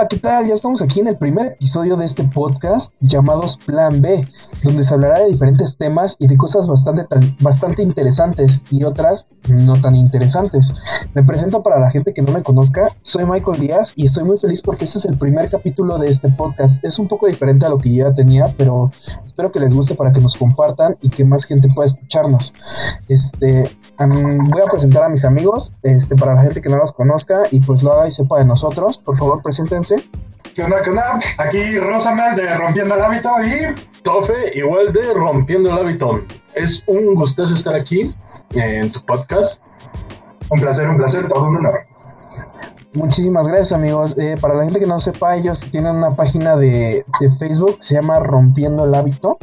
Hola, 0.00 0.08
¿qué 0.08 0.16
tal? 0.16 0.46
Ya 0.46 0.54
estamos 0.54 0.80
aquí 0.80 1.00
en 1.00 1.08
el 1.08 1.18
primer 1.18 1.48
episodio 1.48 1.94
de 1.94 2.06
este 2.06 2.24
podcast 2.24 2.94
llamados 3.00 3.58
Plan 3.58 4.00
B, 4.00 4.26
donde 4.64 4.82
se 4.82 4.94
hablará 4.94 5.18
de 5.18 5.30
diferentes 5.30 5.76
temas 5.76 6.16
y 6.18 6.26
de 6.26 6.38
cosas 6.38 6.68
bastante, 6.68 7.04
bastante 7.40 7.82
interesantes 7.82 8.62
y 8.70 8.82
otras 8.84 9.28
no 9.46 9.78
tan 9.78 9.94
interesantes. 9.94 10.74
Me 11.12 11.22
presento 11.22 11.62
para 11.62 11.78
la 11.78 11.90
gente 11.90 12.14
que 12.14 12.22
no 12.22 12.32
me 12.32 12.42
conozca, 12.42 12.88
soy 13.02 13.26
Michael 13.26 13.60
Díaz 13.60 13.92
y 13.94 14.06
estoy 14.06 14.24
muy 14.24 14.38
feliz 14.38 14.62
porque 14.62 14.84
este 14.84 15.00
es 15.00 15.04
el 15.04 15.18
primer 15.18 15.50
capítulo 15.50 15.98
de 15.98 16.08
este 16.08 16.30
podcast. 16.30 16.82
Es 16.82 16.98
un 16.98 17.06
poco 17.06 17.26
diferente 17.26 17.66
a 17.66 17.68
lo 17.68 17.76
que 17.76 17.92
yo 17.94 18.08
ya 18.08 18.14
tenía, 18.14 18.54
pero 18.56 18.90
espero 19.22 19.52
que 19.52 19.60
les 19.60 19.74
guste 19.74 19.96
para 19.96 20.12
que 20.12 20.22
nos 20.22 20.34
compartan 20.34 20.96
y 21.02 21.10
que 21.10 21.26
más 21.26 21.44
gente 21.44 21.68
pueda 21.74 21.84
escucharnos. 21.84 22.54
Este, 23.08 23.70
voy 24.06 24.62
a 24.62 24.70
presentar 24.70 25.04
a 25.04 25.08
mis 25.08 25.24
amigos, 25.24 25.74
este, 25.82 26.16
para 26.16 26.34
la 26.34 26.42
gente 26.42 26.62
que 26.62 26.68
no 26.68 26.78
los 26.78 26.92
conozca 26.92 27.42
y 27.50 27.60
pues 27.60 27.82
lo 27.82 27.92
haga 27.92 28.08
y 28.08 28.10
sepa 28.10 28.38
de 28.38 28.44
nosotros. 28.44 28.98
Por 28.98 29.16
favor, 29.16 29.42
preséntense. 29.42 30.02
¿Qué 30.54 30.62
onda, 30.62 30.82
qué 30.82 30.90
onda? 30.90 31.18
Aquí 31.38 31.78
Rosamel 31.78 32.34
de 32.34 32.56
Rompiendo 32.56 32.94
el 32.94 33.02
Hábito 33.02 33.30
y... 33.44 34.02
Tofe, 34.02 34.34
igual 34.54 34.92
de 34.92 35.12
Rompiendo 35.14 35.70
el 35.70 35.78
Hábito. 35.78 36.22
Es 36.54 36.82
un 36.86 37.14
gustazo 37.14 37.54
estar 37.54 37.74
aquí 37.74 38.10
en 38.54 38.90
tu 38.90 39.04
podcast. 39.04 39.62
Un 40.48 40.60
placer, 40.60 40.88
un 40.88 40.96
placer, 40.96 41.28
todo 41.28 41.48
un 41.48 41.58
honor. 41.58 41.80
Muchísimas 42.94 43.46
gracias 43.46 43.72
amigos. 43.72 44.18
Eh, 44.18 44.36
para 44.40 44.54
la 44.54 44.64
gente 44.64 44.80
que 44.80 44.86
no 44.86 44.98
sepa, 44.98 45.36
ellos 45.36 45.68
tienen 45.70 45.96
una 45.96 46.16
página 46.16 46.56
de, 46.56 47.04
de 47.20 47.30
Facebook, 47.38 47.76
se 47.78 47.94
llama 47.94 48.18
Rompiendo 48.18 48.84
el 48.84 48.94
Hábito. 48.94 49.38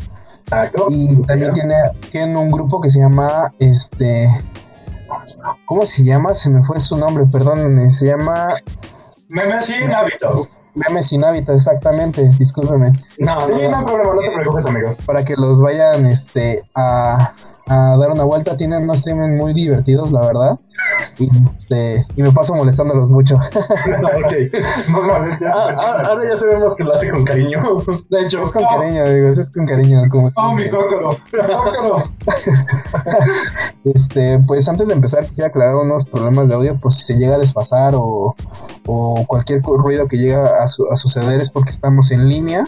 Y 0.89 1.21
también 1.23 1.51
tiene, 1.53 1.75
tienen 2.09 2.37
un 2.37 2.51
grupo 2.51 2.79
que 2.79 2.89
se 2.89 2.99
llama 2.99 3.53
este. 3.59 4.29
¿Cómo 5.65 5.85
se 5.85 6.03
llama? 6.03 6.33
Se 6.33 6.49
me 6.49 6.63
fue 6.63 6.79
su 6.79 6.97
nombre, 6.97 7.25
perdónenme. 7.31 7.91
Se 7.91 8.07
llama. 8.07 8.49
Memes 9.29 9.65
sin 9.65 9.93
hábito. 9.93 10.47
Memes 10.75 11.07
sin 11.07 11.23
hábito, 11.23 11.53
exactamente. 11.53 12.31
Discúlpeme. 12.39 12.93
No, 13.19 13.45
sí, 13.45 13.53
no, 13.63 13.71
no 13.71 13.77
hay 13.77 13.85
problema, 13.85 14.13
no 14.13 14.21
te 14.21 14.31
preocupes, 14.31 14.65
amigos. 14.67 14.97
Para 15.05 15.25
que 15.25 15.35
los 15.35 15.61
vayan 15.61 16.05
este, 16.05 16.63
a, 16.75 17.33
a 17.67 17.97
dar 17.97 18.11
una 18.11 18.23
vuelta. 18.23 18.55
Tienen 18.55 18.83
unos 18.83 18.99
streaming 18.99 19.37
muy 19.37 19.53
divertidos, 19.53 20.11
la 20.11 20.21
verdad. 20.21 20.59
Y, 21.19 21.29
este, 21.59 22.03
y 22.15 22.23
me 22.23 22.31
paso 22.31 22.55
molestándolos 22.55 23.11
mucho. 23.11 23.35
ok, 23.37 24.33
ah, 25.45 25.69
ah, 25.77 26.03
ahora 26.05 26.29
ya 26.29 26.37
sabemos 26.37 26.75
que 26.75 26.83
lo 26.83 26.93
hace 26.93 27.09
con 27.09 27.25
cariño. 27.25 27.61
De 28.09 28.21
hecho, 28.21 28.41
es 28.41 28.51
con 28.51 28.63
cariño, 28.63 29.03
amigos, 29.03 29.37
es 29.37 29.49
con 29.49 29.65
cariño. 29.65 30.01
Como 30.09 30.29
oh, 30.35 30.53
mi 30.53 30.69
cócoro, 30.69 31.17
cócoro. 31.31 32.03
este, 33.95 34.39
pues 34.47 34.67
antes 34.69 34.87
de 34.87 34.93
empezar, 34.93 35.25
quisiera 35.25 35.49
aclarar 35.49 35.75
unos 35.75 36.05
problemas 36.05 36.49
de 36.49 36.55
audio 36.55 36.79
por 36.79 36.93
si 36.93 37.03
se 37.03 37.19
llega 37.19 37.35
a 37.35 37.39
desfasar 37.39 37.93
o, 37.95 38.35
o 38.85 39.25
cualquier 39.27 39.61
ruido 39.61 40.07
que 40.07 40.17
llega 40.17 40.63
a, 40.63 40.67
suceder 40.67 41.41
es 41.41 41.49
porque 41.49 41.71
estamos 41.71 42.11
en 42.11 42.29
línea 42.29 42.67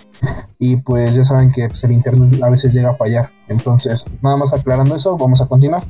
y 0.60 0.76
pues 0.78 1.16
ya 1.16 1.24
saben 1.24 1.52
que 1.52 1.68
pues, 1.68 1.84
el 1.84 1.94
internet 1.94 2.42
a 2.44 2.50
veces 2.50 2.74
llega 2.74 2.92
a 2.92 2.96
fallar. 2.96 3.32
Entonces, 3.48 4.06
nada 4.22 4.38
más 4.38 4.54
aclarando 4.54 4.94
eso, 4.96 5.18
vamos 5.18 5.42
a 5.42 5.48
continuar. 5.48 5.82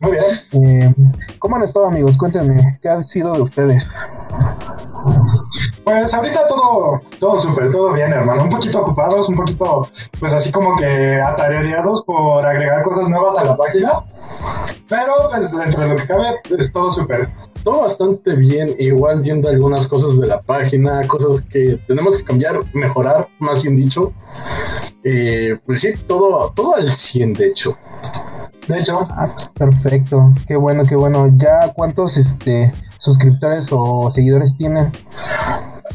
Muy 0.00 0.12
bien. 0.12 0.24
Eh, 0.52 0.94
¿Cómo 1.40 1.56
han 1.56 1.62
estado 1.62 1.86
amigos? 1.86 2.18
Cuéntenme, 2.18 2.78
¿qué 2.82 2.90
ha 2.90 3.02
sido 3.02 3.32
de 3.32 3.40
ustedes? 3.40 3.90
Pues 5.84 6.12
ahorita 6.12 6.46
todo, 6.46 7.00
todo 7.18 7.38
súper, 7.38 7.72
todo 7.72 7.94
bien, 7.94 8.12
hermano. 8.12 8.44
Un 8.44 8.50
poquito 8.50 8.80
ocupados, 8.80 9.26
un 9.30 9.36
poquito, 9.36 9.88
pues 10.18 10.34
así 10.34 10.52
como 10.52 10.76
que 10.76 11.18
atareados 11.18 12.04
por 12.04 12.46
agregar 12.46 12.82
cosas 12.82 13.08
nuevas 13.08 13.38
a 13.38 13.44
la 13.44 13.56
página. 13.56 14.02
Pero 14.86 15.14
pues 15.30 15.56
entre 15.56 15.88
lo 15.88 15.96
que 15.96 16.06
cabe, 16.06 16.40
es 16.58 16.72
todo 16.74 16.90
súper. 16.90 17.30
Todo 17.64 17.80
bastante 17.80 18.34
bien, 18.34 18.76
igual 18.78 19.22
viendo 19.22 19.48
algunas 19.48 19.88
cosas 19.88 20.20
de 20.20 20.26
la 20.26 20.42
página, 20.42 21.08
cosas 21.08 21.40
que 21.40 21.80
tenemos 21.88 22.18
que 22.18 22.24
cambiar, 22.24 22.60
mejorar, 22.74 23.28
más 23.38 23.62
bien 23.62 23.76
dicho. 23.76 24.12
Eh, 25.04 25.58
pues 25.64 25.80
sí, 25.80 25.94
todo, 26.06 26.52
todo 26.54 26.76
al 26.76 26.90
100 26.90 27.32
de 27.32 27.46
hecho. 27.46 27.78
De 28.70 28.78
hecho, 28.78 29.00
ah, 29.10 29.28
pues, 29.32 29.48
perfecto. 29.48 30.32
Qué 30.46 30.54
bueno, 30.54 30.84
qué 30.86 30.94
bueno. 30.94 31.28
¿Ya 31.34 31.72
cuántos 31.72 32.16
este 32.16 32.72
suscriptores 32.98 33.70
o 33.72 34.08
seguidores 34.10 34.56
tienen? 34.56 34.92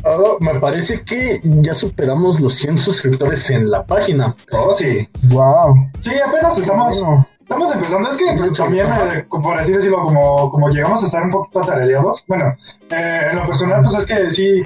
Oh, 0.03 0.38
me 0.41 0.59
parece 0.59 1.06
que 1.06 1.40
ya 1.44 1.74
superamos 1.74 2.41
los 2.41 2.53
100 2.56 2.78
suscriptores 2.78 3.50
en 3.50 3.72
la 3.72 3.85
página. 3.85 4.35
Oh, 4.52 4.74
sí. 4.74 5.08
Wow. 5.30 5.90
Sí, 6.00 6.12
apenas 6.19 6.58
estamos, 6.58 7.02
estamos 7.41 7.72
empezando. 7.72 8.09
Es 8.09 8.18
que 8.18 8.25
pues, 8.35 8.53
también, 8.56 8.88
eh, 8.88 9.25
por 9.30 9.58
así 9.58 9.72
decirlo, 9.72 10.03
como, 10.03 10.50
como 10.50 10.68
llegamos 10.68 11.02
a 11.02 11.06
estar 11.06 11.24
un 11.24 11.31
poquito 11.31 11.62
atareados. 11.62 12.25
Bueno, 12.28 12.58
eh, 12.90 13.22
en 13.31 13.38
lo 13.38 13.46
personal, 13.46 13.84
pues 13.84 13.96
es 13.96 14.06
que 14.06 14.31
sí 14.34 14.64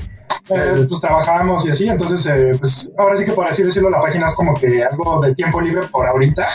eh, 0.49 0.85
pues 0.87 1.01
trabajamos 1.01 1.65
y 1.65 1.71
así, 1.71 1.87
entonces 1.87 2.25
eh, 2.25 2.51
pues 2.57 2.91
ahora 2.97 3.15
sí 3.15 3.25
que 3.25 3.33
por 3.33 3.47
así 3.47 3.63
decirlo 3.63 3.89
la 3.89 4.01
página 4.01 4.25
es 4.25 4.35
como 4.35 4.53
que 4.53 4.83
algo 4.83 5.21
de 5.21 5.35
tiempo 5.35 5.61
libre 5.61 5.87
por 5.87 6.07
ahorita, 6.07 6.45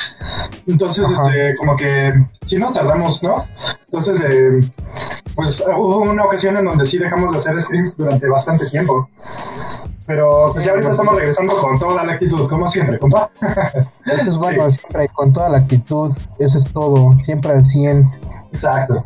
entonces 0.66 1.10
este 1.10 1.54
como 1.56 1.76
que 1.76 2.12
sí 2.44 2.56
nos 2.56 2.74
tardamos, 2.74 3.22
¿no? 3.22 3.36
Entonces 3.86 4.24
eh, 4.28 4.60
pues 5.34 5.64
hubo 5.66 5.98
una 5.98 6.24
ocasión 6.24 6.56
en 6.56 6.64
donde 6.64 6.84
sí 6.84 6.98
dejamos 6.98 7.32
de 7.32 7.38
hacer 7.38 7.60
streams 7.60 7.96
durante 7.96 8.28
bastante 8.28 8.66
tiempo. 8.66 9.08
Pero 10.06 10.50
pues 10.52 10.64
ya 10.64 10.72
ahorita 10.72 10.90
estamos 10.90 11.14
regresando 11.14 11.56
con 11.56 11.78
toda 11.78 12.04
la 12.04 12.12
actitud, 12.12 12.48
como 12.48 12.68
siempre, 12.68 12.98
compa. 12.98 13.30
Eso 14.04 14.30
es 14.30 14.36
bueno, 14.40 14.68
siempre 14.68 15.08
con 15.08 15.32
toda 15.32 15.48
la 15.48 15.58
actitud, 15.58 16.10
eso 16.38 16.58
es 16.58 16.72
todo, 16.72 17.16
siempre 17.16 17.52
al 17.52 17.64
100. 17.64 18.04
Exacto. 18.54 19.04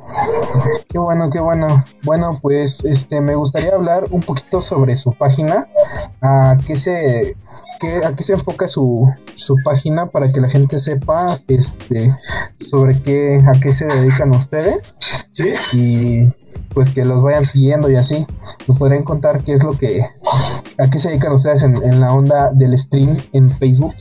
Qué 0.89 0.99
bueno, 0.99 1.31
qué 1.31 1.41
bueno. 1.41 1.83
Bueno, 2.03 2.39
pues 2.43 2.85
este 2.85 3.21
me 3.23 3.35
gustaría 3.35 3.75
hablar 3.75 4.07
un 4.11 4.21
poquito 4.21 4.61
sobre 4.61 4.95
su 4.95 5.13
página, 5.13 5.67
a 6.21 6.59
qué 6.67 6.77
se 6.77 7.35
qué, 7.81 8.05
a 8.05 8.15
qué 8.15 8.23
se 8.23 8.35
enfoca 8.35 8.69
su, 8.69 9.11
su 9.33 9.57
página 9.65 10.07
para 10.07 10.31
que 10.31 10.41
la 10.41 10.51
gente 10.51 10.79
sepa 10.79 11.39
este 11.49 12.15
sobre 12.57 13.01
qué 13.01 13.43
a 13.47 13.59
qué 13.59 13.73
se 13.73 13.87
dedican 13.87 14.35
ustedes. 14.35 14.97
Sí. 15.33 15.55
Y 15.73 16.29
pues 16.75 16.91
que 16.91 17.07
los 17.07 17.23
vayan 17.23 17.47
siguiendo 17.47 17.91
y 17.91 17.97
así. 17.97 18.27
¿Me 18.67 18.75
podrían 18.75 19.03
contar 19.03 19.43
qué 19.43 19.55
es 19.55 19.65
lo 19.65 19.79
que 19.79 20.03
a 20.79 20.89
qué 20.89 20.99
se 20.99 21.09
dedican 21.09 21.33
ustedes 21.33 21.63
en, 21.63 21.77
en 21.83 22.01
la 22.01 22.13
onda 22.13 22.51
del 22.53 22.77
stream 22.79 23.17
en 23.33 23.51
Facebook? 23.51 23.95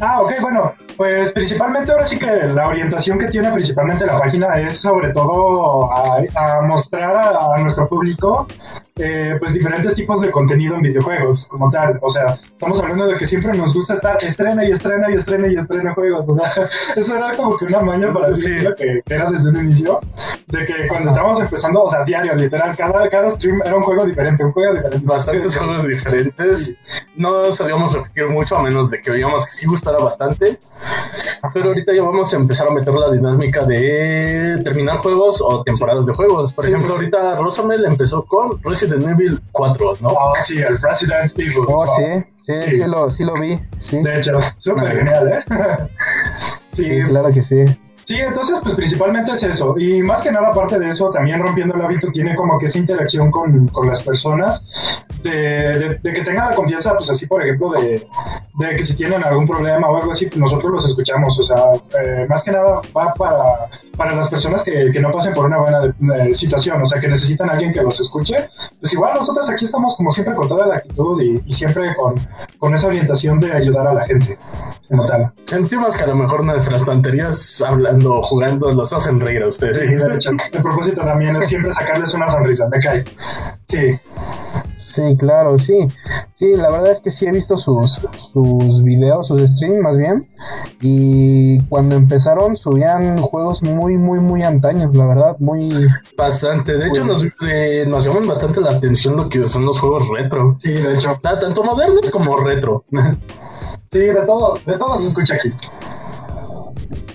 Ah, 0.00 0.20
ok, 0.20 0.32
bueno, 0.40 0.72
pues 0.96 1.32
principalmente 1.32 1.92
ahora 1.92 2.04
sí 2.04 2.18
que 2.18 2.26
la 2.26 2.68
orientación 2.68 3.18
que 3.18 3.26
tiene 3.26 3.50
principalmente 3.52 4.06
la 4.06 4.18
página 4.18 4.58
es 4.58 4.78
sobre 4.80 5.10
todo 5.10 5.90
a, 5.92 6.62
mostrar 6.62 7.14
a, 7.14 7.58
nuestro 7.60 7.86
público 7.88 8.46
eh, 8.96 9.36
pues 9.38 9.52
diferentes 9.52 9.94
tipos 9.94 10.22
de 10.22 10.30
contenido 10.30 10.76
en 10.76 10.82
videojuegos 10.82 11.48
como 11.48 11.70
tal. 11.70 11.98
O 12.00 12.08
sea, 12.08 12.38
estamos 12.44 12.80
hablando 12.80 13.06
de 13.06 13.16
que 13.16 13.26
siempre 13.26 13.52
nos 13.52 13.74
gusta 13.74 13.92
estar 13.92 14.16
estrena 14.16 14.64
y 14.64 14.70
estrena 14.70 15.10
y 15.10 15.16
estrena 15.16 15.48
y 15.48 15.56
estrena 15.56 15.92
juegos. 15.92 16.30
O 16.30 16.34
sea, 16.34 16.64
eso 16.96 17.16
era 17.16 17.36
como 17.36 17.58
que 17.58 17.66
una 17.66 17.80
maña 17.80 18.12
para 18.12 18.28
decir 18.28 18.74
que 18.78 19.02
era 19.06 19.30
desde 19.30 19.50
un 19.50 19.56
inicio, 19.56 20.00
de 20.46 20.64
que 20.64 20.88
cuando 20.88 21.08
estábamos 21.08 21.40
empezando, 21.40 21.82
o 21.82 21.88
sea, 21.90 22.04
diario, 22.04 22.34
literal, 22.34 22.74
cada, 22.74 23.06
cada 23.10 23.28
stream 23.28 23.60
era 23.66 23.76
un 23.76 23.82
juego 23.82 24.06
diferente, 24.06 24.42
un 24.44 24.52
juego 24.52 24.74
diferente. 24.74 25.06
Bastantes 25.06 25.58
juegos 25.58 25.85
diferentes. 25.88 26.76
No 27.14 27.52
sabíamos 27.52 27.92
repetir 27.92 28.28
mucho 28.28 28.56
a 28.56 28.62
menos 28.62 28.90
de 28.90 29.00
que 29.00 29.10
veíamos 29.10 29.44
que 29.44 29.52
sí 29.52 29.66
gustara 29.66 29.98
bastante. 29.98 30.58
Pero 31.54 31.68
ahorita 31.68 31.92
ya 31.94 32.02
vamos 32.02 32.32
a 32.32 32.36
empezar 32.36 32.68
a 32.68 32.70
meter 32.70 32.92
la 32.92 33.10
dinámica 33.10 33.64
de 33.64 34.60
terminar 34.64 34.98
juegos 34.98 35.40
o 35.40 35.62
temporadas 35.62 36.06
de 36.06 36.14
juegos. 36.14 36.52
Por 36.52 36.66
ejemplo, 36.66 36.94
ahorita 36.94 37.36
Rosamel 37.36 37.84
empezó 37.84 38.24
con 38.24 38.62
Resident 38.62 39.06
Evil 39.08 39.40
4, 39.52 39.98
¿no? 40.00 40.08
Oh, 40.08 40.32
sí, 40.40 40.58
el 40.58 40.80
Resident 40.80 41.32
Evil. 41.38 41.64
Oh, 41.68 41.86
sí, 41.86 42.02
sí, 42.38 42.58
sí, 42.58 42.84
lo, 42.84 43.10
sí 43.10 43.24
lo 43.24 43.34
vi. 43.34 43.58
Sí. 43.78 44.02
De 44.02 44.18
hecho, 44.18 44.38
súper 44.56 44.98
genial, 44.98 45.28
¿eh? 45.28 45.44
sí, 46.68 47.02
claro 47.04 47.32
que 47.32 47.42
sí. 47.42 47.64
Sí, 48.06 48.14
entonces 48.14 48.60
pues 48.62 48.76
principalmente 48.76 49.32
es 49.32 49.42
eso. 49.42 49.76
Y 49.76 50.00
más 50.00 50.22
que 50.22 50.30
nada 50.30 50.50
aparte 50.50 50.78
de 50.78 50.90
eso, 50.90 51.10
también 51.10 51.42
rompiendo 51.42 51.74
el 51.74 51.80
hábito 51.80 52.06
tiene 52.12 52.36
como 52.36 52.56
que 52.56 52.66
esa 52.66 52.78
interacción 52.78 53.32
con, 53.32 53.66
con 53.66 53.88
las 53.88 54.00
personas, 54.04 54.64
de, 55.24 55.98
que 56.04 56.22
tengan 56.22 56.50
la 56.50 56.54
confianza, 56.54 56.94
pues 56.94 57.10
así 57.10 57.26
por 57.26 57.42
ejemplo, 57.42 57.72
de, 57.72 58.06
que 58.76 58.82
si 58.84 58.96
tienen 58.96 59.24
algún 59.24 59.48
problema 59.48 59.88
o 59.88 59.96
algo 59.96 60.12
así, 60.12 60.30
nosotros 60.36 60.70
los 60.70 60.86
escuchamos. 60.86 61.36
O 61.40 61.42
sea, 61.42 61.56
eh, 62.00 62.26
más 62.28 62.44
que 62.44 62.52
nada 62.52 62.80
va 62.96 63.12
para, 63.14 63.68
para 63.96 64.14
las 64.14 64.30
personas 64.30 64.62
que, 64.62 64.92
que 64.92 65.00
no 65.00 65.10
pasen 65.10 65.34
por 65.34 65.46
una 65.46 65.58
buena 65.58 65.86
eh, 66.18 66.32
situación, 66.32 66.80
o 66.80 66.86
sea, 66.86 67.00
que 67.00 67.08
necesitan 67.08 67.50
alguien 67.50 67.72
que 67.72 67.82
los 67.82 67.98
escuche. 67.98 68.48
Pues 68.78 68.92
igual 68.92 69.14
nosotros 69.14 69.50
aquí 69.50 69.64
estamos 69.64 69.96
como 69.96 70.10
siempre 70.10 70.36
con 70.36 70.48
toda 70.48 70.64
la 70.68 70.76
actitud 70.76 71.20
y, 71.20 71.42
y 71.44 71.52
siempre 71.52 71.92
con, 71.96 72.14
con 72.56 72.72
esa 72.72 72.86
orientación 72.86 73.40
de 73.40 73.52
ayudar 73.52 73.88
a 73.88 73.94
la 73.94 74.06
gente. 74.06 74.38
Como 74.88 75.06
tal. 75.06 75.32
Sentimos 75.46 75.96
que 75.96 76.04
a 76.04 76.06
lo 76.06 76.14
mejor 76.14 76.44
nuestras 76.44 76.84
tonterías 76.84 77.60
hablan 77.66 78.00
jugando, 78.02 78.70
los 78.72 78.92
hacen 78.92 79.18
reír 79.20 79.42
a 79.42 79.48
ustedes. 79.48 79.76
Sí, 79.76 79.80
de 80.08 80.14
hecho, 80.14 80.30
el 80.52 80.62
propósito 80.62 81.02
también 81.02 81.34
es 81.36 81.48
siempre 81.48 81.72
sacarles 81.72 82.14
una 82.14 82.28
sonrisa, 82.28 82.68
me 82.70 82.80
cae. 82.80 83.04
Sí. 83.64 83.92
Sí, 84.74 85.02
claro, 85.18 85.56
sí. 85.58 85.88
Sí, 86.32 86.54
la 86.54 86.70
verdad 86.70 86.90
es 86.92 87.00
que 87.00 87.10
sí 87.10 87.26
he 87.26 87.32
visto 87.32 87.56
sus, 87.56 88.02
sus 88.16 88.82
videos, 88.84 89.26
sus 89.26 89.40
streams 89.50 89.80
más 89.80 89.98
bien. 89.98 90.28
Y 90.80 91.60
cuando 91.62 91.96
empezaron 91.96 92.56
subían 92.56 93.20
juegos 93.22 93.62
muy, 93.62 93.96
muy, 93.96 94.20
muy 94.20 94.42
antaños, 94.42 94.94
la 94.94 95.06
verdad, 95.06 95.36
muy... 95.40 95.70
Bastante. 96.16 96.76
De 96.76 96.88
hecho, 96.88 97.04
nos, 97.04 97.36
eh, 97.48 97.84
nos 97.88 98.04
llaman 98.04 98.26
bastante 98.28 98.60
la 98.60 98.72
atención 98.72 99.16
lo 99.16 99.28
que 99.28 99.44
son 99.44 99.64
los 99.64 99.80
juegos 99.80 100.08
retro. 100.10 100.54
Sí, 100.58 100.72
de 100.72 100.94
hecho. 100.94 101.18
Ta- 101.22 101.38
Tanto 101.40 101.64
modernos 101.64 102.10
como 102.10 102.36
retro. 102.36 102.84
Sí, 103.96 104.06
de 104.06 104.26
todo, 104.26 104.58
de 104.66 104.78
todo 104.78 104.98
se 104.98 105.08
escucha 105.08 105.34
aquí. 105.34 105.50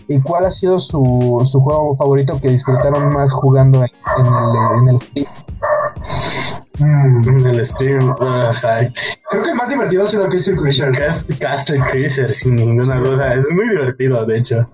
¿Y 0.07 0.19
cuál 0.21 0.45
ha 0.45 0.51
sido 0.51 0.79
su, 0.79 1.41
su 1.45 1.61
juego 1.61 1.95
favorito 1.95 2.39
que 2.41 2.49
disfrutaron 2.49 3.13
más 3.13 3.31
jugando 3.31 3.83
en, 3.83 3.89
en 4.19 4.25
el, 4.27 4.79
en 4.81 4.89
el 4.89 5.01
stream? 5.01 5.27
Mm, 6.79 7.29
En 7.29 7.45
el 7.45 7.65
stream, 7.65 8.09
uh, 8.09 8.49
o 8.49 8.53
sea, 8.53 8.77
Creo 9.29 9.43
que 9.43 9.49
el 9.51 9.55
más 9.55 9.69
divertido 9.69 10.03
ha 10.03 10.07
sido 10.07 10.27
Crusher. 10.27 10.91
Cast- 10.91 11.37
Castle 11.39 11.79
Cruiser, 11.91 12.33
sin 12.33 12.55
ninguna 12.55 12.95
duda. 12.99 13.35
Es 13.35 13.49
muy 13.53 13.69
divertido, 13.69 14.25
de 14.25 14.39
hecho. 14.39 14.69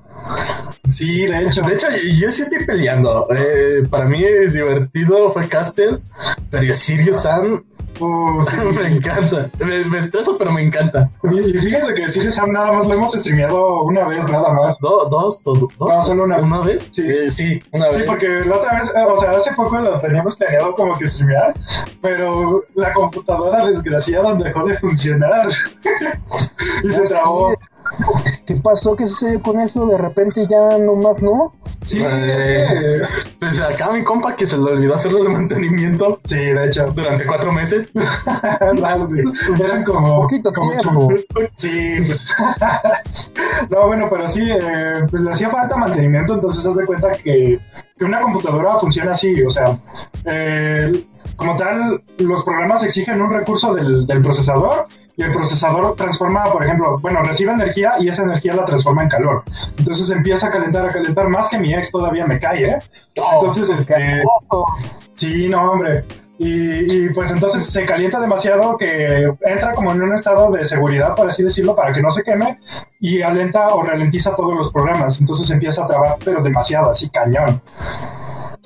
Sí, 0.87 1.25
de 1.27 1.43
hecho. 1.43 1.61
De 1.61 1.73
hecho, 1.73 1.87
yo 2.19 2.31
sí 2.31 2.41
estoy 2.43 2.65
peleando. 2.65 3.27
Eh, 3.31 3.83
para 3.89 4.05
mí, 4.05 4.23
divertido 4.51 5.29
fue 5.31 5.47
Castle, 5.49 5.99
pero 6.49 6.73
Sirius 6.73 7.17
Sam 7.17 7.63
Sí. 7.97 8.57
me 8.81 8.87
encanta. 8.95 9.49
Me, 9.59 9.85
me 9.85 9.97
estreso, 9.97 10.37
pero 10.37 10.51
me 10.51 10.65
encanta. 10.65 11.09
Y, 11.23 11.53
fíjense 11.57 11.93
que 11.93 12.07
Sirius 12.07 12.35
Sam 12.35 12.51
nada 12.51 12.71
más 12.71 12.87
lo 12.87 12.93
hemos 12.93 13.11
streameado 13.13 13.81
una 13.83 14.07
vez, 14.07 14.27
nada 14.29 14.53
más. 14.53 14.79
Do- 14.79 15.07
¿Dos 15.09 15.45
o 15.47 15.53
dos? 15.55 15.71
No, 15.79 16.03
solo 16.03 16.23
una 16.23 16.37
vez. 16.59 16.65
vez? 16.65 16.87
Sí. 16.91 17.03
Eh, 17.07 17.29
sí, 17.29 17.59
una 17.71 17.91
Sí, 17.91 17.99
vez. 17.99 18.07
porque 18.07 18.27
la 18.45 18.55
otra 18.57 18.75
vez, 18.77 18.93
eh, 18.95 19.05
o 19.07 19.17
sea, 19.17 19.31
hace 19.31 19.51
poco 19.53 19.77
lo 19.77 19.97
teníamos 19.99 20.35
planeado 20.35 20.73
como 20.73 20.97
que 20.97 21.07
streamear, 21.07 21.53
pero 22.01 22.61
la 22.75 22.93
computadora 22.93 23.65
desgraciada 23.65 24.33
dejó 24.35 24.65
de 24.65 24.77
funcionar 24.77 25.47
y 26.83 26.91
se 26.91 27.01
Ah, 27.01 27.05
trabó. 27.07 27.51
sí. 27.51 27.55
¿Qué 28.45 28.55
pasó? 28.55 28.95
¿Qué 28.95 29.05
sucedió 29.05 29.41
con 29.41 29.59
eso? 29.59 29.85
De 29.87 29.97
repente 29.97 30.47
ya 30.49 30.77
nomás 30.77 31.21
no. 31.21 31.53
Sí, 31.83 32.01
Eh, 32.01 33.01
Pues 33.39 33.59
acá 33.61 33.91
mi 33.91 34.03
compa 34.03 34.35
que 34.35 34.45
se 34.47 34.57
le 34.57 34.63
olvidó 34.71 34.95
hacerle 34.95 35.21
el 35.21 35.29
mantenimiento 35.29 36.19
sí, 36.23 36.37
de 36.37 36.65
hecho. 36.65 36.85
durante 36.87 37.25
cuatro 37.25 37.51
meses. 37.51 37.93
Eran 39.59 39.83
como. 39.83 40.21
Poquito 40.21 40.51
como 40.53 40.71
tiempo. 40.71 41.09
Sí, 41.55 41.97
pues. 42.05 42.33
no, 43.69 43.87
bueno, 43.87 44.07
pero 44.09 44.27
sí, 44.27 44.41
eh, 44.49 45.03
pues 45.09 45.21
le 45.23 45.31
hacía 45.31 45.49
falta 45.49 45.75
mantenimiento, 45.75 46.33
entonces 46.35 46.65
haz 46.65 46.75
de 46.77 46.85
cuenta 46.85 47.11
que, 47.11 47.59
que 47.97 48.05
una 48.05 48.21
computadora 48.21 48.77
funciona 48.79 49.11
así, 49.11 49.41
o 49.43 49.49
sea, 49.49 49.77
eh, 50.25 51.05
como 51.35 51.55
tal, 51.55 52.03
los 52.17 52.43
programas 52.43 52.83
exigen 52.83 53.21
un 53.21 53.31
recurso 53.31 53.73
del, 53.73 54.07
del 54.07 54.21
procesador 54.21 54.87
y 55.17 55.23
el 55.23 55.31
procesador 55.31 55.95
transforma, 55.95 56.45
por 56.45 56.63
ejemplo, 56.63 56.99
bueno, 56.99 57.23
recibe 57.23 57.51
energía 57.51 57.95
y 57.99 58.07
esa 58.07 58.23
energía 58.23 58.53
la 58.53 58.65
transforma 58.65 59.01
en 59.01 59.09
calor. 59.09 59.43
Entonces 59.77 60.11
empieza 60.11 60.47
a 60.47 60.51
calentar, 60.51 60.85
a 60.85 60.89
calentar, 60.89 61.27
más 61.27 61.49
que 61.49 61.57
mi 61.57 61.73
ex 61.73 61.91
todavía 61.91 62.27
me 62.27 62.39
cae, 62.39 62.61
¿eh? 62.61 62.77
Entonces, 63.33 63.67
este. 63.71 64.23
Sí, 65.13 65.49
no, 65.49 65.71
hombre. 65.71 66.05
Y, 66.37 67.05
y, 67.07 67.09
pues 67.15 67.31
entonces 67.31 67.65
se 67.65 67.83
calienta 67.83 68.19
demasiado 68.19 68.77
que 68.77 69.27
entra 69.41 69.73
como 69.73 69.91
en 69.91 70.03
un 70.03 70.13
estado 70.13 70.51
de 70.51 70.63
seguridad, 70.63 71.15
por 71.15 71.27
así 71.27 71.41
decirlo, 71.41 71.75
para 71.75 71.91
que 71.91 72.03
no 72.03 72.11
se 72.11 72.23
queme 72.23 72.59
y 72.99 73.23
alenta 73.23 73.69
o 73.69 73.81
ralentiza 73.81 74.35
todos 74.35 74.55
los 74.55 74.71
programas. 74.71 75.19
Entonces 75.19 75.49
empieza 75.49 75.85
a 75.85 75.87
trabar, 75.87 76.17
pero 76.23 76.43
demasiado, 76.43 76.91
así 76.91 77.09
cañón. 77.09 77.59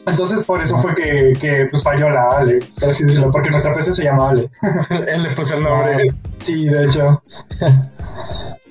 Entonces 0.07 0.43
por 0.45 0.61
eso 0.61 0.77
fue 0.79 0.95
que, 0.95 1.33
que 1.39 1.67
pues 1.69 1.83
falló 1.83 2.09
la 2.09 2.27
Ale, 2.29 2.59
por 2.79 2.89
así 2.89 3.03
decirlo, 3.05 3.31
porque 3.31 3.49
nuestra 3.51 3.73
PC 3.73 3.93
se 3.93 4.03
llama 4.03 4.29
Ale. 4.29 4.49
Él 5.07 5.23
le 5.23 5.35
puso 5.35 5.55
el 5.55 5.63
nombre. 5.63 6.07
Sí, 6.39 6.65
de 6.65 6.85
hecho. 6.85 7.23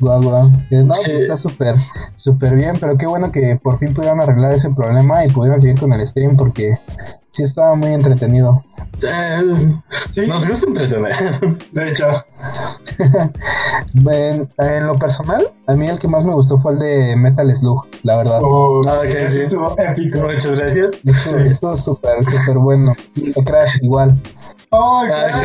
Guau, 0.00 0.22
guau. 0.22 0.48
Eh, 0.70 0.82
No, 0.82 0.94
Sí. 0.94 1.10
pues 1.10 1.20
está 1.22 1.36
súper, 1.36 1.74
súper 2.14 2.54
bien, 2.54 2.74
pero 2.80 2.96
qué 2.96 3.06
bueno 3.06 3.30
que 3.30 3.56
por 3.62 3.76
fin 3.78 3.92
pudieron 3.92 4.20
arreglar 4.20 4.54
ese 4.54 4.70
problema 4.70 5.24
y 5.26 5.30
pudieron 5.30 5.60
seguir 5.60 5.78
con 5.78 5.92
el 5.92 6.06
stream 6.06 6.36
porque 6.36 6.78
sí 7.40 7.44
estaba 7.44 7.74
muy 7.74 7.92
entretenido. 7.94 8.62
Eh, 9.02 9.72
Sí, 10.10 10.26
nos 10.26 10.46
gusta 10.46 10.66
entretener. 10.66 11.14
de 11.72 11.88
hecho. 11.88 12.06
En, 14.10 14.48
en 14.58 14.86
lo 14.86 14.94
personal, 14.94 15.50
a 15.66 15.74
mí 15.74 15.88
el 15.88 15.98
que 15.98 16.06
más 16.08 16.24
me 16.24 16.32
gustó 16.34 16.58
fue 16.60 16.72
el 16.74 16.78
de 16.78 17.16
Metal 17.16 17.54
Slug, 17.56 17.86
la 18.02 18.16
verdad. 18.18 18.40
Oh, 18.42 18.80
Ah, 18.88 19.00
sí. 19.28 19.40
estuvo 19.40 19.74
épico. 19.78 20.18
Muchas 20.20 20.58
gracias. 20.58 20.92
Estuvo, 21.04 21.14
sí. 21.40 21.46
estuvo 21.46 21.76
súper, 21.76 22.24
súper 22.28 22.58
bueno. 22.58 22.92
El 23.16 23.44
Crash 23.44 23.78
igual. 23.82 24.20
Oh, 24.70 25.02
Ah. 25.10 25.42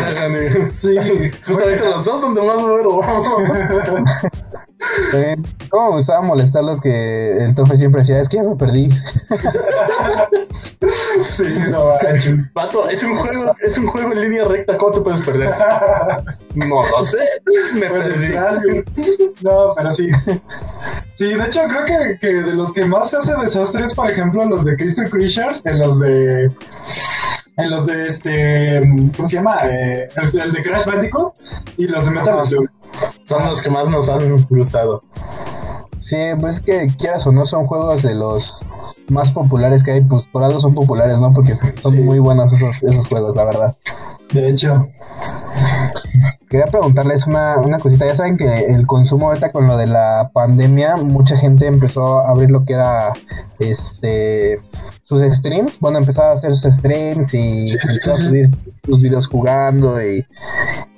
Sí, 0.78 0.96
Justamente 1.46 1.84
los 1.86 2.06
dos 2.06 2.22
donde 2.22 2.42
más 2.42 2.60
muero. 2.62 3.00
Eh, 5.14 5.36
¿Cómo 5.70 5.90
me 5.90 5.96
gustaba 5.96 6.22
molestarlos 6.22 6.82
que 6.82 7.38
el 7.44 7.56
Tofe 7.56 7.78
siempre 7.78 8.02
decía, 8.02 8.20
es 8.20 8.30
que 8.30 8.38
ya 8.38 8.44
me 8.44 8.56
perdí? 8.56 8.90
sí, 11.24 11.46
no 11.70 11.92
manches. 12.04 12.50
Pato, 12.54 12.88
es 12.90 13.04
un 13.04 13.16
juego, 13.16 13.56
es 13.62 13.78
un 13.78 13.88
juego 13.88 14.14
en 14.14 14.22
línea 14.22 14.46
recta, 14.46 14.78
¿cómo 14.78 14.94
te 14.94 15.02
puedes 15.02 15.22
perder? 15.22 15.54
No 16.56 16.84
lo 16.84 17.04
sé, 17.04 17.18
me 17.76 17.88
Pues, 17.88 18.06
perdí. 18.06 18.84
No, 19.42 19.74
pero 19.76 19.92
sí. 19.92 20.08
Sí, 21.14 21.34
de 21.34 21.46
hecho, 21.46 21.62
creo 21.68 21.86
que, 21.86 22.18
que 22.20 22.28
de 22.28 22.54
los 22.54 22.74
que 22.74 22.86
más 22.86 23.10
se 23.10 23.18
hace 23.18 23.34
desastres, 23.36 23.96
por 23.96 24.10
ejemplo, 24.10 24.46
los 24.46 24.66
de 24.66 24.76
Crystal 24.76 25.10
Creatures, 25.10 25.66
en 25.66 25.80
los 25.80 26.00
de. 26.00 26.52
En 27.57 27.69
los 27.72 27.86
de 27.86 28.06
este. 28.07 28.81
¿Cómo 29.16 29.28
se 29.28 29.38
llama? 29.38 29.56
Eh, 29.63 30.07
el, 30.18 30.42
el 30.42 30.52
de 30.52 30.62
Crash 30.62 30.86
Bandicoot 30.86 31.34
y 31.78 31.88
los 31.88 32.06
de 32.06 32.12
Metal. 32.12 32.44
Slug. 32.46 32.69
Son 33.24 33.46
los 33.46 33.62
que 33.62 33.69
más 33.69 33.90
nos 33.90 34.10
han 34.10 34.46
gustado. 34.50 35.04
Sí, 35.98 36.18
pues 36.42 36.60
que 36.62 36.88
quieras 36.98 37.25
o 37.28 37.31
no 37.31 37.46
son 37.46 37.66
juegos 37.68 38.04
de 38.04 38.16
los 38.16 38.66
más 39.07 39.31
populares 39.31 39.84
que 39.84 39.92
hay, 39.92 40.02
pues 40.02 40.28
por 40.28 40.44
algo 40.44 40.60
son 40.60 40.75
populares, 40.75 41.22
¿no? 41.22 41.34
Porque 41.34 41.56
son 41.56 41.74
Sí. 41.78 41.92
muy 41.92 42.19
buenos 42.19 42.52
esos, 42.52 42.84
esos 42.84 43.07
juegos, 43.07 43.36
la 43.36 43.46
verdad. 43.46 43.78
De 44.36 44.50
hecho. 44.50 44.90
Quería 46.50 46.68
preguntarles 46.68 47.26
una, 47.28 47.58
una 47.58 47.80
cosita. 47.80 48.06
Ya 48.06 48.16
saben 48.16 48.38
que 48.38 48.66
el 48.68 48.86
consumo 48.86 49.28
ahorita 49.28 49.52
con 49.52 49.66
lo 49.66 49.78
de 49.78 49.88
la 49.88 50.30
pandemia, 50.34 50.98
mucha 50.98 51.36
gente 51.38 51.68
empezó 51.68 52.20
a 52.20 52.30
abrir 52.30 52.52
lo 52.52 52.64
que 52.66 52.74
era 52.74 53.14
este 53.60 54.60
sus 55.02 55.22
streams. 55.22 55.80
Bueno, 55.80 56.00
empezaba 56.00 56.32
a 56.32 56.34
hacer 56.34 56.54
sus 56.56 56.76
streams 56.76 57.34
y 57.34 57.68
Sí, 57.70 57.78
empezó 57.82 58.12
a 58.12 58.16
subir 58.16 58.46
sus 58.84 59.02
videos 59.02 59.28
jugando 59.28 60.02
y, 60.02 60.26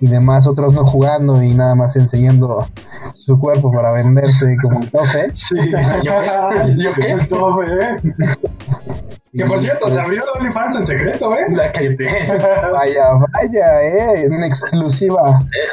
y 0.02 0.08
demás, 0.08 0.48
otros 0.48 0.74
no 0.74 0.84
jugando 0.84 1.42
y 1.44 1.54
nada 1.54 1.76
más 1.76 1.96
enseñando 1.96 2.68
su 3.14 3.40
cuerpo 3.40 3.72
para 3.72 3.92
venderse 3.92 4.58
como 4.62 4.80
un 4.80 4.90
tofe. 4.90 5.34
Sí. 5.34 5.56
¿Yo 6.04 6.12
qué? 6.22 6.76
¿Yo 6.76 6.90
qué? 6.94 7.28
No, 7.30 7.64
eh. 7.64 8.98
Que 9.36 9.46
por 9.46 9.60
cierto, 9.60 9.90
se 9.90 10.00
abrió 10.00 10.24
OnlyFans 10.36 10.78
en 10.78 10.86
secreto, 10.86 11.34
¿eh? 11.36 11.46
La 11.52 11.72
cállate. 11.72 12.06
Vaya, 12.72 13.04
vaya, 13.34 13.82
eh, 13.84 14.22
en 14.26 14.44
exclusiva. 14.44 15.22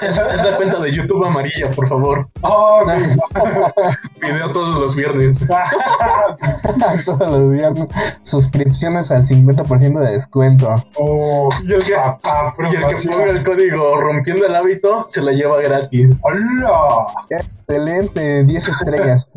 Es, 0.02 0.18
es 0.18 0.44
la 0.44 0.56
cuenta 0.56 0.80
de 0.80 0.92
YouTube 0.92 1.24
amarilla, 1.24 1.70
por 1.70 1.88
favor. 1.88 2.26
Oh. 2.42 2.84
Video 4.20 4.50
todos 4.52 4.78
los 4.80 4.96
viernes. 4.96 5.46
Todos 7.04 7.30
los 7.30 7.50
viernes. 7.52 7.90
Suscripciones 8.22 9.10
al 9.10 9.24
50% 9.24 9.98
de 10.00 10.12
descuento. 10.12 10.82
oh, 10.96 11.48
Y 11.66 11.72
el 11.74 11.84
que, 11.84 11.94
papá, 11.94 12.54
y 12.70 12.76
el 12.76 12.86
que 12.86 13.08
ponga 13.08 13.30
el 13.30 13.44
código 13.44 14.00
rompiendo 14.00 14.46
el 14.46 14.54
hábito 14.54 15.04
se 15.04 15.22
la 15.22 15.32
lleva 15.32 15.60
gratis. 15.60 16.20
¡Hola! 16.22 17.06
Excelente, 17.66 18.44
10 18.44 18.68
estrellas. 18.68 19.28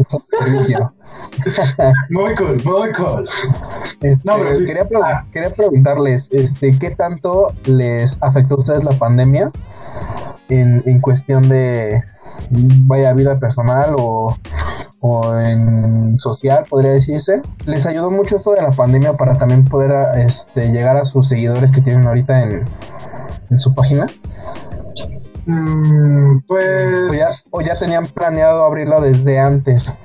Muy 2.09 2.35
cool, 2.35 2.61
muy 2.63 2.91
cool. 2.93 3.25
Este, 4.01 4.29
No, 4.29 4.37
pero 4.37 4.53
sí. 4.53 4.65
quería, 4.65 4.85
pre- 4.87 4.99
Ah. 5.03 5.25
quería 5.31 5.49
preguntarles, 5.53 6.29
este, 6.31 6.77
¿qué 6.77 6.91
tanto 6.91 7.53
les 7.65 8.17
afectó 8.21 8.55
a 8.55 8.57
ustedes 8.57 8.83
la 8.83 8.91
pandemia 8.91 9.51
en, 10.49 10.83
en 10.85 10.99
cuestión 11.01 11.47
de, 11.49 12.03
vaya, 12.49 13.13
vida 13.13 13.39
personal 13.39 13.95
o, 13.97 14.37
o 14.99 15.35
en 15.37 16.19
social, 16.19 16.65
podría 16.69 16.91
decirse? 16.91 17.41
¿Les 17.65 17.85
ayudó 17.87 18.11
mucho 18.11 18.35
esto 18.35 18.51
de 18.51 18.61
la 18.61 18.71
pandemia 18.71 19.13
para 19.13 19.37
también 19.37 19.63
poder 19.63 19.91
a- 19.91 20.21
este, 20.21 20.69
llegar 20.71 20.97
a 20.97 21.05
sus 21.05 21.27
seguidores 21.29 21.71
que 21.71 21.81
tienen 21.81 22.05
ahorita 22.07 22.43
en, 22.43 22.65
en 23.49 23.59
su 23.59 23.73
página? 23.73 24.07
Mm, 25.47 26.39
pues. 26.45 27.09
¿O 27.09 27.13
ya, 27.13 27.27
¿O 27.51 27.61
ya 27.61 27.75
tenían 27.75 28.05
planeado 28.07 28.63
abrirlo 28.65 29.01
desde 29.01 29.39
antes? 29.39 29.97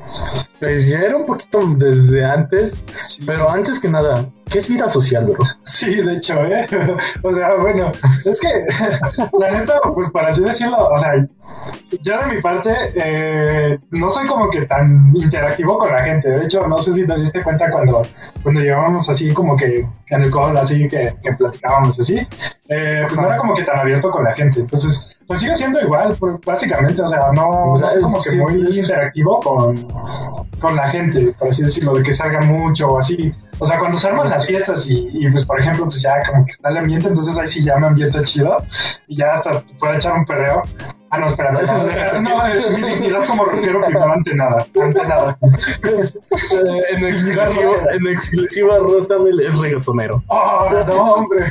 Pues 0.61 0.87
ya 0.89 1.01
era 1.01 1.17
un 1.17 1.27
poquito 1.27 1.61
desde 1.77 2.25
antes, 2.25 2.81
sí. 2.93 3.25
pero 3.27 3.51
antes 3.51 3.81
que 3.81 3.89
nada, 3.89 4.31
¿Qué 4.52 4.59
es 4.59 4.68
vida 4.68 4.87
social, 4.87 5.25
bro? 5.25 5.47
Sí, 5.62 5.94
de 5.94 6.12
hecho, 6.14 6.44
¿eh? 6.44 6.66
O 7.23 7.32
sea, 7.32 7.54
bueno, 7.54 7.90
es 8.26 8.38
que 8.38 8.49
la 9.38 9.50
neta, 9.50 9.80
pues 9.94 10.11
para 10.11 10.28
así 10.28 10.42
decirlo, 10.42 10.76
o 10.88 10.99
sea, 10.99 11.12
yo 12.02 12.18
de 12.18 12.35
mi 12.35 12.42
parte 12.42 12.71
eh, 12.94 13.78
no 13.90 14.11
soy 14.11 14.26
como 14.26 14.50
que 14.50 14.66
tan 14.66 15.11
interactivo 15.14 15.78
con 15.78 15.90
la 15.90 16.02
gente. 16.02 16.28
De 16.28 16.44
hecho, 16.44 16.66
no 16.66 16.80
sé 16.82 16.92
si 16.92 17.06
te 17.06 17.18
diste 17.18 17.42
cuenta 17.42 17.71
cuando, 17.71 18.02
cuando 18.42 18.61
llegábamos 18.61 19.09
así 19.09 19.32
como 19.32 19.56
que 19.56 19.87
en 20.09 20.23
el 20.23 20.30
call, 20.30 20.56
así 20.59 20.87
que, 20.87 21.14
que 21.23 21.32
platicábamos 21.32 21.99
así, 21.99 22.18
eh, 22.68 23.04
pues 23.06 23.16
no 23.18 23.26
era 23.26 23.38
como 23.38 23.54
que 23.54 23.64
tan 23.64 23.78
abierto 23.78 24.11
con 24.11 24.25
la 24.25 24.35
gente. 24.35 24.61
Entonces, 24.61 25.16
pues 25.26 25.40
sigue 25.40 25.54
siendo 25.54 25.80
igual, 25.80 26.14
pues, 26.18 26.35
básicamente, 26.44 27.00
o 27.00 27.06
sea, 27.06 27.30
no, 27.35 27.75
soy 27.75 28.02
como 28.02 28.18
que 28.21 28.37
muy 28.37 28.54
interactivo 28.54 29.40
con, 29.40 29.88
con 30.61 30.76
la 30.76 30.88
gente, 30.90 31.32
por 31.38 31.49
así 31.49 31.62
decirlo, 31.62 31.94
de 31.94 32.02
que 32.02 32.12
salga 32.12 32.40
mucho 32.42 32.92
o 32.92 32.99
así. 32.99 33.35
O 33.62 33.64
sea, 33.64 33.78
cuando 33.78 33.97
se 33.97 34.09
arman 34.09 34.28
las 34.28 34.45
fiestas 34.45 34.88
y, 34.88 35.09
y, 35.12 35.31
pues, 35.31 35.47
por 35.47 35.61
ejemplo, 35.61 35.85
pues 35.85 36.02
ya 36.02 36.21
como 36.28 36.45
que 36.45 36.50
está 36.50 36.69
el 36.69 36.78
ambiente, 36.78 37.07
entonces 37.07 37.38
ahí 37.38 37.47
sí 37.47 37.62
ya 37.62 37.76
me 37.76 37.87
ambiente 37.87 38.21
chido 38.23 38.57
y 39.07 39.19
ya 39.19 39.35
hasta 39.35 39.61
te 39.61 39.76
puedo 39.76 39.95
echar 39.95 40.19
un 40.19 40.25
perreo. 40.25 40.62
Ah, 41.14 41.19
no, 41.19 41.26
espera, 41.26 41.52
no, 41.52 42.23
no, 42.23 42.23
no, 42.23 42.78
mi 42.78 42.88
dignidad 42.88 43.26
como 43.26 43.45
rockero 43.45 43.83
primero 43.83 44.12
ante 44.14 44.35
nada, 44.35 44.66
ante 44.81 45.07
nada. 45.07 45.38
en, 46.90 47.04
exclusiva, 47.04 47.75
en 47.92 48.07
exclusiva, 48.07 48.78
Rosamel 48.78 49.38
es 49.40 49.59
reggaetonero. 49.61 50.23
Oh, 50.28 50.71
no, 50.87 51.12
hombre, 51.12 51.45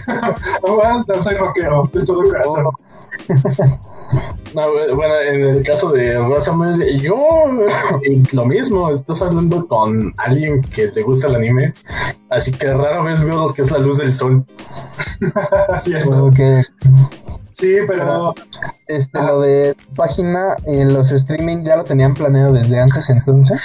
aguanta, 0.68 1.20
soy 1.20 1.36
rockero 1.36 1.88
de 1.94 2.04
todo 2.04 2.24
corazón. 2.24 2.70
No, 4.56 4.72
bueno, 4.96 5.14
en 5.30 5.42
el 5.58 5.64
caso 5.64 5.92
de 5.92 6.18
Rosamel, 6.18 7.00
yo 7.00 7.16
lo 8.34 8.46
mismo, 8.46 8.90
estás 8.90 9.22
hablando 9.22 9.68
con 9.68 10.12
alguien 10.18 10.62
que 10.62 10.88
te 10.88 11.04
gusta 11.04 11.28
el 11.28 11.36
anime, 11.36 11.76
así 12.32 12.52
que 12.52 12.74
rara 12.74 13.04
vez 13.04 13.24
veo 13.24 13.50
lo 13.50 13.54
que 13.54 13.62
es 13.62 13.70
la 13.70 13.78
luz 13.78 14.00
del 14.00 14.12
sol. 14.14 14.44
Cierto. 15.78 16.26
Okay. 16.26 16.64
Sí, 17.52 17.76
pero 17.88 18.34
este 18.88 19.20
ah. 19.20 19.28
lo 19.28 19.42
de 19.42 19.76
página 19.96 20.56
en 20.66 20.94
los 20.94 21.12
streaming 21.12 21.64
ya 21.64 21.76
lo 21.76 21.84
tenían 21.84 22.14
planeado 22.14 22.54
desde 22.54 22.80
antes 22.80 23.10
entonces. 23.10 23.62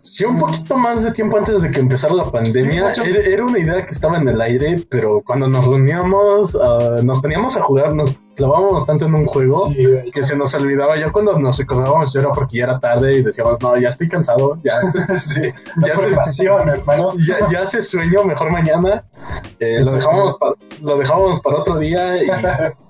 Sí, 0.00 0.24
un 0.24 0.38
poquito 0.38 0.76
más 0.76 1.04
de 1.04 1.12
tiempo 1.12 1.38
antes 1.38 1.62
de 1.62 1.70
que 1.70 1.80
empezara 1.80 2.14
la 2.14 2.30
pandemia. 2.30 2.94
Sí, 2.94 3.02
era, 3.04 3.20
era, 3.20 3.44
una 3.44 3.58
idea 3.58 3.86
que 3.86 3.92
estaba 3.92 4.18
en 4.18 4.28
el 4.28 4.40
aire, 4.40 4.84
pero 4.90 5.22
cuando 5.24 5.46
nos 5.46 5.66
reuníamos, 5.66 6.54
uh, 6.54 7.02
nos 7.02 7.20
poníamos 7.20 7.56
a 7.56 7.62
jugar, 7.62 7.94
nos 7.94 8.18
clavábamos 8.34 8.86
tanto 8.86 9.06
en 9.06 9.14
un 9.14 9.24
juego 9.26 9.68
sí, 9.68 9.76
que 10.12 10.22
se 10.22 10.36
nos 10.36 10.54
olvidaba. 10.54 10.96
Ya 10.96 11.12
cuando 11.12 11.38
nos 11.38 11.58
recordábamos, 11.58 12.12
yo 12.12 12.20
era 12.20 12.32
porque 12.32 12.58
ya 12.58 12.64
era 12.64 12.80
tarde 12.80 13.18
y 13.18 13.22
decíamos, 13.22 13.60
no, 13.62 13.76
ya 13.76 13.88
estoy 13.88 14.08
cansado, 14.08 14.58
ya, 14.62 14.72
sí, 15.18 15.42
ya, 15.86 15.96
se, 15.96 16.14
pasión, 16.14 16.68
hermano. 16.68 17.14
ya, 17.18 17.38
ya 17.50 17.62
hace 17.62 17.82
sueño, 17.82 18.24
mejor 18.24 18.50
mañana. 18.50 19.04
Eh, 19.58 19.82
lo, 19.84 19.92
dejamos 19.92 20.38
para, 20.38 20.54
lo 20.80 20.98
dejamos 20.98 21.40
para 21.40 21.56
otro 21.58 21.78
día 21.78 22.22
y 22.22 22.26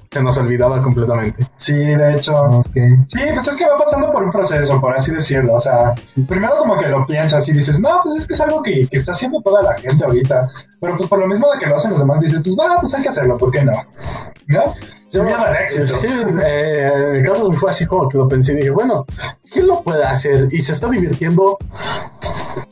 se 0.11 0.21
nos 0.21 0.37
olvidaba 0.37 0.83
completamente. 0.83 1.47
Sí, 1.55 1.73
de 1.73 2.11
hecho. 2.11 2.35
Okay. 2.67 2.97
Sí, 3.07 3.19
pues 3.31 3.47
es 3.47 3.57
que 3.57 3.65
va 3.65 3.77
pasando 3.77 4.11
por 4.11 4.23
un 4.23 4.29
proceso, 4.29 4.81
por 4.81 4.93
así 4.93 5.13
decirlo. 5.13 5.53
O 5.53 5.57
sea, 5.57 5.93
primero 6.27 6.57
como 6.57 6.77
que 6.77 6.87
lo 6.87 7.05
piensas 7.05 7.47
y 7.47 7.53
dices, 7.53 7.79
no, 7.79 8.01
pues 8.03 8.15
es 8.17 8.27
que 8.27 8.33
es 8.33 8.41
algo 8.41 8.61
que, 8.61 8.87
que 8.87 8.97
está 8.97 9.13
haciendo 9.13 9.41
toda 9.41 9.61
la 9.61 9.77
gente 9.77 10.03
ahorita. 10.03 10.49
Pero 10.81 10.97
pues 10.97 11.07
por 11.07 11.19
lo 11.19 11.27
mismo 11.27 11.49
de 11.53 11.59
que 11.59 11.65
lo 11.65 11.75
hacen 11.75 11.91
los 11.91 12.01
demás, 12.01 12.19
dices, 12.19 12.41
pues 12.43 12.57
va, 12.59 12.77
pues 12.81 12.93
hay 12.93 13.03
que 13.03 13.09
hacerlo, 13.09 13.37
¿por 13.37 13.51
qué 13.51 13.63
no? 13.63 13.71
¿No? 14.47 14.63
Se 15.05 15.21
me 15.21 15.33
éxito. 15.61 15.85
Sí, 15.85 16.07
eh, 16.07 16.89
en 17.09 17.15
el 17.17 17.25
caso 17.25 17.51
fue 17.53 17.69
así 17.69 17.85
como 17.85 18.09
que 18.09 18.17
lo 18.17 18.27
pensé 18.27 18.53
y 18.53 18.57
dije, 18.57 18.69
bueno, 18.69 19.05
¿quién 19.51 19.67
lo 19.67 19.81
puede 19.81 20.03
hacer? 20.03 20.47
Y 20.51 20.59
se 20.61 20.73
está 20.73 20.89
divirtiendo. 20.89 21.57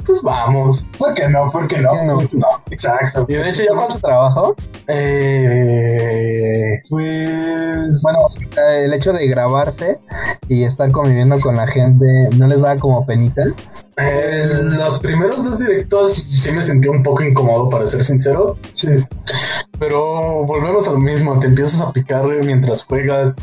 Pues 0.06 0.22
vamos. 0.24 0.88
¿Por 0.98 1.14
qué 1.14 1.28
no? 1.28 1.52
¿Por 1.52 1.68
qué 1.68 1.78
no? 1.78 1.90
¿Por 1.90 2.28
qué 2.28 2.38
no? 2.38 2.48
no? 2.48 2.64
Exacto. 2.72 3.26
Y 3.28 3.34
de 3.34 3.50
hecho, 3.50 3.64
¿ya 3.64 3.76
cuánto 3.76 4.00
trabajo? 4.00 4.56
Eh, 4.88 6.82
pues. 7.30 8.02
Bueno, 8.02 8.20
el 8.84 8.94
hecho 8.94 9.14
de 9.14 9.28
grabarse 9.28 10.00
y 10.48 10.64
estar 10.64 10.92
conviviendo 10.92 11.40
con 11.40 11.56
la 11.56 11.68
gente, 11.68 12.30
¿no 12.36 12.48
les 12.48 12.62
da 12.62 12.78
como 12.78 13.06
penita? 13.06 13.44
Eh, 13.98 14.48
los 14.78 15.00
primeros 15.00 15.44
dos 15.44 15.60
directos 15.60 16.14
sí 16.14 16.52
me 16.52 16.62
sentí 16.62 16.88
un 16.88 17.04
poco 17.04 17.24
incómodo, 17.24 17.70
para 17.70 17.86
ser 17.88 18.04
sincero. 18.04 18.58
Sí. 18.72 18.90
Pero 19.78 20.46
volvemos 20.46 20.88
a 20.88 20.92
lo 20.92 21.00
mismo, 21.00 21.38
te 21.40 21.48
empiezas 21.48 21.82
a 21.82 21.92
picar 21.92 22.26
mientras 22.44 22.84
juegas 22.84 23.38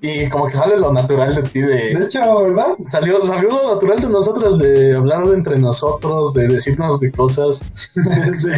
y 0.00 0.28
como 0.28 0.46
que 0.46 0.54
sale 0.54 0.78
lo 0.78 0.92
natural 0.92 1.34
de 1.34 1.42
ti 1.42 1.60
de... 1.60 1.94
De 1.96 2.04
hecho, 2.04 2.42
¿verdad? 2.42 2.74
Salió, 2.90 3.20
salió 3.22 3.48
lo 3.48 3.74
natural 3.74 4.00
de 4.00 4.08
nosotros, 4.08 4.58
de 4.58 4.96
hablar 4.96 5.24
entre 5.34 5.58
nosotros, 5.58 6.32
de 6.34 6.48
decirnos 6.48 7.00
de 7.00 7.12
cosas. 7.12 7.64
sí. 8.32 8.50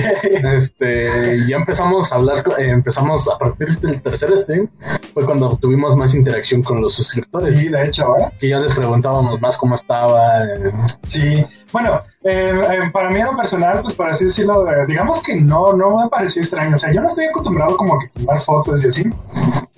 Este, 0.55 1.07
ya 1.49 1.57
empezamos 1.57 2.13
a 2.13 2.17
hablar, 2.17 2.45
eh, 2.59 2.71
empezamos 2.71 3.29
a 3.29 3.39
partir 3.39 3.69
del 3.81 4.01
tercer 4.03 4.39
stream, 4.39 4.69
fue 5.15 5.25
cuando 5.25 5.51
tuvimos 5.57 5.97
más 5.97 6.15
interacción 6.15 6.63
con 6.63 6.81
los 6.81 6.95
suscriptores. 6.95 7.59
Sí, 7.59 7.69
de 7.69 7.85
hecho, 7.85 8.17
¿eh? 8.19 8.33
Que 8.39 8.49
ya 8.49 8.59
les 8.59 8.75
preguntábamos 8.75 9.41
más 9.41 9.57
cómo 9.59 9.75
estaba. 9.75 10.45
Eh. 10.45 10.73
Sí, 11.07 11.45
bueno, 11.73 12.01
eh, 12.25 12.53
eh, 12.71 12.91
para 12.93 13.11
mí 13.11 13.19
en 13.19 13.27
lo 13.27 13.37
personal, 13.37 13.81
pues 13.83 13.95
por 13.95 14.09
así 14.09 14.27
decirlo, 14.27 14.71
eh, 14.71 14.85
digamos 14.87 15.23
que 15.23 15.41
no, 15.41 15.73
no 15.73 15.97
me 15.97 16.09
pareció 16.09 16.43
extraño. 16.43 16.75
O 16.75 16.77
sea, 16.77 16.93
yo 16.93 17.01
no 17.01 17.09
estoy 17.09 17.27
acostumbrado 17.27 17.77
como 17.77 17.95
a 17.95 17.99
tomar 18.15 18.41
fotos 18.41 18.85
y 18.85 18.89
así. 18.89 19.05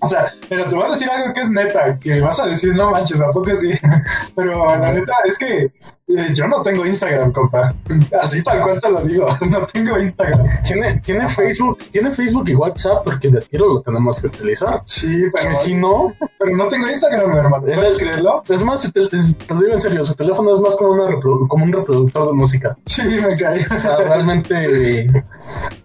O 0.00 0.06
sea, 0.06 0.26
pero 0.48 0.68
te 0.68 0.74
voy 0.74 0.86
a 0.86 0.90
decir 0.90 1.08
algo 1.08 1.32
que 1.32 1.40
es 1.40 1.50
neta, 1.50 1.98
que 1.98 2.20
vas 2.20 2.40
a 2.40 2.46
decir, 2.46 2.74
no 2.74 2.90
manches, 2.90 3.20
tampoco 3.20 3.54
sí. 3.54 3.70
Pero 4.36 4.64
la 4.64 4.92
neta 4.92 5.12
es 5.24 5.38
que 5.38 5.72
yo 6.06 6.46
no 6.48 6.62
tengo 6.62 6.84
Instagram, 6.84 7.32
compa. 7.32 7.74
Así 8.20 8.42
tal 8.44 8.62
cual 8.62 8.80
te 8.80 8.90
lo 8.90 9.00
digo. 9.00 9.26
No 9.54 9.66
tengo 9.66 9.98
Instagram. 9.98 10.46
Tiene, 10.66 11.00
tiene 11.00 11.28
Facebook, 11.28 11.78
tiene 11.90 12.10
Facebook 12.10 12.48
y 12.48 12.54
WhatsApp 12.54 13.04
porque 13.04 13.28
de 13.28 13.40
tiro 13.42 13.72
lo 13.74 13.82
tenemos 13.82 14.20
que 14.20 14.26
utilizar. 14.26 14.82
Sí, 14.84 15.24
pero 15.32 15.54
si 15.54 15.74
no, 15.74 16.12
pero 16.38 16.56
no 16.56 16.68
tengo 16.68 16.88
Instagram, 16.88 17.36
hermano. 17.36 17.62
¿Puedes 17.62 17.98
creerlo? 17.98 18.42
Es 18.48 18.64
más, 18.64 18.92
te, 18.92 19.08
te, 19.08 19.16
lo 19.54 19.60
digo 19.60 19.74
en 19.74 19.80
serio, 19.80 20.04
su 20.04 20.16
teléfono 20.16 20.54
es 20.54 20.60
más 20.60 20.76
como, 20.76 20.92
una 20.92 21.20
como 21.20 21.64
un 21.64 21.72
reproductor 21.72 22.26
de 22.26 22.32
música. 22.32 22.76
Sí, 22.84 23.02
me 23.02 23.36
caí. 23.36 23.60
O 23.74 23.78
sea, 23.78 23.96
realmente 23.98 25.06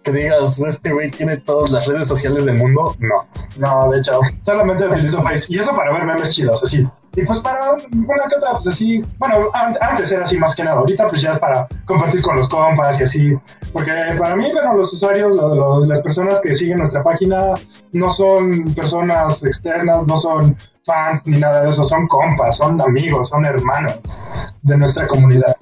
que 0.04 0.12
digas, 0.12 0.60
este 0.60 0.94
güey 0.94 1.12
tiene 1.12 1.38
todas 1.38 1.70
las 1.72 1.88
redes 1.88 2.08
sociales 2.08 2.46
del 2.46 2.56
mundo, 2.56 2.96
no. 3.00 3.28
No, 3.58 3.92
de 3.92 4.00
hecho, 4.00 4.20
solamente 4.42 4.86
utilizo 4.86 5.22
Face. 5.22 5.54
Y 5.54 5.60
eso 5.60 5.76
para 5.76 5.94
ver 5.94 6.06
memes 6.06 6.32
chidos, 6.32 6.64
así. 6.64 6.88
Y 7.16 7.25
pues 7.25 7.39
para 7.42 7.72
una 7.72 8.24
que 8.30 8.36
otra, 8.38 8.51
pues 8.51 8.68
así, 8.68 9.04
bueno, 9.18 9.50
antes 9.82 10.12
era 10.12 10.24
así 10.24 10.38
más 10.38 10.56
que 10.56 10.63
nada, 10.63 10.78
ahorita 10.78 11.10
pues 11.10 11.22
ya 11.22 11.32
es 11.32 11.39
para 11.39 11.68
compartir 11.86 12.22
con 12.22 12.38
los 12.38 12.48
compas 12.48 13.00
y 13.00 13.04
así, 13.04 13.32
porque 13.74 13.92
para 14.18 14.36
mí, 14.36 14.51
bueno, 14.54 14.75
los 14.75 14.94
usuarios, 14.94 15.36
los, 15.36 15.58
los, 15.58 15.88
las 15.88 16.01
personas 16.01 16.39
que 16.42 16.54
siguen 16.54 16.78
nuestra 16.78 17.04
página 17.04 17.56
no 17.94 18.10
son 18.12 18.74
personas 18.75 19.44
externas, 19.44 20.06
no 20.06 20.18
son 20.18 20.56
fans 20.86 21.24
ni 21.25 21.39
nada 21.39 21.63
de 21.63 21.70
eso, 21.70 21.84
son 21.84 22.08
compas, 22.08 22.58
son 22.58 22.80
amigos, 22.82 23.30
son 23.30 23.46
hermanos 23.46 24.22
de 24.62 24.78
nuestra 24.78 25.04
sí. 25.04 25.10
comunidad. 25.10 25.56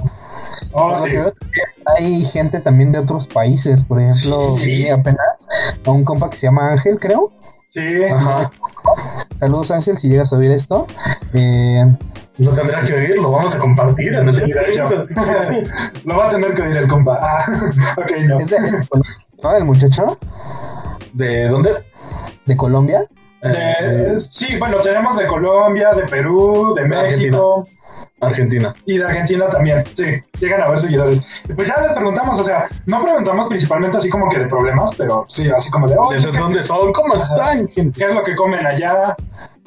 Oh, 0.74 0.96
sí. 0.96 1.12
Hay 1.98 2.26
gente 2.26 2.60
también 2.60 2.92
de 2.92 3.00
otros 3.00 3.28
países, 3.28 3.84
por 3.86 4.00
ejemplo, 4.00 4.46
Sí, 4.50 4.84
sí. 4.84 4.90
apenas 4.90 5.20
a 5.86 5.92
un 5.92 6.04
compa 6.04 6.30
que 6.30 6.38
se 6.38 6.48
llama 6.48 6.70
Ángel, 6.72 7.00
creo. 7.00 7.32
Sí, 7.78 8.04
Ajá. 8.12 8.50
Saludos 9.36 9.70
Ángel, 9.72 9.98
si 9.98 10.10
llegas 10.10 10.34
a 10.34 10.38
oír 10.38 10.52
esto. 10.52 10.88
Eh, 11.34 11.84
Lo 12.40 12.52
tendrá 12.54 12.84
que 12.84 12.94
oír, 12.94 13.18
lo 13.20 13.32
vamos 13.32 13.54
a 13.56 13.60
compartir 13.60 14.14
en 14.16 14.28
el 14.28 14.34
Sí, 14.34 14.52
de 14.52 14.62
hecho. 14.72 14.86
lo 16.06 16.18
va 16.18 16.26
a 16.28 16.30
tener 16.30 16.54
que 16.56 16.62
oír 16.64 16.78
el 16.78 16.88
compa. 16.88 17.20
Ah, 17.22 17.44
ok, 17.98 18.12
no. 18.28 18.40
es 18.40 18.50
de, 18.50 18.58
¿no? 19.44 19.56
El 19.56 19.66
muchacho 19.66 20.18
¿De 21.14 21.48
dónde? 21.48 21.72
de 22.48 22.58
Colombia. 22.58 23.06
Eh, 23.42 24.16
sí, 24.18 24.58
bueno, 24.58 24.78
tenemos 24.80 25.18
de 25.18 25.28
Colombia, 25.28 25.92
de 25.94 26.04
Perú, 26.04 26.74
de 26.76 26.86
México 26.86 27.64
Argentina. 28.20 28.74
y 28.86 28.98
de 28.98 29.06
Argentina 29.06 29.48
también. 29.48 29.84
Sí, 29.94 30.06
llegan 30.40 30.62
a 30.62 30.70
ver 30.70 30.80
seguidores. 30.80 31.44
Y 31.48 31.54
pues 31.54 31.68
ya 31.68 31.80
les 31.82 31.94
preguntamos, 31.94 32.40
o 32.40 32.44
sea, 32.44 32.68
no 32.86 33.02
preguntamos 33.02 33.48
principalmente 33.48 33.98
así 33.98 34.10
como 34.10 34.28
que 34.30 34.40
de 34.40 34.48
problemas, 34.48 34.96
pero 34.96 35.26
sí, 35.30 35.50
así 35.50 35.70
como 35.70 35.88
de, 35.88 35.96
¿De 36.20 36.32
dónde 36.32 36.64
son? 36.64 36.92
¿Cómo 36.94 37.14
están? 37.14 37.68
¿qué 37.68 38.06
es 38.06 38.14
lo 38.14 38.24
que 38.24 38.36
comen 38.36 38.66
allá? 38.66 39.16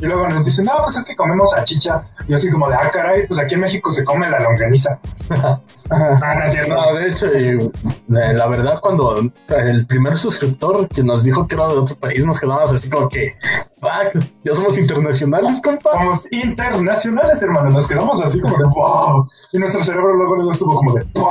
Y 0.00 0.06
luego 0.06 0.28
nos 0.28 0.44
dicen, 0.44 0.64
no, 0.64 0.72
pues 0.82 0.96
es 0.96 1.04
que 1.04 1.14
comemos 1.14 1.50
salchicha. 1.50 2.06
Y 2.26 2.30
yo 2.30 2.36
así 2.36 2.50
como 2.50 2.68
de, 2.68 2.74
ah, 2.76 2.90
caray, 2.92 3.26
pues 3.26 3.38
aquí 3.38 3.54
en 3.54 3.60
México 3.60 3.90
se 3.90 4.04
come 4.04 4.28
la 4.30 4.40
longaniza. 4.40 5.00
Ah, 5.92 6.36
no 6.38 6.44
es 6.44 6.52
cierto. 6.52 6.72
No, 6.72 6.94
de 6.94 7.08
hecho, 7.08 7.26
y, 7.36 7.48
eh, 7.48 8.32
la 8.32 8.46
verdad, 8.46 8.78
cuando 8.80 9.16
el 9.18 9.86
primer 9.88 10.16
suscriptor 10.16 10.88
que 10.88 11.02
nos 11.02 11.24
dijo 11.24 11.48
que 11.48 11.56
era 11.56 11.66
de 11.66 11.78
otro 11.78 11.96
país, 11.96 12.24
nos 12.24 12.38
quedamos 12.38 12.72
así 12.72 12.88
como 12.88 13.08
que, 13.08 13.34
fuck, 13.80 14.22
ya 14.44 14.54
somos 14.54 14.78
internacionales, 14.78 15.60
compa. 15.60 15.90
Somos 15.90 16.30
internacionales, 16.32 17.42
hermano. 17.42 17.70
Nos 17.70 17.88
quedamos 17.88 18.22
así 18.22 18.40
como 18.40 18.56
de, 18.56 18.64
wow. 18.66 19.28
Y 19.52 19.58
nuestro 19.58 19.82
cerebro 19.82 20.14
luego, 20.14 20.36
luego 20.36 20.50
estuvo 20.52 20.76
como 20.76 20.94
de, 20.94 21.04
wow. 21.14 21.28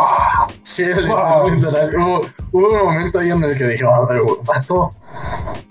Sí, 0.61 0.83
Wow. 1.07 1.49
literal, 1.55 1.95
hubo, 1.95 2.21
hubo 2.51 2.67
un 2.73 2.83
momento 2.83 3.19
ahí 3.19 3.31
en 3.31 3.41
el 3.41 3.57
que 3.57 3.65
dije, 3.65 3.85
"Ah, 3.85 4.05
vato, 4.43 4.91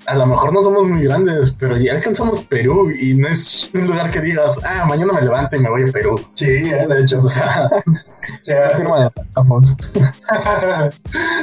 a 0.06 0.14
lo 0.14 0.26
mejor 0.26 0.52
no 0.52 0.62
somos 0.62 0.88
muy 0.88 1.02
grandes, 1.02 1.54
pero 1.58 1.76
ya 1.76 1.92
alcanzamos 1.92 2.42
Perú 2.44 2.90
y 2.90 3.14
no 3.14 3.28
es 3.28 3.70
un 3.74 3.86
lugar 3.86 4.10
que 4.10 4.20
digas, 4.20 4.58
ah, 4.64 4.84
mañana 4.86 5.12
me 5.12 5.20
levanto 5.20 5.56
y 5.56 5.58
me 5.60 5.68
voy 5.68 5.88
a 5.88 5.92
Perú. 5.92 6.18
Sí, 6.32 6.46
eh, 6.48 6.86
de 6.88 7.00
hecho. 7.00 7.18
O 7.18 7.28
sea, 7.28 7.68
Sí, 8.42 8.52
Firma 8.76 8.96
de 8.98 9.10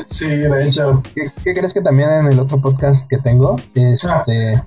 sí, 0.07 0.27
de 0.27 0.65
hecho. 0.65 1.01
¿Qué, 1.15 1.31
qué 1.43 1.53
crees 1.53 1.73
que 1.73 1.81
también 1.81 2.09
en 2.11 2.25
el 2.27 2.39
otro 2.39 2.59
podcast 2.61 3.09
que 3.09 3.17
tengo? 3.17 3.55
Este. 3.75 4.61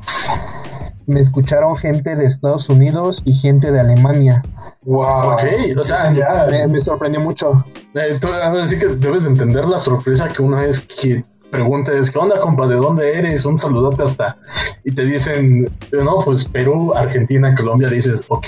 Me 1.07 1.21
escucharon 1.21 1.75
gente 1.75 2.17
de 2.17 2.27
Estados 2.27 2.69
Unidos 2.69 3.23
y 3.25 3.33
gente 3.33 3.73
de 3.73 3.81
Alemania. 3.81 4.43
Wow. 4.83 5.33
ok, 5.33 5.43
o 5.79 5.83
sea, 5.83 6.13
Ya, 6.13 6.47
Me, 6.51 6.67
me 6.69 6.81
sorprendió 6.81 7.21
mucho. 7.21 7.65
eh, 7.95 8.19
tú, 8.21 8.29
así 8.31 8.79
que 8.79 8.89
debes 8.89 9.23
de 9.23 9.31
entender 9.31 9.65
la 9.65 9.79
sorpresa 9.79 10.29
que 10.29 10.43
una 10.43 10.61
vez 10.61 10.81
que 10.81 11.25
preguntes, 11.51 12.11
¿qué 12.11 12.19
onda, 12.19 12.39
compa? 12.41 12.67
¿De 12.67 12.77
dónde 12.77 13.13
eres? 13.19 13.45
Un 13.45 13.57
saludote 13.57 14.03
hasta. 14.03 14.37
Y 14.85 14.93
te 14.95 15.05
dicen, 15.05 15.71
no, 15.93 16.19
pues 16.25 16.45
Perú, 16.47 16.93
Argentina, 16.95 17.55
Colombia. 17.55 17.89
Dices, 17.89 18.25
ok. 18.29 18.47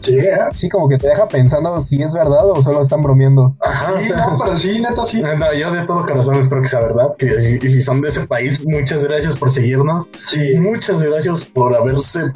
Sí, 0.00 0.16
¿eh? 0.16 0.38
Sí, 0.54 0.68
como 0.68 0.88
que 0.88 0.96
te 0.96 1.08
deja 1.08 1.26
pensando 1.26 1.78
si 1.80 2.00
es 2.02 2.14
verdad 2.14 2.48
o 2.50 2.62
solo 2.62 2.80
están 2.80 3.02
bromeando. 3.02 3.56
Ajá, 3.60 3.94
o 3.94 3.98
Sí, 3.98 4.04
sea, 4.04 4.16
no, 4.28 4.38
pero 4.38 4.56
sí, 4.56 4.80
neta, 4.80 5.04
sí. 5.04 5.20
no, 5.20 5.52
yo 5.54 5.72
de 5.72 5.84
todo 5.86 6.02
corazón 6.02 6.36
espero 6.38 6.62
que 6.62 6.68
sea 6.68 6.80
verdad. 6.80 7.08
Que 7.18 7.38
si, 7.40 7.58
y 7.60 7.66
si 7.68 7.82
son 7.82 8.00
de 8.00 8.08
ese 8.08 8.26
país, 8.26 8.64
muchas 8.64 9.04
gracias 9.04 9.36
por 9.36 9.50
seguirnos. 9.50 10.08
Sí. 10.26 10.54
Muchas 10.56 11.02
gracias 11.02 11.44
por 11.44 11.74
haberse 11.76 12.30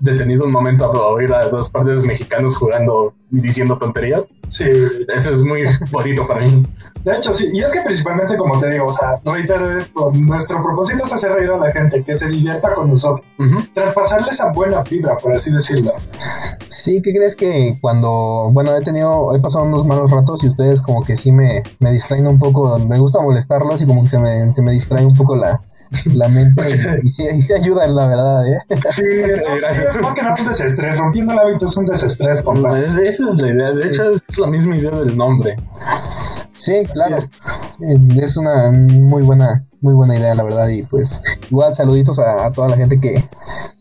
detenido 0.00 0.44
un 0.44 0.52
momento 0.52 0.84
a 0.84 1.08
oír 1.08 1.32
a 1.32 1.48
dos 1.48 1.70
partes 1.70 2.02
mexicanos 2.04 2.56
jugando 2.56 3.14
y 3.30 3.40
diciendo 3.40 3.78
tonterías. 3.78 4.32
Sí, 4.48 4.64
Eso 5.14 5.30
es 5.30 5.42
muy 5.44 5.64
bonito 5.90 6.26
para 6.26 6.40
mí. 6.44 6.66
de 7.04 7.14
hecho 7.16 7.32
sí, 7.32 7.48
y 7.52 7.62
es 7.62 7.72
que 7.72 7.80
principalmente 7.82 8.36
como 8.36 8.58
te 8.58 8.68
digo, 8.68 8.86
o 8.88 8.90
sea, 8.92 9.14
reitero 9.32 9.76
esto, 9.76 10.12
nuestro 10.26 10.62
propósito 10.62 11.04
es 11.04 11.12
hacer 11.12 11.32
reír 11.32 11.50
a 11.50 11.56
la 11.58 11.70
gente, 11.72 12.02
que 12.02 12.14
se 12.14 12.28
divierta 12.28 12.74
con 12.74 12.90
nosotros, 12.90 13.26
Ujú. 13.38 13.60
traspasarle 13.74 14.28
esa 14.30 14.52
buena 14.52 14.82
vibra, 14.82 15.16
por 15.18 15.34
así 15.34 15.50
decirlo. 15.50 15.92
Sí, 16.66 17.00
¿qué 17.02 17.12
crees 17.14 17.36
que 17.36 17.74
cuando, 17.80 18.50
bueno, 18.52 18.76
he 18.76 18.82
tenido, 18.82 19.34
he 19.34 19.40
pasado 19.40 19.64
unos 19.64 19.84
malos 19.86 20.10
ratos 20.10 20.44
y 20.44 20.46
ustedes 20.46 20.82
como 20.82 21.02
que 21.04 21.16
sí 21.16 21.32
me, 21.32 21.62
me 21.78 21.92
distraen 21.92 22.26
un 22.26 22.38
poco, 22.38 22.78
me 22.78 22.98
gusta 22.98 23.20
molestarlos 23.20 23.82
y 23.82 23.86
como 23.86 24.02
que 24.02 24.08
se 24.08 24.18
me, 24.18 24.52
se 24.52 24.62
me 24.62 24.72
distrae 24.72 25.04
un 25.04 25.16
poco 25.16 25.36
la, 25.36 25.60
la 26.14 26.28
mente 26.28 26.62
y, 27.02 27.06
y 27.06 27.08
sí, 27.08 27.24
y 27.32 27.42
sí 27.42 27.52
ayudan, 27.54 27.94
la 27.94 28.06
verdad, 28.06 28.46
¿eh? 28.46 28.58
Sí, 28.90 29.02
no, 29.46 29.56
gracias. 29.56 29.96
es 29.96 30.02
más 30.02 30.14
que 30.14 30.22
nada 30.22 30.34
un 30.40 30.46
desestrés, 30.48 30.98
rompiendo 30.98 31.32
el 31.32 31.38
hábito 31.38 31.64
es 31.66 31.76
un 31.76 31.86
desestrés, 31.86 32.42
compa. 32.42 32.78
Es- 32.78 32.96
esa 32.96 33.24
es 33.24 33.40
la 33.42 33.48
idea. 33.48 33.70
De 33.72 33.86
hecho, 33.86 34.10
es 34.12 34.38
la 34.38 34.46
misma 34.46 34.76
idea 34.76 34.90
del 34.92 35.16
nombre. 35.16 35.56
Sí, 36.52 36.84
claro. 36.92 37.16
es. 37.16 37.30
Sí, 37.78 38.20
es 38.20 38.36
una 38.36 38.70
muy 38.70 39.22
buena, 39.22 39.64
muy 39.80 39.94
buena 39.94 40.16
idea, 40.18 40.34
la 40.34 40.42
verdad. 40.42 40.68
Y 40.68 40.82
pues, 40.82 41.20
igual 41.50 41.74
saluditos 41.74 42.18
a, 42.18 42.46
a 42.46 42.52
toda 42.52 42.68
la 42.68 42.76
gente 42.76 43.00
que, 43.00 43.24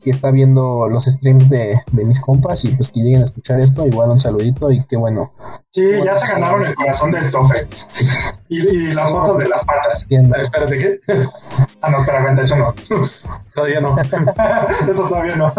que 0.03 0.09
está 0.09 0.31
viendo 0.31 0.87
los 0.87 1.05
streams 1.05 1.49
de, 1.49 1.75
de 1.91 2.05
mis 2.05 2.21
compas 2.21 2.63
y 2.65 2.69
pues 2.69 2.89
que 2.91 3.01
lleguen 3.01 3.21
a 3.21 3.23
escuchar 3.23 3.59
esto. 3.59 3.85
Igual 3.85 4.11
un 4.11 4.19
saludito 4.19 4.71
y 4.71 4.83
qué 4.85 4.95
bueno. 4.97 5.33
Sí, 5.71 5.83
ya 6.03 6.15
se 6.15 6.31
ganaron 6.31 6.65
el 6.65 6.73
corazón 6.75 7.11
del 7.11 7.29
tofe. 7.31 7.67
Y, 8.49 8.67
y 8.67 8.91
las 8.93 9.11
fotos 9.11 9.37
de 9.37 9.47
las 9.47 9.63
patas. 9.63 10.07
Ah, 10.11 10.37
Espérate, 10.41 10.77
¿qué? 10.77 10.99
Ah, 11.81 11.89
no, 11.89 11.97
espera, 11.97 12.21
vente, 12.25 12.41
eso 12.41 12.57
no. 12.57 12.73
Todavía 13.55 13.79
no. 13.79 13.95
Eso 14.89 15.07
todavía 15.07 15.35
no. 15.37 15.53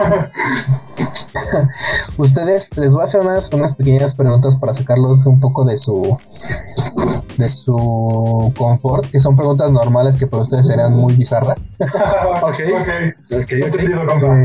Ustedes, 2.19 2.77
les 2.77 2.93
voy 2.93 3.01
a 3.01 3.05
hacer 3.05 3.23
unas, 3.23 3.51
unas 3.53 3.75
pequeñas 3.75 4.15
preguntas 4.15 4.57
para 4.57 4.75
sacarlos 4.75 5.27
un 5.27 5.41
poco 5.41 5.65
de 5.65 5.77
su 5.79 6.19
de 7.39 7.49
su 7.49 8.53
confort, 8.57 9.11
que 9.11 9.19
son 9.19 9.35
preguntas 9.37 9.71
normales 9.73 10.19
que 10.19 10.27
para 10.27 10.43
ustedes 10.43 10.67
serán 10.67 10.95
muy 10.95 11.15
bizarras. 11.17 11.59
ok, 11.79 12.43
Ok, 12.43 12.61
ok, 12.81 13.43
ok. 13.43 13.53
Entendido, 13.53 14.07
compa. 14.07 14.37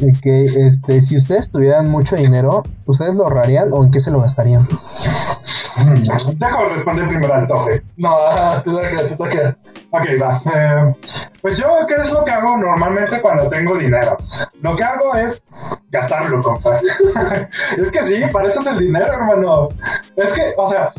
Eh, 0.00 0.12
que 0.22 0.44
este, 0.44 1.02
si 1.02 1.16
ustedes 1.16 1.50
tuvieran 1.50 1.90
mucho 1.90 2.16
dinero, 2.16 2.62
¿ustedes 2.86 3.14
lo 3.14 3.24
ahorrarían 3.24 3.70
o 3.72 3.84
en 3.84 3.90
qué 3.90 4.00
se 4.00 4.10
lo 4.10 4.20
gastarían? 4.20 4.66
Déjame 6.36 6.68
responder 6.70 7.06
primero 7.06 7.34
al 7.34 7.48
tofe. 7.48 7.82
No, 7.96 8.16
te 8.64 8.70
toca, 8.70 8.96
te 8.96 9.16
toca. 9.16 9.56
Ok, 9.90 10.06
va. 10.20 10.40
Eh, 10.54 10.94
pues 11.40 11.58
yo, 11.58 11.68
¿qué 11.86 11.94
es 11.94 12.12
lo 12.12 12.24
que 12.24 12.30
hago 12.32 12.56
normalmente 12.56 13.20
cuando 13.20 13.48
tengo 13.48 13.76
dinero? 13.76 14.16
Lo 14.62 14.74
que 14.74 14.84
hago 14.84 15.14
es 15.14 15.42
gastarlo, 15.90 16.42
compa. 16.42 16.70
es 17.78 17.92
que 17.92 18.02
sí, 18.02 18.22
para 18.32 18.48
eso 18.48 18.60
es 18.60 18.66
el 18.66 18.78
dinero, 18.78 19.12
hermano. 19.12 19.68
Es 20.16 20.34
que, 20.34 20.54
o 20.56 20.66
sea, 20.66 20.92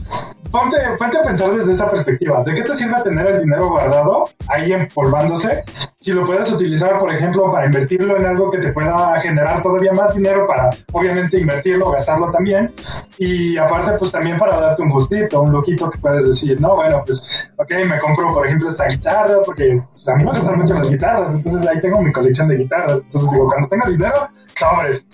ponte, 0.52 0.78
ponte 0.98 1.18
a 1.18 1.24
pensar 1.24 1.54
desde 1.54 1.72
esa 1.72 1.90
perspectiva. 1.90 2.44
¿De 2.44 2.56
qué 2.56 2.64
te 2.64 2.74
sirve 2.74 3.02
tener 3.04 3.28
el 3.28 3.42
dinero 3.42 3.70
guardado 3.70 4.30
ahí 4.48 4.74
empolvándose? 4.74 5.64
Si 5.96 6.14
lo 6.14 6.26
puedes 6.26 6.52
utilizar, 6.52 7.00
por 7.00 7.14
ejemplo, 7.14 7.52
para 7.52 7.66
invertirlo 7.66 8.18
en 8.18 8.26
algo 8.26 8.50
que 8.52 8.60
te 8.60 8.72
pueda 8.72 9.20
generar 9.20 9.62
todavía 9.62 9.92
más 9.94 10.16
dinero 10.16 10.46
para, 10.48 10.70
obviamente, 10.92 11.40
invertirlo, 11.40 11.92
gastarlo 11.92 12.32
también. 12.32 12.72
Y 13.18 13.58
aparte, 13.58 13.94
pues 13.98 14.12
también 14.12 14.38
para 14.38 14.60
darte 14.60 14.84
un 14.84 14.90
gustito, 14.90 15.42
un 15.42 15.52
loquito 15.52 15.90
que 15.90 15.98
puedes 16.00 16.26
decir, 16.26 16.60
no, 16.62 16.76
bueno, 16.76 17.04
pues, 17.06 17.52
ok, 17.58 17.72
me 17.88 18.00
compro, 18.00 18.34
por 18.34 18.46
ejemplo, 18.46 18.68
esta 18.68 18.86
guitarra, 18.86 19.42
porque 19.44 19.82
pues, 19.92 20.08
a 20.08 20.16
mí 20.16 20.24
me 20.24 20.32
gustan 20.32 20.58
mucho 20.58 20.74
las 20.76 20.90
guitarras, 20.90 21.34
entonces 21.34 21.68
ahí 21.68 21.82
tengo 21.82 22.02
mi 22.02 22.12
colección 22.12 22.48
de 22.48 22.58
guitarras. 22.58 23.04
Entonces 23.04 23.32
digo, 23.32 23.48
cuando 23.48 23.68
tenga 23.68 23.90
dinero, 23.90 24.30
sobres. 24.56 25.08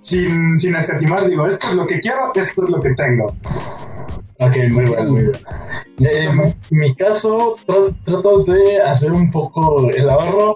Sin, 0.00 0.56
sin 0.58 0.76
escatimar, 0.76 1.26
digo, 1.26 1.46
esto 1.46 1.68
es 1.68 1.74
lo 1.74 1.86
que 1.86 2.00
quiero, 2.00 2.32
esto 2.34 2.64
es 2.64 2.70
lo 2.70 2.80
que 2.80 2.94
tengo. 2.94 3.34
Ok, 4.38 4.54
muy 4.70 4.84
bueno, 4.84 5.10
muy. 5.12 5.22
Eh, 6.06 6.28
en 6.28 6.54
mi 6.70 6.94
caso, 6.94 7.56
tra- 7.66 7.94
trato 8.04 8.44
de 8.44 8.82
hacer 8.82 9.12
un 9.12 9.30
poco 9.30 9.90
el 9.90 10.08
ahorro, 10.10 10.52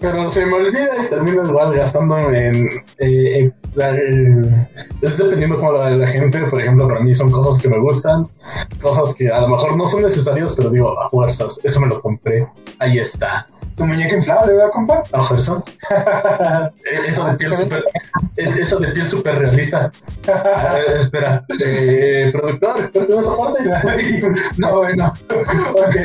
pero 0.00 0.28
se 0.30 0.46
me 0.46 0.54
olvida 0.54 0.86
y 1.04 1.10
termino 1.10 1.44
igual 1.48 1.72
gastando 1.74 2.16
en. 2.30 2.68
eh, 2.98 3.38
en- 3.38 3.54
eh, 3.80 4.66
es 5.02 5.18
dependiendo 5.18 5.56
como 5.56 5.72
la, 5.72 5.90
la 5.90 6.06
gente, 6.06 6.40
por 6.46 6.60
ejemplo, 6.60 6.86
para 6.88 7.00
mí 7.00 7.12
son 7.12 7.30
cosas 7.32 7.60
que 7.60 7.68
me 7.68 7.78
gustan, 7.80 8.26
cosas 8.80 9.14
que 9.14 9.28
a 9.28 9.40
lo 9.42 9.48
mejor 9.48 9.76
no 9.76 9.86
son 9.86 10.02
necesarias, 10.02 10.54
pero 10.56 10.70
digo, 10.70 10.98
a 11.00 11.08
fuerzas, 11.08 11.60
eso 11.64 11.80
me 11.80 11.86
lo 11.88 12.00
compré, 12.00 12.46
ahí 12.78 12.98
está, 12.98 13.48
Tu 13.78 13.86
muñeca 13.86 14.16
inflable, 14.16 14.54
¿verdad, 14.54 14.70
compa? 14.72 15.04
Eh, 16.84 16.98
Eso 17.08 17.24
de 17.26 17.34
piel 17.34 17.54
super, 17.56 17.84
es- 18.36 18.56
eso 18.58 18.78
de 18.80 18.88
piel 18.88 19.08
super 19.08 19.38
realista. 19.38 19.90
Eh, 20.26 20.96
espera, 20.96 21.44
eh, 21.64 22.30
productor, 22.32 22.90
¿cuánto 22.92 23.20
esa 23.20 23.36
parte? 23.36 24.28
no, 24.58 24.76
bueno. 24.78 25.14
ok. 25.74 25.96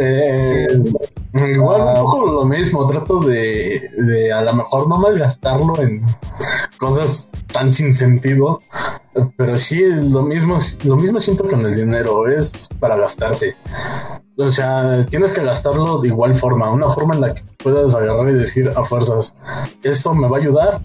Eh, 0.00 0.66
igual 1.34 1.80
un 1.82 1.94
poco 1.94 2.26
lo 2.26 2.44
mismo, 2.44 2.86
trato 2.88 3.20
de, 3.20 3.90
de 3.96 4.32
a 4.32 4.42
lo 4.42 4.54
mejor 4.54 4.88
no 4.88 4.98
malgastarlo 4.98 5.80
en 5.80 6.04
cosas 6.78 7.30
tan 7.52 7.72
sin 7.72 7.92
sentido, 7.94 8.60
pero 9.36 9.56
sí 9.56 9.82
lo 10.10 10.22
mismo, 10.22 10.58
lo 10.84 10.96
mismo 10.96 11.20
siento 11.20 11.48
con 11.48 11.60
el 11.60 11.74
dinero, 11.74 12.28
es 12.28 12.68
para 12.78 12.96
gastarse. 12.96 13.56
O 14.36 14.48
sea, 14.48 15.04
tienes 15.10 15.32
que 15.32 15.42
gastarlo 15.42 16.00
de 16.00 16.08
igual 16.08 16.36
forma, 16.36 16.70
una 16.70 16.88
forma 16.88 17.14
en 17.14 17.20
la 17.20 17.34
que 17.34 17.42
puedas 17.62 17.94
agarrar 17.94 18.28
y 18.30 18.34
decir 18.34 18.72
a 18.74 18.84
fuerzas, 18.84 19.36
esto 19.82 20.14
me 20.14 20.28
va 20.28 20.36
a 20.36 20.40
ayudar 20.40 20.80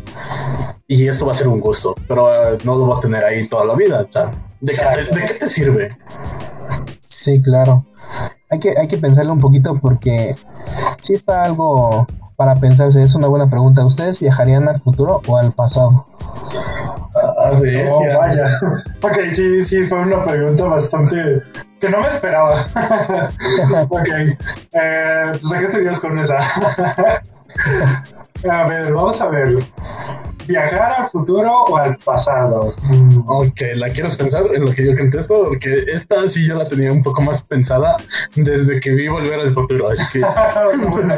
y 0.88 1.08
esto 1.08 1.26
va 1.26 1.32
a 1.32 1.36
ser 1.36 1.48
un 1.48 1.60
gusto, 1.60 1.96
pero 2.08 2.54
eh, 2.54 2.58
no 2.64 2.76
lo 2.76 2.86
voy 2.86 2.98
a 2.98 3.02
tener 3.02 3.24
ahí 3.24 3.48
toda 3.48 3.66
la 3.66 3.76
vida. 3.76 4.08
o 4.08 4.12
sea, 4.12 4.32
¿de, 4.60 4.72
qué 4.72 4.80
te, 4.80 5.16
¿De 5.16 5.26
qué 5.28 5.34
te 5.36 5.50
sirve? 5.50 5.90
Sí, 7.08 7.42
claro. 7.42 7.86
Hay 8.50 8.60
que, 8.60 8.76
hay 8.78 8.88
que 8.88 8.98
pensarlo 8.98 9.34
un 9.34 9.40
poquito 9.40 9.80
porque 9.80 10.36
sí 11.00 11.14
está 11.14 11.44
algo 11.44 12.08
para 12.36 12.60
pensarse. 12.60 13.04
Es 13.04 13.16
una 13.16 13.28
buena 13.28 13.50
pregunta. 13.50 13.86
¿Ustedes 13.86 14.20
viajarían 14.20 14.68
al 14.68 14.82
futuro 14.82 15.22
o 15.28 15.38
al 15.38 15.52
pasado? 15.52 16.08
Ah, 17.40 17.52
bestia. 17.60 17.94
Oh, 17.94 18.20
vaya. 18.20 18.60
Ok, 19.02 19.30
sí, 19.30 19.62
sí, 19.62 19.86
fue 19.86 20.02
una 20.02 20.24
pregunta 20.24 20.66
bastante 20.66 21.42
que 21.80 21.90
no 21.90 22.02
me 22.02 22.08
esperaba. 22.08 22.54
ok, 23.90 24.08
eh, 24.72 25.32
pues 25.42 25.54
aquí 25.54 25.66
estoy 25.66 26.10
con 26.10 26.20
esa. 26.20 26.40
a 28.50 28.68
ver, 28.68 28.94
vamos 28.94 29.22
a 29.22 29.30
ver. 29.30 29.64
¿Viajar 30.48 31.02
al 31.04 31.10
futuro 31.10 31.64
o 31.70 31.78
al 31.78 31.96
pasado? 31.98 32.74
Mm, 32.84 33.24
Ok, 33.28 33.62
¿la 33.76 33.90
quieres 33.90 34.18
pensar 34.18 34.44
en 34.54 34.66
lo 34.66 34.74
que 34.74 34.86
yo 34.86 34.98
contesto? 34.98 35.46
Porque 35.46 35.86
esta 35.88 36.28
sí 36.28 36.46
yo 36.46 36.56
la 36.56 36.68
tenía 36.68 36.92
un 36.92 37.02
poco 37.02 37.22
más 37.22 37.44
pensada 37.44 37.96
desde 38.36 38.80
que 38.82 38.94
vi 38.94 39.08
Volver 39.08 39.40
al 39.40 39.54
Futuro. 39.54 39.90
Así 39.90 40.04
que, 40.12 40.20
bueno, 40.90 41.16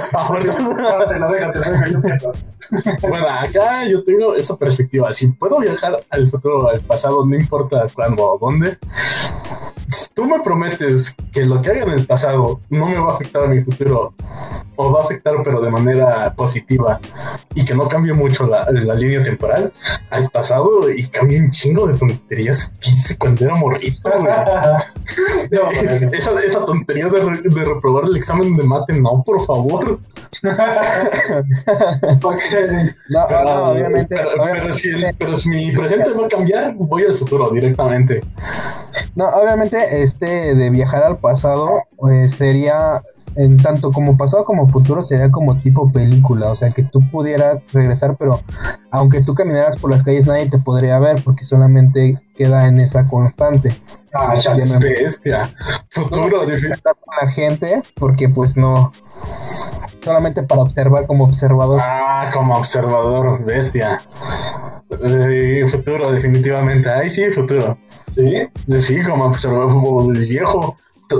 bueno, 3.01 3.27
acá 3.27 3.85
yo 3.88 4.03
tengo 4.03 4.35
esa 4.35 4.55
perspectiva. 4.57 5.11
Si 5.11 5.31
puedo 5.33 5.59
viajar 5.59 5.93
al 6.09 6.27
futuro 6.27 6.65
o 6.65 6.69
al 6.69 6.81
pasado, 6.81 7.25
no 7.25 7.35
importa 7.35 7.85
cuándo 7.93 8.23
o 8.29 8.38
dónde. 8.38 8.77
Tú 10.13 10.25
me 10.25 10.39
prometes 10.41 11.15
que 11.31 11.45
lo 11.45 11.61
que 11.61 11.71
haga 11.71 11.83
en 11.83 11.89
el 11.89 12.05
pasado 12.05 12.59
no 12.69 12.85
me 12.88 12.97
va 12.97 13.11
a 13.11 13.15
afectar 13.15 13.43
a 13.43 13.47
mi 13.47 13.61
futuro 13.61 14.13
o 14.75 14.91
va 14.91 15.01
a 15.01 15.03
afectar, 15.03 15.35
pero 15.43 15.61
de 15.61 15.69
manera 15.69 16.33
positiva, 16.35 16.99
y 17.53 17.65
que 17.65 17.73
no 17.75 17.88
cambie 17.88 18.13
mucho 18.13 18.45
la, 18.45 18.65
línea 18.95 19.23
temporal 19.23 19.73
al 20.09 20.29
pasado 20.29 20.89
y 20.89 21.07
cambie 21.07 21.39
un 21.39 21.49
chingo 21.49 21.88
de 21.88 21.97
tonterías 21.97 22.71
que 22.79 22.91
hice 22.91 23.17
cuando 23.17 23.43
era 23.45 23.55
morrito, 23.55 24.09
esa, 26.11 26.65
tontería 26.65 27.07
de, 27.07 27.65
reprobar 27.65 28.05
el 28.05 28.15
examen 28.15 28.55
de 28.55 28.63
mate, 28.63 28.93
no, 28.93 29.23
por 29.25 29.45
favor. 29.45 29.99
obviamente, 33.65 34.15
pero, 34.15 34.73
si 34.73 34.89
pero 35.17 35.35
si 35.35 35.49
mi 35.49 35.71
presente 35.71 36.11
va 36.11 36.25
a 36.25 36.29
cambiar, 36.29 36.73
voy 36.75 37.03
al 37.03 37.13
futuro 37.13 37.49
directamente. 37.51 38.21
No, 39.15 39.29
obviamente, 39.29 40.01
este 40.01 40.55
de 40.55 40.69
viajar 40.69 41.03
al 41.03 41.17
pasado 41.17 41.83
eh, 42.11 42.27
sería 42.27 43.01
en 43.36 43.58
tanto 43.58 43.91
como 43.91 44.17
pasado 44.17 44.45
como 44.45 44.67
futuro 44.67 45.04
sería 45.04 45.30
como 45.32 45.60
tipo 45.60 45.91
película, 45.91 46.50
o 46.50 46.56
sea 46.56 46.69
que 46.69 46.84
tú 46.84 47.02
pudieras 47.10 47.71
regresar, 47.74 48.15
pero 48.17 48.41
aunque 48.91 49.24
tú 49.24 49.34
caminaras 49.34 49.78
por 49.78 49.91
las 49.91 50.04
calles 50.04 50.26
nadie 50.26 50.50
te 50.50 50.60
podría 50.60 51.00
ver 51.00 51.21
porque 51.24 51.43
solamente 51.43 52.19
queda 52.38 52.67
en 52.67 52.80
esa 52.80 53.06
constante. 53.08 53.76
Ah, 54.13 54.34
ya 54.36 54.56
bestia. 54.80 55.54
Futuro, 55.89 56.41
la 56.45 57.30
gente 57.30 57.84
porque 57.95 58.30
pues 58.30 58.56
no 58.56 58.93
solamente 60.02 60.43
para 60.43 60.62
observar 60.62 61.06
como 61.08 61.26
observador. 61.26 61.82
Ah, 61.84 62.30
como 62.34 62.56
observador, 62.56 63.43
bestia. 63.43 64.02
Eh, 64.89 65.65
futuro, 65.67 66.12
definitivamente. 66.12 66.89
Ay, 66.89 67.10
sí, 67.10 67.30
futuro. 67.32 67.78
Sí, 68.12 68.48
sí, 68.80 69.04
como 69.04 69.26
observador 69.26 69.71
como 69.71 70.08
viejo 70.08 70.76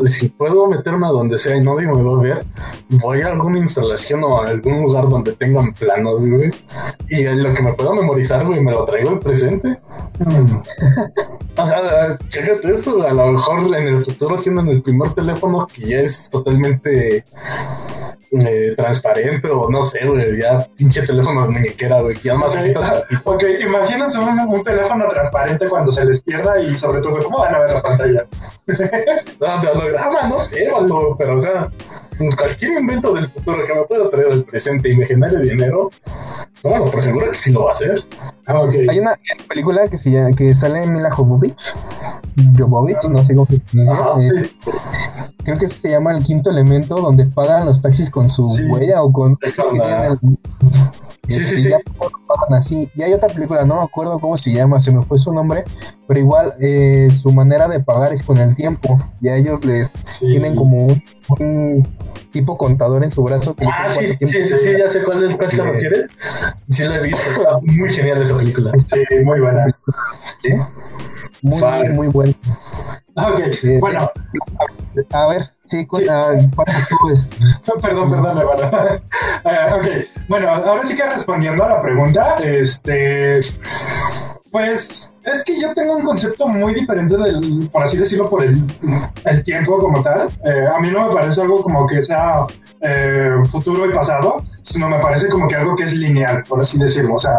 si 0.06 0.30
puedo 0.30 0.68
meterme 0.68 1.08
a 1.08 1.10
donde 1.10 1.38
sea 1.38 1.56
y 1.56 1.62
nadie 1.62 1.88
me 1.88 2.02
va 2.02 2.18
a 2.18 2.22
ver, 2.22 2.46
voy 2.90 3.22
a 3.22 3.28
alguna 3.28 3.60
instalación 3.60 4.24
o 4.24 4.42
a 4.42 4.48
algún 4.48 4.84
lugar 4.84 5.10
donde 5.10 5.34
tengan 5.34 5.74
planos, 5.74 6.26
güey. 6.26 6.52
Y 7.10 7.24
lo 7.24 7.54
que 7.54 7.62
me 7.62 7.74
pueda 7.74 7.94
memorizar, 7.94 8.46
güey, 8.46 8.62
me 8.62 8.72
lo 8.72 8.86
traigo 8.86 9.12
al 9.12 9.20
presente. 9.20 9.80
Mm. 10.20 10.58
o 11.58 11.66
sea, 11.66 12.18
chécate 12.28 12.74
esto, 12.74 13.02
a 13.06 13.14
lo 13.14 13.32
mejor 13.34 13.76
en 13.76 13.88
el 13.88 14.06
futuro 14.06 14.38
tienen 14.38 14.68
el 14.70 14.82
primer 14.82 15.14
teléfono 15.14 15.68
que 15.68 15.88
ya 15.88 16.00
es 16.00 16.30
totalmente 16.30 17.24
eh, 18.32 18.74
transparente 18.76 19.50
o 19.50 19.70
no 19.70 19.82
sé, 19.82 20.06
güey, 20.06 20.42
ya 20.42 20.68
pinche 20.78 21.06
teléfono 21.06 21.44
de 21.44 21.50
muñequera, 21.50 22.02
güey, 22.02 22.18
ya 22.24 22.36
más 22.36 22.56
okay. 22.56 22.74
ok, 23.24 23.44
imagínense 23.62 24.20
un, 24.20 24.40
un, 24.40 24.64
teléfono 24.64 25.08
transparente 25.08 25.70
cuando 25.70 25.92
se 25.92 26.06
les 26.06 26.22
pierda 26.22 26.60
y 26.60 26.76
sobre 26.78 27.02
todo, 27.02 27.24
¿cómo 27.24 27.40
van 27.40 27.56
a 27.56 27.60
ver 27.60 27.72
la 27.72 27.82
pantalla? 27.82 28.28
no, 29.40 29.62
holograma, 29.76 30.28
no 30.30 30.40
sé, 30.40 30.68
pero 31.18 31.36
o 31.36 31.40
sea, 31.40 31.70
cualquier 32.38 32.80
invento 32.80 33.14
del 33.14 33.30
futuro 33.30 33.66
que 33.66 33.74
me 33.74 33.84
pueda 33.84 34.10
traer 34.10 34.32
al 34.32 34.44
presente 34.44 34.90
y 34.90 34.98
me 34.98 35.06
genere 35.06 35.42
dinero, 35.42 35.90
bueno, 36.64 36.86
por 36.86 37.02
seguro 37.02 37.32
que 37.32 37.38
sí 37.38 37.52
lo 37.52 37.64
va 37.64 37.70
a 37.70 37.72
hacer. 37.74 38.04
Ah, 38.48 38.62
Hay 38.90 39.00
una 39.00 39.16
película 39.48 39.88
que, 39.88 39.98
se 39.98 40.12
llama, 40.12 40.36
que 40.36 40.54
sale 40.54 40.84
en 40.84 40.94
Mila 40.94 41.12
Jovovich, 41.12 41.76
Jovovich, 42.58 43.08
no 43.10 43.24
sé 43.24 43.36
cómo. 43.36 43.48
Eh, 43.52 44.52
creo 45.44 45.58
que 45.58 45.68
se 45.68 45.92
llama 45.92 46.12
El 46.16 46.24
Quinto 46.24 46.50
Elemento, 46.50 46.96
donde 46.96 47.26
pagan 47.26 47.66
los 47.66 47.82
taxis 47.82 48.10
con 48.10 48.30
su 48.30 48.44
huella 48.70 49.04
o 49.04 49.12
con... 49.12 49.38
Sí, 51.28 51.46
sí, 51.46 51.58
sí. 51.58 51.72
así. 52.50 52.90
Y 52.96 53.02
hay 53.02 53.14
otra 53.14 53.30
película, 53.30 53.66
no 53.66 53.76
me 53.76 53.84
acuerdo 53.84 54.20
cómo 54.20 54.38
se 54.38 54.52
llama, 54.52 54.80
se 54.80 54.92
me 54.92 55.02
fue 55.04 55.18
su 55.18 55.34
nombre, 55.34 55.64
pero 56.08 56.20
igual 56.20 56.54
eh, 56.62 57.10
su 57.12 57.32
manera 57.32 57.68
de 57.68 57.80
pagar 57.80 58.14
es 58.14 58.24
con 58.24 58.38
el 58.38 58.56
tiempo. 58.56 59.00
Y 59.22 59.30
a 59.30 59.38
ellos 59.38 59.64
les 59.66 60.20
tienen 60.20 60.56
como 60.56 60.88
un, 61.40 61.88
tipo 62.32 62.58
contador 62.58 63.04
en 63.04 63.12
su 63.12 63.24
brazo. 63.24 63.56
Que 63.56 63.66
ah, 63.66 63.88
sí, 63.88 64.08
sí, 64.20 64.44
sí, 64.44 64.58
sí, 64.60 64.72
ya 64.78 64.88
sé 64.88 65.04
cuál 65.04 65.24
es, 65.24 65.36
cuál 65.36 65.50
te 65.50 65.62
refieres. 65.62 66.08
Sí, 66.70 66.84
la 66.84 66.98
he 66.98 67.02
visto, 67.02 67.30
está 67.32 67.58
muy 67.62 67.90
genial 67.90 68.22
esa 68.22 68.38
película. 68.38 68.72
Sí, 68.86 69.00
muy 69.24 69.40
buena. 69.40 69.66
¿Sí? 70.44 70.52
Muy, 71.46 71.90
muy, 71.90 72.08
buena. 72.08 72.34
Ok, 73.16 73.40
bueno. 73.80 74.10
A 75.12 75.28
ver, 75.28 75.42
sí, 75.66 75.88
sí. 75.94 76.08
pues. 77.02 77.30
Perdón, 77.82 78.12
perdón, 78.12 78.38
uh, 78.40 79.76
ok, 79.76 79.88
bueno, 80.28 80.50
ahora 80.50 80.84
sí 80.84 80.96
que 80.96 81.06
respondiendo 81.06 81.64
a 81.64 81.70
la 81.70 81.82
pregunta, 81.82 82.36
este. 82.40 83.40
Pues 84.52 85.16
es 85.24 85.44
que 85.44 85.60
yo 85.60 85.74
tengo 85.74 85.98
un 85.98 86.04
concepto 86.04 86.48
muy 86.48 86.74
diferente 86.74 87.16
del, 87.18 87.70
por 87.72 87.84
así 87.84 87.98
decirlo, 87.98 88.30
por 88.30 88.44
el, 88.44 88.64
el 89.26 89.44
tiempo 89.44 89.78
como 89.78 90.02
tal. 90.02 90.28
Eh, 90.46 90.66
a 90.74 90.80
mí 90.80 90.90
no 90.90 91.10
me 91.10 91.14
parece 91.14 91.42
algo 91.42 91.62
como 91.62 91.86
que 91.86 92.02
sea 92.02 92.46
eh, 92.82 93.32
futuro 93.52 93.90
y 93.90 93.94
pasado, 93.94 94.44
sino 94.62 94.88
me 94.88 95.00
parece 95.00 95.30
como 95.30 95.48
que 95.48 95.56
algo 95.56 95.76
que 95.76 95.84
es 95.84 95.94
lineal, 95.94 96.44
por 96.48 96.62
así 96.62 96.80
decirlo. 96.80 97.16
O 97.16 97.20
sea, 97.20 97.38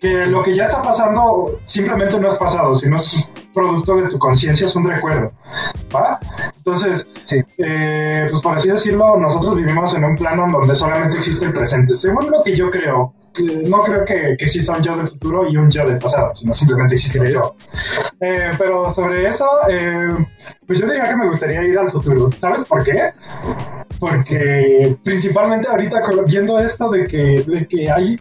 que 0.00 0.26
lo 0.26 0.42
que 0.42 0.54
ya 0.54 0.64
está 0.64 0.82
pasando 0.82 1.60
simplemente 1.64 2.18
no 2.20 2.28
es 2.28 2.36
pasado, 2.36 2.74
sino 2.74 2.96
es 2.96 3.30
producto 3.52 3.96
de 3.96 4.08
tu 4.08 4.18
conciencia, 4.18 4.66
es 4.66 4.76
un 4.76 4.88
recuerdo. 4.88 5.32
¿va? 5.94 6.20
Entonces, 6.56 7.10
eh, 7.58 8.26
pues 8.30 8.42
por 8.42 8.54
así 8.54 8.68
decirlo, 8.68 9.16
nosotros 9.16 9.56
vivimos 9.56 9.94
en 9.94 10.04
un 10.04 10.14
plano 10.14 10.46
donde 10.50 10.74
solamente 10.74 11.16
existe 11.16 11.46
el 11.46 11.52
presente. 11.52 11.92
Según 11.94 12.30
lo 12.30 12.42
que 12.44 12.54
yo 12.54 12.70
creo, 12.70 13.14
eh, 13.38 13.64
no 13.68 13.82
creo 13.82 14.04
que, 14.04 14.32
exista 14.38 14.76
un 14.76 14.82
yo 14.82 14.96
del 14.96 15.08
futuro 15.08 15.48
y 15.48 15.56
un 15.56 15.68
yo 15.70 15.84
del 15.84 15.98
pasado, 15.98 16.32
sino 16.34 16.52
simplemente 16.52 16.94
existe 16.94 17.18
el 17.18 17.34
yo. 17.34 17.56
Eh, 18.20 18.52
pero 18.56 18.88
sobre 18.90 19.26
eso, 19.26 19.46
pues 20.66 20.80
yo 20.80 20.86
diría 20.86 21.08
que 21.08 21.16
me 21.16 21.26
gustaría 21.26 21.64
ir 21.64 21.78
al 21.78 21.88
futuro. 21.88 22.30
¿Sabes 22.36 22.64
por 22.64 22.84
qué? 22.84 23.10
Porque 23.98 24.96
principalmente 25.02 25.68
ahorita 25.68 26.02
viendo 26.26 26.58
esto 26.60 26.88
de 26.90 27.04
que, 27.04 27.42
de 27.44 27.66
que 27.66 27.90
hay 27.90 28.16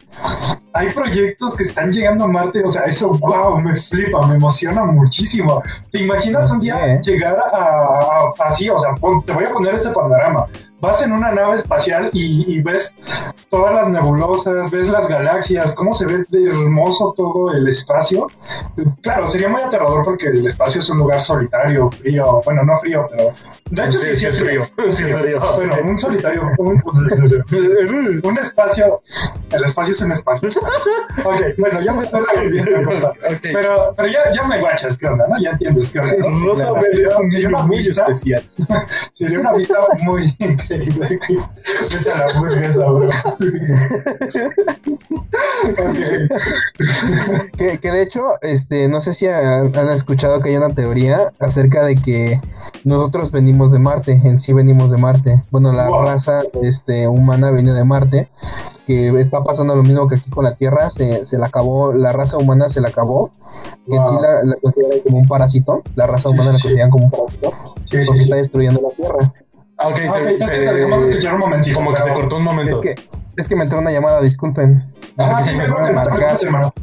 hay 0.73 0.89
proyectos 0.91 1.57
que 1.57 1.63
están 1.63 1.91
llegando 1.91 2.25
a 2.25 2.27
Marte, 2.27 2.63
o 2.63 2.69
sea, 2.69 2.83
eso, 2.83 3.17
wow, 3.17 3.59
me 3.59 3.75
flipa, 3.75 4.25
me 4.27 4.35
emociona 4.35 4.83
muchísimo. 4.83 5.61
¿Te 5.91 6.01
imaginas 6.01 6.51
un 6.51 6.59
día 6.59 6.93
¿eh? 6.93 6.99
llegar 7.01 7.37
a, 7.37 8.31
así, 8.39 8.69
o 8.69 8.77
sea, 8.77 8.91
te 9.25 9.33
voy 9.33 9.45
a 9.45 9.51
poner 9.51 9.73
este 9.73 9.89
panorama? 9.89 10.45
Vas 10.79 11.01
en 11.01 11.11
una 11.11 11.31
nave 11.31 11.55
espacial 11.55 12.09
y, 12.13 12.61
ves 12.61 12.97
todas 13.49 13.73
las 13.73 13.89
nebulosas, 13.89 14.69
ves 14.69 14.89
las 14.89 15.07
galaxias, 15.07 15.75
cómo 15.75 15.93
se 15.93 16.05
ve 16.05 16.23
de 16.29 16.49
hermoso 16.49 17.13
todo 17.15 17.51
el 17.51 17.67
espacio. 17.67 18.27
Claro, 19.01 19.27
sería 19.27 19.49
muy 19.49 19.61
aterrador 19.61 20.03
porque 20.03 20.27
el 20.27 20.45
espacio 20.45 20.81
es 20.81 20.89
un 20.89 20.99
lugar 20.99 21.19
solitario, 21.19 21.89
frío, 21.89 22.41
bueno, 22.45 22.63
no 22.63 22.77
frío, 22.77 23.07
pero 23.09 23.33
de 23.69 23.83
hecho 23.83 23.97
sí, 23.97 24.15
sí, 24.15 24.27
es 24.27 24.39
frío. 24.39 24.69
Sí, 24.89 25.03
es 25.05 25.17
frío. 25.17 25.39
Bueno, 25.55 25.75
un 25.83 25.97
solitario, 25.97 26.43
un, 26.59 26.77
un 28.23 28.37
espacio, 28.37 29.01
el 29.51 29.63
espacio 29.63 29.91
es 29.93 30.01
un 30.01 30.11
espacio 30.11 30.49
ok, 31.25 31.41
bueno, 31.57 31.81
ya 31.81 31.93
me 31.93 32.03
estoy 32.03 32.21
revolviendo, 32.25 33.13
okay. 33.35 33.53
Pero, 33.53 33.93
pero 33.95 34.09
ya, 34.09 34.31
ya 34.33 34.43
me 34.43 34.59
guachas, 34.59 34.97
¿qué 34.97 35.07
onda? 35.07 35.27
¿no? 35.27 35.35
Ya 35.41 35.51
entiendes 35.51 35.91
qué 35.91 35.99
onda. 35.99 36.09
Sí, 36.09 36.17
¿no? 36.17 36.45
Rosa 36.45 36.69
es 36.91 37.17
un 37.17 37.29
sería 37.29 37.47
una 37.49 37.63
muy 37.63 37.77
vista, 37.77 38.03
especial. 38.03 38.49
sería 39.11 39.39
una 39.39 39.51
vista 39.53 39.79
muy 40.01 40.35
Vete 40.69 42.11
a 42.11 42.17
la 42.17 42.25
hamburguesa, 42.33 42.85
bro. 42.89 43.09
okay. 45.71 46.27
que, 47.57 47.79
que 47.79 47.91
de 47.91 48.01
hecho, 48.01 48.21
este, 48.41 48.87
no 48.87 48.99
sé 48.99 49.13
si 49.13 49.27
han, 49.27 49.75
han 49.75 49.89
escuchado 49.89 50.39
que 50.41 50.49
hay 50.49 50.57
una 50.57 50.73
teoría 50.73 51.33
acerca 51.39 51.83
de 51.83 51.95
que 51.95 52.41
nosotros 52.83 53.31
venimos 53.31 53.71
de 53.71 53.79
Marte, 53.79 54.19
en 54.23 54.39
sí 54.39 54.53
venimos 54.53 54.91
de 54.91 54.97
Marte. 54.97 55.43
Bueno, 55.51 55.71
la 55.71 55.89
wow. 55.89 56.03
raza 56.03 56.43
este, 56.61 57.07
humana 57.07 57.51
viene 57.51 57.73
de 57.73 57.83
Marte, 57.83 58.29
que 58.85 59.09
está 59.19 59.43
pasando 59.43 59.75
lo 59.75 59.83
mismo 59.83 60.07
que 60.07 60.15
aquí 60.15 60.29
con 60.29 60.43
la 60.43 60.55
Tierra, 60.55 60.89
se, 60.89 61.25
se 61.25 61.37
la 61.37 61.47
acabó, 61.47 61.93
la 61.93 62.13
raza 62.13 62.37
humana 62.37 62.69
se 62.69 62.81
la 62.81 62.89
acabó, 62.89 63.31
que 63.85 63.95
en 63.95 64.05
sí 64.05 64.15
la, 64.21 64.43
la, 64.43 64.55
consideran 64.61 64.99
como 65.01 65.17
un 65.17 65.27
parásito, 65.27 65.83
la 65.95 66.07
raza 66.07 66.29
humana 66.29 66.51
la 66.51 66.59
consideran 66.59 66.89
como 66.89 67.05
un 67.05 67.11
parásito, 67.11 67.51
porque 67.75 67.99
está 67.99 68.35
destruyendo 68.35 68.81
la 68.81 68.95
Tierra. 68.95 69.33
Ah, 69.77 69.87
ok, 69.87 69.93
okay 69.93 70.09
se, 70.09 70.45
se, 70.45 70.59
dejamos 70.59 71.09
escuchar 71.09 71.33
un 71.35 71.39
momentito. 71.39 71.75
Como 71.75 71.93
que 71.93 72.01
se 72.01 72.13
cortó 72.13 72.37
un 72.37 72.43
momento. 72.43 72.75
Es 72.75 72.79
que, 72.79 72.95
es 73.37 73.47
que 73.47 73.55
me 73.55 73.63
entró 73.63 73.79
una 73.79 73.91
llamada, 73.91 74.21
disculpen. 74.21 74.93
Ah, 75.17 75.41
sí, 75.41 75.51
me 75.53 75.63
hermano. 75.63 76.73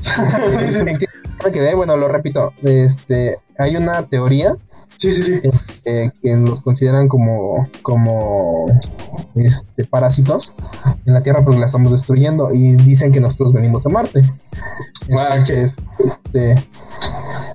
sí, 0.00 0.70
sí. 0.70 0.78
Me 0.82 1.52
quedé, 1.52 1.74
bueno, 1.74 1.96
lo 1.96 2.08
repito, 2.08 2.52
este, 2.62 3.38
hay 3.58 3.76
una 3.76 4.02
teoría 4.06 4.56
Sí, 4.96 5.12
sí, 5.12 5.22
sí. 5.22 5.50
Eh, 5.84 6.10
que 6.22 6.36
nos 6.36 6.60
consideran 6.60 7.08
como, 7.08 7.68
como 7.82 8.66
este, 9.34 9.84
parásitos 9.84 10.56
en 11.04 11.12
la 11.12 11.22
Tierra 11.22 11.44
porque 11.44 11.60
la 11.60 11.66
estamos 11.66 11.92
destruyendo 11.92 12.50
y 12.52 12.76
dicen 12.76 13.12
que 13.12 13.20
nosotros 13.20 13.52
venimos 13.52 13.82
de 13.84 13.90
Marte. 13.90 14.22
Entonces, 15.08 15.76
este, 15.98 16.68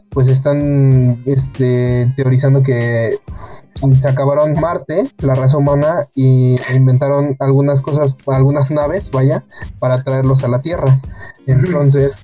pues 0.10 0.30
están 0.30 1.22
este, 1.26 2.13
teorizando 2.15 2.62
que 2.62 3.20
se 4.00 4.10
acabaron 4.10 4.60
Marte, 4.60 5.12
la 5.20 5.36
raza 5.36 5.58
humana, 5.58 6.08
y 6.16 6.56
inventaron 6.76 7.36
algunas 7.40 7.82
cosas, 7.82 8.16
algunas 8.28 8.70
naves, 8.72 9.12
vaya, 9.12 9.44
para 9.80 10.04
traerlos 10.04 10.44
a 10.44 10.48
la 10.48 10.62
Tierra. 10.62 11.00
Entonces, 11.48 12.20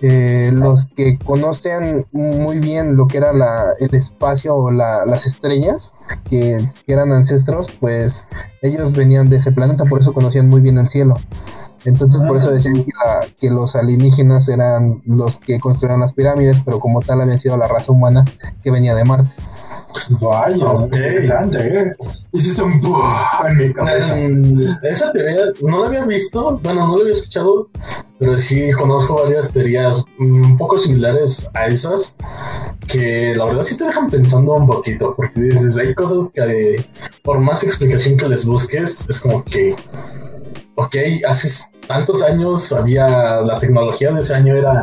eh, 0.00 0.50
los 0.52 0.86
que 0.86 1.16
conocen 1.18 2.06
muy 2.12 2.58
bien 2.58 2.96
lo 2.96 3.06
que 3.06 3.18
era 3.18 3.32
la, 3.32 3.66
el 3.78 3.94
espacio 3.94 4.56
o 4.56 4.70
la, 4.70 5.06
las 5.06 5.26
estrellas, 5.26 5.94
que, 6.28 6.68
que 6.84 6.92
eran 6.92 7.12
ancestros, 7.12 7.68
pues 7.80 8.26
ellos 8.62 8.94
venían 8.94 9.30
de 9.30 9.36
ese 9.36 9.52
planeta, 9.52 9.84
por 9.84 10.00
eso 10.00 10.12
conocían 10.12 10.48
muy 10.48 10.60
bien 10.60 10.78
el 10.78 10.88
cielo. 10.88 11.14
Entonces, 11.84 12.20
por 12.26 12.36
eso 12.36 12.50
decían 12.50 12.74
que, 12.74 12.90
la- 13.04 13.26
que 13.40 13.50
los 13.50 13.76
alienígenas 13.76 14.48
eran 14.48 15.00
los 15.06 15.38
que 15.38 15.60
construyeron 15.60 16.00
las 16.00 16.12
pirámides, 16.12 16.62
pero 16.62 16.80
como 16.80 17.00
tal 17.00 17.20
habían 17.20 17.38
sido 17.38 17.56
la 17.56 17.68
raza 17.68 17.92
humana 17.92 18.24
que 18.62 18.72
venía 18.72 18.96
de 18.96 19.04
Marte. 19.04 19.34
Vaya, 20.20 20.64
Ok. 20.66 20.84
interesante, 20.94 21.58
¿eh? 21.58 21.96
Hiciste 22.32 22.62
un 22.62 22.80
en 23.48 23.56
mi 23.56 23.72
cabeza. 23.72 24.16
Mm, 24.16 24.68
Esa 24.82 25.10
teoría 25.12 25.46
no 25.62 25.80
la 25.80 25.86
había 25.88 26.04
visto, 26.04 26.58
bueno, 26.62 26.86
no 26.86 26.96
la 26.96 27.00
había 27.02 27.12
escuchado, 27.12 27.68
pero 28.18 28.38
sí 28.38 28.70
conozco 28.72 29.14
varias 29.22 29.52
teorías 29.52 30.04
un 30.18 30.56
poco 30.56 30.78
similares 30.78 31.48
a 31.54 31.66
esas 31.66 32.16
que 32.86 33.34
la 33.36 33.44
verdad 33.44 33.62
sí 33.62 33.76
te 33.76 33.84
dejan 33.84 34.10
pensando 34.10 34.52
un 34.54 34.66
poquito, 34.66 35.14
porque 35.16 35.40
dices, 35.40 35.76
hay 35.78 35.94
cosas 35.94 36.32
que 36.34 36.84
por 37.22 37.38
más 37.38 37.62
explicación 37.64 38.16
que 38.16 38.28
les 38.28 38.46
busques, 38.46 39.06
es 39.08 39.20
como 39.20 39.44
que, 39.44 39.74
ok, 40.76 40.96
hace 41.26 41.48
tantos 41.88 42.22
años 42.22 42.72
había, 42.72 43.40
la 43.40 43.58
tecnología 43.58 44.12
de 44.12 44.20
ese 44.20 44.34
año 44.34 44.54
era 44.54 44.78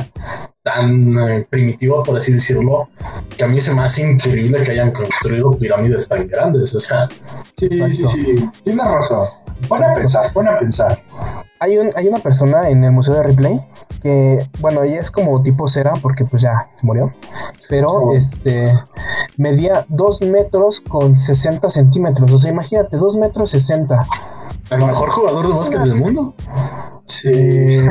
tan 0.64 1.18
eh, 1.20 1.48
primitiva, 1.50 2.04
por 2.04 2.18
así 2.18 2.34
decirlo, 2.34 2.90
que 3.38 3.44
a 3.44 3.48
mí 3.48 3.62
se 3.62 3.74
me 3.74 3.84
hace 3.84 4.02
increíble 4.12 4.64
que 4.64 4.72
hayan 4.72 4.92
construido 4.92 5.52
pirámides 5.58 6.08
tan 6.10 6.28
grandes, 6.28 6.74
o 6.76 6.80
sea, 6.80 7.08
Sí, 7.58 7.70
sí, 7.72 7.82
Exacto. 7.82 8.08
sí. 8.10 8.50
Tienes 8.64 8.86
razón. 8.86 9.26
Pon 9.70 9.82
a 9.84 9.94
pensar, 9.94 10.34
pon 10.34 10.48
a 10.50 10.58
pensar. 10.60 11.02
Hay, 11.62 11.78
un, 11.78 11.90
hay 11.96 12.08
una 12.08 12.20
persona 12.20 12.70
en 12.70 12.84
el 12.84 12.92
Museo 12.92 13.14
de 13.16 13.24
Ripley 13.24 13.62
que, 14.02 14.46
bueno, 14.60 14.84
ella 14.84 15.00
es 15.00 15.10
como 15.10 15.42
tipo 15.42 15.68
cera 15.70 15.94
porque 16.02 16.26
pues 16.26 16.42
ya 16.42 16.68
se 16.76 16.86
murió, 16.86 17.14
pero 17.70 17.92
Oh. 17.92 18.12
este 18.14 18.74
medía 19.38 19.86
2 19.88 20.22
metros 20.24 20.82
con 20.82 21.16
60 21.16 21.70
centímetros, 21.70 22.32
o 22.34 22.38
sea, 22.38 22.52
imagínate, 22.52 22.98
2 22.98 23.16
metros 23.18 23.52
60. 23.52 24.06
el 24.72 24.86
mejor 24.86 25.10
jugador 25.12 25.48
de 25.48 25.54
básquet 25.56 25.80
del 25.82 25.96
mundo. 25.96 26.34
Sí. 27.06 27.80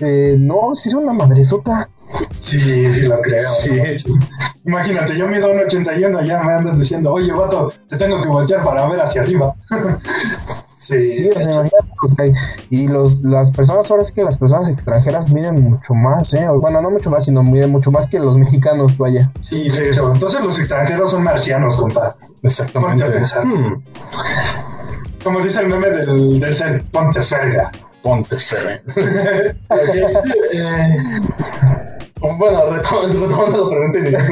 Eh, 0.00 0.36
no, 0.38 0.74
sería 0.74 0.98
una 0.98 1.12
madresota. 1.12 1.88
Sí, 2.36 2.90
sí 2.90 3.06
lo 3.06 3.20
creo. 3.20 3.42
Sí. 3.42 3.70
no. 3.70 4.26
Imagínate, 4.66 5.16
yo 5.16 5.26
mido 5.28 5.50
un 5.50 5.58
81 5.60 6.22
y 6.22 6.26
ya 6.26 6.42
me 6.42 6.52
andan 6.54 6.78
diciendo, 6.78 7.12
oye, 7.12 7.32
vato, 7.32 7.72
te 7.88 7.96
tengo 7.96 8.20
que 8.20 8.28
voltear 8.28 8.62
para 8.64 8.86
ver 8.88 9.00
hacia 9.00 9.22
arriba. 9.22 9.54
sí, 10.66 11.00
Sí, 11.00 11.30
o 11.34 11.38
sea, 11.38 11.52
imagínate. 11.52 12.34
Y 12.70 12.88
los, 12.88 13.22
las 13.22 13.50
personas, 13.50 13.90
ahora 13.90 14.02
es 14.02 14.12
que 14.12 14.24
las 14.24 14.36
personas 14.38 14.68
extranjeras 14.68 15.30
miden 15.30 15.60
mucho 15.62 15.94
más, 15.94 16.34
¿eh? 16.34 16.46
Bueno, 16.60 16.82
no 16.82 16.90
mucho 16.90 17.10
más, 17.10 17.24
sino 17.24 17.42
miden 17.42 17.70
mucho 17.70 17.90
más 17.92 18.06
que 18.08 18.18
los 18.18 18.36
mexicanos, 18.36 18.98
vaya. 18.98 19.30
sí, 19.40 19.66
hecho. 19.66 20.12
Entonces 20.12 20.42
los 20.42 20.58
extranjeros 20.58 21.10
son 21.10 21.22
marcianos, 21.22 21.78
compa. 21.78 22.16
Exactamente. 22.42 23.04
Ponte 23.04 23.04
a 23.04 23.16
pensar. 23.16 23.46
Hmm, 23.46 23.82
Como 25.26 25.40
dice 25.40 25.60
el 25.60 25.66
meme 25.66 25.90
del, 25.90 26.38
del 26.38 26.54
ser, 26.54 26.84
ponte 26.92 27.20
ferga. 27.20 27.72
ponte 28.00 28.38
fe. 28.38 28.80
Ok, 29.68 30.08
sí, 30.08 30.32
eh, 30.54 30.96
bueno, 32.38 32.70
retomando, 32.70 33.26
retomando 33.26 33.64
la 33.64 33.70
pregunta 33.70 33.98
inicial, 33.98 34.24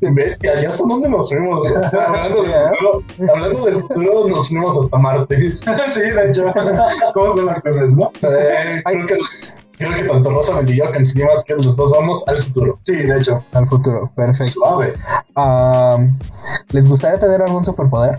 bestia, 0.14 0.60
¿ya 0.60 0.68
hasta 0.68 0.82
dónde 0.88 1.08
nos 1.08 1.30
fuimos? 1.30 1.64
Hablando 1.92 2.42
del 2.42 2.52
futuro, 2.52 3.04
hablando 3.32 3.64
del 3.64 3.80
futuro, 3.80 4.26
nos 4.26 4.48
fuimos 4.48 4.76
hasta 4.76 4.98
Marte. 4.98 5.54
sí, 5.92 6.00
de 6.00 6.28
hecho. 6.28 6.52
¿Cómo 7.14 7.30
son 7.30 7.46
las 7.46 7.62
cosas, 7.62 7.92
no? 7.94 8.10
Eh, 8.28 8.82
creo, 8.84 9.06
que, 9.06 9.18
creo 9.78 9.94
que 9.94 10.02
tanto 10.02 10.30
Rosa 10.30 10.60
y 10.66 10.76
yo 10.78 10.84
coincidimos 10.92 11.44
que 11.44 11.54
los 11.54 11.76
dos 11.76 11.92
vamos 11.92 12.26
al 12.26 12.42
futuro. 12.42 12.76
Sí, 12.82 12.96
de 12.96 13.16
hecho. 13.18 13.44
Al 13.52 13.68
futuro, 13.68 14.10
perfecto. 14.16 14.50
Suave. 14.50 14.94
Ah, 15.36 16.04
¿Les 16.70 16.88
gustaría 16.88 17.20
tener 17.20 17.40
algún 17.40 17.62
superpoder? 17.62 18.18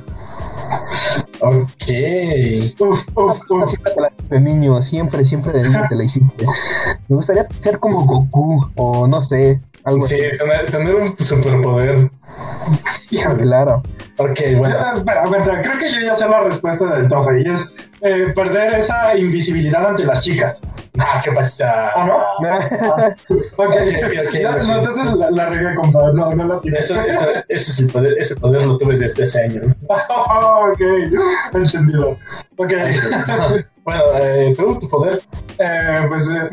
Ok. 1.40 1.86
Uf, 2.80 3.08
uf, 3.16 3.40
uf. 3.50 3.70
Siempre 3.70 3.94
te 3.94 4.02
la- 4.02 4.14
de 4.30 4.40
niño, 4.40 4.82
siempre, 4.82 5.26
siempre 5.26 5.52
de 5.54 5.64
niño 5.64 5.82
te 5.90 5.96
la 5.96 6.04
hiciste. 6.04 6.46
Me 7.08 7.16
gustaría 7.16 7.48
ser 7.58 7.80
como 7.80 8.06
Goku 8.06 8.64
o 8.76 9.08
no 9.08 9.20
sé, 9.20 9.62
algo 9.84 10.02
Sí, 10.04 10.16
así. 10.24 10.38
tener, 10.38 10.72
tener 10.72 10.96
un 10.96 11.16
superpoder. 11.18 12.10
Híjole. 13.10 13.42
Claro. 13.44 13.84
Ok, 14.18 14.40
bueno. 14.58 14.76
Aguanta, 14.78 15.62
creo 15.64 15.78
que 15.80 15.92
yo 15.94 16.00
ya 16.02 16.14
sé 16.16 16.28
la 16.30 16.42
respuesta 16.42 16.96
del 16.96 17.10
tofe 17.10 17.42
y 17.42 17.50
es 17.50 17.74
eh, 18.02 18.32
perder 18.36 18.76
esa 18.76 19.16
invisibilidad 19.18 19.86
ante 19.88 20.04
las 20.06 20.22
chicas. 20.22 20.62
Ah, 21.00 21.20
¿qué 21.24 21.32
pasa? 21.32 21.90
¿Ah, 21.96 22.06
no? 22.06 22.20
Ah, 22.48 23.16
ok, 23.58 23.76
no, 24.64 24.78
entonces 24.80 25.14
la, 25.14 25.32
la 25.32 25.46
regué, 25.50 25.74
compadre. 25.76 26.14
No, 26.14 26.30
no 26.32 26.46
la 26.46 26.60
tiré. 26.62 26.78
Eso, 26.80 27.00
eso- 27.02 27.30
ese, 27.48 27.72
es 27.72 27.80
el 27.80 27.92
poder, 27.92 28.16
ese 28.20 28.36
poder 28.40 28.66
lo 28.66 28.78
tuve 28.78 28.98
desde 28.98 29.24
hace 29.24 29.44
años. 29.44 29.80
ok, 29.90 30.82
entendido. 31.54 32.18
Ok. 32.58 32.74
Bueno, 33.84 34.02
eh, 34.16 34.56
tú, 34.58 34.78
tu 34.80 34.90
poder. 34.90 35.22
Eh, 35.58 36.06
pues, 36.10 36.30
eh, 36.30 36.50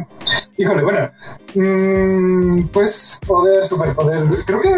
híjole, 0.57 0.83
bueno. 0.83 1.11
Mm, 1.55 2.67
pues, 2.69 3.21
poder, 3.27 3.65
superpoder. 3.65 4.29
Creo 4.47 4.61
que 4.61 4.71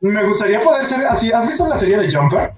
me 0.00 0.24
gustaría 0.24 0.60
poder 0.60 0.84
ser 0.84 1.06
así. 1.06 1.32
¿Has 1.32 1.46
visto 1.46 1.68
la 1.68 1.76
serie 1.76 1.98
de 1.98 2.12
Jumper? 2.12 2.52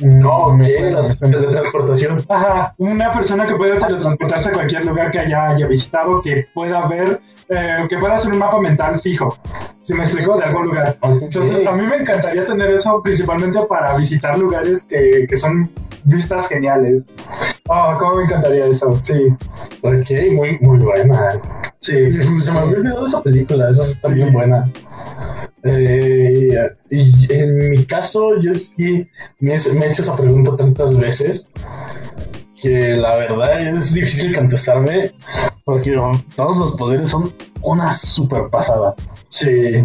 No, 0.00 0.56
me 0.56 0.68
suena, 0.68 1.02
me 1.02 1.14
suena. 1.14 1.38
teletransportación. 1.38 2.24
Ajá, 2.28 2.74
una 2.78 3.12
persona 3.12 3.46
que 3.46 3.54
pueda 3.54 3.86
teletransportarse 3.86 4.48
a 4.48 4.52
cualquier 4.52 4.84
lugar 4.86 5.10
que 5.10 5.18
haya, 5.18 5.48
haya 5.48 5.66
visitado, 5.66 6.22
que 6.22 6.46
pueda 6.54 6.86
ver, 6.88 7.20
eh, 7.48 7.86
que 7.88 7.98
pueda 7.98 8.14
hacer 8.14 8.32
un 8.32 8.38
mapa 8.38 8.60
mental 8.60 8.98
fijo. 9.00 9.36
Si 9.82 9.94
me 9.94 10.04
explico, 10.04 10.36
de 10.38 10.44
algún 10.44 10.68
lugar. 10.68 10.98
Entonces, 11.02 11.66
a 11.66 11.72
mí 11.72 11.86
me 11.86 11.96
encantaría 11.96 12.44
tener 12.44 12.70
eso 12.70 13.00
principalmente 13.02 13.60
para 13.68 13.94
visitar 13.96 14.38
lugares 14.38 14.84
que, 14.84 15.26
que 15.28 15.36
son 15.36 15.70
vistas 16.04 16.48
geniales. 16.48 17.12
Oh, 17.72 17.96
cómo 18.00 18.16
me 18.16 18.24
encantaría 18.24 18.66
eso, 18.66 18.98
sí. 18.98 19.28
Ok, 19.82 20.10
muy, 20.34 20.58
muy 20.60 20.78
buena. 20.80 21.36
Sí, 21.78 22.12
Se 22.40 22.50
me 22.52 22.58
había 22.58 22.78
olvidado 22.78 23.06
esa 23.06 23.22
película, 23.22 23.70
esa 23.70 23.86
está 23.86 24.08
Sí. 24.08 24.14
bien 24.16 24.32
buena. 24.32 24.70
Eh, 25.62 26.68
y 26.90 27.32
en 27.32 27.70
mi 27.70 27.84
caso, 27.84 28.36
yo 28.40 28.54
sí 28.54 29.06
me, 29.38 29.54
he- 29.54 29.72
me 29.74 29.86
he 29.86 29.88
hecho 29.88 30.02
esa 30.02 30.16
pregunta 30.16 30.56
tantas 30.56 30.96
veces 30.98 31.50
que 32.60 32.96
la 32.96 33.14
verdad 33.14 33.60
es 33.60 33.94
difícil 33.94 34.34
contestarme 34.34 35.12
porque 35.64 35.96
todos 36.34 36.56
los 36.56 36.74
poderes 36.76 37.08
son 37.10 37.32
una 37.62 37.92
super 37.92 38.48
pasada. 38.50 38.94
sí. 39.28 39.84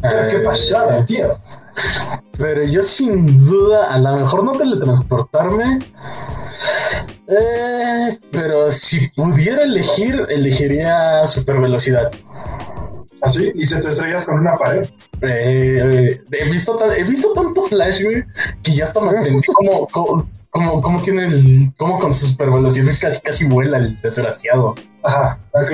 Pero 0.00 0.28
qué 0.30 0.36
Eh, 0.36 0.44
pasada, 0.44 1.04
tío. 1.06 1.36
Pero 2.38 2.62
yo 2.64 2.82
sin 2.82 3.36
duda, 3.44 3.92
a 3.92 3.98
lo 3.98 4.16
mejor 4.16 4.44
no 4.44 4.52
teletransportarme. 4.52 5.80
Eh, 7.28 8.18
pero 8.30 8.70
si 8.70 9.08
pudiera 9.08 9.62
elegir, 9.62 10.26
elegiría 10.28 11.24
super 11.26 11.58
velocidad. 11.58 12.10
Así, 13.20 13.50
y 13.54 13.62
se 13.64 13.80
te 13.80 13.88
estrellas 13.88 14.26
con 14.26 14.38
una 14.38 14.56
pared. 14.56 14.88
Eh, 15.22 16.20
he, 16.32 16.44
visto 16.50 16.78
he 16.92 17.04
visto 17.04 17.32
tanto 17.34 17.62
Flash, 17.62 18.02
güey, 18.04 18.24
que 18.62 18.74
ya 18.74 18.84
hasta 18.84 19.00
me 19.00 19.10
entendí 19.16 19.40
cómo, 19.54 19.88
cómo, 20.50 20.82
cómo 20.82 21.02
tiene 21.02 21.26
el. 21.26 21.72
cómo 21.76 21.98
con 21.98 22.12
su 22.12 22.26
super 22.28 22.50
velocidad 22.50 22.92
casi 23.00 23.20
casi 23.22 23.48
vuela 23.48 23.78
el 23.78 24.00
desgraciado. 24.00 24.74
Ajá, 25.02 25.38
ok. 25.52 25.70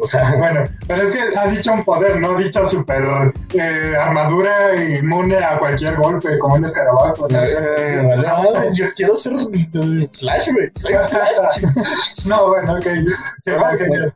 O 0.00 0.06
sea, 0.06 0.34
Bueno, 0.38 0.64
pero 0.86 1.02
es 1.02 1.12
que 1.12 1.20
ha 1.38 1.46
dicho 1.48 1.74
un 1.74 1.84
poder, 1.84 2.18
no 2.18 2.34
ha 2.34 2.38
dicho 2.42 2.64
super 2.64 3.04
eh, 3.52 3.92
armadura 4.00 4.74
inmune 4.82 5.36
a 5.36 5.58
cualquier 5.58 5.96
golpe, 5.96 6.38
como 6.38 6.54
un 6.54 6.64
escarabajo. 6.64 7.28
no 7.28 7.38
eh, 7.42 8.02
yo 8.72 8.86
quiero 8.96 9.14
ser 9.14 9.34
Flash, 10.12 10.48
güey. 10.54 10.70
No, 12.24 12.48
bueno, 12.48 12.72
ok. 12.74 12.86
Qué 13.44 13.50
va, 13.52 13.76
qué 13.76 13.84
bien. 13.84 14.12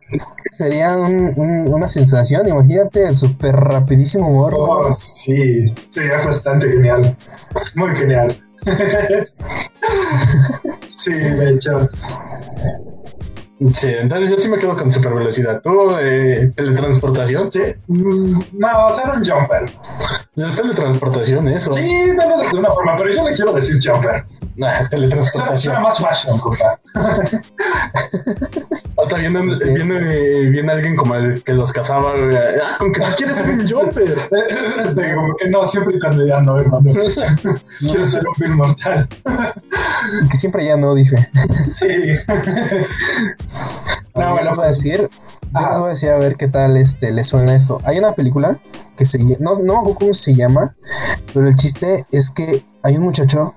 Sería 0.51 0.97
un- 0.97 1.35
un- 1.37 1.69
una 1.75 1.89
sensación, 1.89 2.49
imagínate, 2.49 3.09
el 3.09 3.15
súper 3.15 3.55
rapidísimo 3.57 4.31
morro. 4.31 4.56
Oh, 4.59 4.93
sí, 4.93 5.65
sí, 5.89 6.01
es 6.01 6.27
bastante 6.27 6.69
genial. 6.69 7.17
Muy 7.75 7.95
genial. 7.97 8.37
sí, 10.91 11.13
de 11.15 11.51
hecho. 11.51 11.89
Sí, 13.73 13.89
entonces 13.99 14.31
yo 14.31 14.39
sí 14.39 14.51
me 14.51 14.59
quedo 14.59 14.77
con 14.77 14.91
super 14.91 15.15
velocidad. 15.15 15.63
Tú, 15.63 15.97
eh, 15.99 16.51
teletransportación. 16.55 17.51
Sí. 17.51 17.63
Mm, 17.87 18.41
No, 18.53 18.91
ser 18.91 19.11
un 19.11 19.25
jumper. 19.25 19.65
Es 20.37 20.57
teletransportación, 20.57 21.49
eso. 21.49 21.73
Sí, 21.73 21.83
de 21.83 22.59
una 22.59 22.69
forma, 22.71 22.97
pero 22.99 23.15
yo 23.15 23.27
le 23.27 23.35
quiero 23.35 23.53
decir 23.55 23.77
jumper. 23.83 24.27
Nah, 24.57 24.71
Suena, 24.77 24.89
teletransportación. 24.91 25.59
suena 25.59 25.81
más 25.81 25.99
fashion, 26.01 26.39
compa. 26.39 26.81
Hasta 28.97 29.17
viene, 29.19 29.41
viene, 29.75 30.51
viene 30.51 30.73
alguien 30.73 30.97
como 30.97 31.15
el 31.17 31.43
que 31.43 31.53
los 31.53 31.73
cazaba, 31.73 32.15
ah, 32.15 32.77
con 32.79 32.93
que 32.93 33.01
tú 33.03 33.09
quieres 33.19 33.37
ser 33.37 33.51
un 33.51 33.69
jumper. 33.69 34.05
Este, 34.83 35.15
como 35.15 35.37
que 35.37 35.49
no, 35.51 35.65
siempre 35.65 35.99
cuando 36.01 36.27
ya 36.27 36.41
no, 36.41 36.59
hermano. 36.59 36.85
Quiero 37.81 38.07
ser 38.07 38.23
un 38.27 38.47
inmortal. 38.47 39.09
que 40.31 40.37
siempre 40.37 40.65
ya 40.65 40.77
no, 40.77 40.95
dice. 40.95 41.29
Sí. 41.71 41.87
no, 44.15 44.31
bueno, 44.33 44.43
les 44.43 44.57
voy 44.57 44.65
a 44.65 44.69
decir, 44.69 45.11
yo 45.55 45.61
les 45.61 45.79
voy 45.79 45.87
a 45.87 45.91
decir 45.91 46.11
a 46.11 46.19
ver 46.19 46.37
qué 46.37 46.49
tal 46.49 46.77
este 46.77 47.13
le 47.13 47.23
suena 47.25 47.55
esto. 47.55 47.81
Hay 47.85 47.99
una 47.99 48.13
película 48.13 48.59
que 48.97 49.05
se 49.05 49.19
no, 49.19 49.55
no 49.55 49.75
me 49.75 49.79
acuerdo 49.79 49.99
cómo 49.99 50.15
se 50.15 50.35
llama, 50.35 50.75
pero 51.35 51.47
el 51.47 51.57
chiste 51.57 52.07
es 52.13 52.31
que 52.31 52.65
hay 52.83 52.97
un 52.97 53.05
muchacho 53.05 53.55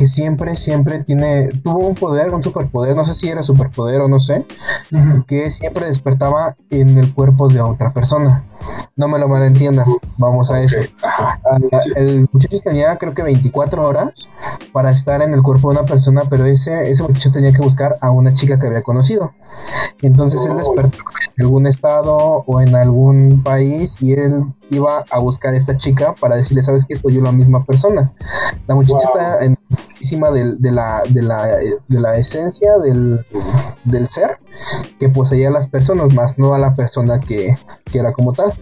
que 0.00 0.06
siempre, 0.06 0.56
siempre 0.56 1.00
tiene, 1.00 1.48
tuvo 1.62 1.86
un 1.86 1.94
poder, 1.94 2.30
un 2.30 2.42
superpoder, 2.42 2.96
no 2.96 3.04
sé 3.04 3.12
si 3.12 3.28
era 3.28 3.42
superpoder 3.42 4.00
o 4.00 4.08
no 4.08 4.18
sé, 4.18 4.46
que 5.26 5.50
siempre 5.50 5.84
despertaba 5.84 6.56
en 6.70 6.96
el 6.96 7.12
cuerpo 7.12 7.50
de 7.50 7.60
otra 7.60 7.92
persona. 7.92 8.46
No 8.96 9.08
me 9.08 9.18
lo 9.18 9.28
malentiendan, 9.28 9.84
vamos 10.16 10.50
a 10.50 10.62
eso. 10.62 10.78
El 11.96 12.26
muchacho 12.32 12.56
tenía 12.64 12.96
creo 12.96 13.12
que 13.12 13.22
24 13.22 13.86
horas 13.86 14.30
para 14.72 14.90
estar 14.90 15.20
en 15.20 15.34
el 15.34 15.42
cuerpo 15.42 15.70
de 15.70 15.80
una 15.80 15.86
persona, 15.86 16.22
pero 16.30 16.46
ese, 16.46 16.90
ese 16.90 17.02
muchacho 17.02 17.30
tenía 17.30 17.52
que 17.52 17.60
buscar 17.60 17.96
a 18.00 18.10
una 18.10 18.32
chica 18.32 18.58
que 18.58 18.68
había 18.68 18.82
conocido. 18.82 19.32
Entonces 20.00 20.46
él 20.46 20.52
oh. 20.52 20.56
despertó 20.56 20.96
en 21.36 21.44
algún 21.44 21.66
estado 21.66 22.42
o 22.46 22.60
en 22.62 22.74
algún 22.74 23.42
país 23.42 23.98
y 24.00 24.14
él 24.14 24.46
iba 24.70 25.04
a 25.10 25.18
buscar 25.18 25.54
a 25.54 25.56
esta 25.56 25.76
chica 25.76 26.14
para 26.20 26.36
decirle, 26.36 26.62
¿sabes 26.62 26.84
qué? 26.86 26.96
Soy 26.96 27.14
yo 27.14 27.22
la 27.22 27.32
misma 27.32 27.64
persona. 27.64 28.12
La 28.66 28.74
muchacha 28.74 29.04
está 29.04 29.44
en 29.44 29.56
de, 30.32 30.56
de, 30.58 30.72
la, 30.72 31.02
de, 31.08 31.22
la, 31.22 31.46
de 31.46 32.00
la 32.00 32.16
esencia 32.16 32.78
del, 32.78 33.24
del 33.84 34.08
ser 34.08 34.38
que 34.98 35.08
poseía 35.08 35.48
a 35.48 35.52
las 35.52 35.68
personas, 35.68 36.12
más 36.14 36.38
no 36.38 36.54
a 36.54 36.58
la 36.58 36.74
persona 36.74 37.20
que, 37.20 37.54
que 37.84 37.98
era 37.98 38.12
como 38.12 38.32
tal. 38.32 38.52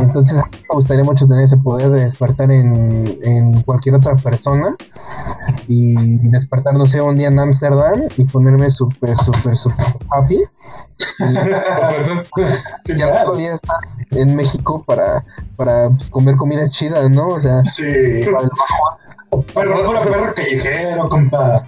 Entonces, 0.00 0.36
me 0.36 0.74
gustaría 0.74 1.04
mucho 1.04 1.26
tener 1.26 1.44
ese 1.44 1.56
poder 1.56 1.90
de 1.90 2.04
despertar 2.04 2.50
en, 2.50 3.18
en 3.22 3.62
cualquier 3.62 3.94
otra 3.94 4.16
persona 4.16 4.76
y 5.66 6.18
despertar, 6.28 6.74
no 6.74 6.86
sé, 6.86 7.00
un 7.00 7.16
día 7.16 7.28
en 7.28 7.38
Ámsterdam 7.38 8.02
y 8.16 8.24
ponerme 8.24 8.70
súper, 8.70 9.16
súper, 9.16 9.56
súper 9.56 9.86
happy. 10.10 10.42
Y 12.84 12.96
ya 12.96 13.22
otro 13.22 13.36
día 13.36 13.54
estar 13.54 13.76
en 14.10 14.36
México 14.36 14.82
para, 14.86 15.24
para 15.56 15.88
pues, 15.90 16.10
comer 16.10 16.36
comida 16.36 16.68
chida, 16.68 17.08
¿no? 17.08 17.28
O 17.28 17.40
sea, 17.40 17.62
sí. 17.66 17.84
Perro, 19.54 19.86
puro 19.86 20.02
perro 20.02 20.34
callejero, 20.34 21.08
compa. 21.08 21.66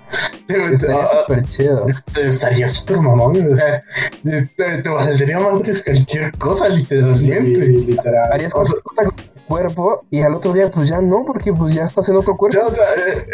Estaría 0.49 1.07
súper 1.07 1.45
chido. 1.47 1.87
Estaría 2.15 2.69
súper 2.69 3.01
mamón. 3.01 3.53
O 3.53 3.57
sea, 3.57 3.81
te, 4.23 4.83
te 4.83 4.89
valdría 4.89 5.41
madres 5.41 5.83
cualquier 5.83 6.33
cosa, 6.37 6.69
literalmente. 6.69 7.67
Sí, 7.67 7.87
literal. 7.87 8.33
Harías 8.33 8.53
cosas 8.53 8.81
con 8.83 9.17
tu 9.17 9.35
cuerpo 9.47 10.05
y 10.11 10.21
al 10.21 10.35
otro 10.35 10.53
día, 10.53 10.71
pues 10.71 10.91
ya 10.91 11.01
no, 11.01 11.25
porque 11.27 11.55
pues 11.55 11.73
ya 11.75 11.85
estás 11.85 12.07
en 12.11 12.17
otro 12.17 12.37
cuerpo. 12.37 12.59
Ya, 12.61 12.67
o 12.67 12.71
sea, 12.71 12.85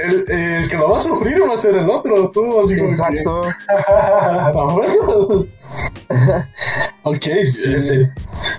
el, 0.04 0.30
el, 0.30 0.68
que 0.68 0.76
lo 0.76 0.88
va 0.90 0.98
a 0.98 1.00
sufrir 1.00 1.42
va 1.48 1.54
a 1.54 1.58
ser 1.58 1.74
el 1.74 1.90
otro, 1.90 2.30
tú, 2.30 2.60
así 2.60 2.78
Exacto. 2.78 3.42
ok, 7.02 7.24
sí, 7.44 7.80
sí. 7.80 8.08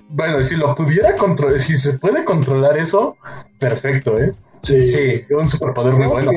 Bueno, 0.10 0.43
si 0.43 0.57
lo 0.57 0.75
pudiera 0.75 1.15
controlar, 1.15 1.60
si 1.60 1.75
se 1.75 1.97
puede 1.99 2.25
controlar 2.25 2.77
eso, 2.77 3.15
perfecto, 3.60 4.19
¿eh? 4.19 4.31
Sí, 4.63 4.82
sí, 4.84 5.21
un 5.34 5.47
superpoder 5.47 5.93
muy 5.95 6.08
bueno. 6.08 6.32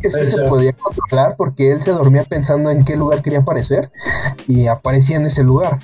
Que, 0.00 0.10
sí 0.10 0.24
se 0.26 0.42
podía 0.42 0.72
controlar 0.72 1.36
porque 1.36 1.72
él 1.72 1.80
se 1.80 1.92
dormía 1.92 2.24
pensando 2.24 2.70
en 2.70 2.84
qué 2.84 2.96
lugar 2.96 3.22
quería 3.22 3.40
aparecer 3.40 3.90
y 4.46 4.66
aparecía 4.66 5.16
en 5.16 5.26
ese 5.26 5.42
lugar. 5.42 5.78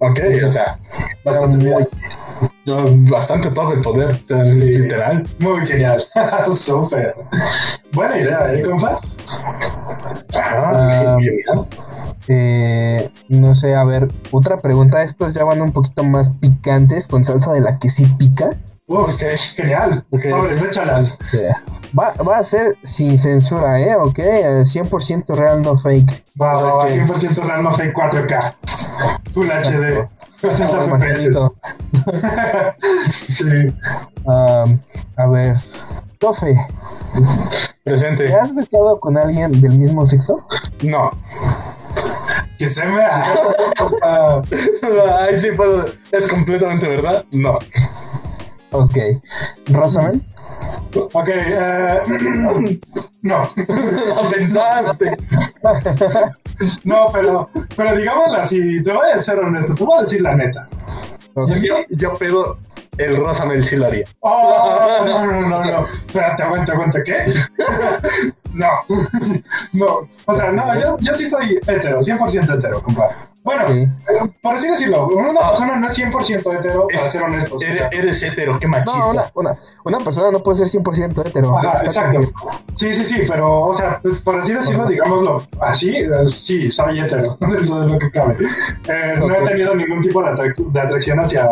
Ok, 0.00 0.20
o 0.46 0.50
sea, 0.50 0.78
bastante, 1.24 1.56
muy... 1.56 3.08
bastante 3.08 3.50
todo 3.50 3.72
el 3.72 3.80
poder, 3.80 4.10
o 4.10 4.24
sea, 4.24 4.42
literal. 4.42 5.26
Muy 5.38 5.66
genial, 5.66 6.02
súper. 6.52 7.14
Buena 7.92 8.18
idea, 8.18 8.52
¿eh, 8.52 8.62
compa? 8.62 9.00
Ah, 10.34 11.16
genial. 11.18 11.66
Eh, 12.28 13.08
no 13.28 13.54
sé, 13.54 13.74
a 13.74 13.84
ver, 13.84 14.08
otra 14.32 14.60
pregunta. 14.60 15.02
Estas 15.02 15.34
ya 15.34 15.44
van 15.44 15.62
un 15.62 15.72
poquito 15.72 16.02
más 16.02 16.30
picantes 16.30 17.06
con 17.06 17.24
salsa 17.24 17.52
de 17.52 17.60
la 17.60 17.78
que 17.78 17.88
sí 17.88 18.06
pica. 18.18 18.50
Uf, 18.88 19.16
qué 19.16 19.36
genial. 19.36 20.04
Okay. 20.10 20.30
Sobres, 20.30 20.62
échalas. 20.62 21.18
Va, 21.98 22.14
va, 22.22 22.38
a 22.38 22.42
ser 22.44 22.78
sin 22.84 23.18
censura, 23.18 23.80
¿eh? 23.80 23.96
Ok, 23.96 24.18
100% 24.18 25.34
real, 25.34 25.62
no 25.62 25.76
fake. 25.76 26.24
Va, 26.40 26.54
va, 26.54 26.74
va, 26.74 26.88
100% 26.88 27.42
real, 27.42 27.64
no 27.64 27.72
fake 27.72 27.92
4K. 27.94 28.54
Full 29.34 29.50
HD. 29.50 30.08
60 30.40 30.82
FPS. 30.82 31.36
sí. 33.02 33.74
Um, 34.24 34.80
a 35.16 35.26
ver, 35.28 35.56
Tofe. 36.18 36.54
Presente. 37.84 38.34
¿Has 38.34 38.54
estado 38.54 38.98
con 39.00 39.18
alguien 39.18 39.60
del 39.60 39.78
mismo 39.78 40.04
sexo? 40.04 40.46
No. 40.82 41.10
Que 42.58 42.66
se 42.66 42.84
me. 42.86 43.04
Ay, 43.04 44.42
sí, 45.36 45.52
puedo. 45.52 45.84
Es 46.12 46.28
completamente 46.28 46.88
verdad. 46.88 47.24
No. 47.32 47.58
Ok. 48.70 48.96
Rosamel. 49.68 50.22
Ok, 51.12 51.28
uh, 51.28 52.78
no. 53.22 53.50
pensaste. 54.30 55.16
no, 56.84 57.08
pero, 57.12 57.50
pero 57.76 57.96
digámoslo 57.96 58.38
así, 58.38 58.82
te 58.82 58.92
voy 58.92 59.10
a 59.10 59.18
ser 59.18 59.38
honesto, 59.40 59.74
te 59.74 59.84
voy 59.84 59.98
a 59.98 60.00
decir 60.00 60.22
la 60.22 60.34
neta. 60.36 60.68
Okay. 61.34 61.62
Yo, 61.62 61.74
yo 61.90 62.14
pedo 62.14 62.58
el 62.98 63.16
Rosamel 63.16 63.62
sí 63.62 63.76
lo 63.76 63.86
haría. 63.86 64.06
Oh, 64.20 65.02
no, 65.04 65.26
no, 65.26 65.48
no, 65.48 65.64
no. 65.64 65.84
Espérate, 65.84 66.42
aguanta, 66.42 66.72
aguanta, 66.72 67.02
¿qué? 67.04 67.26
No, 68.52 68.68
no. 69.74 70.08
O 70.24 70.34
sea, 70.34 70.52
no, 70.52 70.78
yo, 70.78 70.98
yo 71.00 71.14
sí 71.14 71.26
soy 71.26 71.58
hetero, 71.66 72.00
100% 72.00 72.58
hetero, 72.58 72.82
compadre. 72.82 73.16
Bueno, 73.46 73.68
eh, 73.68 73.88
por 74.42 74.56
así 74.56 74.66
decirlo, 74.66 75.06
una 75.06 75.30
ah. 75.40 75.48
persona 75.50 75.76
no 75.76 75.86
es 75.86 75.96
100% 75.96 76.58
hetero, 76.58 76.88
para 76.92 77.08
ser 77.08 77.22
honesto. 77.22 77.56
Eres, 77.60 77.82
eres, 77.92 78.22
hetero, 78.24 78.58
qué 78.58 78.66
machista. 78.66 78.98
No, 78.98 79.10
una, 79.10 79.30
una, 79.34 79.56
una, 79.84 79.98
persona 80.00 80.32
no 80.32 80.42
puede 80.42 80.66
ser 80.66 80.82
100% 80.82 81.26
hetero. 81.26 81.56
Ajá, 81.56 81.80
exacto. 81.84 82.18
Sí, 82.74 82.92
sí, 82.92 83.04
sí, 83.04 83.20
pero, 83.28 83.66
o 83.66 83.72
sea, 83.72 84.00
pues, 84.02 84.18
por 84.18 84.36
así 84.36 84.52
decirlo, 84.52 84.88
digámoslo 84.88 85.46
así, 85.60 85.94
eh, 85.96 86.08
sí, 86.34 86.72
soy 86.72 86.98
hetero, 86.98 87.36
dentro 87.40 87.80
de 87.82 87.88
lo 87.88 87.98
que 88.00 88.10
cabe. 88.10 88.36
Eh, 88.88 89.14
no 89.16 89.32
he 89.32 89.48
tenido 89.48 89.76
ningún 89.76 90.02
tipo 90.02 90.24
de, 90.24 90.52
de, 90.72 90.80
atracción 90.80 91.20
hacia, 91.20 91.48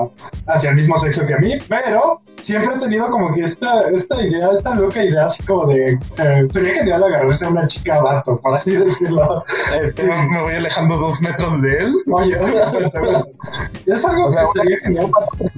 hacia 0.49 0.71
el 0.71 0.77
mismo 0.77 0.99
sexo 0.99 1.25
que 1.25 1.35
a 1.35 1.39
mí, 1.39 1.59
pero 1.69 2.23
siempre 2.45 2.75
he 2.75 2.79
tenido 2.79 3.11
como 3.11 3.33
que 3.33 3.43
esta, 3.43 3.81
esta 3.91 4.23
idea, 4.23 4.51
esta 4.53 4.75
loca 4.75 5.03
idea 5.03 5.25
así 5.25 5.43
como 5.45 5.67
de, 5.67 5.99
eh, 6.19 6.45
sería 6.49 6.75
genial 6.75 7.03
agarrarse 7.03 7.47
a 7.47 7.49
una 7.49 7.67
chica 7.67 8.01
vato, 8.01 8.39
por 8.39 8.55
así 8.55 8.77
decirlo. 8.77 9.43
Este, 9.81 10.03
sí. 10.03 10.09
Me 10.09 10.43
voy 10.43 10.55
alejando 10.55 10.99
dos 10.99 11.21
metros 11.23 11.61
de 11.63 11.79
él 11.79 11.95
Oye, 12.13 12.39
Es 13.87 14.05
algo 14.05 14.27
o 14.27 14.31
sea, 14.31 14.43
que 14.43 14.61
sería 14.61 14.79
genial. 14.81 15.11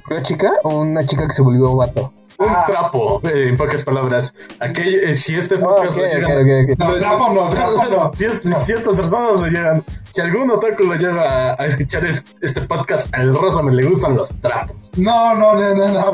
¿Una 0.09 0.21
chica 0.21 0.51
o 0.63 0.79
una 0.79 1.05
chica 1.05 1.27
que 1.27 1.33
se 1.33 1.41
volvió 1.41 1.75
vato? 1.75 2.13
Un 2.37 2.49
ah. 2.49 2.65
trapo, 2.67 3.19
eh, 3.23 3.47
en 3.49 3.57
pocas 3.57 3.83
palabras. 3.83 4.33
Aquel, 4.59 4.95
eh, 4.95 5.13
si 5.13 5.35
este 5.35 5.57
podcast 5.57 5.97
okay, 5.97 6.21
lo 6.21 6.27
okay, 6.27 6.63
okay, 6.63 6.75
No, 6.77 6.93
trapo 6.95 7.33
no, 7.33 7.49
trapo 7.49 7.83
no. 7.89 8.09
Si, 8.11 8.25
es, 8.25 8.45
no. 8.45 8.55
si 8.55 8.73
estas 8.73 8.99
personas 8.99 9.33
lo 9.33 9.47
llegan, 9.47 9.83
si 10.09 10.21
algún 10.21 10.51
otaku 10.51 10.83
lo 10.83 10.95
lleva 10.95 11.21
a, 11.23 11.55
a 11.61 11.65
escuchar 11.65 12.05
es, 12.05 12.23
este 12.41 12.61
podcast, 12.61 13.13
al 13.15 13.33
Rosa 13.33 13.63
me 13.63 13.71
le 13.71 13.87
gustan 13.87 14.15
los 14.15 14.37
trapos. 14.39 14.91
No, 14.97 15.33
no, 15.35 15.55
no, 15.55 15.73
no, 15.73 15.87
no. 15.87 16.11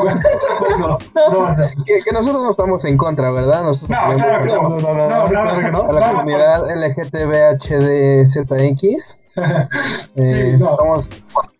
no, 0.77 0.97
no, 1.29 1.55
que, 1.85 2.01
que, 2.03 2.11
nosotros 2.13 2.41
no 2.43 2.49
estamos 2.49 2.85
en 2.85 2.97
contra, 2.97 3.29
¿verdad? 3.31 3.63
Nosotros 3.63 3.89
no, 3.89 4.15
claro, 4.15 4.45
no, 4.45 4.69
no, 4.79 4.93
no, 4.93 5.07
no, 5.07 5.27
no, 5.27 5.71
no, 5.71 5.89
a 5.89 5.93
la 5.93 6.11
comunidad 6.13 6.67
LGTBHDZX 6.73 8.03
eh, 9.35 10.51
sí, 10.51 10.57
no. 10.59 10.71
Estamos 10.71 11.09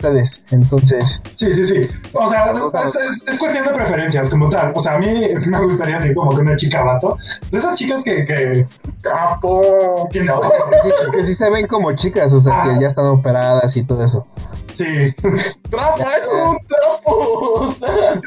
ustedes, 0.04 0.42
entonces. 0.52 1.22
Sí, 1.36 1.52
sí, 1.54 1.66
sí. 1.66 1.82
O 2.13 2.28
sea, 2.28 2.52
es, 2.52 2.96
es, 2.96 3.24
es, 3.26 3.39
cuestión 3.39 3.66
de 3.66 3.74
preferencias 3.74 4.30
como 4.30 4.50
tal. 4.50 4.74
O 4.76 4.80
sea, 4.80 4.96
a 4.96 5.00
mí 5.00 5.08
me 5.48 5.62
gustaría 5.62 5.98
ser 5.98 6.16
como 6.16 6.36
que 6.36 6.42
una 6.42 6.56
chica 6.56 6.84
vato. 6.84 7.18
De 7.52 7.58
esas 7.58 7.76
chicas 7.76 8.04
que. 8.04 8.26
que 8.26 8.66
trapo. 9.02 10.10
Que 10.12 10.22
no. 10.24 10.42
Que 10.42 10.48
sí, 10.84 10.92
que 11.13 11.26
sí 11.26 11.34
se 11.34 11.50
ven 11.50 11.68
como 11.68 11.94
chicas, 11.94 12.34
o 12.34 12.39
sea, 12.39 12.62
ah. 12.62 12.63
que 12.63 12.82
ya 12.82 12.88
están 12.88 13.06
operadas 13.06 13.76
y 13.78 13.84
todo 13.84 14.04
eso. 14.04 14.28
Sí. 14.74 14.86
trapo, 15.70 15.98
es 16.00 16.28
un 16.28 16.58
trapo. 16.68 17.54
O 17.63 17.68
sea. 17.68 18.22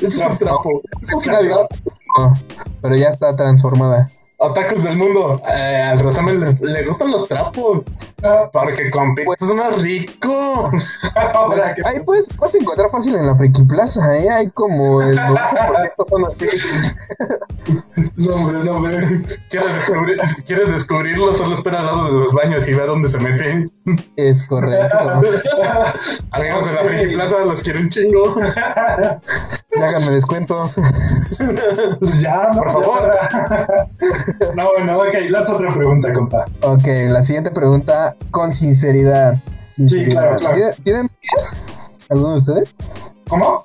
Es 0.00 0.18
un 0.18 0.38
trapo. 0.38 0.82
Es 1.02 1.14
un 1.14 1.22
trapo. 1.22 1.68
No, 2.18 2.38
pero 2.80 2.96
ya 2.96 3.08
está 3.08 3.34
transformada. 3.36 4.08
Otakus 4.38 4.82
del 4.82 4.96
mundo. 4.96 5.40
Eh, 5.48 5.82
al 5.82 5.98
Rosamel 6.00 6.40
le, 6.40 6.58
le 6.60 6.84
gustan 6.84 7.10
los 7.10 7.26
trapos. 7.28 7.84
Ah, 8.22 8.48
Porque 8.52 8.90
con 8.90 9.14
pito 9.14 9.32
es 9.40 9.54
más 9.54 9.82
rico. 9.82 10.70
Pues, 11.46 11.74
ahí 11.84 12.00
puedes, 12.04 12.28
puedes 12.30 12.54
encontrar 12.56 12.90
fácil 12.90 13.14
en 13.16 13.26
la 13.26 13.34
Friki 13.36 13.62
Plaza, 13.64 14.16
¿eh? 14.16 14.28
Hay 14.30 14.48
como 14.50 15.02
el 15.02 15.16
90% 15.18 16.08
son 16.08 16.24
así. 16.24 16.46
No, 18.16 18.34
hombre, 18.34 18.64
no, 18.64 18.76
hombre. 18.76 18.98
¿Quieres, 19.50 19.68
descubrir- 19.76 20.24
si 20.26 20.42
quieres 20.42 20.70
descubrirlo, 20.72 21.34
solo 21.34 21.54
espera 21.54 21.80
al 21.80 21.86
lado 21.86 22.04
de 22.06 22.12
los 22.12 22.34
baños 22.34 22.66
y 22.68 22.74
ve 22.74 22.82
a 22.82 22.86
dónde 22.86 23.08
se 23.08 23.18
mete. 23.18 23.66
Es 24.16 24.46
correcto. 24.46 24.98
Amigos 26.32 26.66
de 26.66 26.72
la 26.72 26.84
Friki 26.84 27.14
Plaza, 27.14 27.38
los 27.40 27.62
quiero 27.62 27.80
un 27.80 27.88
chingo. 27.90 28.34
Ya 28.40 29.86
háganme 29.88 30.10
descuentos. 30.12 30.76
Pues 32.00 32.20
ya, 32.20 32.48
no, 32.54 32.62
Por 32.62 32.72
favor. 32.72 33.12
ya. 33.22 33.66
No, 34.56 34.68
bueno, 34.76 34.92
ok, 34.98 35.14
lanza 35.30 35.54
otra 35.54 35.72
pregunta, 35.74 36.12
compa. 36.12 36.44
Ok, 36.62 36.86
la 37.08 37.22
siguiente 37.22 37.50
pregunta 37.50 38.14
con 38.30 38.52
sinceridad. 38.52 39.34
Sinceridad. 39.66 40.38
claro, 40.38 40.38
claro. 40.38 40.54
¿Tienen- 40.56 40.82
¿Tienen 40.84 41.02
novia? 41.06 42.08
¿Alguno 42.10 42.28
de 42.30 42.34
ustedes? 42.36 42.68
¿Cómo? 43.28 43.64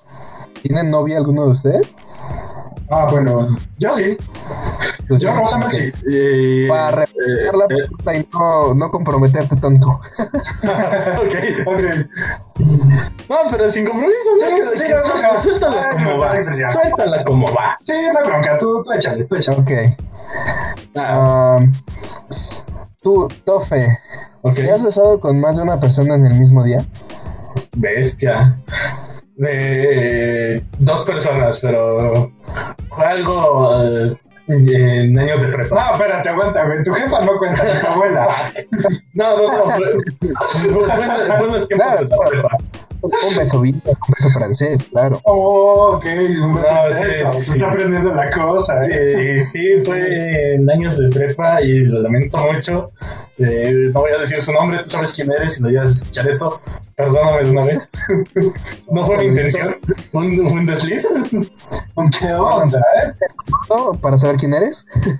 ¿Tienen 0.62 0.90
novia 0.90 1.18
alguno 1.18 1.46
de 1.46 1.52
ustedes? 1.52 1.96
Ah, 2.92 3.08
bueno, 3.12 3.56
yo 3.78 3.94
sí. 3.94 4.18
Pues 5.08 5.22
Yo, 5.22 5.32
Rosana, 5.36 5.70
sí. 5.70 5.92
Y- 6.08 6.68
Para 6.68 6.92
refrescar 6.92 7.56
la 7.56 7.66
eh, 7.66 7.68
eh, 7.70 7.76
pregunta 7.88 8.16
y 8.16 8.28
no, 8.34 8.74
no 8.74 8.92
comprometerte 8.92 9.56
tanto. 9.58 9.90
ok. 10.64 11.68
Ok. 11.68 11.82
No, 13.30 13.36
pero 13.52 13.70
sin 13.70 13.86
compromiso, 13.86 14.30
¿no? 14.42 14.74
Sí, 14.76 14.84
Que- 14.84 14.94
que. 14.94 15.00
Suéltala 15.40 15.88
Ay, 15.90 15.96
como 16.04 16.12
no, 16.12 16.20
va. 16.20 16.34
Suéltala 16.68 17.24
como 17.24 17.46
va. 17.48 17.78
Sí, 17.84 17.94
no 18.14 18.28
bronca, 18.28 18.58
tú, 18.60 18.84
tú 18.84 18.92
échale, 18.94 19.24
tú 19.26 19.36
échale. 19.36 19.60
Ok. 19.60 19.72
Ah, 20.96 21.58
Um, 21.60 21.72
tú, 23.02 23.28
Tofe. 23.46 23.86
¿te 24.56 24.72
has 24.72 24.84
besado 24.84 25.20
con 25.20 25.40
más 25.40 25.58
de 25.58 25.64
una 25.64 25.80
persona 25.80 26.16
en 26.16 26.26
el 26.26 26.34
mismo 26.36 26.64
día? 26.64 26.84
Bestia. 27.76 28.58
De 29.40 30.62
dos 30.80 31.06
personas, 31.06 31.60
pero 31.62 32.30
fue 32.90 33.06
algo 33.06 33.82
eh, 33.84 34.16
en 34.48 35.18
años 35.18 35.42
de 35.42 35.48
prepa. 35.48 35.76
No, 35.88 35.94
espérate, 35.94 36.28
aguanta, 36.30 36.66
güey. 36.66 36.84
Tu 36.84 36.92
jefa 36.94 37.22
no 37.22 37.38
cuenta, 37.38 37.80
tu 37.80 37.88
abuela. 37.88 38.52
No, 39.14 39.38
no, 39.38 39.48
no. 39.48 39.72
fue- 39.72 39.94
fue- 40.78 41.68
fue 41.68 42.30
prepa. 42.30 42.58
Un 43.02 43.12
beso 43.38 43.60
un 43.62 43.82
beso 43.82 44.30
francés, 44.32 44.84
claro. 44.92 45.22
Oh, 45.24 45.94
ok, 45.96 46.06
un 46.06 46.56
beso 46.56 46.74
No, 46.74 46.90
intenso. 46.90 47.28
sí, 47.32 47.38
Se 47.38 47.42
sí. 47.44 47.52
está 47.54 47.68
aprendiendo 47.70 48.14
la 48.14 48.30
cosa, 48.30 48.84
eh. 48.86 49.36
Eh, 49.36 49.40
sí, 49.40 49.62
fue 49.86 50.54
en 50.56 50.70
años 50.70 50.98
de 50.98 51.10
prepa 51.10 51.62
y 51.62 51.86
lo 51.86 52.02
lamento 52.02 52.38
mucho. 52.38 52.92
Eh, 53.38 53.90
no 53.94 54.02
voy 54.02 54.12
a 54.12 54.18
decir 54.20 54.42
su 54.42 54.52
nombre, 54.52 54.80
tú 54.84 54.90
sabes 54.90 55.14
quién 55.14 55.32
eres 55.32 55.60
y 55.60 55.64
lo 55.64 55.70
llegas 55.70 55.90
a 55.90 55.94
escuchar 55.94 56.28
esto. 56.28 56.60
Perdóname 56.98 57.44
de 57.46 57.52
una 57.52 57.66
vez. 57.66 57.90
no 58.92 59.06
fue 59.06 59.18
mi 59.20 59.26
intención, 59.28 59.78
un, 60.12 60.46
un 60.46 60.66
desliz. 60.66 61.08
¿Qué 62.20 62.34
onda, 62.34 62.80
eh? 63.04 63.14
¿No? 63.70 63.94
¿Para 63.94 64.18
saber 64.18 64.36
quién 64.38 64.54
eres? 64.54 64.86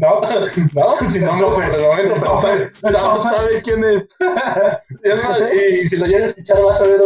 no, 0.00 0.20
no, 0.20 1.08
si 1.08 1.20
no, 1.20 1.36
no 1.36 1.50
fue 1.52 1.66
el 1.66 1.80
momento, 1.82 2.14
pero 2.20 2.38
sabe, 2.38 2.70
sabe, 2.82 3.20
sabe 3.22 3.62
quién 3.62 3.84
es. 3.84 4.08
Y 5.82 5.84
si 5.86 5.96
lo 5.96 6.06
llegas 6.06 6.22
a 6.22 6.26
escuchar 6.26 6.62
vas 6.62 6.80
a 6.80 6.84
ver 6.86 7.00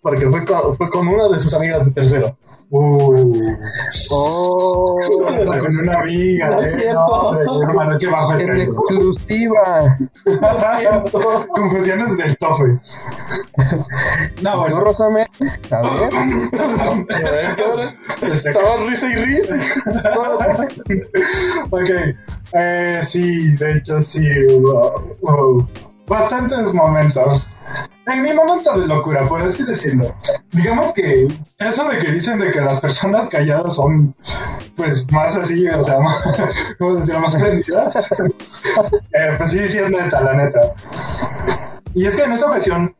porque 0.00 0.28
fue 0.30 0.44
con, 0.44 0.76
fue 0.76 0.90
con 0.90 1.08
una 1.08 1.28
de 1.28 1.38
sus 1.38 1.52
amigas 1.54 1.84
de 1.86 1.92
tercero. 1.92 2.36
Uh, 2.70 3.32
Oh, 4.10 4.96
con 5.16 5.34
una 5.34 6.00
amiga, 6.00 6.50
Lo 6.50 6.62
eh. 6.62 6.92
No, 6.92 7.06
hombre, 7.06 7.44
hermano, 7.62 7.98
qué 7.98 8.06
bajo 8.06 8.34
es 8.34 8.42
en 8.42 8.60
exclusiva. 8.60 9.84
Confusiones 11.50 12.16
del 12.16 12.36
tope. 12.36 12.78
No, 14.42 14.52
¿Tú, 14.52 14.60
bueno. 14.60 14.80
Rosame? 14.80 15.26
A 15.70 15.82
ver. 15.82 16.14
A 16.14 17.30
ver, 17.30 17.56
cabrón, 17.56 17.94
Estaba 18.22 18.76
risa 18.86 19.08
y 19.08 19.14
risa. 19.24 19.56
Ok. 21.70 21.90
Eh, 22.52 23.00
sí, 23.02 23.56
de 23.56 23.72
hecho, 23.72 24.00
sí. 24.00 24.28
bastantes 26.06 26.74
momentos. 26.74 27.50
En 28.08 28.22
mi 28.22 28.32
momento 28.32 28.72
de 28.78 28.86
locura, 28.86 29.28
por 29.28 29.42
así 29.42 29.64
decirlo. 29.64 30.14
Digamos 30.52 30.94
que 30.94 31.28
eso 31.58 31.88
de 31.88 31.98
que 31.98 32.10
dicen 32.10 32.38
de 32.38 32.50
que 32.50 32.60
las 32.60 32.80
personas 32.80 33.28
calladas 33.28 33.76
son, 33.76 34.14
pues, 34.76 35.10
más 35.12 35.36
así, 35.36 35.68
o 35.68 35.82
sea, 35.82 35.98
¿cómo 36.78 36.96
decirlo? 36.96 37.20
Más 37.20 37.36
aprendidas. 37.36 37.98
Eh, 39.12 39.34
pues 39.36 39.50
sí, 39.50 39.66
sí 39.68 39.78
es 39.78 39.90
neta, 39.90 40.20
la 40.20 40.34
neta. 40.34 40.60
Y 41.94 42.06
es 42.06 42.16
que 42.16 42.22
en 42.22 42.32
esa 42.32 42.46
ocasión, 42.46 42.94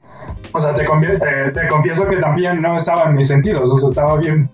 o 0.53 0.61
sea, 0.61 0.75
te, 0.75 0.85
te, 0.85 1.51
te 1.53 1.69
confieso 1.69 2.07
que 2.07 2.17
también 2.17 2.63
no 2.63 2.77
estaba 2.77 3.05
en 3.05 3.15
mis 3.15 3.29
sentidos, 3.29 3.73
o 3.73 3.79
sea, 3.79 3.89
estaba 3.89 4.17
bien 4.17 4.51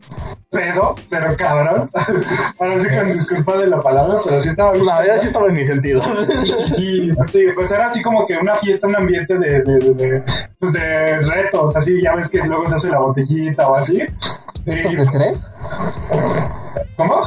pedo, 0.51 0.95
pero 1.09 1.37
cabrón. 1.37 1.89
Ahora 2.61 2.79
sí 2.79 2.97
con 2.97 3.07
disculpa 3.07 3.59
de 3.59 3.67
la 3.69 3.81
palabra, 3.81 4.17
pero 4.25 4.41
sí 4.41 4.49
estaba 4.49 4.73
bien. 4.73 4.87
La 4.87 5.01
verdad 5.01 5.19
sí 5.19 5.27
estaba 5.29 5.49
en 5.49 5.55
mi 5.55 5.65
sentido. 5.65 6.01
Sí, 6.67 7.11
sí, 7.25 7.45
pues 7.55 7.71
era 7.71 7.87
así 7.87 8.03
como 8.03 8.27
que 8.27 8.37
una 8.37 8.55
fiesta, 8.55 8.87
un 8.87 8.97
ambiente 8.97 9.37
de, 9.39 9.63
de, 9.63 9.79
de, 9.79 9.95
de, 9.95 10.25
pues 10.59 10.73
de 10.73 11.19
retos, 11.21 11.77
así, 11.77 12.01
ya 12.03 12.15
ves 12.15 12.29
que 12.29 12.39
luego 12.39 12.67
se 12.67 12.77
hace 12.77 12.91
la 12.91 12.99
botellita 12.99 13.69
o 13.69 13.77
así. 13.77 14.03
¿Besos 14.65 14.93
Y, 14.93 14.97
de 14.97 15.03
pues, 15.03 15.13
tres? 15.13 15.53
¿Cómo? 16.97 17.23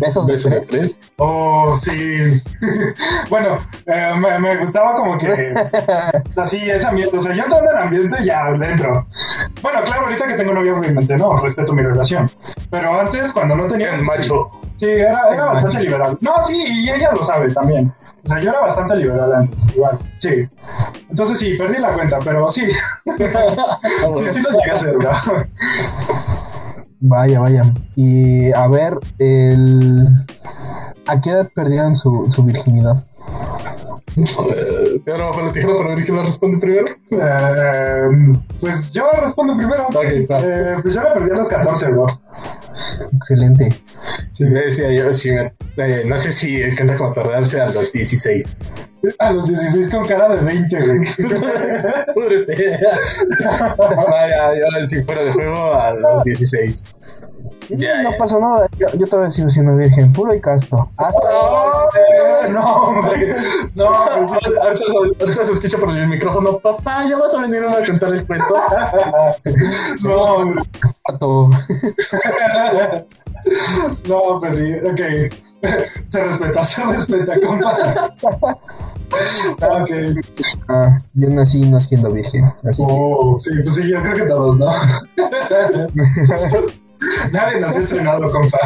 ¿Besos 0.00 0.26
de 0.26 0.32
Beso 0.32 0.48
de 0.48 0.56
tres? 0.60 0.70
tres. 0.70 1.00
Oh, 1.18 1.76
sí. 1.76 2.42
bueno, 3.30 3.58
eh, 3.86 4.12
me, 4.18 4.38
me 4.38 4.56
gustaba 4.56 4.94
como 4.94 5.18
que 5.18 5.28
así 6.36 6.70
ese 6.70 6.88
ambiente. 6.88 7.16
O 7.16 7.20
sea, 7.20 7.34
yo 7.34 7.44
en 7.44 7.52
el 7.52 7.84
ambiente 7.84 8.24
ya 8.24 8.50
dentro. 8.52 9.06
Bueno, 9.60 9.82
claro, 9.84 10.06
ahorita 10.06 10.26
que 10.26 10.34
tengo 10.34 10.54
novia, 10.54 10.74
obviamente 10.74 11.16
no, 11.16 11.36
respeto 11.42 11.72
mi 11.74 11.82
relación. 11.82 12.30
Pero 12.70 12.98
antes, 12.98 13.34
cuando 13.34 13.56
no 13.56 13.68
tenía. 13.68 13.94
El 13.94 14.04
macho. 14.04 14.50
Sí, 14.76 14.86
era, 14.88 15.28
era 15.30 15.44
bastante 15.44 15.80
liberal. 15.80 16.16
No, 16.22 16.42
sí, 16.42 16.56
y 16.56 16.88
ella 16.88 17.10
lo 17.14 17.22
sabe 17.22 17.52
también. 17.52 17.92
O 18.24 18.28
sea, 18.28 18.40
yo 18.40 18.48
era 18.50 18.60
bastante 18.60 18.96
liberal 18.96 19.34
antes, 19.34 19.66
igual. 19.74 19.98
Sí. 20.18 20.48
Entonces 21.10 21.38
sí, 21.38 21.54
perdí 21.58 21.78
la 21.78 21.92
cuenta, 21.92 22.18
pero 22.24 22.48
sí. 22.48 22.66
sí, 24.14 24.28
sí 24.28 24.40
lo 24.40 24.50
llegué 24.50 24.70
a 24.70 24.74
hacer, 24.74 24.96
¿no? 24.96 25.10
Vaya, 27.00 27.40
vaya. 27.40 27.74
Y 27.96 28.52
a 28.52 28.66
ver, 28.68 28.98
el... 29.18 30.06
¿a 31.06 31.20
qué 31.20 31.30
edad 31.30 31.48
perdieron 31.54 31.96
su, 31.96 32.26
su 32.28 32.44
virginidad? 32.44 33.04
Eh, 34.20 35.00
Ahora 35.10 35.26
bajo 35.26 35.42
la 35.42 35.52
tijera 35.52 35.76
para 35.76 35.94
ver 35.94 36.04
quién 36.04 36.16
la 36.16 36.22
responde 36.24 36.58
primero. 36.58 36.86
Eh, 37.10 38.38
pues 38.60 38.92
yo 38.92 39.08
respondo 39.20 39.56
primero. 39.56 39.86
Ok, 39.88 40.30
va. 40.30 40.38
Eh, 40.40 40.76
pues 40.82 40.94
yo 40.94 41.02
la 41.02 41.14
perdí 41.14 41.30
a 41.30 41.34
los 41.36 41.48
14, 41.48 41.90
bro. 41.92 42.06
Excelente. 43.12 43.82
Sí, 44.28 44.44
me 44.44 44.60
decía 44.62 44.92
yo, 44.92 45.12
sí, 45.12 45.30
me- 45.32 45.52
eh, 45.76 46.02
no 46.06 46.16
sé 46.18 46.32
si 46.32 46.60
cuenta 46.76 46.96
como 46.96 47.12
tardarse 47.12 47.60
a 47.60 47.68
los 47.70 47.92
16. 47.92 48.58
A 49.18 49.32
los 49.32 49.46
16 49.48 49.90
con 49.90 50.04
cara 50.06 50.34
de 50.36 50.42
20, 50.44 50.76
güey. 50.76 50.98
Púdrete. 52.14 52.80
Ya, 54.30 54.52
ya, 54.78 54.86
si 54.86 55.02
fuera 55.02 55.22
de 55.24 55.32
juego 55.32 55.74
a 55.74 55.92
los 55.92 56.24
16. 56.24 56.86
No 57.70 58.10
ya. 58.10 58.16
pasa 58.18 58.38
nada. 58.38 58.68
Yo, 58.78 58.88
yo 58.96 59.06
todavía 59.06 59.30
sigo 59.30 59.48
siendo 59.48 59.76
virgen, 59.76 60.12
puro 60.12 60.34
y 60.34 60.40
casto. 60.40 60.90
Hasta 60.96 61.28
No, 62.48 62.50
no, 62.50 62.74
hombre. 62.74 63.28
No, 63.74 63.86
Ahorita, 63.86 65.44
se 65.44 65.52
escucha 65.52 65.78
por 65.78 65.90
el 65.90 66.08
micrófono, 66.08 66.58
papá, 66.58 67.04
ya 67.08 67.16
vas 67.16 67.34
a 67.34 67.42
venir 67.42 67.62
a 67.64 67.84
contar 67.86 68.12
el 68.14 68.26
cuento. 68.26 68.54
no. 70.02 70.54
No, 74.08 74.40
pues 74.40 74.56
sí, 74.56 74.72
ok. 74.74 75.00
Se 76.08 76.24
respeta, 76.24 76.64
se 76.64 76.84
respeta, 76.84 77.34
compa. 77.40 78.10
Ok. 79.62 79.90
Ah, 80.68 80.98
yo 81.14 81.30
nací 81.30 81.68
no 81.68 81.80
siendo 81.80 82.12
virgen. 82.12 82.44
Así 82.68 82.84
que 82.86 82.92
Oh, 82.92 83.36
sí, 83.38 83.50
pues 83.62 83.74
sí, 83.74 83.90
yo 83.90 84.00
creo 84.02 84.14
que 84.14 84.22
todos, 84.26 84.58
¿no? 84.58 84.70
Nadie 87.32 87.60
nació 87.60 87.80
estrenado, 87.80 88.30
compa. 88.30 88.58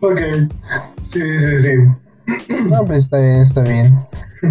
ok. 0.00 0.20
Sí, 1.02 1.38
sí, 1.38 1.58
sí. 1.60 1.70
No, 2.68 2.84
pues 2.84 2.98
está 3.04 3.18
bien, 3.18 3.40
está 3.40 3.62
bien. 3.62 4.06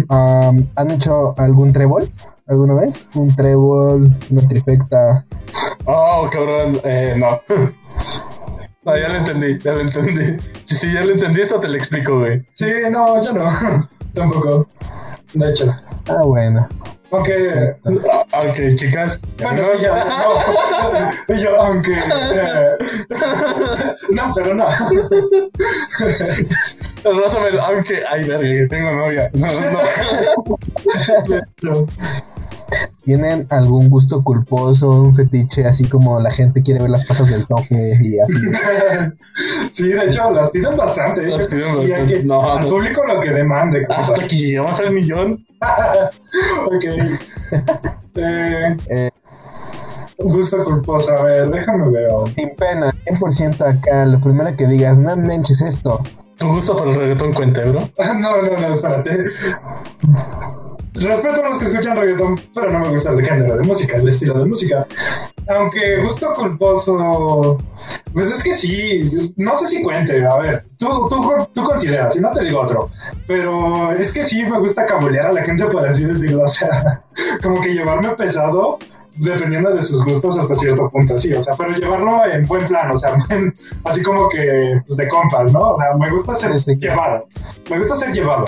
¿Han 0.08 0.90
hecho 0.90 1.34
algún 1.38 1.72
trébol 1.72 2.10
alguna 2.46 2.74
vez? 2.74 3.08
Un 3.14 3.34
trébol, 3.34 4.16
una 4.30 4.48
trifecta. 4.48 5.24
Oh, 5.84 6.28
cabrón, 6.30 6.80
eh, 6.84 7.14
no. 7.16 7.40
No, 8.84 8.96
ya 8.96 9.08
lo 9.08 9.16
entendí, 9.16 9.58
ya 9.58 9.72
lo 9.72 9.80
entendí. 9.80 10.36
Sí, 10.62 10.76
sí, 10.76 10.92
ya 10.92 11.04
lo 11.04 11.12
entendí, 11.12 11.40
esta 11.40 11.60
te 11.60 11.68
lo 11.68 11.74
explico, 11.74 12.20
güey. 12.20 12.42
Sí, 12.52 12.66
no, 12.90 13.22
yo 13.22 13.32
no. 13.32 13.44
Tampoco. 14.14 14.68
De 15.34 15.50
hecho. 15.50 15.66
Ah, 16.08 16.22
bueno. 16.24 16.68
Aunque. 17.10 17.74
Aunque, 18.32 18.74
chicas. 18.74 19.20
Bueno, 19.40 19.62
sí, 19.76 19.84
ya, 19.84 20.04
no. 20.04 21.34
Y 21.34 21.40
yo, 21.42 21.60
aunque. 21.60 21.92
eh, 21.92 22.70
no, 24.10 24.32
pero 24.34 24.54
no. 24.54 24.66
Vas 27.04 27.34
a 27.34 27.38
ver, 27.40 27.58
aunque. 27.60 28.02
Ay, 28.08 28.24
verga, 28.24 28.52
que 28.52 28.66
tengo 28.68 28.90
novia. 28.92 29.30
No, 29.34 29.46
no, 29.60 29.80
no. 31.62 31.86
¿Tienen 33.04 33.46
algún 33.50 33.88
gusto 33.88 34.22
culposo, 34.24 34.90
un 34.90 35.14
fetiche, 35.14 35.64
así 35.64 35.84
como 35.88 36.18
la 36.20 36.30
gente 36.30 36.62
quiere 36.62 36.80
ver 36.80 36.90
las 36.90 37.04
patas 37.06 37.30
del 37.30 37.46
toque 37.46 37.92
y 38.02 38.18
así? 38.18 38.34
Sí, 39.70 39.88
de 39.90 40.06
hecho, 40.06 40.30
las 40.30 40.50
piden 40.50 40.76
bastante. 40.76 41.22
¿eh? 41.24 41.28
Las 41.28 41.46
piden 41.46 41.68
Sí, 41.68 41.76
bastante. 41.90 42.24
No, 42.24 42.42
al 42.52 42.60
no. 42.62 42.68
público 42.70 43.04
lo 43.06 43.20
que 43.20 43.30
demande. 43.30 43.84
Hasta 43.90 44.26
que 44.26 44.36
llegamos 44.36 44.80
al 44.80 44.92
millón. 44.92 45.44
ok. 46.66 46.84
Eh, 48.16 48.76
Eh. 48.88 49.10
gusto 50.18 50.64
culposo. 50.64 51.12
A 51.16 51.22
ver, 51.24 51.50
déjame 51.50 51.90
ver. 51.90 52.08
Sin 52.34 52.54
pena, 52.56 52.90
100% 53.06 53.60
acá, 53.78 54.06
lo 54.06 54.20
primero 54.20 54.56
que 54.56 54.66
digas, 54.66 54.98
no 54.98 55.16
manches 55.16 55.60
esto. 55.60 56.00
Tu 56.38 56.46
gusto 56.48 56.74
por 56.76 56.88
el 56.88 56.94
reggaetón 56.96 57.32
cuenta, 57.34 57.62
bro. 57.64 57.80
No, 58.18 58.42
no, 58.42 58.58
no, 58.58 58.68
espérate. 58.72 59.24
Respeto 61.00 61.44
a 61.44 61.48
los 61.48 61.58
que 61.58 61.64
escuchan 61.66 61.96
reggaetón, 61.96 62.40
pero 62.54 62.70
no 62.70 62.78
me 62.80 62.88
gusta 62.88 63.10
el 63.10 63.24
género 63.24 63.56
de 63.56 63.64
música, 63.64 63.96
el 63.96 64.08
estilo 64.08 64.38
de 64.38 64.46
música. 64.46 64.86
Aunque 65.48 66.02
gusto 66.02 66.32
culposo, 66.34 67.58
pues 68.12 68.30
es 68.30 68.42
que 68.42 68.54
sí, 68.54 69.32
no 69.36 69.54
sé 69.54 69.66
si 69.66 69.82
cuente, 69.82 70.24
a 70.26 70.36
ver, 70.38 70.64
tú, 70.78 71.08
tú, 71.08 71.48
tú 71.52 71.62
consideras, 71.62 72.14
si 72.14 72.20
no 72.20 72.32
te 72.32 72.44
digo 72.44 72.60
otro, 72.60 72.90
pero 73.26 73.92
es 73.92 74.12
que 74.12 74.24
sí 74.24 74.42
me 74.44 74.58
gusta 74.58 74.86
cabulear 74.86 75.26
a 75.26 75.32
la 75.32 75.44
gente, 75.44 75.66
por 75.66 75.86
así 75.86 76.04
decirlo, 76.04 76.42
o 76.44 76.48
sea, 76.48 77.02
como 77.42 77.60
que 77.60 77.74
llevarme 77.74 78.10
pesado 78.10 78.78
dependiendo 79.18 79.72
de 79.74 79.82
sus 79.82 80.04
gustos 80.04 80.38
hasta 80.38 80.54
cierto 80.54 80.88
punto, 80.88 81.16
sí, 81.16 81.32
o 81.32 81.40
sea, 81.40 81.54
pero 81.56 81.70
llevarlo 81.72 82.16
en 82.30 82.44
buen 82.46 82.66
plan, 82.66 82.90
o 82.90 82.96
sea, 82.96 83.16
en- 83.30 83.52
así 83.84 84.02
como 84.02 84.28
que 84.28 84.74
pues, 84.86 84.96
de 84.96 85.08
compas, 85.08 85.52
¿no? 85.52 85.70
O 85.70 85.76
sea, 85.78 85.94
me 85.98 86.10
gusta 86.10 86.34
ser 86.34 86.52
llevado, 86.76 87.26
me 87.70 87.78
gusta 87.78 87.96
ser 87.96 88.12
llevado 88.12 88.44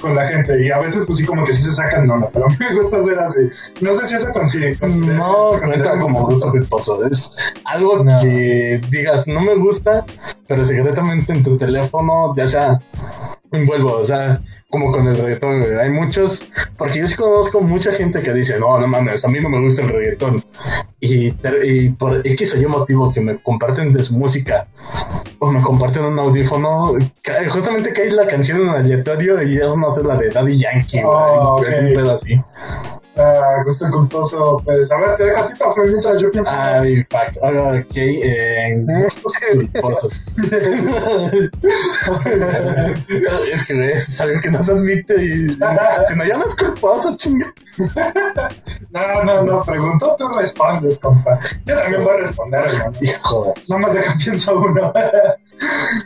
con 0.00 0.14
la 0.14 0.26
gente 0.28 0.64
y 0.64 0.70
a 0.70 0.80
veces 0.80 1.04
pues 1.06 1.18
sí 1.18 1.26
como 1.26 1.44
que 1.44 1.52
sí 1.52 1.62
se 1.62 1.72
sacan 1.72 2.06
no, 2.06 2.16
no, 2.18 2.30
pero 2.32 2.46
me 2.60 2.74
gusta 2.76 2.98
ser 3.00 3.18
así. 3.18 3.40
No 3.80 3.92
sé 3.92 4.04
si 4.06 4.16
eso 4.16 4.32
consigue. 4.32 4.76
considera- 4.78 5.18
No, 5.18 5.52
como 6.00 6.26
gusto 6.26 6.48
culposo. 6.48 7.04
Es 7.06 7.36
algo 7.64 8.02
No. 8.04 8.20
que 8.20 8.80
digas, 8.90 9.26
no 9.28 9.40
me 9.40 9.54
gusta, 9.56 10.04
pero 10.46 10.64
secretamente 10.64 11.32
en 11.32 11.42
tu 11.42 11.56
teléfono, 11.58 12.34
ya 12.36 12.46
sea, 12.46 12.80
envuelvo, 13.50 13.92
o 13.96 14.04
sea, 14.06 14.40
como 14.72 14.90
con 14.90 15.06
el 15.06 15.14
reggaetón, 15.14 15.60
güey. 15.60 15.78
Hay 15.78 15.90
muchos, 15.90 16.48
porque 16.78 17.00
yo 17.00 17.06
sí 17.06 17.14
conozco 17.14 17.60
mucha 17.60 17.92
gente 17.92 18.22
que 18.22 18.32
dice, 18.32 18.58
no, 18.58 18.78
no 18.78 18.86
mames, 18.86 19.22
a 19.22 19.28
mí 19.28 19.38
no 19.38 19.50
me 19.50 19.60
gusta 19.60 19.82
el 19.82 19.90
reggaetón. 19.90 20.42
Y, 20.98 21.34
y 21.64 21.90
por 21.90 22.26
X 22.26 22.54
o 22.54 22.58
Y 22.58 22.64
motivo 22.64 23.12
que 23.12 23.20
me 23.20 23.40
comparten 23.42 23.92
de 23.92 24.02
su 24.02 24.14
música, 24.14 24.66
o 25.40 25.52
me 25.52 25.60
comparten 25.60 26.06
un 26.06 26.18
audífono, 26.18 26.94
justamente 27.50 27.92
cae 27.92 28.10
la 28.12 28.26
canción 28.26 28.62
en 28.62 28.68
aleatorio 28.70 29.42
y 29.42 29.58
es 29.58 29.76
no 29.76 29.90
sé, 29.90 30.04
la 30.04 30.16
de 30.16 30.30
Daddy 30.30 30.58
Yankee, 30.58 31.02
Oh, 31.04 31.56
un 31.58 31.94
pedo 31.94 32.12
así. 32.12 32.40
Ah, 33.14 33.62
gusto 33.64 33.86
culposo, 33.90 34.62
pues 34.64 34.90
a 34.90 34.96
ver, 34.98 35.16
te 35.18 35.24
dejo 35.24 35.42
a 35.42 35.46
ti 35.48 35.54
para 35.58 35.74
mientras 35.86 36.22
yo 36.22 36.30
pienso. 36.30 36.50
Ay, 36.54 37.04
fuck. 37.04 37.36
Ah, 37.42 37.78
Ok, 37.78 37.96
eh, 37.96 38.74
gustos 39.02 39.38
culposos. 39.52 40.24
es 43.52 43.66
que 43.66 43.74
güey, 43.74 43.90
es 43.92 44.20
algo 44.20 44.40
que 44.40 44.50
no 44.50 44.60
se 44.62 44.72
admite 44.72 45.14
y 45.22 45.48
si 46.04 46.14
no 46.16 46.24
ya 46.26 46.34
no 46.38 46.46
es 46.46 46.56
culposo, 46.56 47.14
chinga. 47.16 47.52
No, 48.90 49.24
no, 49.24 49.42
no, 49.42 49.62
pregunto, 49.64 50.16
tú 50.18 50.28
respondes, 50.38 50.98
compa. 51.00 51.38
Yo 51.66 51.76
también 51.76 52.04
voy 52.04 52.14
a 52.14 52.18
responder, 52.18 52.64
hermano. 52.64 52.92
Hijo 53.00 53.44
de- 53.46 53.62
No 53.68 53.78
más 53.78 53.92
deja 53.94 54.14
pienso 54.22 54.58
uno. 54.58 54.92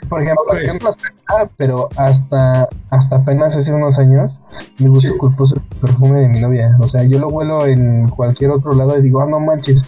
Por 0.08 0.22
ejemplo, 0.22 0.44
pensaba, 0.50 1.50
pero 1.56 1.88
hasta, 1.96 2.68
hasta 2.90 3.16
apenas 3.16 3.56
hace 3.56 3.72
unos 3.72 3.98
años, 3.98 4.42
mi 4.78 4.88
gusto 4.88 5.10
Sí. 5.12 5.18
culposo 5.18 5.56
el 5.56 5.62
perfume 5.80 6.20
de 6.20 6.28
mi 6.28 6.40
novia. 6.40 6.76
O 6.80 6.86
sea, 6.86 7.02
yo 7.04 7.18
lo 7.18 7.28
huelo 7.28 7.66
en 7.66 8.08
cualquier 8.08 8.50
otro 8.50 8.72
lado 8.74 8.96
y 8.98 9.02
digo, 9.02 9.20
ah, 9.20 9.26
no 9.28 9.40
manches. 9.40 9.84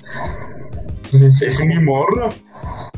Entonces, 1.04 1.38
sí, 1.38 1.46
Es 1.46 1.64
mi 1.64 1.78
morro. 1.80 2.28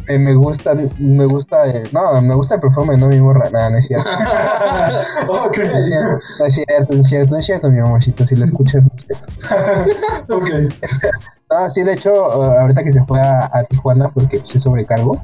eh, 0.08 0.18
me 0.18 0.34
gusta, 0.34 0.72
me 0.98 1.26
gusta, 1.26 1.68
eh, 1.68 1.84
no, 1.92 2.20
me 2.22 2.34
gusta 2.34 2.56
el 2.56 2.60
perfume, 2.60 2.96
no 2.96 3.06
mi 3.06 3.20
morra, 3.20 3.48
nada, 3.50 3.70
no 3.70 3.78
es 3.78 3.86
cierto. 3.86 4.08
ok, 5.28 5.58
No 5.58 5.76
es 5.78 5.86
cierto, 5.86 6.18
no 6.40 6.46
es 6.46 6.54
cierto, 6.54 6.92
no 6.94 6.98
es 7.00 7.06
cierto, 7.06 7.30
no 7.30 7.38
es 7.38 7.44
cierto, 7.46 7.70
mi 7.70 7.78
amorcito, 7.78 8.26
si 8.26 8.34
lo 8.36 8.44
escuchas, 8.44 8.84
no 8.84 8.90
es 8.96 9.04
cierto. 9.06 9.28
ok. 10.36 10.48
Ah, 11.50 11.68
sí, 11.68 11.82
de 11.82 11.94
hecho, 11.94 12.12
uh, 12.12 12.42
ahorita 12.60 12.84
que 12.84 12.92
se 12.92 13.04
fue 13.04 13.20
a, 13.20 13.50
a 13.52 13.64
Tijuana, 13.64 14.10
porque 14.12 14.38
pues, 14.38 14.50
se 14.50 14.58
sobrecargó, 14.58 15.20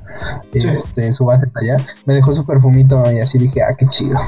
Sí. 0.52 0.68
este, 0.68 1.12
su 1.12 1.24
base 1.24 1.46
está 1.46 1.60
allá, 1.60 1.76
me 2.04 2.14
dejó 2.14 2.32
su 2.32 2.44
perfumito 2.44 3.10
y 3.12 3.20
así 3.20 3.38
dije, 3.38 3.62
ah, 3.62 3.74
qué 3.78 3.86
chido. 3.86 4.18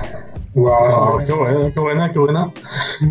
Wow. 0.54 0.72
Oh, 0.72 1.18
qué 1.24 1.32
bueno, 1.32 1.70
qué 1.72 1.78
buena, 1.78 2.10
qué 2.10 2.18
buena. 2.18 2.50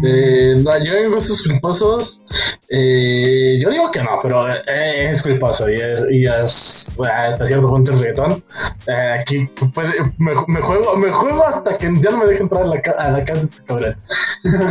Eh, 0.03 0.55
no, 0.57 0.77
yo 0.83 0.93
en 0.95 1.11
gustos 1.11 1.47
culposos, 1.47 2.25
eh, 2.69 3.57
yo 3.61 3.69
digo 3.69 3.89
que 3.91 4.01
no, 4.03 4.19
pero 4.21 4.49
eh, 4.49 5.11
es 5.11 5.21
culposo 5.21 5.69
y 5.69 5.75
es, 5.75 6.03
y 6.11 6.25
es 6.25 6.99
hasta 6.99 7.45
cierto 7.45 7.69
punto 7.69 7.93
el 7.93 7.99
reggaetón. 7.99 8.43
Eh, 8.87 9.17
aquí 9.21 9.47
puede, 9.73 9.93
me, 10.17 10.31
me 10.47 10.61
juego, 10.61 10.97
me 10.97 11.09
juego 11.11 11.45
hasta 11.45 11.77
que 11.77 11.93
ya 12.01 12.11
no 12.11 12.17
me 12.17 12.25
deje 12.25 12.41
entrar 12.43 12.63
a 12.63 12.65
la, 12.65 12.81
a 12.97 13.11
la 13.11 13.23
casa 13.23 13.43
este 13.43 13.63
cabrón. 13.63 13.95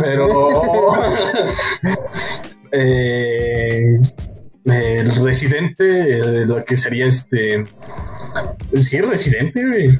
Pero 0.01 0.47
eh, 2.71 3.99
el 4.65 5.15
residente, 5.23 6.19
eh, 6.19 6.45
lo 6.45 6.63
que 6.63 6.75
sería 6.75 7.05
este. 7.05 7.65
Sí, 8.73 9.01
residente. 9.01 9.99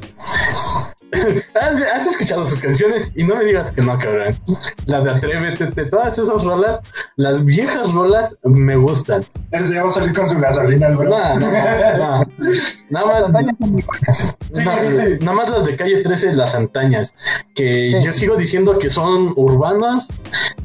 ¿Has, 1.53 1.81
has 1.81 2.07
escuchado 2.07 2.43
sus 2.45 2.61
canciones 2.61 3.11
y 3.15 3.23
no 3.23 3.35
me 3.35 3.45
digas 3.45 3.71
que 3.71 3.81
no, 3.81 3.97
cabrón. 3.97 4.37
La 4.85 5.01
de 5.01 5.11
Atrévete, 5.11 5.85
todas 5.85 6.17
esas 6.17 6.43
rolas, 6.43 6.81
las 7.15 7.45
viejas 7.45 7.93
rolas 7.93 8.37
me 8.43 8.75
gustan. 8.75 9.25
Él 9.51 9.73
ya 9.73 9.83
va 9.83 9.89
a 9.89 9.93
salir 9.93 10.13
con 10.13 10.27
su 10.27 10.39
gasolina, 10.39 10.87
el 10.87 10.97
bro. 10.97 11.09
No, 11.09 11.39
no, 11.39 11.47
no. 11.49 12.25
Nada 12.89 13.05
más. 13.05 13.31
Sí, 14.51 14.61
sí, 14.79 14.91
sí. 14.91 15.03
Nada 15.21 15.33
más 15.33 15.49
las 15.49 15.65
de 15.65 15.75
calle 15.75 16.03
13, 16.03 16.33
las 16.33 16.55
antañas, 16.55 17.15
que 17.55 17.87
Sí. 17.89 18.03
yo 18.03 18.11
sigo 18.11 18.35
diciendo 18.35 18.77
que 18.77 18.89
son 18.89 19.33
urbanas 19.35 20.13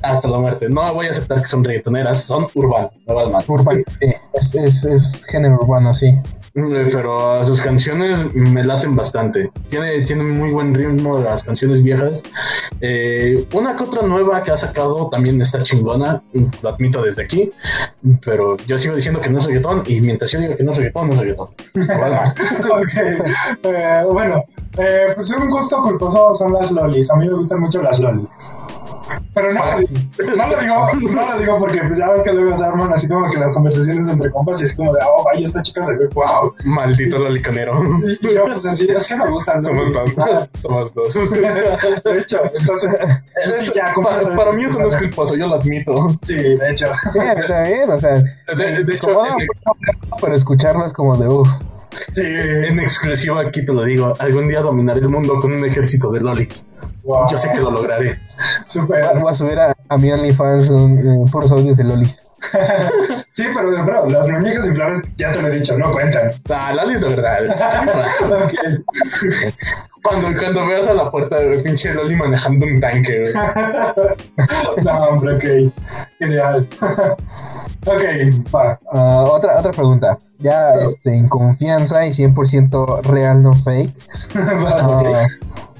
hasta 0.02 0.28
la 0.28 0.38
muerte. 0.38 0.68
No 0.68 0.92
voy 0.94 1.06
a 1.06 1.10
aceptar 1.10 1.40
que 1.40 1.46
son 1.46 1.62
reggaetoneras, 1.64 2.24
son 2.24 2.46
urbanas, 2.54 3.04
no 3.06 3.22
sí, 4.00 4.14
es, 4.34 4.54
es, 4.54 4.84
es 4.84 5.26
género 5.26 5.58
urbano, 5.60 5.94
sí. 5.94 6.18
Pero 6.54 7.42
sus 7.44 7.62
canciones 7.62 8.34
me 8.34 8.62
laten 8.62 8.94
bastante. 8.94 9.50
Tiene, 9.68 10.02
tiene 10.02 10.22
muy 10.22 10.50
buen 10.50 10.74
ritmo 10.74 11.18
las 11.18 11.44
canciones 11.44 11.82
viejas. 11.82 12.22
Eh, 12.80 13.46
una 13.52 13.74
que 13.74 13.84
otra 13.84 14.02
nueva 14.02 14.42
que 14.42 14.50
ha 14.50 14.56
sacado 14.56 15.08
también 15.08 15.40
está 15.40 15.58
chingona, 15.60 16.22
lo 16.62 16.68
admito 16.68 17.02
desde 17.02 17.22
aquí. 17.22 17.50
Pero 18.24 18.56
yo 18.66 18.78
sigo 18.78 18.94
diciendo 18.94 19.20
que 19.20 19.30
no 19.30 19.38
es 19.38 19.46
reggaetón 19.46 19.82
y 19.86 20.00
mientras 20.00 20.30
yo 20.32 20.40
digo 20.40 20.56
que 20.56 20.62
no 20.62 20.72
es 20.72 20.76
reggaetón, 20.76 21.08
no 21.08 21.14
es 21.14 21.20
reggaetón. 21.20 21.48
Eh, 23.64 24.02
bueno, 24.10 24.44
eh, 24.76 25.12
pues 25.14 25.30
un 25.32 25.48
gusto 25.48 25.80
culposo 25.82 26.34
son 26.34 26.52
las 26.52 26.70
lolis. 26.70 27.10
A 27.10 27.16
mí 27.16 27.28
me 27.28 27.34
gustan 27.34 27.60
mucho 27.60 27.80
las 27.82 27.98
lolis. 28.00 28.36
Pero 29.34 29.52
no, 29.52 29.60
no 29.64 30.46
lo 30.46 30.60
digo, 30.60 30.86
no 31.12 31.32
lo 31.32 31.38
digo 31.38 31.58
porque 31.58 31.80
pues 31.80 31.98
ya 31.98 32.08
ves 32.08 32.22
que 32.22 32.32
luego 32.32 32.56
se 32.56 32.64
arman 32.64 32.92
así 32.92 33.08
como 33.08 33.30
que 33.30 33.38
las 33.38 33.54
conversaciones 33.54 34.08
entre 34.08 34.30
compas 34.30 34.60
y 34.62 34.66
es 34.66 34.74
como 34.74 34.92
de, 34.92 35.00
oh, 35.02 35.24
vaya, 35.24 35.44
esta 35.44 35.62
chica 35.62 35.82
se 35.82 35.96
ve, 35.96 36.08
wow. 36.14 36.41
Maldito 36.64 37.18
loliconero. 37.18 37.80
Y 38.20 38.34
yo 38.34 38.44
pues 38.44 38.64
así, 38.66 38.86
es 38.88 39.06
que 39.08 39.16
me 39.16 39.30
gustan. 39.30 39.56
¿no? 39.56 39.62
Somos 39.62 39.92
dos. 39.92 40.12
Somos 40.60 40.94
dos. 40.94 41.14
De 42.04 42.18
hecho, 42.18 42.40
entonces, 42.58 42.96
sí, 43.44 43.50
Eso- 43.62 43.72
ya, 43.74 43.92
como 43.94 44.08
pa- 44.08 44.20
sabes, 44.20 44.38
para 44.38 44.52
mí 44.52 44.64
eso 44.64 44.78
no 44.78 44.86
es 44.86 44.96
culposo, 44.96 45.36
yo 45.36 45.46
lo 45.46 45.54
admito. 45.56 45.92
Sí, 46.22 46.34
de 46.36 46.70
hecho. 46.70 46.88
Sí, 47.12 47.18
a 47.18 47.34
mí 47.34 47.46
también, 47.46 47.90
o 47.90 47.98
sea, 47.98 48.22
De, 48.56 48.84
de 48.84 48.94
hecho, 48.94 49.14
como, 49.14 49.26
en, 49.26 49.46
pero 50.20 50.34
escucharlo 50.34 50.84
es 50.86 50.92
como 50.92 51.16
de 51.16 51.28
uff. 51.28 51.50
Sí, 52.10 52.22
en 52.24 52.80
exclusiva 52.80 53.42
aquí 53.42 53.64
te 53.66 53.72
lo 53.74 53.84
digo, 53.84 54.14
algún 54.18 54.48
día 54.48 54.60
dominaré 54.60 55.00
el 55.00 55.10
mundo 55.10 55.38
con 55.40 55.52
un 55.52 55.64
ejército 55.66 56.10
de 56.10 56.20
lolis. 56.22 56.68
Wow. 57.04 57.28
Yo 57.30 57.38
sé 57.38 57.50
que 57.52 57.60
lo 57.60 57.70
lograré. 57.70 58.18
Súper. 58.66 59.04
Voy 59.18 59.30
a 59.30 59.34
subir 59.34 59.58
a, 59.58 59.74
a 59.88 59.98
mi 59.98 60.10
OnlyFans 60.10 60.70
un, 60.70 60.98
eh, 60.98 61.30
puros 61.30 61.52
audios 61.52 61.76
de 61.76 61.84
Lolis. 61.84 62.28
Sí, 63.32 63.44
pero 63.54 63.84
bro, 63.86 64.10
las 64.10 64.28
muñecas 64.28 64.66
inflables, 64.66 65.04
ya 65.16 65.32
te 65.32 65.40
lo 65.40 65.48
he 65.48 65.58
dicho, 65.58 65.78
no 65.78 65.90
cuentan. 65.90 66.30
Ah, 66.50 66.72
lolis 66.74 67.00
de 67.00 67.08
verdad. 67.08 67.38
Cuando, 70.02 70.36
cuando 70.36 70.66
veas 70.66 70.88
a 70.88 70.94
la 70.94 71.10
puerta 71.10 71.38
de 71.38 71.60
pinche 71.60 71.94
Loli 71.94 72.16
manejando 72.16 72.66
un 72.66 72.80
tanque, 72.80 73.20
güey. 73.20 73.32
No, 74.84 74.92
hombre, 75.04 75.36
ok. 75.36 75.72
Genial. 76.18 76.68
ok, 77.86 78.02
va. 78.52 78.80
Ah, 78.92 79.24
otra, 79.30 79.60
otra 79.60 79.70
pregunta. 79.70 80.18
Ya 80.40 80.74
este, 80.74 81.16
en 81.16 81.28
confianza 81.28 82.04
y 82.04 82.10
100% 82.10 83.02
real, 83.02 83.44
no 83.44 83.54
fake. 83.54 83.94
Va, 84.34 84.88
ok. 84.88 85.06
Ah, 85.14 85.26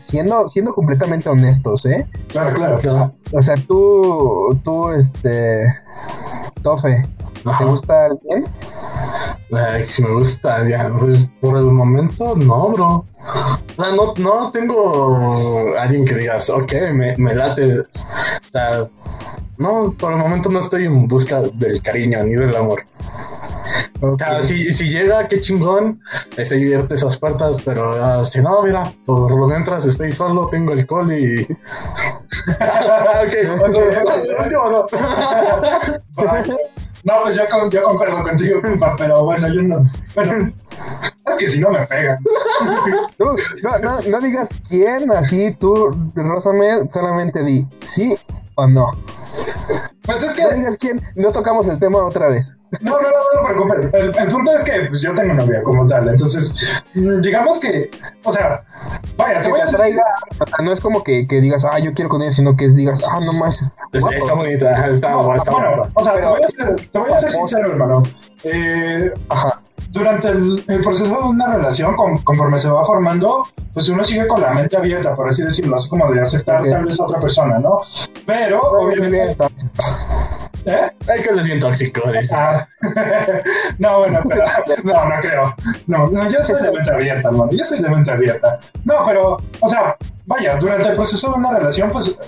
siendo, 0.03 0.47
siendo 0.47 0.75
completamente 0.75 1.29
honestos, 1.29 1.87
¿eh? 1.87 2.07
Claro, 2.29 2.55
claro, 2.55 2.79
claro. 2.79 3.15
O 3.33 3.41
sea, 3.41 3.57
tú, 3.57 4.61
tú, 4.65 4.91
este, 4.91 5.63
Tofe, 6.63 7.07
¿te 7.59 7.65
gusta 7.65 8.07
alguien? 8.07 8.47
Si 9.87 10.03
me 10.03 10.15
gusta, 10.15 10.69
ya, 10.69 10.91
pues, 10.99 11.29
por 11.41 11.57
el 11.57 11.65
momento 11.65 12.35
no, 12.37 12.71
bro. 12.71 13.05
O 13.77 13.83
sea, 13.83 13.95
no, 13.95 14.15
no 14.19 14.51
tengo 14.51 15.77
alguien 15.79 16.05
que 16.05 16.15
digas, 16.15 16.51
ok, 16.51 16.73
me, 16.93 17.17
me 17.17 17.35
late. 17.35 17.81
O 17.81 17.87
sea, 18.51 18.89
no, 19.59 19.95
por 19.99 20.13
el 20.13 20.19
momento 20.19 20.49
no 20.49 20.59
estoy 20.59 20.87
en 20.87 21.07
busca 21.07 21.41
del 21.41 21.83
cariño 21.83 22.23
ni 22.25 22.35
del 22.35 22.57
amor. 22.57 22.85
O 24.05 24.19
sea, 24.19 24.43
si, 24.43 24.73
si 24.73 24.89
llega, 24.89 25.29
qué 25.29 25.41
chingón, 25.41 26.01
este 26.37 26.57
divierte 26.57 26.95
esas 26.95 27.19
puertas, 27.19 27.57
pero 27.65 28.03
ah, 28.05 28.25
si 28.25 28.41
no, 28.41 28.61
mira, 28.63 28.83
por 29.07 29.31
lo 29.39 29.47
mientras 29.47 29.87
estoy 29.87 30.11
solo, 30.11 30.49
tengo 30.49 30.73
alcohol 30.73 31.13
y. 31.13 31.43
ok, 31.43 33.35
último 34.41 34.71
no. 34.71 34.87
No, 37.05 37.15
pues 37.25 37.35
yo, 37.37 37.43
con- 37.51 37.69
yo 37.69 37.83
concuerdo 37.83 38.23
contigo, 38.23 38.61
pero 38.97 39.25
bueno, 39.25 39.49
yo 39.53 39.63
no. 39.63 39.83
Bueno, 40.15 40.53
es 41.27 41.37
que 41.37 41.49
si 41.49 41.59
no 41.59 41.71
me 41.71 41.85
pegan. 41.87 42.19
Tú, 43.19 43.25
no, 43.65 43.79
no, 43.81 44.01
no 44.03 44.21
digas 44.21 44.51
quién, 44.69 45.11
así 45.11 45.53
tú, 45.59 45.91
Rosamel, 46.15 46.89
solamente 46.91 47.43
di 47.43 47.67
sí 47.81 48.15
o 48.57 48.67
no. 48.67 48.87
Pues 50.03 50.23
es 50.25 50.35
que, 50.35 50.43
No 50.43 50.51
digas 50.51 50.77
quién, 50.79 51.01
no 51.15 51.31
tocamos 51.31 51.69
el 51.69 51.79
tema 51.79 52.05
otra 52.05 52.29
vez. 52.29 52.57
no, 52.81 52.91
no, 52.91 53.09
no, 53.09 53.41
no 53.41 53.49
preocupes. 53.49 53.91
El, 53.95 54.17
el 54.19 54.29
punto 54.29 54.55
es 54.55 54.65
que 54.65 54.73
pues, 54.89 55.01
yo 55.01 55.15
tengo 55.15 55.35
novia 55.35 55.63
como 55.63 55.87
tal. 55.87 56.09
Entonces, 56.09 56.83
digamos 56.95 57.61
que, 57.61 57.91
o 58.25 58.33
sea, 58.33 58.65
vaya, 59.17 59.43
te 59.43 59.51
voy 59.51 59.61
a 59.61 59.69
sea, 59.69 59.79
no 60.63 60.73
es 60.73 60.81
como 60.81 61.05
que, 61.05 61.27
que 61.27 61.41
digas, 61.41 61.65
ah, 61.65 61.79
yo 61.79 61.95
quiero 61.95 62.09
con 62.09 62.23
ella, 62.23 62.33
sino 62.33 62.57
que 62.57 62.69
digas, 62.69 63.01
ah, 63.13 63.21
no 63.25 63.33
más. 63.35 63.73
Está, 63.93 64.15
está 64.17 64.33
bonita, 64.35 64.91
está, 64.91 65.11
No, 65.11 65.35
está 65.35 65.51
bueno, 65.53 65.83
o 65.95 66.03
sea, 66.03 66.15
te 66.21 66.27
voy 66.27 66.43
a 66.43 66.51
ser, 66.51 66.89
te 66.89 66.99
voy 66.99 67.13
a 67.13 67.17
ser 67.17 67.31
sincero, 67.31 67.71
hermano. 67.71 68.03
Eh, 68.43 69.13
Ajá. 69.29 69.63
Durante 69.93 70.29
el, 70.29 70.65
el 70.69 70.81
proceso 70.81 71.15
de 71.17 71.23
una 71.29 71.55
relación, 71.55 71.95
con- 71.95 72.19
conforme 72.19 72.57
se 72.59 72.71
va 72.71 72.85
formando, 72.85 73.47
pues 73.73 73.89
uno 73.91 74.03
sigue 74.03 74.27
con 74.27 74.41
la 74.41 74.51
mente 74.55 74.77
abierta, 74.77 75.15
por 75.15 75.29
así 75.29 75.43
decirlo, 75.43 75.77
así 75.77 75.89
como 75.89 76.11
de 76.13 76.21
aceptar 76.21 76.63
tal 76.69 76.85
vez 76.85 76.99
a 77.01 77.05
otra 77.05 77.21
persona, 77.21 77.59
¿no? 77.59 77.81
Pero, 78.27 78.61
obviamente, 78.61 79.37
¿eh? 80.65 80.91
Ay, 81.09 81.23
que 81.23 81.29
es 81.41 81.47
bien 81.47 81.61
tóxico. 81.61 82.01
Ah, 82.35 82.67
no, 83.79 83.99
bueno, 84.01 84.21
pero 84.29 84.45
no, 84.85 85.05
no 85.09 85.21
creo. 85.21 85.55
No, 85.87 86.07
no, 86.09 86.29
yo 86.29 86.43
soy 86.43 86.63
de 86.63 86.71
mente 86.73 86.91
abierta, 86.91 87.29
hermano. 87.29 87.51
Yo 87.53 87.65
soy 87.65 87.83
de 87.83 87.89
mente 87.91 88.11
abierta. 88.11 88.61
No, 88.85 88.95
pero, 89.07 89.39
o 89.61 89.69
sea, 89.69 89.97
vaya, 90.27 90.57
durante 90.57 90.89
el 90.89 90.95
proceso 90.95 91.31
de 91.33 91.35
una 91.35 91.59
relación, 91.59 91.91
pues 91.91 92.19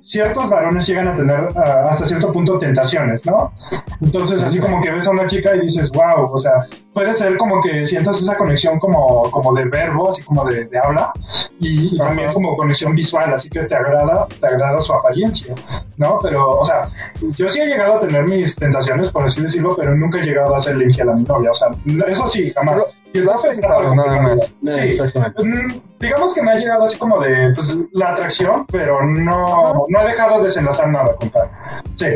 ciertos 0.00 0.48
varones 0.48 0.86
llegan 0.86 1.08
a 1.08 1.14
tener 1.14 1.48
ah, 1.56 1.88
hasta 1.90 2.04
cierto 2.04 2.32
punto 2.32 2.58
tentaciones, 2.58 3.26
¿no? 3.26 3.52
Entonces, 4.00 4.42
así 4.42 4.58
como 4.58 4.80
que 4.80 4.90
ves 4.90 5.06
a 5.08 5.10
una 5.10 5.26
chica 5.26 5.54
y 5.54 5.60
dices, 5.60 5.90
wow, 5.90 6.32
o 6.32 6.38
sea, 6.38 6.64
puede 6.92 7.12
ser 7.14 7.36
como 7.36 7.60
que 7.60 7.84
sientas 7.84 8.20
esa 8.20 8.36
conexión 8.36 8.78
como, 8.78 9.30
como 9.30 9.54
de 9.54 9.64
verbo, 9.66 10.08
así 10.08 10.22
como 10.22 10.44
de, 10.44 10.66
de 10.66 10.78
habla, 10.78 11.12
y, 11.58 11.94
y 11.94 11.98
también 11.98 12.32
como 12.32 12.56
conexión 12.56 12.94
visual, 12.94 13.32
así 13.34 13.50
que 13.50 13.60
te 13.60 13.74
agrada, 13.74 14.26
te 14.40 14.46
agrada 14.46 14.80
su 14.80 14.92
apariencia, 14.94 15.54
¿no? 15.96 16.18
Pero, 16.22 16.58
o 16.58 16.64
sea, 16.64 16.88
yo 17.36 17.48
sí 17.48 17.60
he 17.60 17.66
llegado 17.66 17.96
a 17.96 18.00
tener 18.00 18.24
mis 18.24 18.56
tentaciones, 18.56 19.10
por 19.12 19.24
así 19.24 19.42
decirlo, 19.42 19.76
pero 19.76 19.94
nunca 19.94 20.20
he 20.20 20.24
llegado 20.24 20.54
a 20.54 20.58
serle 20.58 20.84
infiel 20.84 21.10
a 21.10 21.12
mi 21.12 21.22
novia, 21.22 21.50
o 21.50 21.54
sea, 21.54 21.68
eso 22.08 22.28
sí, 22.28 22.50
jamás. 22.50 22.82
Y 23.12 23.18
lo 23.18 23.34
has 23.34 23.42
pensado, 23.42 23.94
nada 23.94 24.20
más. 24.20 24.54
Sí, 24.62 24.80
Exactamente. 24.80 25.42
Mm, 25.42 25.80
digamos 25.98 26.34
que 26.34 26.42
me 26.42 26.52
ha 26.52 26.54
llegado 26.56 26.84
así 26.84 26.98
como 26.98 27.20
de 27.20 27.52
pues, 27.54 27.78
la 27.92 28.12
atracción, 28.12 28.66
pero 28.66 29.04
no, 29.04 29.86
no 29.88 29.98
ha 29.98 30.04
dejado 30.04 30.38
de 30.38 30.44
desenlazar 30.44 30.90
nada, 30.90 31.14
compadre. 31.14 31.50
Sí, 31.96 32.06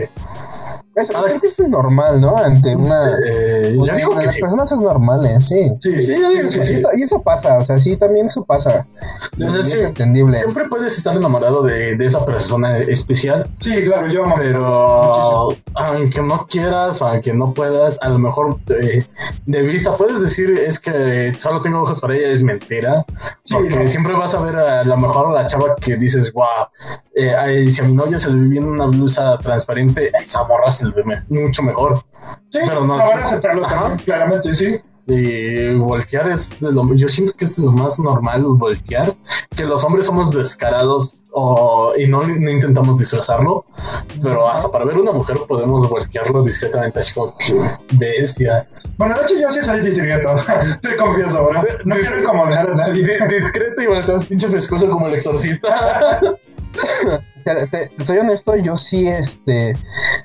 Es- 0.97 1.11
creo 1.11 1.41
que 1.41 1.47
es 1.47 1.59
normal, 1.69 2.21
¿no? 2.21 2.37
Ante 2.37 2.75
una. 2.77 3.11
Eh, 3.27 3.77
yo 3.77 3.97
digo 3.97 4.11
que 4.17 4.25
las 4.27 4.35
sí. 4.35 4.41
personas 4.41 4.71
es 4.73 4.81
normal, 4.81 5.25
¿eh? 5.27 5.41
Sí. 5.41 5.71
sí, 5.81 6.01
Sí, 6.03 6.15
yo 6.21 6.31
digo 6.31 6.49
sí, 6.49 6.61
que 6.61 6.65
Y 6.65 6.69
sí. 6.69 6.75
eso, 6.75 6.89
y 6.97 7.03
eso 7.03 7.23
pasa, 7.23 7.59
o 7.59 7.63
sea, 7.63 7.79
sí, 7.81 7.97
también 7.97 8.27
eso 8.27 8.45
pasa. 8.45 8.87
Y 9.37 9.45
O 9.45 9.51
sea, 9.51 9.61
es 9.61 9.71
sí, 9.71 9.79
entendible. 9.81 10.37
Siempre 10.37 10.69
puedes 10.69 10.97
estar 10.97 11.17
enamorado 11.17 11.63
de, 11.63 11.97
de 11.97 12.07
esa 12.07 12.25
persona 12.25 12.79
especial, 12.79 13.49
Sí, 13.61 13.83
claro, 13.85 14.09
yo 14.09 14.25
amo. 14.25 14.35
pero 14.37 15.49
aunque 15.75 16.23
no 16.23 16.47
quieras 16.47 17.01
o 17.03 17.09
aunque 17.09 17.33
no 17.33 17.53
puedas, 17.55 17.99
a 18.01 18.09
lo 18.09 18.19
mejor 18.19 18.59
eh, 18.69 19.05
de 19.47 19.63
vista 19.63 19.97
puedes 19.97 20.21
decir 20.21 20.51
es 20.59 20.79
que 20.79 21.35
solo 21.39 21.61
tengo 21.61 21.81
ojos 21.83 22.01
para 22.01 22.17
ella, 22.17 22.29
es 22.29 22.43
mentira. 22.43 23.05
Sí, 23.45 23.55
Porque 23.55 23.81
no. 23.81 23.89
siempre 23.89 24.13
vas 24.15 24.35
a 24.35 24.41
ver 24.41 24.57
a 24.57 24.85
lo 24.85 24.97
mejor 24.97 25.27
a 25.29 25.43
la 25.43 25.47
chava 25.47 25.75
que 25.81 25.97
dices, 25.97 26.33
wow, 26.33 26.45
eh, 27.17 27.71
si 27.71 27.83
a 27.83 27.85
mi 27.85 27.95
novia 27.95 28.19
se 28.19 28.31
le 28.31 28.41
ve 28.43 28.49
bien 28.49 28.65
una 28.65 28.87
blusa 28.87 29.39
transparente, 29.39 30.11
esa 30.23 30.45
morra 30.45 30.71
se 30.71 30.84
mucho 31.29 31.63
mejor. 31.63 32.03
Sí, 32.51 32.61
pero 32.67 32.85
no- 32.85 32.97
saber 32.97 33.19
aceptarlo 33.21 33.63
también, 33.67 33.99
claramente, 33.99 34.55
sí. 34.55 34.69
Y 35.07 35.75
voltear 35.75 36.31
es 36.31 36.59
de 36.61 36.73
lo, 36.73 36.95
yo 36.95 37.07
siento 37.09 37.35
que 37.37 37.45
es 37.45 37.57
de 37.57 37.65
lo 37.65 37.73
más 37.73 37.99
normal 37.99 38.43
voltear, 38.47 39.15
que 39.55 39.65
los 39.67 39.85
hombres 39.85 40.07
somos 40.07 40.31
descarados 40.35 41.21
o, 41.31 41.93
y 41.99 42.07
no, 42.07 42.27
no 42.27 42.51
intentamos 42.51 42.97
disfrazarlo, 42.99 43.67
pero 44.23 44.49
hasta 44.49 44.71
para 44.71 44.87
ver 44.87 44.97
una 44.97 45.13
mujer 45.13 45.37
podemos 45.47 45.87
voltearlo 45.91 46.43
discretamente, 46.43 47.01
así 47.01 47.13
como 47.13 47.35
bestia. 47.93 48.67
Bueno, 48.97 49.15
de 49.19 49.23
hecho, 49.25 49.35
yo 49.43 49.51
sí 49.51 49.63
soy 49.63 49.81
discreto, 49.81 50.31
te 50.81 50.97
confieso. 50.97 51.51
No 51.85 51.97
quiero 51.97 52.21
incomodar 52.23 52.71
a 52.71 52.75
nadie. 52.75 53.03
Di- 53.05 53.35
Discreto 53.35 53.83
y 53.83 53.87
volteas 53.89 54.25
pinche 54.25 54.49
pescoso 54.49 54.89
como 54.89 55.07
el 55.09 55.15
exorcista. 55.17 56.19
Te- 57.45 57.67
te- 57.67 57.89
te 57.89 58.05
soy 58.05 58.19
honesto, 58.19 58.57
yo 58.57 58.75
sí, 58.77 59.07
este, 59.07 59.77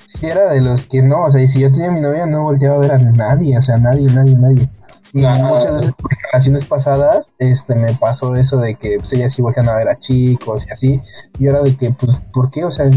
sí 0.06 0.26
era 0.26 0.48
de 0.50 0.60
los 0.62 0.86
que 0.86 1.02
no, 1.02 1.24
o 1.24 1.30
sea, 1.30 1.42
y 1.42 1.48
si 1.48 1.60
yo 1.60 1.70
tenía 1.70 1.90
mi 1.90 2.00
novia 2.00 2.24
no 2.26 2.44
volteaba 2.44 2.76
a 2.76 2.78
ver 2.80 2.92
a 2.92 2.98
nadie, 2.98 3.58
o 3.58 3.62
sea, 3.62 3.76
nadie, 3.76 4.10
nadie, 4.10 4.34
nadie. 4.36 4.70
Y 5.12 5.24
Ah. 5.24 5.34
muchas 5.34 5.74
veces 5.74 5.88
en 5.88 6.16
relaciones 6.32 6.64
pasadas, 6.64 7.32
este, 7.38 7.74
me 7.74 7.92
pasó 7.94 8.36
eso 8.36 8.56
de 8.58 8.74
que, 8.76 8.96
pues, 8.98 9.12
ellas 9.12 9.34
sí 9.34 9.42
voltean 9.42 9.68
a 9.68 9.74
ver 9.74 9.88
a 9.88 9.98
chicos 9.98 10.66
y 10.68 10.72
así, 10.72 11.00
y 11.38 11.46
era 11.48 11.60
de 11.60 11.76
que, 11.76 11.90
pues, 11.90 12.20
¿por 12.32 12.48
qué? 12.50 12.64
O 12.64 12.70
sea, 12.70 12.88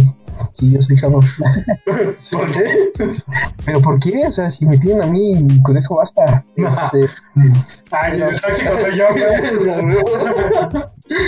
si 0.53 0.71
yo 0.71 0.81
soy 0.81 0.95
chavo, 0.95 1.19
¿Por 2.31 2.51
qué? 2.51 2.91
pero 3.65 3.81
¿por 3.81 3.99
qué? 3.99 4.25
O 4.27 4.31
sea, 4.31 4.49
si 4.51 4.65
me 4.65 4.77
tienen 4.77 5.01
a 5.01 5.05
mí, 5.07 5.59
con 5.63 5.75
eso 5.75 5.95
basta. 5.95 6.45
Este, 6.55 7.09
Ay, 7.95 8.19
soy 8.53 8.97
yo, 8.97 9.05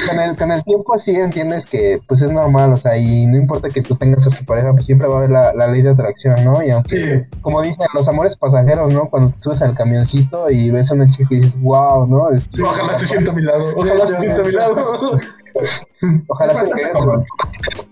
con 0.07 0.19
el, 0.19 0.35
con 0.35 0.51
el 0.51 0.63
tiempo 0.63 0.97
sí 0.97 1.15
entiendes 1.15 1.67
que 1.67 1.99
pues 2.07 2.23
es 2.23 2.31
normal, 2.31 2.73
o 2.73 2.77
sea, 2.77 2.97
y 2.97 3.27
no 3.27 3.37
importa 3.37 3.69
que 3.69 3.83
tú 3.83 3.95
tengas 3.95 4.25
a 4.25 4.31
tu 4.31 4.43
pareja, 4.45 4.71
pues 4.73 4.87
siempre 4.87 5.07
va 5.07 5.15
a 5.15 5.17
haber 5.19 5.29
la, 5.29 5.53
la 5.53 5.67
ley 5.67 5.83
de 5.83 5.91
atracción, 5.91 6.43
¿no? 6.43 6.63
Y 6.63 6.71
aunque, 6.71 6.95
Sí, 6.95 7.37
como 7.41 7.61
dicen, 7.61 7.85
los 7.93 8.09
amores 8.09 8.35
pasajeros, 8.35 8.89
¿no? 8.89 9.09
Cuando 9.09 9.29
te 9.29 9.37
subes 9.37 9.61
al 9.61 9.75
camioncito 9.75 10.49
y 10.49 10.71
ves 10.71 10.89
a 10.91 10.95
una 10.95 11.07
chica 11.07 11.35
y 11.35 11.41
dices, 11.41 11.61
wow, 11.61 12.07
¿no? 12.07 12.31
Este, 12.31 12.63
Ojalá 12.63 12.95
se 12.95 13.05
sienta 13.05 13.31
a 13.31 13.33
mi 13.35 13.43
lado. 13.43 13.73
Ojalá 13.75 14.07
se 14.07 14.17
sienta 14.17 14.41
a 14.41 14.45
mi 14.45 14.51
lado. 14.51 15.17
ojalá 16.27 16.55
se 16.55 16.71
común. 16.93 17.25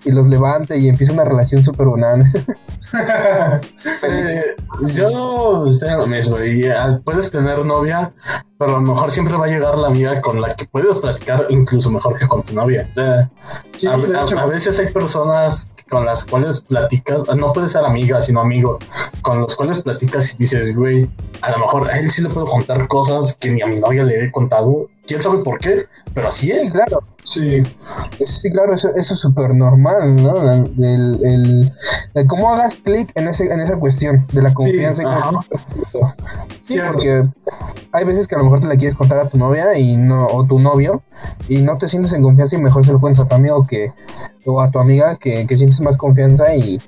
y 0.03 0.11
los 0.11 0.28
levante 0.28 0.78
y 0.78 0.89
empiece 0.89 1.13
una 1.13 1.26
relación 1.26 1.61
súper 1.63 1.88
bonita. 1.88 2.17
Eh, 4.03 4.55
yo 4.95 5.65
estoy 5.67 5.89
en 5.89 5.97
lo 5.97 6.07
mismo 6.07 6.39
y 6.41 6.63
puedes 7.03 7.31
tener 7.31 7.65
novia, 7.65 8.11
pero 8.57 8.71
a 8.71 8.73
lo 8.75 8.81
mejor 8.81 9.11
siempre 9.11 9.35
va 9.35 9.45
a 9.45 9.49
llegar 9.49 9.77
la 9.77 9.87
amiga 9.87 10.21
con 10.21 10.39
la 10.41 10.55
que 10.55 10.65
puedes 10.67 10.97
platicar 10.97 11.47
incluso 11.49 11.89
mejor 11.91 12.17
que 12.17 12.27
con 12.27 12.43
tu 12.43 12.53
novia. 12.53 12.87
O 12.89 12.93
sea, 12.93 13.29
Sí, 13.77 13.87
a, 13.87 13.93
a- 13.93 14.45
veces 14.45 14.79
hay 14.79 14.87
personas 14.91 15.73
con 15.89 16.05
las 16.05 16.25
cuales 16.25 16.61
platicas, 16.61 17.25
ah, 17.29 17.35
no 17.35 17.51
puedes 17.53 17.71
ser 17.71 17.85
amiga, 17.85 18.21
sino 18.21 18.41
amigo, 18.41 18.79
con 19.21 19.39
los 19.39 19.55
cuales 19.55 19.83
platicas 19.83 20.33
y 20.35 20.37
dices, 20.37 20.75
güey, 20.75 21.09
a 21.41 21.51
lo 21.51 21.59
mejor 21.59 21.89
a 21.89 21.99
él 21.99 22.09
sí 22.09 22.21
le 22.21 22.29
puedo 22.29 22.45
contar 22.47 22.87
cosas 22.87 23.35
que 23.39 23.51
ni 23.51 23.61
a 23.61 23.67
mi 23.67 23.79
novia 23.79 24.03
le 24.03 24.23
he 24.25 24.31
contado. 24.31 24.87
Quién 25.05 25.21
sabe 25.21 25.39
por 25.39 25.59
qué, 25.59 25.77
pero 26.13 26.29
así 26.29 26.47
Sí, 26.47 26.51
es. 26.53 26.71
claro. 26.73 27.03
Sí, 27.24 27.63
Sí, 28.19 28.51
claro, 28.51 28.74
eso, 28.74 28.89
eso 28.95 29.13
es 29.13 29.19
súper 29.19 29.55
normal, 29.55 30.15
¿no? 30.21 30.51
El, 30.51 31.19
el, 31.24 31.74
el 32.13 32.28
cómo 32.28 32.51
hagas 32.53 32.76
clic 32.76 33.11
en, 33.15 33.28
ese, 33.28 33.45
en 33.51 33.59
esa 33.61 33.78
cuestión 33.78 34.28
de 34.34 34.41
la 34.41 34.53
confianza. 34.53 35.03
Sí, 36.59 36.74
Cierto. 36.74 36.93
porque 36.93 37.24
hay 37.91 38.05
veces 38.05 38.28
que 38.28 38.36
a 38.36 38.38
lo 38.39 38.45
mejor 38.45 38.61
te 38.61 38.67
la 38.67 38.76
quieres 38.76 38.95
contar 38.95 39.19
a 39.19 39.30
tu 39.30 39.38
novia 39.38 39.78
y 39.78 39.97
no, 39.97 40.28
o 40.28 40.45
tu 40.45 40.59
novio, 40.59 41.03
y 41.49 41.61
no 41.61 41.78
te 41.78 41.88
sientes 41.88 42.13
en 42.13 42.24
confianza 42.24 42.55
y 42.57 42.59
mejor 42.61 42.86
se 42.86 42.91
lo 42.93 42.99
cuentas 42.99 43.26
a 43.26 43.28
tu 43.30 43.36
amigo 43.36 43.65
que, 43.67 43.88
o 44.45 44.61
a 44.61 44.71
tu 44.71 44.80
amiga 44.80 45.15
que, 45.17 45.45
que 45.47 45.57
sientes 45.57 45.82
más 45.82 45.97
confianza 45.97 46.53
y, 46.55 46.82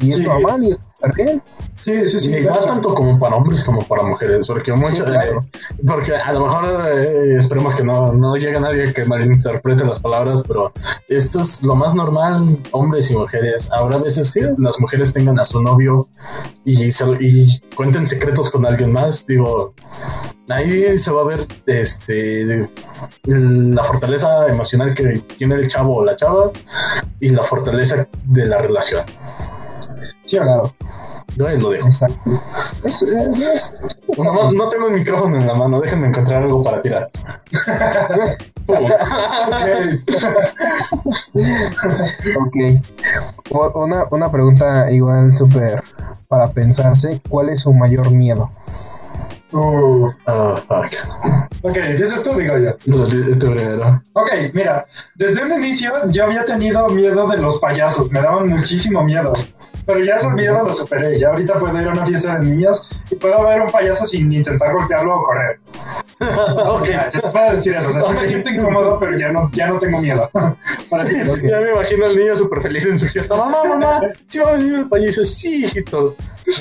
y 0.00 0.10
es 0.10 0.18
Sí. 0.18 0.24
normal 0.24 0.62
y 0.64 0.70
es 0.70 0.80
súper 0.94 1.12
bien. 1.14 1.42
Sí, 1.82 2.04
sí, 2.06 2.18
sí. 2.20 2.34
Y 2.34 2.44
va 2.44 2.64
tanto 2.64 2.94
como 2.94 3.18
para 3.18 3.36
hombres 3.36 3.62
como 3.62 3.80
para 3.82 4.02
mujeres, 4.02 4.46
porque 4.46 4.72
mucho, 4.72 4.96
Sí, 4.96 5.02
claro. 5.04 5.46
eh, 5.52 5.58
porque 5.86 6.14
a 6.16 6.32
lo 6.32 6.40
mejor 6.44 6.86
eh, 6.92 7.36
esperemos 7.38 7.76
que 7.76 7.84
no, 7.84 8.12
no 8.12 8.34
llegue 8.36 8.58
nadie 8.58 8.92
que 8.92 9.04
malinterprete 9.04 9.84
las 9.84 10.00
palabras, 10.00 10.42
pero 10.48 10.72
esto 11.08 11.40
es 11.40 11.62
lo 11.62 11.74
más 11.76 11.94
normal, 11.94 12.42
hombres 12.72 13.10
y 13.10 13.16
mujeres. 13.16 13.70
Habrá 13.72 13.98
veces 13.98 14.32
que 14.32 14.52
las 14.58 14.80
mujeres 14.80 15.12
tengan 15.12 15.38
a 15.38 15.44
su 15.44 15.62
novio 15.62 16.08
y, 16.64 16.90
se, 16.90 17.04
y 17.20 17.60
cuenten 17.76 18.06
secretos 18.06 18.50
con 18.50 18.66
alguien 18.66 18.92
más, 18.92 19.24
digo, 19.26 19.72
ahí 20.48 20.98
se 20.98 21.12
va 21.12 21.22
a 21.22 21.24
ver 21.24 21.46
este 21.66 22.68
la 23.24 23.82
fortaleza 23.84 24.48
emocional 24.48 24.94
que 24.94 25.22
tiene 25.36 25.56
el 25.56 25.68
chavo 25.68 25.96
o 25.96 26.04
la 26.04 26.16
chava 26.16 26.50
y 27.20 27.28
la 27.28 27.42
fortaleza 27.42 28.08
de 28.24 28.46
la 28.46 28.58
relación. 28.58 29.04
Sí, 30.24 30.38
claro. 30.38 30.74
Lo 31.36 31.46
dejo. 31.46 31.86
Exacto. 31.86 32.30
Es, 32.84 33.02
eh, 33.02 33.30
es- 33.54 33.76
No, 34.16 34.24
no- 34.32 34.52
no 34.52 34.68
tengo 34.68 34.88
el 34.88 34.94
micrófono 34.94 35.36
en 35.38 35.46
la 35.46 35.54
mano, 35.54 35.80
déjenme 35.80 36.08
encontrar 36.08 36.42
algo 36.42 36.62
para 36.62 36.80
tirar. 36.82 37.06
Ok. 41.34 42.56
O- 43.50 43.84
Una, 43.84 44.04
una 44.10 44.30
pregunta 44.30 44.90
igual 44.90 45.34
súper 45.36 45.82
para 46.28 46.50
pensarse. 46.50 47.20
¿Cuál 47.28 47.50
es 47.50 47.60
su 47.60 47.72
mayor 47.72 48.10
miedo? 48.10 48.50
Uh, 49.52 50.08
Ah, 50.26 50.54
fuck. 50.66 50.92
ok, 51.62 51.76
dices 51.96 52.22
tú, 52.24 52.34
digo 52.34 52.58
yo. 52.58 52.76
Primero. 53.38 54.02
Ok, 54.14 54.30
mira, 54.52 54.84
desde 55.14 55.44
un 55.44 55.52
inicio 55.52 55.92
yo 56.10 56.24
había 56.24 56.44
tenido 56.44 56.86
miedo 56.88 57.28
de 57.28 57.38
los 57.38 57.60
payasos, 57.60 58.10
me 58.10 58.20
daban 58.20 58.48
muchísimo 58.48 59.04
miedo. 59.04 59.32
Pero 59.86 60.04
ya 60.04 60.16
ese 60.16 60.28
miedo 60.30 60.64
lo 60.64 60.72
superé. 60.72 61.18
Ya 61.18 61.28
ahorita 61.28 61.58
puedo 61.58 61.80
ir 61.80 61.86
a 61.86 61.92
una 61.92 62.06
fiesta 62.06 62.34
de 62.34 62.46
niños 62.46 62.90
y 63.08 63.14
puedo 63.14 63.42
ver 63.44 63.62
un 63.62 63.68
payaso 63.68 64.04
sin 64.04 64.32
intentar 64.32 64.72
golpearlo 64.72 65.20
o 65.20 65.22
correr. 65.22 65.60
Ok. 66.66 66.88
Ya, 66.88 67.10
te 67.10 67.20
puedo 67.20 67.52
decir 67.52 67.76
eso. 67.76 67.90
O 67.90 67.92
sea, 67.92 68.02
sí 68.02 68.14
me 68.14 68.26
siento 68.26 68.50
incómodo, 68.50 68.98
pero 68.98 69.16
ya 69.18 69.28
no, 69.30 69.50
ya 69.52 69.68
no 69.68 69.78
tengo 69.78 69.98
miedo. 69.98 70.28
Para. 70.90 71.04
Ya 71.04 71.60
me 71.60 71.72
imagino 71.72 72.06
al 72.06 72.16
niño 72.16 72.34
súper 72.34 72.62
feliz 72.62 72.86
en 72.86 72.98
su 72.98 73.06
fiesta. 73.06 73.36
Mamá, 73.36 73.64
mamá, 73.64 74.00
sí 74.24 74.38
va 74.38 74.50
a 74.50 74.52
venir 74.52 74.74
el 74.76 74.88
payaso. 74.88 75.24
Sí, 75.24 75.66
hijito. 75.66 76.16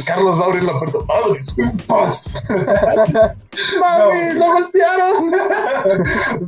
Carlos 0.06 0.40
va 0.40 0.44
a 0.44 0.48
abrir 0.48 0.64
la 0.64 0.78
puerta. 0.78 1.00
¡Madres! 1.08 1.56
¡Paz! 1.88 2.44
¡Mami, 3.80 4.34
lo 4.34 4.46
golpearon! 4.46 5.32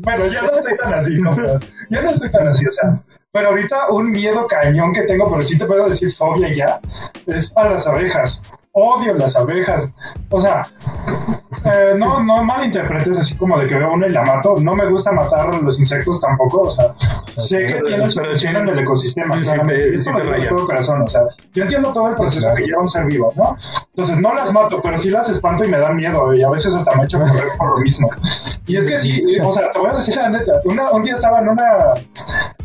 bueno, 0.02 0.28
ya 0.28 0.42
no 0.42 0.52
estoy 0.52 0.78
tan 0.78 0.94
así, 0.94 1.22
compa. 1.22 1.60
Ya 1.90 2.02
no 2.02 2.10
estoy 2.10 2.32
tan 2.32 2.48
así, 2.48 2.66
o 2.68 2.72
sea. 2.72 3.02
Pero 3.38 3.50
ahorita 3.50 3.90
un 3.90 4.10
miedo 4.10 4.48
cañón 4.48 4.92
que 4.92 5.04
tengo, 5.04 5.30
pero 5.30 5.44
sí 5.44 5.60
te 5.60 5.68
puedo 5.68 5.88
decir 5.88 6.12
fobia 6.12 6.52
ya, 6.52 6.80
es 7.28 7.56
a 7.56 7.70
las 7.70 7.86
abejas. 7.86 8.44
Odio 8.80 9.16
las 9.16 9.36
abejas. 9.36 9.96
O 10.30 10.40
sea, 10.40 10.68
eh, 11.66 11.96
no, 11.98 12.22
no 12.24 12.44
malinterpretes 12.44 13.18
así 13.18 13.36
como 13.36 13.58
de 13.60 13.66
que 13.66 13.74
veo 13.76 13.92
una 13.92 14.06
y 14.06 14.12
la 14.12 14.22
mato. 14.24 14.56
No 14.62 14.76
me 14.76 14.88
gusta 14.88 15.12
matar 15.12 15.56
los 15.64 15.80
insectos 15.80 16.22
tampoco. 16.22 16.62
O 16.62 16.70
sea, 16.70 16.94
sé 17.38 17.66
que 17.66 17.82
tienen 17.82 18.08
su 18.08 18.20
función 18.20 18.54
sí- 18.54 18.60
en 18.60 18.70
el 18.70 18.80
ecosistema. 18.80 19.36
sí 19.36 19.44
claramente, 19.44 19.92
te- 19.92 19.98
sí 19.98 20.12
te 20.14 20.48
todo 20.48 20.66
corazón. 20.68 21.02
O 21.02 21.08
sea, 21.08 21.22
yo 21.54 21.64
entiendo 21.64 21.92
todo 21.92 22.08
el 22.08 22.16
proceso 22.16 22.54
que 22.56 22.64
lleva 22.66 22.80
un 22.82 22.88
ser 22.88 23.06
vivo, 23.06 23.34
¿no? 23.36 23.58
Entonces 23.90 24.20
no 24.22 24.34
las 24.36 24.54
mato, 24.54 24.80
pero 24.84 24.96
sí 24.98 25.10
las 25.10 25.28
espanto 25.30 25.66
y 25.66 25.70
me 25.70 25.80
dan 25.80 25.96
miedo. 25.96 26.32
Y 26.36 26.44
a 26.44 26.50
veces 26.52 26.76
hasta 26.76 26.96
me 26.96 27.06
echo 27.06 27.18
correr 27.20 27.48
por 27.58 27.72
lo 27.72 27.78
mismo. 27.84 28.08
Y 28.68 28.76
es 28.78 28.88
que 28.88 28.98
sí, 28.98 29.26
o 29.44 29.52
sea, 29.52 29.72
te 29.72 29.80
voy 29.80 29.90
a 29.90 29.94
decir 29.94 30.16
la 30.18 30.30
neta. 30.30 30.52
Una, 30.66 30.92
un 30.92 31.02
día 31.02 31.14
estaba 31.14 31.40
en 31.40 31.50
una. 31.50 31.66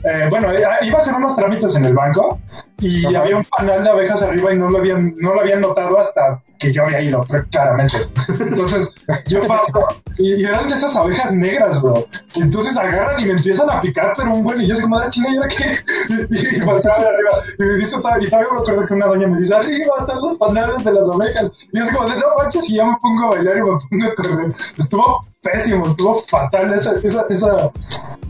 eh, 0.05 0.27
bueno, 0.29 0.53
eh, 0.53 0.63
iba 0.83 0.99
a 0.99 1.01
hacer 1.01 1.15
unos 1.15 1.37
trámites 1.37 1.75
en 1.77 1.87
el 1.87 1.95
banco 1.95 2.39
y 2.83 3.07
Ajá. 3.07 3.21
había 3.21 3.37
un 3.37 3.45
panal 3.45 3.85
de 3.85 3.91
abejas 3.91 4.23
arriba 4.23 4.53
y 4.53 4.59
no 4.59 4.69
lo 4.69 4.79
habían, 4.79 5.15
no 5.19 5.33
lo 5.33 5.41
habían 5.41 5.61
notado 5.61 5.99
hasta 5.99 6.41
que 6.63 6.73
yo 6.73 6.85
había 6.85 7.03
ido, 7.03 7.27
claramente. 7.51 7.97
Entonces 8.41 8.95
yo 9.27 9.45
paso 9.49 9.73
y, 10.19 10.45
eran 10.45 10.69
de 10.69 10.75
esas 10.75 10.95
abejas 10.95 11.33
negras, 11.33 11.83
bro. 11.83 12.07
Entonces 12.37 12.77
agarran 12.77 13.21
y 13.21 13.25
me 13.25 13.33
empiezan 13.33 13.69
a 13.69 13.81
picar, 13.81 14.13
pero 14.17 14.33
un 14.33 14.45
buen 14.45 14.61
y 14.61 14.69
yo 14.69 14.75
así 14.75 14.83
como, 14.83 14.99
ah, 14.99 15.09
chinga, 15.09 15.31
¿y 15.31 15.37
ahora 15.37 15.49
qué? 15.49 15.65
Y, 16.31 16.57
y 16.57 16.61
de 16.61 16.71
arriba. 16.71 17.31
Y 17.59 17.63
me 17.65 17.75
dice, 17.79 17.97
y 17.97 18.01
todavía 18.01 18.49
me 18.53 18.61
acuerdo 18.61 18.87
que 18.87 18.95
una 18.95 19.07
doña 19.07 19.27
me 19.27 19.39
dice, 19.39 19.55
arriba 19.55 19.95
están 19.99 20.21
los 20.21 20.39
panales 20.39 20.85
de 20.85 20.93
las 20.93 21.11
abejas. 21.11 21.53
Y 21.73 21.79
yo 21.79 21.85
así 21.85 21.95
como, 21.95 22.09
no 22.09 22.27
manches, 22.39 22.71
y 22.71 22.77
ya 22.77 22.85
me 22.85 22.97
pongo 23.01 23.25
a 23.25 23.31
bailar 23.31 23.57
y 23.57 23.61
me 23.61 23.67
pongo 23.67 24.07
a 24.07 24.15
correr. 24.15 24.53
Estuvo 24.79 25.21
pésimo, 25.43 25.87
estuvo 25.87 26.15
fatal 26.29 26.73
esa, 26.73 26.93
esa, 27.03 27.25
esa, 27.29 27.71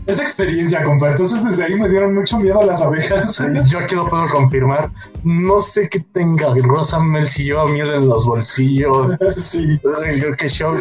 esa 0.07 0.21
experiencia, 0.21 0.83
compa. 0.83 1.11
Entonces 1.11 1.43
desde 1.43 1.63
ahí 1.63 1.75
me 1.75 1.87
dieron 1.87 2.13
mucho 2.13 2.39
miedo 2.39 2.61
a 2.61 2.65
las 2.65 2.81
abejas. 2.81 3.41
Yo 3.69 3.79
aquí 3.79 3.95
lo 3.95 4.07
puedo 4.07 4.27
confirmar. 4.29 4.89
No 5.23 5.61
sé 5.61 5.87
qué 5.89 5.99
tenga 5.99 6.53
Rosa 6.61 6.99
Mel 6.99 7.27
si 7.27 7.45
lleva 7.45 7.67
miel 7.67 7.93
en 7.93 8.07
los 8.07 8.22
bolsillos. 8.25 9.11
sí. 9.37 9.79
Yo 10.19 10.35
qué 10.37 10.49
show. 10.49 10.73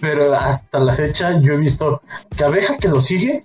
Pero 0.00 0.34
hasta 0.34 0.78
la 0.80 0.94
fecha 0.94 1.40
yo 1.40 1.54
he 1.54 1.58
visto 1.58 2.00
que 2.36 2.44
abeja 2.44 2.76
que 2.78 2.88
lo 2.88 3.00
sigue, 3.00 3.44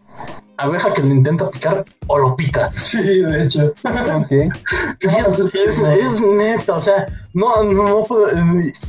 abeja 0.58 0.94
que 0.94 1.02
lo 1.02 1.10
intenta 1.10 1.50
picar 1.50 1.84
o 2.08 2.18
lo 2.18 2.36
pica. 2.36 2.72
Sí, 2.72 3.22
de 3.22 3.44
hecho. 3.44 3.68
Ok. 3.68 4.30
¿Qué 4.30 4.50
Y 5.02 5.08
vas 5.08 5.28
a 5.28 5.32
es, 5.32 5.42
hacer? 5.42 6.00
es, 6.00 6.12
es 6.12 6.22
neta, 6.22 6.76
o 6.76 6.82
sea, 6.82 7.08
no, 7.34 7.64
no 7.64 8.04
puedo, 8.06 8.28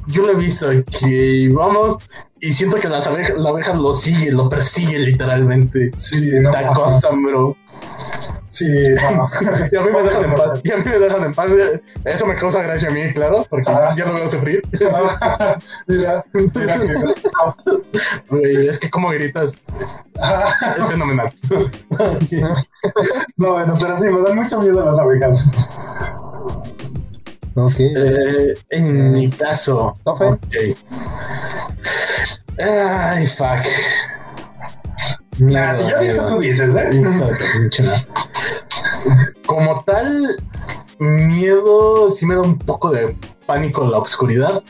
yo 0.07 0.27
lo 0.27 0.33
he 0.33 0.37
visto 0.37 0.69
que 1.01 1.49
vamos 1.53 1.99
y 2.41 2.53
siento 2.53 2.77
que 2.79 2.89
las 2.89 3.07
abejas, 3.07 3.37
la 3.39 3.51
abeja 3.51 3.75
lo 3.75 3.95
sigue, 3.95 4.31
lo 4.31 4.49
persigue 4.49 4.99
literalmente. 4.99 5.91
Sí, 5.97 6.31
no, 6.43 6.51
acosan, 6.51 7.23
bro. 7.23 7.57
Sí, 8.49 8.69
no. 8.71 9.29
Y 9.73 9.77
a 9.77 9.81
mí 9.83 9.91
me 9.91 10.03
dejan 10.03 10.25
en 10.25 10.35
paz. 10.35 10.61
Y 10.63 10.73
a 10.73 10.77
mí 10.77 10.83
me 10.85 10.99
dejan 10.99 11.25
en 11.25 11.35
paz. 11.35 11.51
Eso 12.05 12.27
me 12.27 12.37
causa 12.37 12.63
gracia 12.63 12.89
a 12.89 12.93
mí, 12.93 13.13
claro, 13.13 13.45
porque 13.51 13.71
Ah. 13.73 13.95
ya 13.97 14.07
lo 14.07 14.15
veo 14.15 14.31
sufrir. 14.31 14.63
mira, 15.89 16.25
mira 16.55 16.79
que- 16.79 16.95
Güey, 18.31 18.69
es 18.69 18.79
que 18.79 18.89
como 18.91 19.11
gritas, 19.11 19.63
es 20.81 20.89
fenomenal. 20.89 21.33
No, 23.37 23.53
bueno, 23.53 23.75
pero 23.81 23.97
sí, 23.97 24.09
me 24.09 24.23
dan 24.23 24.37
mucho 24.37 24.61
miedo 24.61 24.85
las 24.85 24.99
abejas. 24.99 25.51
Ok. 27.57 27.75
Eh, 27.79 28.55
en 28.71 29.13
mi 29.13 29.31
caso. 29.31 29.95
Tofe. 30.05 30.25
Ok. 30.25 30.55
Ay, 32.59 33.27
fuck. 33.27 33.67
Ah, 35.57 35.75
si 35.75 35.87
ya 35.89 35.99
dije, 36.01 36.19
tú 36.29 36.39
dices, 36.41 36.75
¿eh? 36.75 36.89
Como 39.47 39.83
tal, 39.85 40.37
miedo 40.99 42.11
sí 42.11 42.27
me 42.27 42.35
da 42.35 42.41
un 42.43 42.59
poco 42.59 42.91
de 42.91 43.17
pánico 43.47 43.85
en 43.85 43.91
la 43.93 43.99
oscuridad. 43.99 44.63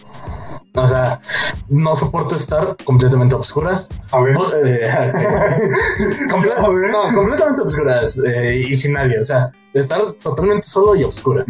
O 0.75 0.87
sea, 0.87 1.21
no 1.69 1.97
soporto 1.97 2.35
estar 2.35 2.77
completamente 2.85 3.35
a 3.35 3.39
oscuras. 3.39 3.89
A 4.13 4.21
ver. 4.21 4.37
Eh, 4.63 4.91
comple- 6.31 6.91
no, 6.91 7.15
completamente 7.17 7.63
oscuras 7.63 8.21
eh, 8.27 8.67
y 8.69 8.75
sin 8.75 8.93
nadie. 8.93 9.19
O 9.21 9.25
sea, 9.25 9.51
estar 9.73 10.03
totalmente 10.23 10.67
solo 10.67 10.95
y 10.95 11.05
oscura. 11.05 11.47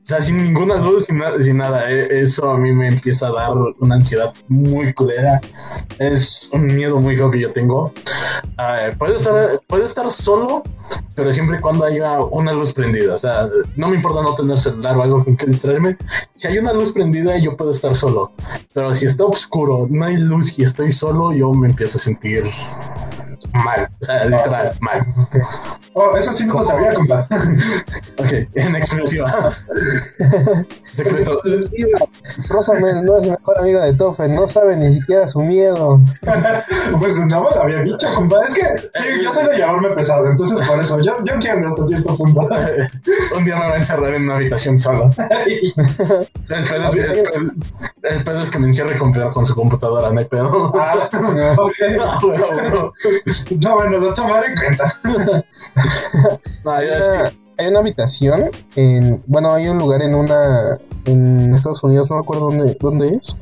O 0.00 0.02
sea, 0.02 0.18
sin 0.18 0.38
ninguna 0.42 0.76
luz, 0.76 1.04
sin, 1.04 1.18
na- 1.18 1.36
nada. 1.54 1.90
Eh, 1.92 2.22
Eso 2.22 2.50
a 2.50 2.56
mí 2.58 2.72
me 2.72 2.88
empieza 2.88 3.28
a 3.28 3.32
dar 3.32 3.50
una 3.80 3.96
ansiedad 3.96 4.32
muy 4.48 4.94
culera. 4.94 5.40
Es 5.98 6.48
un 6.54 6.68
miedo 6.68 6.98
muy 6.98 7.16
feo 7.16 7.30
que 7.30 7.38
yo 7.38 7.52
tengo. 7.52 7.92
Ah, 8.56 8.78
puede, 8.98 9.16
estar, 9.16 9.60
puede 9.66 9.84
estar 9.84 10.10
solo, 10.10 10.62
pero 11.14 11.30
siempre 11.32 11.58
y 11.58 11.60
cuando 11.60 11.84
haya 11.84 12.18
una 12.20 12.52
luz 12.52 12.72
prendida. 12.72 13.12
O 13.14 13.18
sea, 13.18 13.46
no 13.76 13.88
me 13.88 13.96
importa 13.96 14.22
no 14.22 14.34
tener 14.34 14.58
celular 14.58 14.96
o 14.96 15.02
algo 15.02 15.22
con 15.24 15.36
que 15.36 15.44
distraerme. 15.46 15.98
Si 16.32 16.48
hay 16.48 16.56
una 16.58 16.72
luz 16.72 16.92
prendida, 16.94 17.36
yo 17.38 17.54
puedo 17.54 17.70
estar 17.70 17.94
solo. 17.94 18.32
Pero 18.72 18.94
si 18.94 19.04
está 19.04 19.24
oscuro, 19.24 19.86
no 19.90 20.06
hay 20.06 20.16
luz 20.16 20.58
y 20.58 20.62
estoy 20.62 20.92
solo, 20.92 21.32
yo 21.34 21.52
me 21.52 21.68
empiezo 21.68 21.98
a 21.98 22.00
sentir 22.00 22.44
mal. 23.52 23.88
O 24.00 24.04
sea, 24.04 24.24
literal, 24.24 24.72
mal. 24.80 25.06
Oh, 25.92 26.16
eso 26.16 26.32
sí 26.32 26.46
no 26.46 26.54
lo 26.54 26.62
sabía, 26.62 26.92
compa. 26.94 27.26
Ok, 28.18 28.32
en 28.54 28.76
exclusiva. 28.76 29.50
Secreto. 30.84 31.40
Rosamel 32.50 33.04
no 33.04 33.16
es 33.16 33.28
mejor 33.30 33.58
amiga 33.58 33.84
de 33.84 33.94
Tofe, 33.94 34.28
no 34.28 34.46
sabe 34.46 34.76
ni 34.76 34.90
siquiera 34.90 35.26
su 35.28 35.40
miedo. 35.40 36.00
Pues 36.98 37.18
no 37.26 37.42
me 37.42 37.50
lo 37.50 37.62
había 37.62 37.78
dicho, 37.82 38.06
compa. 38.14 38.42
Es 38.46 38.54
que 38.54 38.62
sí, 38.94 39.08
yo 39.22 39.32
soy 39.32 39.46
de 39.46 39.58
llamarme 39.58 39.88
pesado, 39.90 40.26
entonces 40.30 40.66
por 40.68 40.78
eso 40.78 41.00
yo, 41.00 41.12
yo 41.24 41.34
entiendo 41.34 41.66
hasta 41.66 41.82
cierto 41.84 42.16
punto. 42.16 42.48
Un 43.36 43.44
día 43.44 43.56
me 43.56 43.66
va 43.68 43.74
a 43.74 43.76
encerrar 43.76 44.14
en 44.14 44.24
una 44.24 44.34
habitación 44.36 44.76
solo. 44.76 45.10
El 45.16 45.72
pedo, 46.68 46.84
es, 46.86 46.94
el, 46.94 47.22
pedo- 47.22 47.52
el 48.02 48.24
pedo 48.24 48.40
es 48.42 48.50
que 48.50 48.58
me 48.58 48.66
encierre 48.66 48.98
con, 48.98 49.12
con 49.12 49.46
su 49.46 49.54
computadora, 49.54 50.10
no 50.10 50.18
hay 50.18 50.26
pedo. 50.26 50.72
Ah, 50.76 51.08
ok. 51.58 51.72
Ah, 52.00 52.18
No, 52.70 52.92
bueno, 53.50 53.98
lo 53.98 54.14
tomaré 54.14 54.48
en 54.48 54.56
cuenta. 54.56 55.00
No, 56.64 56.70
Hay 56.72 56.86
una, 56.88 56.98
que- 57.30 57.36
hay 57.58 57.68
una 57.68 57.78
habitación 57.80 58.50
en, 58.76 59.22
bueno, 59.26 59.52
hay 59.52 59.68
un 59.68 59.78
lugar 59.78 60.02
en 60.02 60.14
una, 60.14 60.78
en 61.06 61.52
Estados 61.54 61.82
Unidos, 61.84 62.10
no 62.10 62.16
me 62.16 62.22
acuerdo 62.22 62.46
dónde, 62.46 62.76
dónde 62.80 63.08
es, 63.16 63.36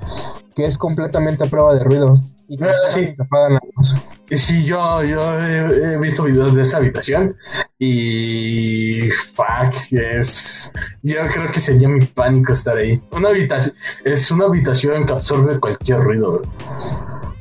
que 0.54 0.66
es 0.66 0.76
completamente 0.78 1.44
a 1.44 1.46
prueba 1.48 1.74
de 1.74 1.84
ruido. 1.84 2.20
Y 2.50 2.54
Ah, 2.62 2.66
cuando 2.66 2.88
sí. 2.88 3.14
apagan 3.18 3.52
la 3.54 3.60
luz. 3.76 3.96
Sí, 4.30 4.64
yo, 4.64 5.02
yo 5.04 5.38
he, 5.38 5.92
he 5.94 5.96
visto 5.98 6.22
videos 6.24 6.54
de 6.54 6.62
esa 6.62 6.78
habitación 6.78 7.36
y 7.78 9.10
fuck, 9.34 9.74
es. 9.92 10.72
Yo 11.02 11.16
creo 11.32 11.52
que 11.52 11.60
sería 11.60 11.88
mi 11.88 12.04
pánico 12.06 12.52
estar 12.52 12.76
ahí. 12.76 13.02
Una 13.12 13.28
habitación 13.28 13.74
es 14.04 14.30
una 14.30 14.46
habitación 14.46 15.04
que 15.06 15.12
absorbe 15.12 15.58
cualquier 15.60 16.00
ruido. 16.00 16.42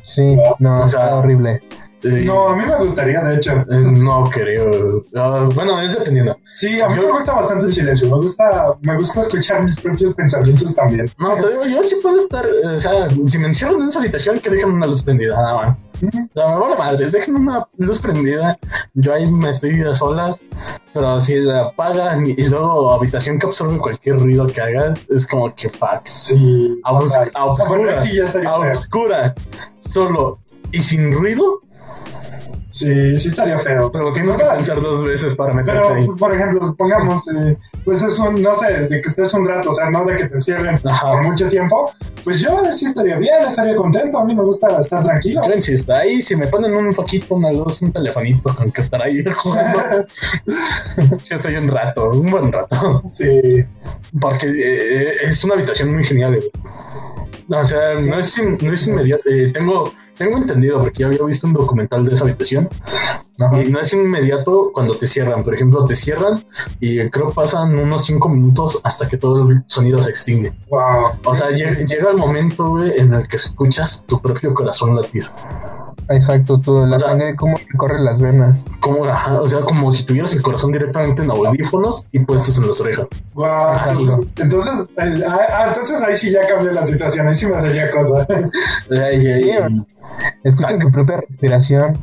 Sí, 0.01 0.37
no, 0.59 0.81
O 0.83 0.87
sea, 0.87 1.05
está 1.05 1.15
horrible. 1.17 1.61
Eh, 2.03 2.23
No, 2.25 2.49
a 2.49 2.55
mí 2.55 2.63
me 2.65 2.77
gustaría, 2.77 3.21
de 3.21 3.35
hecho. 3.37 3.53
eh, 3.53 3.65
no 3.69 4.29
creo. 4.31 5.01
Ah, 5.15 5.49
bueno, 5.55 5.81
es 5.81 5.93
dependiendo. 5.97 6.37
Sí, 6.45 6.79
a 6.79 6.87
mí 6.89 6.95
Yo- 6.95 7.01
me 7.07 7.11
gusta 7.11 7.33
bastante 7.33 7.65
el 7.65 7.73
silencio. 7.73 8.07
Me 8.09 8.17
gusta, 8.21 8.67
me 8.81 8.95
gusta 8.97 9.21
escuchar 9.21 9.63
mis 9.63 9.79
propios 9.79 10.13
pensamientos 10.13 10.75
también. 10.75 11.11
No, 11.17 11.33
te 11.35 11.49
digo, 11.49 11.65
yo 11.65 11.83
sí 11.83 11.95
puedo 12.03 12.17
estar. 12.17 12.45
eh, 12.45 12.67
O 12.75 12.77
sea, 12.77 13.07
si 13.25 13.37
me 13.39 13.47
encierran 13.47 13.81
en 13.81 13.89
esa 13.89 13.99
habitación, 13.99 14.39
que 14.39 14.49
dejen 14.51 14.71
una 14.71 14.85
luz 14.85 15.01
prendida, 15.01 15.35
nada 15.35 15.55
más. 15.65 15.81
O 16.03 16.09
sea, 16.35 16.47
me 16.49 16.59
vale 16.61 16.75
madre, 16.77 17.09
dejen 17.09 17.35
una 17.35 17.67
luz 17.77 17.99
prendida. 17.99 18.57
Yo 18.93 19.13
ahí 19.13 19.29
me 19.31 19.49
estoy 19.49 19.81
a 19.81 19.95
solas, 19.95 20.45
pero 20.93 21.19
si 21.19 21.35
la 21.39 21.61
apagan 21.67 22.27
y, 22.27 22.35
luego 22.47 22.91
habitación 22.93 23.39
que 23.39 23.47
absorbe 23.47 23.79
cualquier 23.79 24.19
ruido 24.19 24.45
que 24.45 24.61
hagas, 24.61 25.07
es 25.09 25.27
como 25.27 25.53
que 25.55 25.67
fuck. 25.67 26.01
Sí. 26.03 26.79
A, 26.83 26.91
obs- 26.93 27.31
a 27.33 27.39
a 27.39 28.59
obscuras, 28.59 29.35
solo 29.77 30.39
y 30.71 30.81
sin 30.81 31.11
ruido, 31.13 31.61
Sí, 32.69 33.15
sí 33.15 33.29
estaría 33.29 33.57
feo. 33.59 33.89
pero 33.91 34.11
tienes 34.11 34.35
que 34.35 34.43
pensar 34.43 34.81
dos 34.81 35.03
veces 35.03 35.35
para 35.35 35.53
meterte 35.53 35.81
Pero, 35.81 35.95
ahí. 35.95 36.07
por 36.19 36.33
ejemplo, 36.35 36.61
supongamos, 36.63 37.25
eh, 37.29 37.57
pues 37.85 38.01
es 38.01 38.19
un, 38.19 38.41
no 38.41 38.53
sé, 38.55 38.71
de 38.73 39.01
que 39.01 39.07
estés 39.07 39.33
un 39.33 39.47
rato, 39.47 39.69
o 39.69 39.71
sea, 39.71 39.89
no 39.89 40.03
de 40.05 40.17
que 40.17 40.25
te 40.27 40.33
encierren 40.33 40.77
por 40.79 41.23
mucho 41.23 41.47
tiempo, 41.47 41.91
pues 42.25 42.41
yo 42.41 42.59
sí 42.71 42.87
estaría 42.87 43.15
bien, 43.17 43.35
estaría 43.47 43.73
contento. 43.75 44.19
A 44.19 44.25
mí 44.25 44.35
me 44.35 44.43
gusta 44.43 44.79
estar 44.79 45.01
tranquilo. 45.03 45.41
Yo 45.47 45.53
insisto, 45.53 45.93
ahí 45.93 46.21
si 46.21 46.35
me 46.35 46.47
ponen 46.47 46.73
un 46.75 46.93
foquito, 46.93 47.35
una 47.35 47.51
luz, 47.51 47.81
un 47.81 47.93
telefonito 47.93 48.53
con 48.53 48.69
que 48.71 48.81
estar 48.81 49.01
ahí 49.01 49.23
jugando, 49.37 49.79
sí 51.23 51.33
estoy 51.35 51.55
un 51.55 51.69
rato, 51.69 52.11
un 52.11 52.29
buen 52.29 52.51
rato. 52.51 53.01
Sí, 53.09 53.63
Porque 54.19 54.47
eh, 54.47 55.13
es 55.23 55.43
una 55.45 55.55
habitación 55.55 55.93
muy 55.93 56.03
genial. 56.03 56.35
güey. 56.35 56.51
O 57.61 57.65
sea, 57.65 57.93
no 58.05 58.19
es, 58.19 58.37
in- 58.37 58.57
no 58.61 58.73
es 58.73 58.87
inmediato. 58.87 59.23
eh, 59.29 59.51
tengo, 59.53 59.93
tengo 60.17 60.37
entendido, 60.37 60.79
porque 60.79 60.99
ya 60.99 61.07
había 61.07 61.23
visto 61.23 61.47
un 61.47 61.53
documental 61.53 62.05
de 62.05 62.13
esa 62.13 62.25
habitación. 62.25 62.69
Y 63.39 63.69
no 63.69 63.79
es 63.79 63.93
inmediato 63.93 64.71
cuando 64.73 64.97
te 64.97 65.05
cierran. 65.05 65.43
Por 65.43 65.53
ejemplo, 65.53 65.85
te 65.85 65.93
cierran 65.93 66.43
y 66.79 67.07
creo 67.09 67.31
pasan 67.31 67.77
unos 67.77 68.05
cinco 68.05 68.29
minutos 68.29 68.81
hasta 68.83 69.07
que 69.07 69.17
todo 69.17 69.47
el 69.49 69.63
sonido 69.67 70.01
se 70.01 70.09
extingue. 70.09 70.53
wow. 70.69 71.11
O 71.23 71.35
sea, 71.35 71.51
llega, 71.51 71.71
llega 71.71 72.09
el 72.09 72.17
momento 72.17 72.69
güey, 72.71 72.99
en 72.99 73.13
el 73.13 73.27
que 73.27 73.35
escuchas 73.35 74.05
tu 74.07 74.19
propio 74.19 74.53
corazón 74.53 74.95
latir. 74.95 75.25
Exacto, 76.09 76.59
tú, 76.59 76.85
la 76.85 76.95
O 76.95 76.99
sea- 76.99 77.09
sangre 77.09 77.35
como 77.35 77.57
corre 77.75 77.99
las 77.99 78.21
venas. 78.21 78.65
Como, 78.79 79.05
ajá, 79.05 79.41
o 79.41 79.47
sea, 79.47 79.59
como 79.61 79.91
si 79.91 80.05
tuvieras 80.05 80.33
el 80.35 80.41
corazón 80.41 80.71
directamente 80.71 81.21
en 81.23 81.31
audífonos 81.31 82.07
y 82.11 82.19
puestos 82.19 82.57
en 82.57 82.67
las 82.67 82.79
orejas. 82.81 83.09
Wow. 83.33 83.47
Entonces, 84.37 84.73
ah, 84.97 85.37
ah, 85.53 85.65
entonces 85.69 86.01
ahí 86.03 86.15
sí 86.15 86.31
ya 86.31 86.47
cambió 86.47 86.71
la 86.71 86.85
situación, 86.85 87.27
ahí 87.27 87.33
sí 87.33 87.45
me 87.47 87.53
daría 87.53 87.91
cosa. 87.91 88.25
Ay, 88.91 89.25
Sí, 89.25 89.51
ay, 89.51 89.85
Escuchas 90.43 90.79
tu 90.79 90.89
propia 90.91 91.17
respiración. 91.27 91.97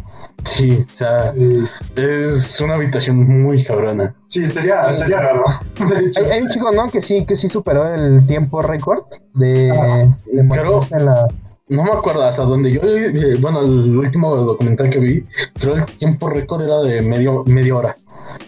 sí, 0.44 0.84
o 0.88 0.92
sea, 0.92 1.32
Sí, 1.32 1.64
es 1.96 2.60
una 2.60 2.74
habitación 2.74 3.16
muy 3.42 3.64
cabrona. 3.64 4.14
sí, 4.26 4.44
estaría, 4.44 4.74
estaría 4.90 5.18
raro. 5.20 5.44
Hay, 5.80 6.30
hay 6.30 6.42
un 6.42 6.48
chico, 6.50 6.70
¿no? 6.72 6.90
Que 6.90 7.00
sí, 7.00 7.24
que 7.24 7.34
sí 7.34 7.48
superó 7.48 7.86
el 7.92 8.26
tiempo 8.26 8.60
récord 8.62 9.04
de, 9.34 9.70
Ah, 9.70 10.14
de 10.30 10.42
mantenerse 10.42 10.94
en 10.96 11.06
la. 11.06 11.26
No 11.66 11.82
me 11.82 11.92
acuerdo 11.92 12.22
hasta 12.24 12.42
dónde 12.42 12.70
yo, 12.70 12.82
eh, 12.82 13.36
bueno, 13.40 13.60
el 13.62 13.96
último 13.96 14.36
documental 14.36 14.90
que 14.90 14.98
vi, 14.98 15.24
creo 15.58 15.76
el 15.76 15.86
tiempo 15.86 16.28
récord 16.28 16.62
era 16.62 16.80
de 16.80 17.00
medio, 17.00 17.42
media 17.46 17.74
hora, 17.74 17.96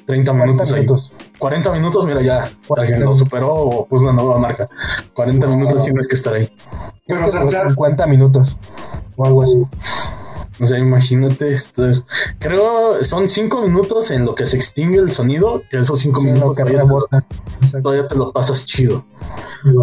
30 0.05 0.33
minutos 0.35 0.69
40 0.69 0.75
ahí. 0.75 0.81
minutos. 0.83 1.15
40 1.39 1.73
minutos, 1.73 2.07
mira 2.07 2.21
ya, 2.21 2.51
40 2.67 2.93
alguien 2.95 3.09
lo 3.09 3.15
superó 3.15 3.55
o 3.55 3.87
puso 3.87 4.05
una 4.05 4.13
nueva 4.13 4.39
marca. 4.39 4.69
40 5.15 5.47
minutos 5.47 5.83
tienes 5.85 6.07
que 6.09 6.15
estar 6.15 6.35
ahí. 6.35 6.51
pero, 7.07 7.25
o 7.25 7.29
sea, 7.29 7.41
Como 7.41 7.51
estar- 7.53 7.69
50 7.71 8.07
minutos 8.07 8.59
o 9.17 9.25
algo 9.27 9.43
así. 9.43 9.63
O 10.59 10.65
sea, 10.65 10.79
imagínate 10.79 11.53
estar. 11.53 11.93
Creo 12.39 13.03
son 13.05 13.29
5 13.29 13.63
minutos 13.63 14.11
en 14.11 14.25
lo 14.25 14.35
que 14.35 14.47
se 14.47 14.57
extingue 14.57 14.99
el 14.99 15.11
sonido, 15.11 15.63
que 15.71 15.79
esos 15.79 15.99
5 15.99 16.21
Sí, 16.21 16.27
lo 16.27 16.33
minutos 16.33 16.57
todavía 16.57 16.85
todavía 17.83 18.09
te 18.09 18.15
lo 18.15 18.33
pasas 18.33 18.67
chido. 18.67 19.05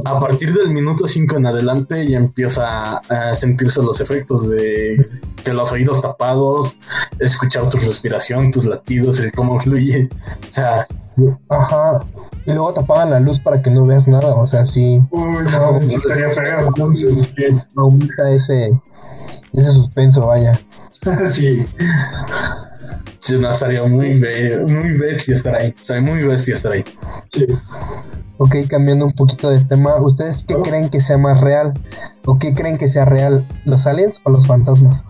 A 0.06 0.20
partir 0.20 0.54
del 0.54 0.74
minuto 0.74 1.08
5 1.08 1.38
en 1.38 1.46
adelante 1.46 2.08
ya 2.08 2.18
empieza 2.18 2.98
a 2.98 3.36
sentirse 3.36 3.84
los 3.84 4.02
efectos 4.02 4.50
de 4.50 5.06
que 5.44 5.54
los 5.54 5.72
oídos 5.72 6.02
tapados, 6.02 6.78
escuchar 7.20 7.70
tu 7.70 7.78
respiración, 7.78 8.52
tus 8.52 8.66
latidos, 8.66 9.20
el 9.20 9.32
cómo 9.34 9.60
fluye. 9.60 10.10
O 10.48 10.52
sea, 10.52 10.86
Ajá. 11.50 12.04
Y 12.46 12.54
luego 12.54 12.74
te 12.74 12.82
apagan 12.82 13.12
la 13.12 13.20
luz 13.20 13.40
para 13.40 13.62
que 13.62 13.70
no 13.70 13.86
veas 13.86 14.08
nada. 14.08 14.36
O 14.36 14.46
sea, 14.46 14.66
sí 14.66 15.02
Uy, 15.12 15.44
no, 15.52 15.82
sí 15.82 15.96
estaría 15.96 16.32
feo. 16.34 16.68
Entonces, 16.68 17.34
aumenta 17.76 18.32
ese, 18.32 18.72
ese 19.54 19.72
suspenso, 19.72 20.28
vaya. 20.28 20.60
sí. 21.26 21.66
sí, 23.20 23.38
no, 23.38 23.50
estaría 23.50 23.84
muy, 23.84 24.20
be- 24.20 24.60
muy 24.60 24.94
bestia 24.98 25.34
estar 25.34 25.56
ahí. 25.56 25.74
O 25.80 25.84
sea, 25.84 26.02
muy 26.02 26.24
bestia 26.24 26.54
estar 26.54 26.72
ahí. 26.72 26.84
sí. 27.32 27.46
Ok, 28.40 28.56
cambiando 28.68 29.06
un 29.06 29.14
poquito 29.14 29.50
de 29.52 29.64
tema, 29.64 29.96
¿ustedes 30.02 30.44
qué 30.46 30.56
creen 30.56 30.90
que 30.90 31.00
sea 31.00 31.18
más 31.20 31.40
real? 31.42 31.74
¿O 32.26 32.40
qué 32.40 32.54
creen 32.56 32.78
que 32.78 32.88
sea 32.88 33.06
real? 33.06 33.48
¿Los 33.64 33.86
aliens 33.86 34.22
o 34.26 34.32
los 34.32 34.48
fantasmas? 34.48 35.06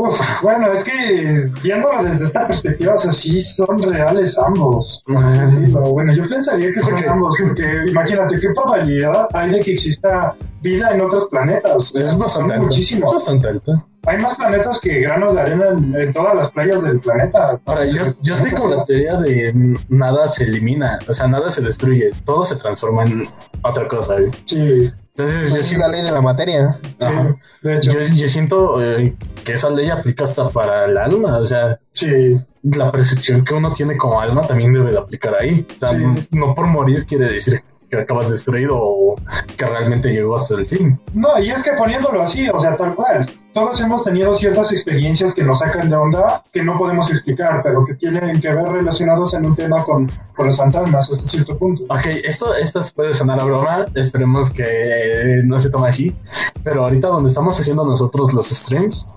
Uf, 0.00 0.20
bueno, 0.42 0.72
es 0.72 0.84
que 0.84 1.50
viéndolo 1.60 2.04
desde 2.04 2.22
esta 2.24 2.46
perspectiva, 2.46 2.92
o 2.92 2.96
sea, 2.96 3.10
sí 3.10 3.40
son 3.40 3.82
reales 3.82 4.38
ambos. 4.38 5.02
Ajá. 5.08 5.48
Sí, 5.48 5.64
pero 5.72 5.90
bueno, 5.90 6.12
yo 6.12 6.28
pensaría 6.28 6.70
que 6.70 6.78
son 6.80 6.94
ambos, 7.08 7.34
porque 7.42 7.84
imagínate 7.88 8.38
qué 8.38 8.50
probabilidad 8.54 9.26
hay 9.34 9.50
de 9.50 9.60
que 9.60 9.72
exista 9.72 10.34
vida 10.62 10.90
en 10.94 11.00
otros 11.00 11.26
planetas. 11.28 11.92
Es 11.96 12.16
bastante 12.16 12.54
alta. 12.54 12.66
muchísimo. 12.66 13.04
Es 13.06 13.12
bastante 13.12 13.48
alta. 13.48 13.84
Hay 14.06 14.18
más 14.18 14.36
planetas 14.36 14.80
que 14.80 15.00
granos 15.00 15.34
de 15.34 15.40
arena 15.40 15.70
en, 15.70 15.94
en 15.94 16.12
todas 16.12 16.34
las 16.36 16.50
playas 16.52 16.82
del 16.84 17.00
planeta. 17.00 17.60
Ahora, 17.66 17.84
yo, 17.84 18.02
yo 18.22 18.34
estoy 18.34 18.52
con 18.52 18.70
la 18.70 18.84
teoría 18.84 19.16
de 19.16 19.76
nada 19.88 20.28
se 20.28 20.44
elimina, 20.44 21.00
o 21.08 21.12
sea, 21.12 21.26
nada 21.26 21.50
se 21.50 21.60
destruye, 21.60 22.12
todo 22.24 22.44
se 22.44 22.54
transforma 22.54 23.02
en 23.02 23.28
otra 23.62 23.88
cosa. 23.88 24.14
güey. 24.14 24.30
Sí, 24.46 24.90
Entonces, 25.18 25.34
yo, 25.34 25.50
Pues 25.50 25.60
es 25.60 25.66
siento, 25.66 25.86
la 25.86 25.92
ley 25.92 26.02
de 26.04 26.12
la 26.12 26.20
materia. 26.20 26.78
sí, 26.82 27.06
Ajá. 27.06 27.36
de 27.62 27.76
hecho. 27.76 27.90
yo, 27.92 28.00
yo 28.00 28.28
siento 28.28 28.82
eh, 28.82 29.16
que 29.44 29.54
esa 29.54 29.68
ley 29.70 29.90
aplica 29.90 30.22
hasta 30.24 30.48
para 30.48 30.84
el 30.84 30.96
alma, 30.96 31.38
o 31.38 31.44
sea, 31.44 31.78
Sí, 31.92 32.36
la 32.62 32.92
percepción 32.92 33.44
que 33.44 33.54
uno 33.54 33.72
tiene 33.72 33.96
como 33.96 34.20
alma 34.20 34.46
también 34.46 34.72
debe 34.72 34.92
de 34.92 34.98
aplicar 34.98 35.34
ahí. 35.40 35.66
O 35.74 35.78
sea, 35.78 35.90
Sí. 35.90 36.04
no 36.30 36.54
por 36.54 36.66
morir 36.68 37.04
quiere 37.06 37.24
decir 37.32 37.60
que 37.88 37.96
acabas 37.96 38.30
destruido 38.30 38.76
o 38.76 39.16
que 39.56 39.66
realmente 39.66 40.10
llegó 40.10 40.36
hasta 40.36 40.54
el 40.54 40.66
fin. 40.66 41.00
No, 41.14 41.38
y 41.38 41.50
es 41.50 41.62
que 41.62 41.72
poniéndolo 41.72 42.22
así, 42.22 42.48
o 42.48 42.58
sea, 42.58 42.76
tal 42.76 42.94
cual, 42.94 43.20
todos 43.52 43.80
hemos 43.80 44.04
tenido 44.04 44.34
ciertas 44.34 44.72
experiencias 44.72 45.34
que 45.34 45.42
nos 45.42 45.60
sacan 45.60 45.88
de 45.88 45.96
onda 45.96 46.42
que 46.52 46.62
no 46.62 46.78
podemos 46.78 47.10
explicar, 47.10 47.60
pero 47.62 47.84
que 47.84 47.94
tienen 47.94 48.40
que 48.40 48.48
ver 48.48 48.68
relacionados 48.68 49.34
en 49.34 49.46
un 49.46 49.56
tema 49.56 49.82
con, 49.84 50.10
con 50.36 50.46
los 50.46 50.56
fantasmas 50.56 51.10
hasta 51.10 51.24
cierto 51.24 51.58
punto. 51.58 51.84
Ok, 51.88 52.06
esto, 52.24 52.54
esto 52.54 52.80
puede 52.94 53.14
sonar 53.14 53.40
a 53.40 53.44
broma, 53.44 53.86
esperemos 53.94 54.52
que 54.52 55.42
no 55.44 55.58
se 55.58 55.70
tome 55.70 55.88
así, 55.88 56.14
pero 56.62 56.84
ahorita 56.84 57.08
donde 57.08 57.28
estamos 57.28 57.58
haciendo 57.58 57.84
nosotros 57.84 58.32
los 58.34 58.48
streams, 58.48 59.10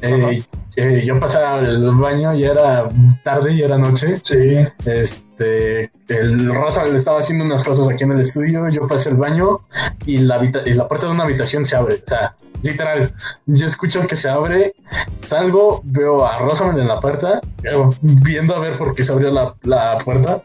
eh, 0.00 0.42
eh, 0.76 1.02
yo 1.04 1.18
pasaba 1.20 1.58
al 1.58 1.94
baño 1.94 2.34
y 2.34 2.44
era 2.44 2.88
tarde 3.22 3.52
y 3.52 3.62
era 3.62 3.76
noche, 3.78 4.20
Sí, 4.22 4.56
este, 4.86 5.90
el 6.08 6.54
Rosa 6.54 6.86
le 6.86 6.96
estaba 6.96 7.18
haciendo 7.18 7.44
unas 7.44 7.64
cosas 7.64 7.88
aquí 7.90 8.04
en 8.04 8.12
el 8.12 8.20
estudio, 8.20 8.68
yo 8.70 8.86
pasé 8.86 9.10
al 9.10 9.16
baño 9.16 9.60
y 10.06 10.18
la, 10.18 10.42
y 10.64 10.72
la 10.72 10.88
puerta 10.88 11.06
de 11.06 11.12
una 11.12 11.24
habitación 11.24 11.64
se 11.64 11.76
abre, 11.76 11.96
o 11.96 12.06
sea, 12.06 12.34
literal, 12.62 13.12
yo 13.46 13.66
escucho 13.66 14.06
que 14.06 14.16
se 14.16 14.30
abre, 14.30 14.74
salgo, 15.14 15.82
veo 15.84 16.24
a 16.24 16.38
Rosamund 16.38 16.78
en 16.78 16.88
la 16.88 17.00
puerta, 17.00 17.40
eh, 17.64 17.90
viendo 18.00 18.54
a 18.54 18.58
ver 18.58 18.78
por 18.78 18.94
qué 18.94 19.04
se 19.04 19.12
abrió 19.12 19.30
la, 19.30 19.54
la 19.62 19.98
puerta. 19.98 20.42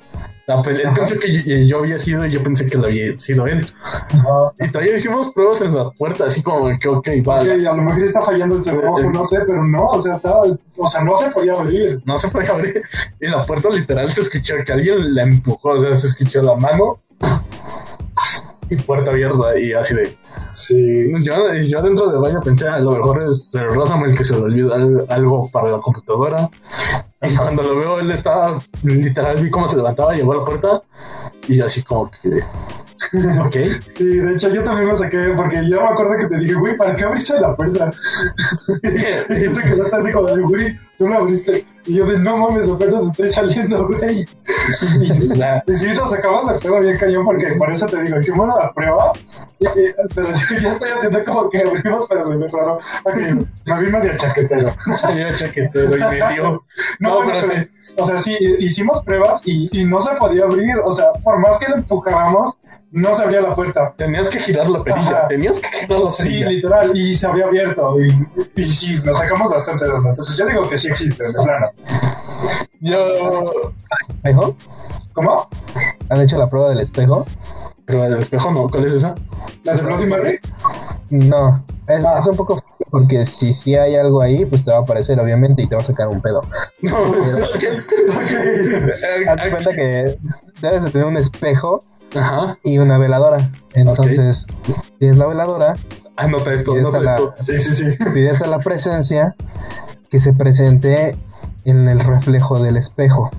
La 0.48 0.62
pe- 0.62 0.72
él 0.72 0.90
pensó 0.96 1.20
que 1.20 1.44
yo, 1.44 1.56
yo 1.68 1.80
había 1.80 2.00
sido 2.00 2.26
y 2.26 2.32
yo 2.32 2.42
pensé 2.42 2.70
que 2.70 2.78
lo 2.78 2.86
había 2.88 3.16
sido 3.18 3.46
él. 3.48 3.68
ajá. 3.84 4.54
Y 4.60 4.72
todavía 4.72 4.96
hicimos 4.96 5.32
pruebas 5.34 5.62
en 5.62 5.76
la 5.76 5.90
puerta, 5.92 6.24
así 6.26 6.42
como 6.42 6.70
que, 6.80 6.88
ok, 6.88 7.10
vale. 7.26 7.68
a 7.68 7.74
lo 7.74 7.82
mejor 7.84 8.02
está 8.04 8.22
fallando 8.22 8.56
el 8.56 8.62
Es- 9.02 9.12
no 9.12 9.26
sé, 9.26 9.40
pero 9.46 9.64
no, 9.66 9.88
o 9.88 10.00
sea, 10.00 10.14
estaba, 10.14 10.44
o 10.78 10.88
sea, 10.88 11.04
no 11.04 11.16
se 11.18 11.30
podía 11.32 11.54
abrir. 11.54 12.02
No 12.06 12.18
se 12.18 12.30
podía 12.30 12.52
abrir. 12.52 12.82
Y 13.20 13.28
la 13.28 13.46
puerta 13.46 13.70
literal 13.70 14.10
se 14.10 14.22
escuchó 14.22 14.56
que 14.66 14.72
alguien 14.72 15.14
la 15.14 15.24
empujó, 15.24 15.72
o 15.72 15.80
sea, 15.80 15.94
se 15.98 16.08
escuchó 16.08 16.42
la 16.42 16.56
mano 16.56 17.02
y 18.70 18.76
puerta 18.78 19.12
abierta 19.12 19.58
y 19.60 19.74
así 19.74 19.96
de... 19.96 20.18
Sí, 20.50 21.12
Yo, 21.24 21.54
yo 21.54 21.82
dentro 21.82 22.10
del 22.10 22.20
baño 22.22 22.40
pensé, 22.42 22.68
a 22.70 22.80
lo 22.80 22.92
mejor 22.92 23.24
es 23.24 23.54
el 23.56 23.68
Rosamel 23.74 24.16
que 24.16 24.24
se 24.24 24.36
le 24.36 24.44
olvidó 24.44 24.74
al- 24.74 25.06
algo 25.10 25.50
para 25.52 25.72
la 25.72 25.80
computadora. 25.80 26.50
Y 27.22 27.36
cuando 27.38 27.64
lo 27.64 27.76
veo, 27.76 28.00
él 28.00 28.12
estaba, 28.12 28.60
literal, 28.84 29.42
vi 29.42 29.50
cómo 29.50 29.68
se 29.68 29.78
levantaba, 29.78 30.14
llegó 30.14 30.34
a 30.34 30.38
la 30.38 30.46
puerta 30.46 30.84
y 31.48 31.60
así 31.62 31.84
como 31.84 32.12
que... 32.12 32.42
Ok. 33.46 33.56
Sí, 33.88 34.06
de 34.18 34.34
hecho 34.34 34.50
yo 34.50 34.64
también 34.64 34.88
me 34.88 34.96
saqué, 34.96 35.18
porque 35.36 35.58
yo 35.70 35.82
me 35.82 35.88
acuerdo 35.90 36.18
que 36.18 36.28
te 36.28 36.38
dije, 36.40 36.54
güey, 36.56 36.76
¿para 36.78 36.96
qué 36.96 37.06
abriste 37.06 37.40
la 37.40 37.56
puerta? 37.56 37.92
y 38.84 39.46
tú 39.46 39.54
te 39.54 39.62
quedaste 39.64 39.96
así 39.96 40.12
como 40.12 40.28
de, 40.28 40.42
güey, 40.42 40.76
tú 40.98 41.08
la 41.08 41.18
abriste. 41.18 41.66
Y 41.86 41.96
yo 41.96 42.06
de, 42.06 42.20
no 42.20 42.38
mames, 42.38 42.70
apenas 42.70 43.06
estoy 43.06 43.28
saliendo, 43.28 43.88
güey. 43.88 44.26
Y, 45.68 45.74
sí, 45.76 45.88
nos 45.94 46.12
sacamos 46.12 46.48
de 46.52 46.60
pedo 46.60 46.80
bien 46.80 46.98
cañón, 46.98 47.24
porque 47.26 47.48
por 47.58 47.72
eso 47.72 47.86
te 47.88 48.02
digo, 48.02 48.18
hicimos 48.20 48.48
la 48.48 48.72
prueba, 48.74 49.12
y, 49.60 49.66
y- 49.66 49.94
pero 50.16 50.30
yo 50.62 50.70
estoy 50.70 50.90
haciendo 50.90 51.24
como 51.26 51.50
que 51.50 51.60
abrimos, 51.62 52.06
pero 52.10 52.24
se 52.24 52.36
me 52.36 52.48
raro. 52.48 52.78
Ok, 53.04 53.16
me 53.66 53.82
vi 53.82 53.92
medio 53.92 54.18
chaquetero. 54.18 54.70
Salió 54.94 55.28
chaquetero 55.36 55.96
y 55.98 56.00
me 56.00 56.34
dio. 56.34 56.64
No, 57.00 57.16
bueno, 57.24 57.34
pero 57.42 57.48
sí. 57.48 57.68
O 58.00 58.06
sea, 58.06 58.20
sí, 58.20 58.38
hicimos 58.60 59.04
pruebas 59.04 59.42
y, 59.46 59.70
y 59.80 59.84
no 59.86 60.00
se 60.00 60.14
podía 60.16 60.44
abrir. 60.44 60.76
O 60.86 60.92
sea, 60.92 61.12
por 61.24 61.40
más 61.40 61.58
que 61.58 61.68
lo 61.70 61.78
empujábamos, 61.78 62.60
no 62.92 63.14
se 63.14 63.24
abría 63.24 63.42
la 63.42 63.54
puerta. 63.56 63.94
Tenías 63.98 64.30
que 64.30 64.40
girar 64.40 64.70
la 64.70 64.84
perilla. 64.84 65.10
Ajá. 65.20 65.28
Tenías 65.28 65.60
que 65.60 65.68
girar 65.80 66.00
la 66.00 66.10
Sí, 66.10 66.24
perilla. 66.30 66.50
literal, 66.50 66.98
y 66.98 67.14
se 67.14 67.28
había 67.28 67.46
abierto. 67.46 67.96
Y, 68.02 68.28
y 68.56 68.66
sí, 68.66 69.00
nos 69.04 69.18
sacamos 69.18 69.50
bastante 69.50 69.86
de 69.86 69.92
onda. 69.92 70.10
Entonces, 70.12 70.38
yo 70.38 70.46
digo 70.48 70.70
que 70.70 70.78
sí 70.78 70.88
existe, 70.88 71.24
de 71.24 71.34
plano. 71.44 71.66
Yo. 72.80 73.64
¿Espejo? 74.10 74.56
¿Cómo? 75.14 75.50
¿Han 76.10 76.22
hecho 76.22 76.38
la 76.38 76.50
prueba 76.50 76.70
del 76.70 76.80
espejo? 76.80 77.26
Pero 77.86 78.04
el 78.06 78.18
espejo 78.20 78.52
no. 78.52 78.70
¿Cuál 78.70 78.86
es 78.86 78.94
esa? 78.94 79.16
¿La 79.64 79.74
de 79.76 79.82
Bloody 79.82 80.06
Mary? 80.06 80.40
No, 81.10 81.64
es, 81.88 82.06
Ah. 82.06 82.18
es 82.20 82.28
un 82.28 82.36
poco 82.36 82.58
porque 82.92 83.24
si 83.26 83.52
sí 83.54 83.76
hay 83.76 83.96
algo 83.96 84.22
ahí, 84.22 84.46
pues 84.46 84.64
te 84.66 84.72
va 84.72 84.78
a 84.78 84.82
aparecer 84.82 85.20
obviamente 85.20 85.64
y 85.64 85.68
te 85.68 85.76
va 85.76 85.82
a 85.82 85.84
sacar 85.86 86.08
un 86.10 86.22
pedo. 86.22 86.42
No. 86.82 86.98
Haz 89.30 89.44
de 89.44 89.50
cuenta 89.50 89.72
que 89.72 90.18
debes 90.62 90.84
de 90.84 90.92
tener 90.92 91.08
un 91.08 91.18
espejo 91.18 91.84
Ajá. 92.16 92.58
y 92.64 92.78
una 92.80 92.98
veladora. 92.98 93.50
Entonces, 93.74 94.48
tienes 95.00 95.18
la 95.18 95.28
veladora, 95.28 95.76
Anota 96.16 96.54
esto, 96.54 96.74
anota 96.74 97.00
la- 97.00 97.16
esto. 97.18 97.34
Sí, 97.40 97.60
sí, 97.60 97.74
sí. 97.74 97.98
pides 98.14 98.42
a 98.42 98.48
la 98.48 98.60
presencia 98.60 99.36
que 100.10 100.18
se 100.20 100.34
presente 100.34 101.16
en 101.66 101.88
el 101.90 102.00
reflejo 102.00 102.60
del 102.60 102.78
espejo. 102.78 103.30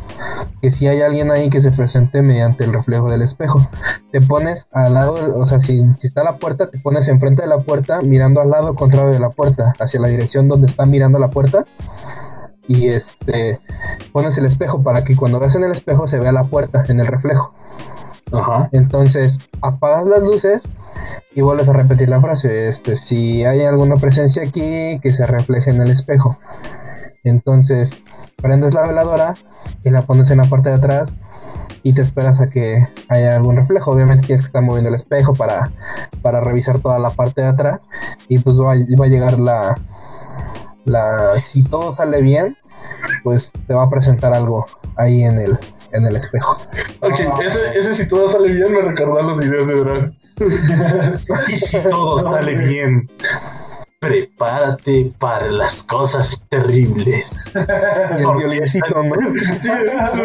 Que 0.63 0.71
si 0.71 0.87
hay 0.87 1.01
alguien 1.01 1.31
ahí 1.33 1.51
que 1.51 1.61
se 1.61 1.73
presente 1.73 2.21
mediante 2.23 2.65
el 2.65 2.73
reflejo 2.73 3.11
del 3.11 3.23
espejo. 3.23 3.69
Te 4.13 4.21
pones 4.21 4.69
al 4.73 4.95
lado, 4.95 5.35
o 5.39 5.45
sea, 5.47 5.61
si, 5.61 5.83
si 5.97 6.07
está 6.07 6.23
la 6.23 6.37
puerta, 6.37 6.71
te 6.71 6.79
pones 6.79 7.09
enfrente 7.09 7.43
de 7.43 7.49
la 7.49 7.61
puerta, 7.61 8.01
mirando 8.03 8.41
al 8.41 8.51
lado 8.51 8.75
contrario 8.75 9.11
de 9.11 9.19
la 9.19 9.31
puerta, 9.31 9.73
hacia 9.81 9.99
la 10.01 10.09
dirección 10.09 10.47
donde 10.47 10.67
está 10.67 10.85
mirando 10.87 11.19
la 11.19 11.31
puerta. 11.31 11.65
Y 12.67 12.89
este, 12.89 13.59
pones 14.13 14.37
el 14.37 14.45
espejo 14.45 14.83
para 14.83 15.03
que 15.05 15.17
cuando 15.17 15.41
veas 15.41 15.55
en 15.55 15.65
el 15.65 15.73
espejo 15.73 16.07
se 16.07 16.19
vea 16.21 16.33
la 16.33 16.45
puerta 16.45 16.85
en 16.89 17.01
el 17.01 17.07
reflejo. 17.07 17.55
Entonces 18.73 19.41
apagas 19.63 20.07
las 20.07 20.23
luces 20.23 20.69
y 21.35 21.43
vuelves 21.43 21.69
a 21.69 21.73
repetir 21.73 22.09
la 22.09 22.21
frase. 22.21 22.69
Este, 22.69 22.97
si 22.97 23.45
hay 23.45 23.63
alguna 23.63 23.97
presencia 23.97 24.43
aquí, 24.43 24.99
que 25.01 25.13
se 25.13 25.27
refleje 25.27 25.71
en 25.71 25.81
el 25.81 25.91
espejo. 25.91 26.39
Entonces 27.25 28.01
prendes 28.37 28.75
la 28.75 28.87
veladora 28.87 29.35
y 29.85 29.91
la 29.91 30.03
pones 30.03 30.31
en 30.31 30.39
la 30.39 30.45
parte 30.45 30.71
de 30.71 30.77
atrás 30.77 31.17
y 31.83 31.93
te 31.93 32.03
esperas 32.03 32.41
a 32.41 32.49
que 32.49 32.87
haya 33.09 33.37
algún 33.37 33.57
reflejo. 33.57 33.91
Obviamente 33.91 34.27
tienes 34.27 34.43
que 34.43 34.47
estar 34.47 34.63
moviendo 34.63 34.89
el 34.89 34.95
espejo 34.95 35.35
para, 35.35 35.71
para 36.23 36.41
revisar 36.41 36.79
toda 36.79 36.99
la 36.99 37.11
parte 37.11 37.43
de 37.43 37.49
atrás 37.49 37.89
y 38.29 38.39
pues 38.39 38.61
va, 38.61 38.75
va 38.75 39.05
a 39.05 39.09
llegar 39.09 39.39
la, 39.39 39.79
la... 40.85 41.39
Si 41.39 41.65
todo 41.65 41.91
sale 41.91 42.23
bien, 42.23 42.57
pues 43.25 43.49
se 43.49 43.75
va 43.75 43.85
a 43.85 43.91
presentar 43.91 44.33
algo 44.33 44.67
ahí 44.97 45.25
en 45.25 45.39
el, 45.39 45.59
en 45.93 46.07
el 46.07 46.17
espejo. 46.17 46.59
Ok, 47.01 47.21
ese, 47.45 47.79
ese 47.79 47.95
si 47.95 48.09
todo 48.09 48.29
sale 48.29 48.53
bien 48.53 48.73
me 48.73 48.83
recordó 48.83 49.19
a 49.19 49.23
los 49.23 49.41
videos 49.41 49.67
de 49.67 49.75
Dross. 49.75 50.13
y 51.49 51.57
si 51.57 51.81
todo 51.89 52.19
sale 52.19 52.55
bien, 52.55 53.09
prepárate 53.99 55.11
para 55.19 55.49
las 55.49 55.83
cosas 55.83 56.45
terribles. 56.49 57.53
Porque 58.23 58.47
violincito, 58.47 59.03
¿no? 59.03 59.15
Sí, 59.55 59.71
eso. 60.05 60.23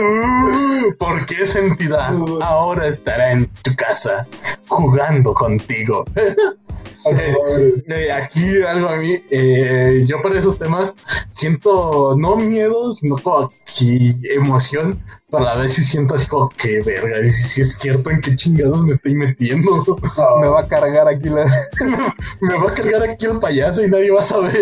Porque 1.00 1.36
esa 1.42 1.60
entidad 1.60 2.14
ahora 2.42 2.88
estará 2.88 3.32
en 3.32 3.48
tu 3.64 3.76
casa 3.76 4.28
jugando 4.68 5.34
contigo. 5.34 6.06
Ok, 7.06 7.20
eh, 7.88 8.12
aquí 8.12 8.62
algo 8.62 8.88
a 8.88 8.98
mí, 8.98 9.16
eh, 9.32 10.02
yo 10.06 10.22
para 10.22 10.38
esos 10.38 10.60
temas 10.60 10.96
siento 11.28 12.16
no 12.16 12.36
miedo, 12.36 12.92
sino 12.92 13.16
como 13.16 13.50
que 13.76 14.16
emoción, 14.36 15.02
a 15.38 15.42
la 15.42 15.58
vez 15.58 15.74
sí 15.74 15.84
siento 15.84 16.16
así 16.16 16.28
como 16.28 16.50
que 16.50 16.82
verga, 16.82 17.20
y 17.22 17.28
si 17.28 17.62
es 17.62 17.76
cierto 17.76 18.10
en 18.10 18.22
qué 18.22 18.36
chingados 18.36 18.84
me 18.84 18.92
estoy 18.92 19.16
metiendo. 19.16 19.72
Me 20.42 20.48
va 20.48 20.62
a 20.62 20.68
cargar 20.68 21.08
aquí 21.08 21.30
la. 21.30 21.46
me 22.42 22.56
va 22.56 22.72
a 22.72 22.74
cargar 22.74 23.04
aquí 23.04 23.26
el 23.26 23.40
payaso 23.40 23.84
y 23.84 23.90
nadie 23.90 24.12
va 24.12 24.20
a 24.20 24.24
saber. 24.24 24.54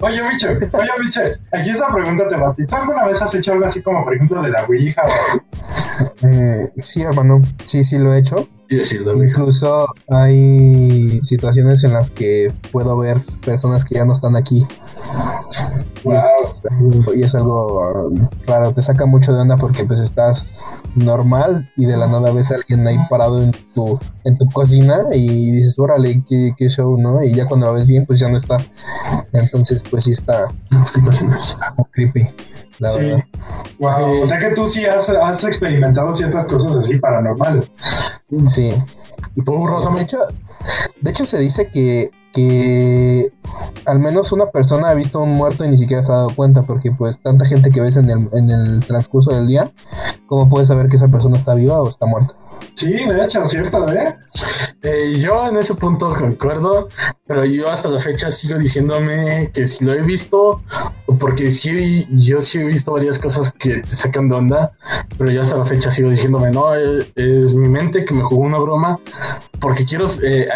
Oye, 0.00 0.22
Micho, 0.22 0.48
oye, 0.48 0.90
Micho, 0.98 1.20
aquí 1.52 1.70
esta 1.70 1.92
pregunta 1.92 2.28
te 2.28 2.36
va. 2.36 2.54
¿Tú 2.54 2.64
alguna 2.74 3.06
vez 3.06 3.20
has 3.22 3.34
hecho 3.34 3.52
algo 3.52 3.64
así 3.64 3.82
como, 3.82 4.04
por 4.04 4.14
ejemplo, 4.14 4.42
de 4.42 4.50
la 4.50 4.64
Ouija 4.64 5.02
o 5.02 5.08
así? 5.08 6.26
Mm, 6.26 6.82
sí, 6.82 7.02
hermano. 7.02 7.42
Sí, 7.64 7.84
sí 7.84 7.98
lo 7.98 8.14
he 8.14 8.18
hecho. 8.18 8.48
Incluso 8.70 9.92
hay 10.08 11.18
situaciones 11.22 11.82
en 11.82 11.92
las 11.92 12.10
que 12.10 12.52
puedo 12.70 12.96
ver 12.98 13.20
personas 13.44 13.84
que 13.84 13.96
ya 13.96 14.04
no 14.04 14.12
están 14.12 14.36
aquí. 14.36 14.64
Y 16.04 16.12
es, 16.12 16.62
y 17.16 17.22
es 17.22 17.34
algo 17.34 17.82
um, 18.08 18.28
raro, 18.46 18.72
te 18.72 18.82
saca 18.82 19.06
mucho 19.06 19.34
de 19.34 19.40
onda 19.40 19.56
porque 19.56 19.84
pues 19.84 19.98
estás 19.98 20.78
normal 20.94 21.68
y 21.76 21.84
de 21.84 21.96
la 21.96 22.06
nada 22.06 22.32
ves 22.32 22.52
a 22.52 22.56
alguien 22.56 22.86
ahí 22.86 22.96
parado 23.10 23.42
en 23.42 23.52
tu, 23.74 23.98
en 24.24 24.38
tu 24.38 24.46
cocina 24.46 24.98
y 25.12 25.50
dices, 25.50 25.78
órale, 25.78 26.22
qué, 26.28 26.52
qué 26.56 26.68
show, 26.68 26.96
¿no? 26.96 27.22
Y 27.24 27.34
ya 27.34 27.46
cuando 27.46 27.66
lo 27.66 27.74
ves 27.74 27.88
bien, 27.88 28.06
pues 28.06 28.20
ya 28.20 28.28
no 28.28 28.36
está. 28.36 28.58
Entonces, 29.32 29.82
pues 29.90 30.04
sí 30.04 30.12
está 30.12 30.46
creepy, 31.92 32.22
la 32.80 32.88
Sí. 32.88 32.98
verdad. 33.00 33.24
Wow, 33.78 34.22
o 34.22 34.26
sea 34.26 34.38
que 34.38 34.50
tú 34.50 34.66
sí 34.66 34.84
has, 34.84 35.08
has 35.08 35.44
experimentado 35.44 36.10
ciertas 36.12 36.48
cosas 36.48 36.76
así 36.76 36.98
paranormales. 36.98 37.74
Sí. 38.44 38.74
¿Y 39.36 39.42
tú, 39.42 39.52
De 39.52 39.66
Rosamund? 39.70 40.00
hecho, 40.02 40.18
de 41.00 41.10
hecho 41.10 41.24
se 41.24 41.38
dice 41.38 41.68
que, 41.70 42.10
que 42.32 43.32
al 43.86 43.98
menos 44.00 44.32
una 44.32 44.46
persona 44.46 44.88
ha 44.90 44.94
visto 44.94 45.20
un 45.20 45.30
muerto 45.34 45.64
y 45.64 45.68
ni 45.68 45.78
siquiera 45.78 46.02
se 46.02 46.12
ha 46.12 46.16
dado 46.16 46.34
cuenta, 46.34 46.62
porque 46.62 46.90
pues 46.90 47.20
tanta 47.20 47.44
gente 47.44 47.70
que 47.70 47.80
ves 47.80 47.96
en 47.96 48.10
el, 48.10 48.28
en 48.32 48.50
el 48.50 48.84
transcurso 48.86 49.30
del 49.30 49.46
día, 49.46 49.70
¿cómo 50.26 50.48
puedes 50.48 50.68
saber 50.68 50.88
que 50.88 50.96
esa 50.96 51.08
persona 51.08 51.36
está 51.36 51.54
viva 51.54 51.80
o 51.80 51.88
está 51.88 52.06
muerta? 52.06 52.34
Sí, 52.74 52.92
de 52.92 53.24
hecho, 53.24 53.44
cierto, 53.46 53.88
¿eh? 53.92 54.16
Eh, 54.82 55.18
yo 55.18 55.46
en 55.46 55.56
ese 55.58 55.74
punto 55.74 56.14
concuerdo, 56.14 56.88
pero 57.26 57.44
yo 57.44 57.68
hasta 57.68 57.88
la 57.88 57.98
fecha 57.98 58.30
sigo 58.30 58.58
diciéndome 58.58 59.50
que 59.52 59.66
si 59.66 59.84
lo 59.84 59.92
he 59.92 60.02
visto, 60.02 60.62
porque 61.18 61.50
sí, 61.50 62.06
yo 62.10 62.40
sí 62.40 62.60
he 62.60 62.64
visto 62.64 62.92
varias 62.92 63.18
cosas 63.18 63.52
que 63.52 63.82
te 63.82 63.94
sacan 63.94 64.28
de 64.28 64.36
onda, 64.36 64.72
pero 65.18 65.30
yo 65.30 65.42
hasta 65.42 65.58
la 65.58 65.66
fecha 65.66 65.90
sigo 65.90 66.08
diciéndome, 66.08 66.50
no, 66.50 66.74
eh, 66.74 67.06
es 67.14 67.54
mi 67.54 67.68
mente 67.68 68.04
que 68.04 68.14
me 68.14 68.22
jugó 68.22 68.42
una 68.42 68.58
broma, 68.58 68.98
porque 69.60 69.84
quiero, 69.84 70.06
eh, 70.24 70.48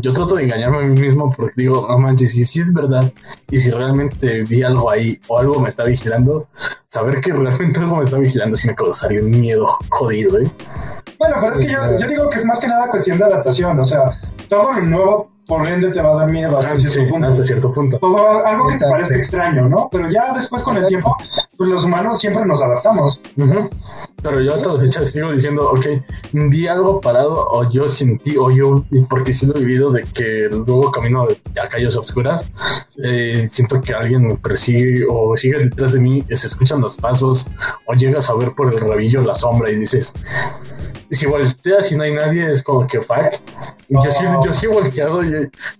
yo 0.00 0.12
trato 0.12 0.34
de 0.34 0.44
engañarme 0.44 0.78
a 0.78 0.82
mí 0.82 1.00
mismo 1.00 1.32
porque 1.36 1.54
digo, 1.56 1.86
no 1.88 1.98
manches, 1.98 2.32
si, 2.32 2.44
si 2.44 2.60
es 2.60 2.74
verdad 2.74 3.12
y 3.50 3.58
si 3.58 3.70
realmente 3.70 4.42
vi 4.42 4.62
algo 4.64 4.90
ahí 4.90 5.20
o 5.28 5.38
algo 5.38 5.60
me 5.60 5.68
está 5.68 5.84
vigilando, 5.84 6.48
saber 6.84 7.20
que 7.20 7.32
realmente 7.32 7.78
algo 7.78 7.96
me 7.96 8.04
está 8.04 8.18
vigilando 8.18 8.56
sí 8.56 8.66
me 8.66 8.74
causaría 8.74 9.22
un 9.22 9.30
miedo 9.30 9.66
jodido, 9.90 10.38
¿eh? 10.38 10.50
Bueno, 11.20 11.34
pero 11.38 11.52
es 11.52 11.60
que 11.60 11.70
yo, 11.70 12.08
digo 12.08 12.30
que 12.30 12.38
es 12.38 12.46
más 12.46 12.60
que 12.60 12.66
nada 12.66 12.88
cuestión 12.88 13.18
de 13.18 13.24
adaptación. 13.26 13.78
O 13.78 13.84
sea, 13.84 14.18
todo 14.48 14.72
lo 14.72 14.80
nuevo, 14.80 15.30
por 15.46 15.66
ende, 15.68 15.90
te 15.90 16.00
va 16.00 16.12
a 16.12 16.16
dar 16.20 16.30
miedo 16.30 16.56
hasta 16.56 16.72
Ah, 16.72 16.76
Sí, 16.76 16.88
cierto 16.88 17.10
punto. 17.12 17.28
hasta 17.28 17.42
cierto 17.42 17.70
punto. 17.72 17.98
Todo 17.98 18.46
algo 18.46 18.66
que 18.66 18.78
te 18.78 18.86
parezca 18.86 19.16
extraño, 19.16 19.68
¿no? 19.68 19.88
Pero 19.92 20.08
ya 20.08 20.32
después 20.32 20.62
con 20.62 20.78
el 20.78 20.86
tiempo, 20.86 21.14
pues 21.58 21.68
los 21.68 21.84
humanos 21.84 22.18
siempre 22.18 22.46
nos 22.46 22.62
adaptamos. 22.62 23.20
Pero 24.22 24.40
yo 24.40 24.54
hasta 24.54 24.72
la 24.72 24.80
fecha 24.80 25.04
sigo 25.04 25.30
diciendo, 25.30 25.70
ok, 25.70 25.86
vi 26.32 26.66
algo 26.68 27.02
parado 27.02 27.34
o 27.50 27.70
yo 27.70 27.86
sentí 27.86 28.36
o 28.38 28.50
yo, 28.50 28.82
porque 29.10 29.34
sí 29.34 29.44
lo 29.44 29.56
he 29.56 29.60
vivido 29.60 29.92
de 29.92 30.04
que 30.14 30.48
luego 30.50 30.90
camino 30.90 31.24
a 31.62 31.68
calles 31.68 31.96
oscuras, 31.98 32.48
eh, 33.04 33.44
siento 33.46 33.80
que 33.82 33.92
alguien 33.92 34.26
me 34.26 34.36
persigue 34.36 35.04
o 35.10 35.36
sigue 35.36 35.58
detrás 35.58 35.92
de 35.92 36.00
mí, 36.00 36.24
se 36.30 36.46
escuchan 36.46 36.80
los 36.80 36.96
pasos 36.96 37.50
o 37.86 37.92
llegas 37.94 38.30
a 38.30 38.34
ver 38.36 38.52
por 38.56 38.72
el 38.72 38.78
rabillo 38.80 39.20
la 39.20 39.34
sombra 39.34 39.70
y 39.70 39.76
dices, 39.76 40.14
si 41.10 41.26
volteas 41.26 41.90
y 41.92 41.96
no 41.96 42.02
hay 42.04 42.14
nadie 42.14 42.50
es 42.50 42.62
como 42.62 42.86
que 42.86 43.00
fuck. 43.02 43.32
Yo 43.88 44.10
sí, 44.10 44.24
yo 44.44 44.52
sí 44.52 44.66
he 44.66 44.68
volteado 44.68 45.22
y 45.24 45.30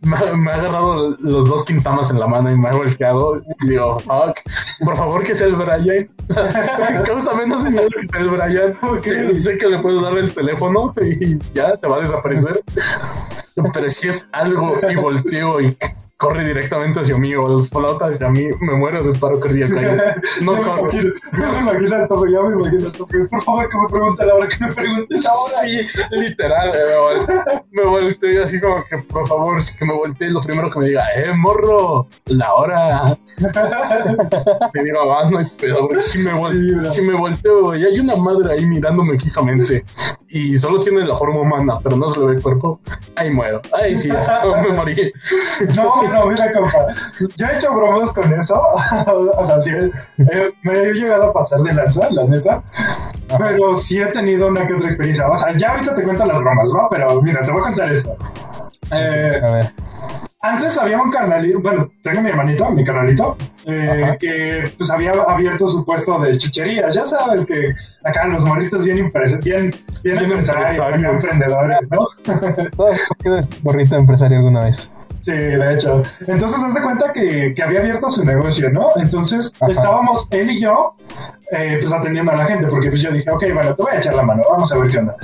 me, 0.03 0.17
ha- 0.17 0.33
me 0.37 0.51
ha 0.51 0.55
agarrado 0.55 1.11
los 1.21 1.49
dos 1.49 1.65
quintamas 1.65 2.11
en 2.11 2.19
la 2.19 2.27
mano 2.27 2.51
y 2.51 2.57
me 2.59 2.69
ha 2.69 2.73
volteado 2.73 3.41
y 3.63 3.69
digo, 3.69 4.01
fuck, 4.01 4.39
por 4.85 4.97
favor 4.97 5.23
que 5.25 5.35
sea 5.35 5.47
el 5.47 5.57
Brian. 5.57 6.09
O 6.29 6.33
sea, 6.33 7.03
causa 7.07 7.35
menos 7.35 7.63
miedo 7.71 7.87
que 7.89 8.07
sea 8.07 8.21
el 8.21 8.31
Brian. 8.31 8.79
Sé, 8.99 9.31
sé 9.31 9.59
que 9.59 9.69
le 9.69 9.79
puedo 9.79 10.01
dar 10.01 10.17
el 10.19 10.33
teléfono 10.35 10.93
y 11.03 11.39
ya 11.55 11.77
se 11.77 11.87
va 11.87 11.97
a 11.97 12.01
desaparecer. 12.01 12.61
Pero 13.75 13.91
si 13.91 14.09
es 14.09 14.29
algo 14.33 14.77
y 14.91 14.95
volteo 14.97 15.61
y 15.61 15.77
corre 16.21 16.45
directamente 16.45 17.01
hacia 17.01 17.17
mí 17.17 17.35
o 17.35 17.59
flota 17.61 18.09
hacia 18.09 18.29
mí, 18.29 18.47
me 18.61 18.75
muero 18.75 19.03
de 19.03 19.19
paro 19.19 19.41
cardíaco. 19.41 19.73
No 20.45 20.53
me 20.53 20.63
corro. 20.63 20.81
imagino, 20.83 21.13
no 21.33 21.53
me 21.53 21.59
imagino 21.61 21.97
al 21.97 22.09
tope, 22.09 22.31
ya 22.31 22.43
me 22.43 22.55
imagino 22.61 22.87
al 22.87 22.93
tope. 22.93 23.19
Por 23.31 23.43
favor, 23.43 23.69
que 23.71 23.77
me 23.79 23.89
pregunte 23.91 24.27
la 24.27 24.35
hora, 24.35 24.49
que 24.49 24.65
me 24.65 24.73
pregunte 24.73 25.15
la 25.21 25.31
hora. 25.33 25.57
Sí, 25.63 25.87
literal. 26.13 26.69
eh, 26.75 26.81
Me, 26.91 26.97
vol- 26.97 27.65
me 27.71 27.83
volteé 27.85 28.43
así 28.43 28.61
como 28.61 28.85
que, 28.85 28.99
por 28.99 29.27
favor, 29.27 29.59
que 29.79 29.85
me 29.87 29.95
volteé 29.95 30.31
lo 30.31 30.41
primero 30.43 30.71
que 30.71 30.79
me 30.79 30.87
diga, 30.89 31.05
eh, 31.17 31.33
morro, 31.35 32.07
la 32.27 32.55
hora. 32.55 33.19
Me 34.75 34.83
digo, 34.85 35.13
ah, 35.13 35.29
no 35.31 35.39
hay 35.39 35.47
pedo, 35.59 35.89
si 36.01 36.19
me, 36.19 36.31
Sí, 36.51 36.73
si 36.91 37.03
me 37.03 37.15
volteo 37.17 37.75
y 37.75 37.85
hay 37.85 37.99
una 37.99 38.17
madre 38.17 38.53
ahí 38.55 38.67
mirándome 38.67 39.19
fijamente 39.19 39.85
y 40.31 40.57
solo 40.57 40.79
tiene 40.79 41.05
la 41.05 41.17
forma 41.17 41.41
humana, 41.41 41.79
pero 41.83 41.97
no 41.97 42.09
se 42.09 42.21
le 42.21 42.27
ve 42.27 42.33
el 42.35 42.43
cuerpo, 42.43 42.81
ahí 43.17 43.31
muero. 43.31 43.61
Ay, 43.73 43.99
sí, 43.99 44.09
me 44.63 44.69
morí. 44.77 45.13
No, 45.75 46.03
no, 46.03 46.27
mira, 46.27 46.53
compa. 46.53 46.87
Yo 47.37 47.47
he 47.47 47.55
hecho 47.55 47.75
bromas 47.75 48.13
con 48.13 48.33
eso. 48.33 48.61
o 49.37 49.45
sea, 49.45 49.59
sí, 49.59 49.71
eh, 49.71 50.53
me 50.63 50.79
he 50.79 50.93
llegado 50.93 51.25
a 51.25 51.33
pasar 51.33 51.61
de 51.61 51.75
lanza, 51.75 52.09
la 52.11 52.25
neta. 52.25 52.63
Pero 53.39 53.75
sí 53.77 54.01
he 54.01 54.07
tenido 54.07 54.49
una 54.49 54.67
que 54.67 54.75
otra 54.75 54.87
experiencia. 54.87 55.27
O 55.29 55.37
sea, 55.37 55.57
ya 55.57 55.73
ahorita 55.73 55.95
te 55.95 56.03
cuento 56.03 56.25
las 56.27 56.41
bromas, 56.41 56.73
¿no? 56.75 56.89
Pero 56.91 57.23
mira, 57.23 57.43
te 57.43 57.51
voy 57.51 57.61
a 57.61 57.65
contar 57.65 57.93
esto. 57.93 58.13
Eh, 58.93 59.41
A 59.43 59.51
ver. 59.51 59.73
Antes 60.43 60.79
había 60.79 61.01
un 61.03 61.11
carnalito, 61.11 61.61
bueno, 61.61 61.91
tengo 62.03 62.23
mi 62.23 62.31
hermanito, 62.31 62.71
mi 62.71 62.83
carnalito, 62.85 63.37
eh, 63.67 64.17
que 64.19 64.65
pues 64.77 64.91
había 64.91 65.13
abierto 65.13 65.67
su 65.67 65.85
puesto 65.85 66.19
de 66.21 66.37
chucherías. 66.39 66.95
Ya 66.95 67.05
sabes 67.05 67.47
que 67.47 67.75
acá 68.05 68.27
los 68.27 68.45
morritos 68.45 68.85
bien, 68.85 68.99
impres- 69.11 69.43
bien, 69.43 69.71
bien, 70.03 70.19
Bien 70.19 70.25
empresarios, 70.25 70.79
acá 70.79 70.97
emprendedores, 71.11 71.89
¿no? 71.91 72.07
Todos 73.23 73.49
morrito 73.63 73.97
empresario 73.97 74.39
alguna 74.39 74.65
vez. 74.65 74.91
Sí, 75.21 75.33
de 75.33 75.75
hecho. 75.75 76.03
Entonces, 76.27 76.65
haz 76.65 76.73
de 76.73 76.81
cuenta 76.81 77.13
que, 77.13 77.53
que 77.55 77.63
había 77.63 77.81
abierto 77.81 78.09
su 78.09 78.25
negocio, 78.25 78.71
¿no? 78.71 78.89
Entonces, 78.97 79.53
Ajá. 79.61 79.71
estábamos 79.71 80.27
él 80.31 80.51
y 80.51 80.61
yo, 80.63 80.95
eh, 81.53 81.77
pues 81.79 81.93
atendiendo 81.93 82.33
a 82.33 82.37
la 82.37 82.47
gente, 82.47 82.67
porque 82.69 82.89
pues 82.89 83.03
yo 83.03 83.11
dije, 83.13 83.31
ok, 83.31 83.45
bueno, 83.53 83.75
te 83.75 83.83
voy 83.83 83.93
a 83.93 83.99
echar 83.99 84.15
la 84.15 84.23
mano, 84.23 84.43
vamos 84.51 84.73
a 84.73 84.79
ver 84.79 84.91
qué 84.91 84.99
onda. 84.99 85.17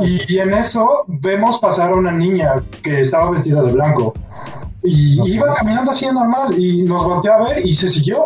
Y, 0.00 0.34
y 0.34 0.38
en 0.38 0.54
eso 0.54 1.04
vemos 1.06 1.58
pasar 1.60 1.92
a 1.92 1.94
una 1.94 2.12
niña 2.12 2.54
que 2.82 3.00
estaba 3.00 3.30
vestida 3.30 3.62
de 3.62 3.72
blanco. 3.72 4.14
Y 4.82 5.32
iba 5.32 5.52
caminando 5.54 5.90
así 5.90 6.06
normal 6.06 6.58
y 6.58 6.82
nos 6.82 7.04
volteó 7.06 7.32
a 7.32 7.44
ver 7.44 7.66
y 7.66 7.72
se 7.72 7.88
siguió. 7.88 8.24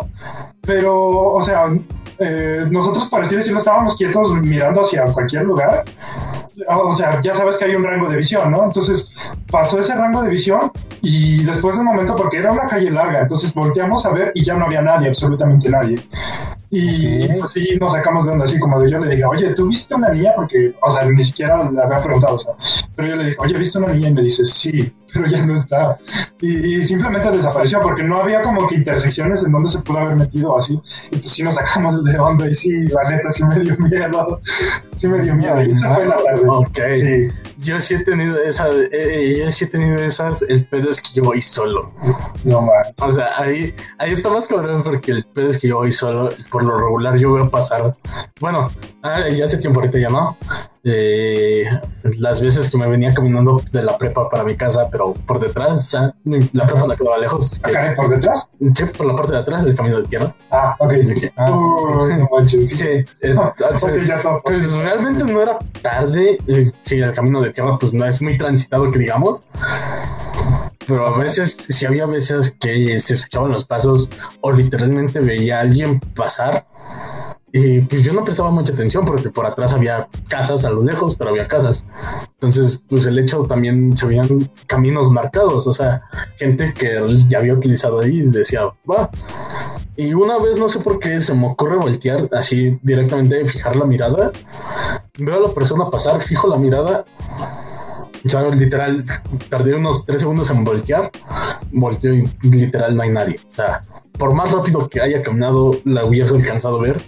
Pero, 0.69 1.33
o 1.33 1.41
sea, 1.41 1.73
eh, 2.19 2.63
nosotros, 2.69 3.09
por 3.09 3.21
así 3.21 3.35
decirlo, 3.35 3.57
estábamos 3.57 3.95
quietos 3.95 4.35
mirando 4.35 4.81
hacia 4.81 5.05
cualquier 5.05 5.45
lugar. 5.45 5.83
O 6.67 6.91
sea, 6.91 7.19
ya 7.21 7.33
sabes 7.33 7.57
que 7.57 7.65
hay 7.65 7.73
un 7.73 7.83
rango 7.83 8.07
de 8.07 8.17
visión, 8.17 8.51
¿no? 8.51 8.65
Entonces 8.65 9.11
pasó 9.49 9.79
ese 9.79 9.95
rango 9.95 10.21
de 10.21 10.29
visión 10.29 10.71
y 11.01 11.43
después 11.43 11.75
de 11.75 11.81
un 11.81 11.87
momento, 11.87 12.15
porque 12.15 12.37
era 12.37 12.51
una 12.51 12.67
calle 12.67 12.91
larga, 12.91 13.21
entonces 13.21 13.51
volteamos 13.53 14.05
a 14.05 14.11
ver 14.11 14.31
y 14.35 14.43
ya 14.43 14.55
no 14.55 14.65
había 14.65 14.81
nadie, 14.81 15.07
absolutamente 15.07 15.69
nadie. 15.69 15.95
Y 16.71 17.27
pues 17.39 17.51
sí, 17.51 17.77
nos 17.79 17.93
sacamos 17.93 18.25
de 18.25 18.33
onda, 18.33 18.43
así 18.43 18.59
como 18.59 18.79
de 18.79 18.91
yo 18.91 18.99
le 18.99 19.15
dije, 19.15 19.25
oye, 19.25 19.53
¿tú 19.55 19.67
viste 19.67 19.95
una 19.95 20.09
niña? 20.09 20.33
Porque, 20.35 20.75
o 20.81 20.91
sea, 20.91 21.05
ni 21.05 21.23
siquiera 21.23 21.69
le 21.71 21.81
había 21.81 21.99
preguntado, 21.99 22.35
o 22.35 22.39
sea, 22.39 22.53
pero 22.95 23.07
yo 23.07 23.15
le 23.15 23.25
dije, 23.29 23.37
oye, 23.39 23.57
¿viste 23.57 23.79
una 23.79 23.93
niña? 23.93 24.09
Y 24.09 24.13
me 24.13 24.21
dice, 24.21 24.45
sí, 24.45 24.93
pero 25.11 25.25
ya 25.25 25.45
no 25.45 25.53
está. 25.55 25.97
Y, 26.41 26.75
y 26.75 26.83
simplemente 26.83 27.31
desapareció 27.31 27.81
porque 27.81 28.03
no 28.03 28.21
había 28.21 28.41
como 28.41 28.67
que 28.67 28.75
intersecciones 28.75 29.43
en 29.43 29.51
donde 29.51 29.69
se 29.69 29.79
pudo 29.79 29.99
haber 29.99 30.15
metido 30.15 30.55
así. 30.59 30.79
Y 31.11 31.17
pues 31.17 31.31
sí 31.31 31.43
nos 31.43 31.55
sacamos 31.55 32.03
de 32.03 32.19
onda 32.19 32.47
y 32.47 32.53
sí, 32.53 32.71
la 32.87 33.09
neta 33.09 33.29
sí 33.29 33.43
me 33.45 33.59
dio 33.59 33.75
miedo. 33.77 34.41
Sí 34.93 35.07
me 35.07 35.21
dio 35.21 35.35
miedo. 35.35 35.61
Y 35.63 35.71
esa 35.71 35.93
fue 35.93 36.05
la 36.05 36.17
tarde. 36.17 36.43
Ok. 36.47 36.79
Sí. 36.95 37.27
Yo 37.57 37.81
sí 37.81 37.95
he 37.95 38.03
tenido 38.03 38.37
esa, 38.39 38.67
eh, 38.91 39.37
yo 39.39 39.51
sí 39.51 39.65
he 39.65 39.67
tenido 39.67 39.97
esas, 39.97 40.41
el 40.43 40.65
pedo 40.65 40.89
es 40.89 41.01
que 41.01 41.09
yo 41.13 41.23
voy 41.23 41.41
solo. 41.41 41.91
No 42.43 42.61
man. 42.61 42.93
O 43.01 43.11
sea, 43.11 43.37
ahí, 43.37 43.73
ahí 43.97 44.11
está 44.11 44.29
más 44.29 44.47
cabrón 44.47 44.83
porque 44.83 45.11
el 45.11 45.25
pedo 45.25 45.49
es 45.49 45.57
que 45.57 45.67
yo 45.67 45.77
voy 45.77 45.91
solo. 45.91 46.29
Por 46.51 46.63
lo 46.63 46.77
regular 46.77 47.17
yo 47.17 47.31
voy 47.31 47.41
a 47.41 47.49
pasar. 47.49 47.95
Bueno, 48.39 48.69
ah, 49.03 49.27
ya 49.29 49.45
hace 49.45 49.57
tiempo 49.57 49.79
ahorita 49.79 49.99
ya 49.99 50.09
no. 50.09 50.37
Eh, 50.83 51.65
las 52.19 52.41
veces 52.41 52.71
que 52.71 52.77
me 52.77 52.87
venía 52.87 53.13
caminando 53.13 53.61
de 53.71 53.83
la 53.83 53.97
prepa 53.97 54.29
para 54.29 54.43
mi 54.45 54.55
casa, 54.55 54.87
pero 54.91 55.13
por 55.13 55.39
detrás, 55.39 55.93
la 55.93 56.65
prepa 56.65 56.87
no 56.87 56.95
quedaba 56.95 57.17
lejos. 57.17 57.59
¿Acá 57.63 57.93
por 57.95 58.09
detrás? 58.09 58.51
Sí, 58.73 58.85
por 58.97 59.05
la 59.07 59.15
parte 59.15 59.33
de 59.33 59.39
atrás 59.39 59.65
del 59.65 59.75
camino 59.75 59.97
de 59.99 60.07
tierra. 60.07 60.33
Ah, 60.51 60.75
ok. 60.79 60.93
Ah. 61.35 61.51
Uy, 61.51 62.17
no 62.17 62.29
manches. 62.31 62.69
Sí, 62.77 62.87
eh, 62.87 63.35
Ok, 63.37 63.91
ya 64.05 64.21
todo. 64.21 64.41
pues 64.45 64.71
realmente 64.81 65.25
no 65.25 65.41
era 65.41 65.57
tarde. 65.81 66.37
eh, 66.47 66.63
Sí, 66.83 66.99
el 66.99 67.13
camino 67.13 67.41
de 67.41 67.51
tierra 67.51 67.77
pues 67.77 67.93
no 67.93 68.05
es 68.05 68.21
muy 68.21 68.37
transitado 68.37 68.89
que 68.91 68.99
digamos. 68.99 69.45
Pero 70.87 71.05
a 71.07 71.17
veces, 71.17 71.51
sí 71.69 71.85
había 71.85 72.05
veces 72.07 72.57
que 72.59 72.99
se 72.99 73.13
escuchaban 73.13 73.51
los 73.51 73.65
pasos 73.65 74.09
o 74.41 74.51
literalmente 74.51 75.19
veía 75.19 75.57
a 75.57 75.61
alguien 75.61 75.99
pasar. 75.99 76.65
Y 77.51 77.81
pues 77.81 78.03
yo 78.03 78.13
no 78.13 78.23
prestaba 78.23 78.51
mucha 78.51 78.73
atención 78.73 79.05
porque 79.05 79.29
por 79.29 79.45
atrás 79.45 79.73
había 79.73 80.07
casas 80.27 80.65
a 80.65 80.69
lo 80.69 80.83
lejos, 80.83 81.15
pero 81.15 81.31
había 81.31 81.47
casas. 81.47 81.87
Entonces, 82.33 82.83
pues 82.87 83.05
el 83.07 83.17
hecho 83.17 83.45
también 83.45 83.97
se 83.97 84.05
veían 84.07 84.51
caminos 84.67 85.09
marcados, 85.09 85.65
o 85.65 85.73
sea, 85.73 86.03
gente 86.37 86.73
que 86.77 87.01
ya 87.27 87.39
había 87.39 87.53
utilizado 87.53 87.99
ahí 87.99 88.19
y 88.19 88.29
decía, 88.29 88.65
va. 88.89 89.09
Y 89.95 90.13
una 90.13 90.37
vez, 90.37 90.57
no 90.57 90.69
sé 90.69 90.79
por 90.79 90.99
qué, 90.99 91.19
se 91.19 91.33
me 91.33 91.47
ocurre 91.47 91.75
voltear 91.75 92.29
así 92.31 92.79
directamente, 92.83 93.45
fijar 93.47 93.75
la 93.75 93.85
mirada. 93.85 94.31
Veo 95.17 95.35
a 95.35 95.47
la 95.47 95.53
persona 95.53 95.89
pasar, 95.89 96.21
fijo 96.21 96.47
la 96.47 96.57
mirada. 96.57 97.03
O 98.23 98.29
sea, 98.29 98.47
literal, 98.49 99.03
tardé 99.49 99.73
unos 99.73 100.05
tres 100.05 100.21
segundos 100.21 100.51
en 100.51 100.63
voltear. 100.63 101.11
Volteo 101.71 102.13
y 102.13 102.29
literal 102.43 102.95
no 102.95 103.03
hay 103.03 103.09
nadie. 103.09 103.39
O 103.49 103.51
sea, 103.51 103.81
por 104.19 104.33
más 104.33 104.51
rápido 104.51 104.87
que 104.89 105.01
haya 105.01 105.23
caminado, 105.23 105.71
la 105.85 106.05
hubiese 106.05 106.35
alcanzado 106.35 106.77
a 106.77 106.81
ver. 106.83 107.01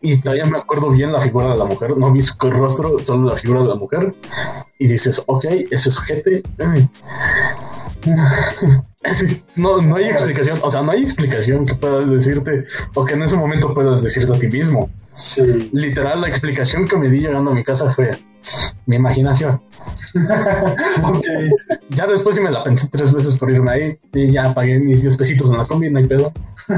Y 0.00 0.20
todavía 0.20 0.46
me 0.46 0.56
acuerdo 0.56 0.88
bien 0.90 1.12
la 1.12 1.20
figura 1.20 1.48
de 1.48 1.58
la 1.58 1.64
mujer. 1.64 1.96
No 1.98 2.12
vi 2.12 2.20
su 2.20 2.34
rostro, 2.38 2.98
solo 3.00 3.28
la 3.28 3.36
figura 3.36 3.62
de 3.62 3.68
la 3.68 3.74
mujer. 3.74 4.14
Y 4.78 4.86
dices, 4.86 5.22
ok, 5.26 5.44
ese 5.70 5.90
sujete. 5.90 6.42
No, 9.56 9.80
no 9.80 9.96
hay 9.96 10.04
explicación. 10.04 10.58
O 10.62 10.70
sea, 10.70 10.82
no 10.82 10.90
hay 10.90 11.02
explicación 11.02 11.64
que 11.66 11.74
puedas 11.76 12.10
decirte 12.10 12.64
o 12.94 13.04
que 13.04 13.14
en 13.14 13.22
ese 13.22 13.36
momento 13.36 13.72
puedas 13.72 14.02
decirte 14.02 14.34
a 14.34 14.38
ti 14.38 14.48
mismo. 14.48 14.90
Sí. 15.12 15.70
Literal, 15.72 16.20
la 16.20 16.28
explicación 16.28 16.86
que 16.86 16.96
me 16.96 17.08
di 17.08 17.20
llegando 17.20 17.52
a 17.52 17.54
mi 17.54 17.64
casa 17.64 17.90
fue 17.90 18.10
mi 18.88 18.96
imaginación. 18.96 19.60
Ya 21.90 22.06
después 22.06 22.36
sí 22.36 22.42
me 22.42 22.50
la 22.50 22.62
pensé 22.62 22.88
tres 22.90 23.12
veces 23.12 23.38
por 23.38 23.50
irme 23.50 23.70
ahí 23.72 23.98
y 24.12 24.30
ya 24.30 24.54
pagué 24.54 24.78
mis 24.78 25.00
10 25.00 25.16
pesitos 25.16 25.50
en 25.50 25.58
la 25.58 25.64
combi, 25.64 25.90
no 25.90 25.98
hay 25.98 26.06
pedo. 26.06 26.32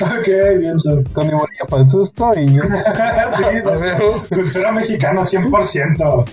Ok, 0.00 0.26
bien, 0.26 0.64
entonces. 0.72 1.08
Con 1.12 1.26
mi 1.26 1.32
bolilla 1.32 1.64
para 1.68 1.82
el 1.82 1.88
susto 1.88 2.32
y 2.36 2.54
yo. 2.54 2.62
sí, 3.36 3.44
A 3.44 3.70
ver, 3.70 4.02
cultura 4.32 4.72
mexicana 4.72 5.22
100%. 5.22 6.24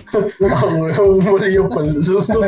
ah, 0.50 0.64
güey, 0.76 0.98
un 1.00 1.18
bolillo 1.24 1.68
por 1.68 1.84
el 1.84 2.02
susto. 2.02 2.40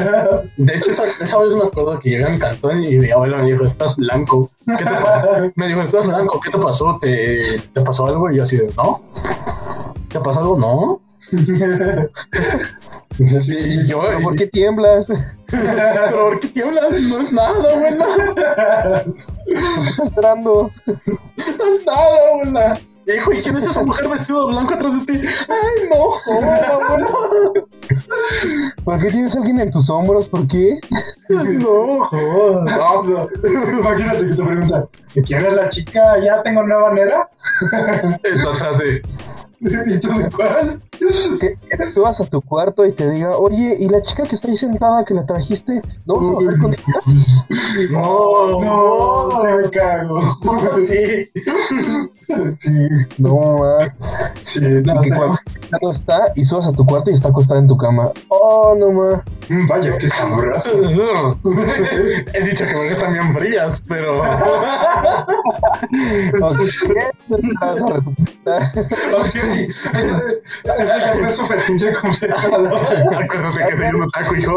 De 0.56 0.74
hecho, 0.74 0.90
esa, 0.90 1.04
esa 1.22 1.38
vez 1.40 1.54
me 1.54 1.64
acuerdo 1.64 1.98
que 2.00 2.10
llegué 2.10 2.24
a 2.24 2.30
mi 2.30 2.38
cantón 2.38 2.82
y 2.82 2.96
mi 2.98 3.10
abuela 3.10 3.38
me 3.38 3.52
dijo, 3.52 3.64
estás 3.64 3.96
blanco. 3.96 4.48
¿Qué 4.66 4.84
te 4.84 4.90
pasó? 4.90 5.28
Me 5.56 5.68
dijo, 5.68 5.82
estás 5.82 6.06
blanco, 6.06 6.40
¿qué 6.40 6.50
te 6.50 6.58
pasó? 6.58 6.98
¿Te, 7.00 7.36
te 7.72 7.80
pasó 7.82 8.06
algo? 8.06 8.30
Y 8.30 8.36
yo 8.38 8.44
así 8.44 8.56
de, 8.56 8.72
no. 8.76 9.02
¿Te 10.08 10.20
pasó 10.20 10.40
algo? 10.40 10.58
No. 10.58 11.00
Sí, 13.18 13.56
y 13.58 13.86
yo, 13.88 14.00
¿Pero 14.00 14.20
¿Por 14.20 14.36
qué 14.36 14.46
tiemblas? 14.46 15.08
pero 15.50 16.28
¿por 16.28 16.38
qué 16.38 16.48
tiemblas? 16.48 16.92
No 17.10 17.18
es 17.18 17.32
nada, 17.32 17.72
abuela. 17.72 18.06
¿Qué 19.46 19.54
estás 19.54 19.98
esperando? 19.98 20.70
No 20.86 20.94
es 20.94 21.84
nada, 21.84 22.16
abuela. 22.32 22.80
Hijo, 23.06 23.32
¿y 23.32 23.36
quién 23.38 23.56
es 23.56 23.64
esa 23.66 23.82
mujer 23.82 24.08
vestida 24.08 24.38
de 24.38 24.46
blanco 24.46 24.74
atrás 24.74 25.06
de 25.06 25.12
ti? 25.12 25.26
Ay, 25.48 25.88
no, 25.88 26.14
abuela. 26.32 27.18
¿Por 28.84 28.98
qué 28.98 29.10
tienes 29.10 29.34
a 29.34 29.38
alguien 29.38 29.60
en 29.60 29.70
tus 29.70 29.88
hombros? 29.90 30.28
¿Por 30.28 30.46
qué? 30.46 30.78
No, 31.28 32.08
No, 32.12 33.02
no. 33.02 33.28
Imagínate 33.80 34.28
que 34.28 34.34
te 34.34 34.42
preguntan, 34.42 34.88
¿quién 35.26 35.46
es 35.46 35.54
la 35.54 35.68
chica? 35.70 36.22
¿Ya 36.22 36.42
tengo 36.42 36.62
nueva 36.62 36.92
nera? 36.92 37.28
Está 38.22 38.50
atrás 38.52 38.78
de. 38.78 39.02
¿Y 39.86 40.00
tú 40.00 40.08
de 40.18 40.30
cuál? 40.30 40.80
Que 40.98 41.90
subas 41.90 42.20
a 42.20 42.24
tu 42.26 42.40
cuarto 42.42 42.84
y 42.86 42.92
te 42.92 43.08
diga, 43.10 43.36
oye, 43.38 43.76
¿y 43.78 43.88
la 43.88 44.02
chica 44.02 44.24
que 44.24 44.34
está 44.34 44.48
ahí 44.48 44.56
sentada 44.56 45.04
que 45.04 45.14
la 45.14 45.24
trajiste? 45.26 45.80
¿No 46.06 46.16
vas 46.16 46.28
a 46.28 46.32
bajar 46.32 46.58
con 46.58 46.72
ella? 46.74 47.00
No, 47.90 48.60
No, 48.60 49.40
se 49.40 49.54
me 49.54 49.70
cago. 49.70 50.20
Sí. 50.78 51.30
Sí, 52.58 52.70
No, 53.16 53.56
man. 53.58 53.94
sí, 54.42 54.60
no, 54.60 55.00
que 55.00 55.08
está- 55.08 55.16
cuando, 55.16 55.38
no 55.82 55.90
está 55.90 56.20
y 56.36 56.44
subas 56.44 56.68
a 56.68 56.72
tu 56.72 56.84
cuarto 56.84 57.10
y 57.10 57.14
está 57.14 57.28
acostada 57.30 57.58
en 57.60 57.66
tu 57.66 57.76
cama. 57.76 58.10
Oh, 58.28 58.74
no 58.78 58.90
ma. 58.92 59.24
Mm, 59.48 59.66
Vaya, 59.66 59.96
qué 59.98 60.08
sabroso. 60.08 60.70
He 62.34 62.40
dicho 62.42 62.66
que 62.66 62.72
me 62.74 62.88
gustan 62.90 63.12
bien 63.14 63.32
frías, 63.34 63.82
pero. 63.88 64.20
Ese 69.52 71.12
fue 71.18 71.32
su 71.32 71.46
fetiche 71.46 71.92
completado. 71.94 72.66
Acuérdate 72.76 73.68
que 73.68 73.76
soy 73.76 73.86
un 73.88 74.02
otaku, 74.02 74.34
hijo. 74.36 74.56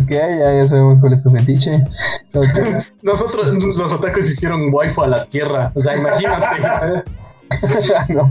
Ok, 0.00 0.10
ya, 0.10 0.52
ya 0.54 0.66
sabemos 0.66 1.00
cuál 1.00 1.12
es 1.12 1.22
tu 1.22 1.30
fetiche. 1.30 1.84
Nosotros, 3.02 3.52
los 3.76 3.92
otakus 3.92 4.30
hicieron 4.30 4.72
waifu 4.72 5.02
a 5.02 5.06
la 5.08 5.24
tierra. 5.26 5.72
O 5.74 5.80
sea, 5.80 5.96
imagínate. 5.96 7.04
no, 8.12 8.22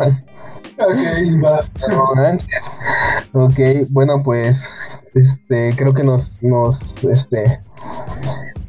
Ok, 0.79 1.43
va. 1.43 1.65
no 1.89 2.13
manches. 2.15 2.71
Ok, 3.33 3.59
bueno, 3.89 4.21
pues 4.23 4.77
este 5.15 5.73
creo 5.75 5.93
que 5.93 6.03
nos 6.03 6.43
nos 6.43 7.03
este 7.03 7.59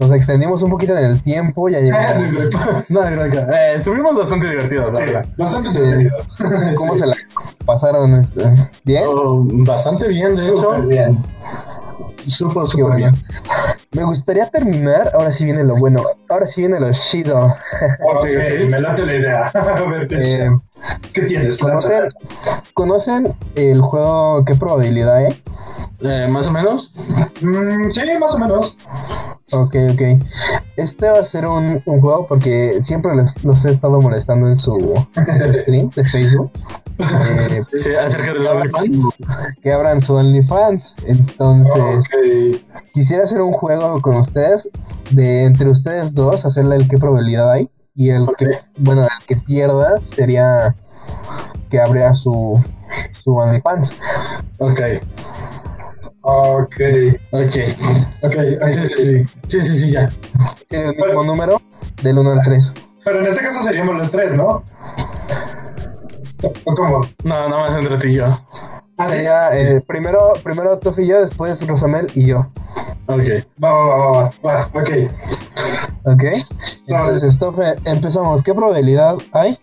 nos 0.01 0.13
extendimos 0.13 0.63
un 0.63 0.71
poquito 0.71 0.97
en 0.97 1.05
el 1.05 1.23
tiempo, 1.23 1.69
ya 1.69 1.81
llegamos. 1.81 2.35
No, 2.89 3.01
creo 3.03 3.31
que- 3.31 3.39
eh, 3.39 3.75
estuvimos 3.75 4.17
bastante 4.17 4.49
divertidos, 4.49 4.97
Sí, 4.97 5.05
bastante 5.37 5.69
Sí. 5.71 5.81
divertido. 5.81 6.17
¿Cómo 6.77 6.95
Sí. 6.95 7.01
se 7.01 7.07
la 7.07 7.17
pasaron? 7.67 8.15
este, 8.15 8.43
¿Bien? 8.85 9.05
Oh, 9.09 9.43
bastante 9.65 10.09
bien, 10.09 10.33
de 10.33 10.43
hecho. 10.45 10.57
Súper 10.57 10.83
bien. 10.87 11.19
Súper, 12.27 12.67
súper 12.67 12.85
bueno. 12.87 12.97
bien. 12.97 13.23
Me 13.93 14.05
gustaría 14.05 14.49
terminar, 14.51 15.11
ahora 15.15 15.33
sí 15.33 15.45
viene 15.47 15.65
lo 15.65 15.75
bueno, 15.77 16.03
ahora 16.29 16.47
sí 16.47 16.61
viene 16.61 16.79
lo 16.79 16.93
chido. 16.93 17.45
Ok, 17.47 18.25
me 18.71 18.81
late 18.81 19.07
la 19.07 19.15
idea. 19.17 19.43
A 19.55 19.83
ver, 19.89 20.07
¿qué, 20.09 20.17
Eh, 20.19 20.51
¿qué 21.13 21.23
tienes? 21.23 21.59
¿conocen, 21.59 22.05
¿Conocen 22.75 23.35
el 23.55 23.81
juego 23.81 24.45
qué 24.45 24.55
probabilidad 24.55 25.17
hay? 25.17 25.43
Eh, 26.01 26.29
Más 26.29 26.47
o 26.47 26.53
menos. 26.53 26.93
Mm, 27.41 27.91
sí, 27.91 28.03
más 28.21 28.35
o 28.37 28.39
menos. 28.39 28.79
Ok, 29.53 29.75
ok. 29.93 30.03
Este 30.77 31.09
va 31.09 31.19
a 31.19 31.25
ser 31.25 31.47
un, 31.47 31.83
un 31.87 32.01
juego 32.01 32.27
porque 32.27 32.79
siempre 32.83 33.17
los, 33.17 33.43
los 33.43 33.65
he 33.65 33.71
estado 33.71 34.01
molestando 34.01 34.47
en 34.47 34.57
su, 34.57 34.95
en 35.17 35.41
su 35.41 35.55
stream 35.55 35.91
de 35.91 36.05
Facebook. 36.05 36.51
Eh, 36.99 37.61
Sí, 37.75 37.95
acerca 37.95 38.35
de 38.35 38.49
OnlyFans. 38.49 39.03
que 39.63 39.73
abran 39.73 40.01
su 40.01 40.15
OnlyFans. 40.15 40.95
Entonces, 41.07 42.11
quisiera 42.93 43.25
hacer 43.25 43.41
un 43.41 43.53
juego 43.53 44.01
con 44.03 44.17
ustedes, 44.17 44.69
de 45.11 45.45
entre 45.45 45.69
ustedes 45.69 46.15
dos, 46.15 46.45
hacerle 46.45 46.77
el 46.77 46.87
qué 46.89 46.99
probabilidad 46.99 47.51
hay. 47.51 47.71
Y 47.99 48.11
el 48.11 48.29
que, 48.39 48.47
bueno, 48.77 49.03
el 49.03 49.27
que 49.27 49.35
pierda 49.35 50.01
sería 50.01 50.73
que 51.69 51.81
abría 51.81 52.15
su, 52.15 52.63
su 53.11 53.35
OnlyFans. 53.35 53.93
Ok, 54.59 54.81
Ok. 56.21 56.77
ok. 57.33 57.57
Ok. 58.23 58.35
Sí, 58.71 58.81
sí, 58.81 58.89
sí. 58.89 59.27
Sí, 59.47 59.63
sí, 59.63 59.77
sí, 59.77 59.91
ya. 59.91 60.13
Tiene 60.69 60.91
el 60.91 60.97
mismo 60.97 61.25
número 61.25 61.61
del 62.03 62.19
1 62.19 62.31
al 62.31 62.43
3. 62.45 62.75
Pero 63.05 63.21
en 63.21 63.27
este 63.27 63.43
caso 63.43 63.63
seríamos 63.63 63.97
los 63.97 64.13
tres, 64.13 64.37
¿no? 64.37 64.63
¿O 66.65 66.75
cómo? 66.75 67.01
No, 67.25 67.49
nada 67.49 67.63
más 67.63 67.75
entre 67.75 67.99
tú 67.99 68.07
y 68.07 68.15
yo. 68.15 68.27
Ah, 68.97 69.07
sí. 69.07 69.15
Sería 69.15 69.49
eh, 69.59 69.81
primero, 69.81 70.35
primero 70.45 70.79
Tufi 70.79 71.03
y 71.03 71.09
yo, 71.09 71.21
después 71.21 71.67
Rosamel 71.67 72.09
y 72.15 72.27
yo. 72.27 72.41
Ok. 73.07 73.25
Va, 73.63 73.73
va, 73.73 73.87
va, 73.87 74.13
va, 74.13 74.33
va. 74.45 74.67
Ok. 74.75 74.91
¿Ok? 76.13 76.25
Entonces, 76.89 77.39
Tofe, 77.39 77.75
empezamos. 77.85 78.43
¿Qué 78.43 78.55
probabilidad 78.55 79.17
hay 79.33 79.59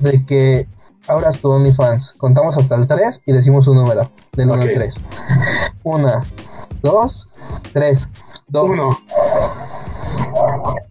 de 0.00 0.24
que 0.24 0.68
abras 1.06 1.40
tu 1.40 1.50
OnlyFans? 1.50 2.14
Contamos 2.14 2.56
hasta 2.56 2.76
el 2.76 2.86
3 2.86 3.22
y 3.26 3.32
decimos 3.32 3.68
un 3.68 3.76
número, 3.76 4.10
del 4.32 4.50
1 4.50 4.54
Ok. 4.54 4.68
al 4.68 4.74
3. 4.74 5.00
1, 5.82 6.12
2, 6.82 7.28
3, 7.72 8.10
2. 8.48 8.70
Uno. 8.70 8.98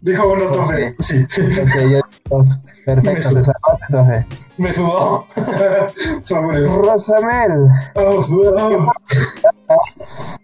Dijo 0.02 0.28
uno, 0.28 0.46
Tofe. 0.52 0.96
Sí, 1.00 1.26
sí. 1.30 1.42
Ok, 1.42 1.90
ya 1.90 2.02
dos. 2.30 2.60
Perfecto, 2.86 3.34
te 3.34 3.44
salvaste, 3.44 3.86
Tofe. 3.90 4.28
Me 4.58 4.74
sudó. 4.74 5.24
Sobre. 6.22 6.68
Rosamel, 6.68 7.68
Oh, 7.96 8.26
oh. 8.30 8.92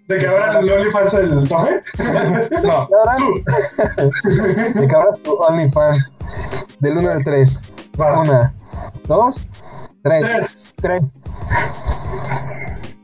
¿De 0.07 0.17
que 0.17 0.27
ahora 0.27 0.59
el 0.59 0.71
OnlyFans 0.71 1.13
el 1.15 1.47
Tofe? 1.47 1.81
No. 2.63 2.71
ahora 2.71 3.17
de 4.73 4.87
que 4.87 4.95
abras 4.95 5.21
tu 5.21 5.33
OnlyFans 5.33 6.13
del 6.79 6.97
1 6.97 7.09
al 7.09 7.23
3. 7.23 7.61
Va. 7.99 8.21
1, 8.21 8.53
2, 9.07 9.49
3. 10.03 10.21
Tres. 10.25 10.73
3. 10.81 11.01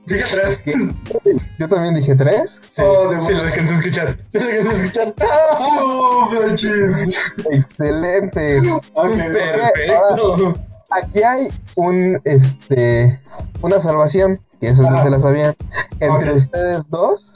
Dije 0.09 0.23
tres. 0.31 0.63
Yo 1.59 1.69
también 1.69 1.93
dije 1.93 2.15
3. 2.15 2.61
Sí, 2.65 2.81
Oh, 2.83 3.11
de 3.11 3.21
sí 3.21 3.33
lo 3.33 3.43
alcancé 3.43 3.73
a 3.73 3.77
escuchar. 3.77 4.17
Sí 4.27 4.39
lo 4.39 4.45
alcancé 4.45 4.69
a 4.69 4.73
escuchar. 4.73 5.13
Oh, 5.59 6.27
manches. 6.31 7.31
Excelente. 7.51 8.59
Ok. 8.93 9.17
Perfecto. 9.17 10.53
Aquí 10.91 11.21
hay 11.21 11.47
un 11.75 12.19
este 12.23 13.21
una 13.61 13.79
salvación, 13.79 14.41
que 14.59 14.67
eso 14.69 14.83
no 14.83 14.95
Ajá. 14.95 15.03
se 15.03 15.09
la 15.09 15.19
sabían. 15.19 15.55
Entre 15.99 16.29
Ok. 16.31 16.35
ustedes 16.35 16.89
dos, 16.89 17.35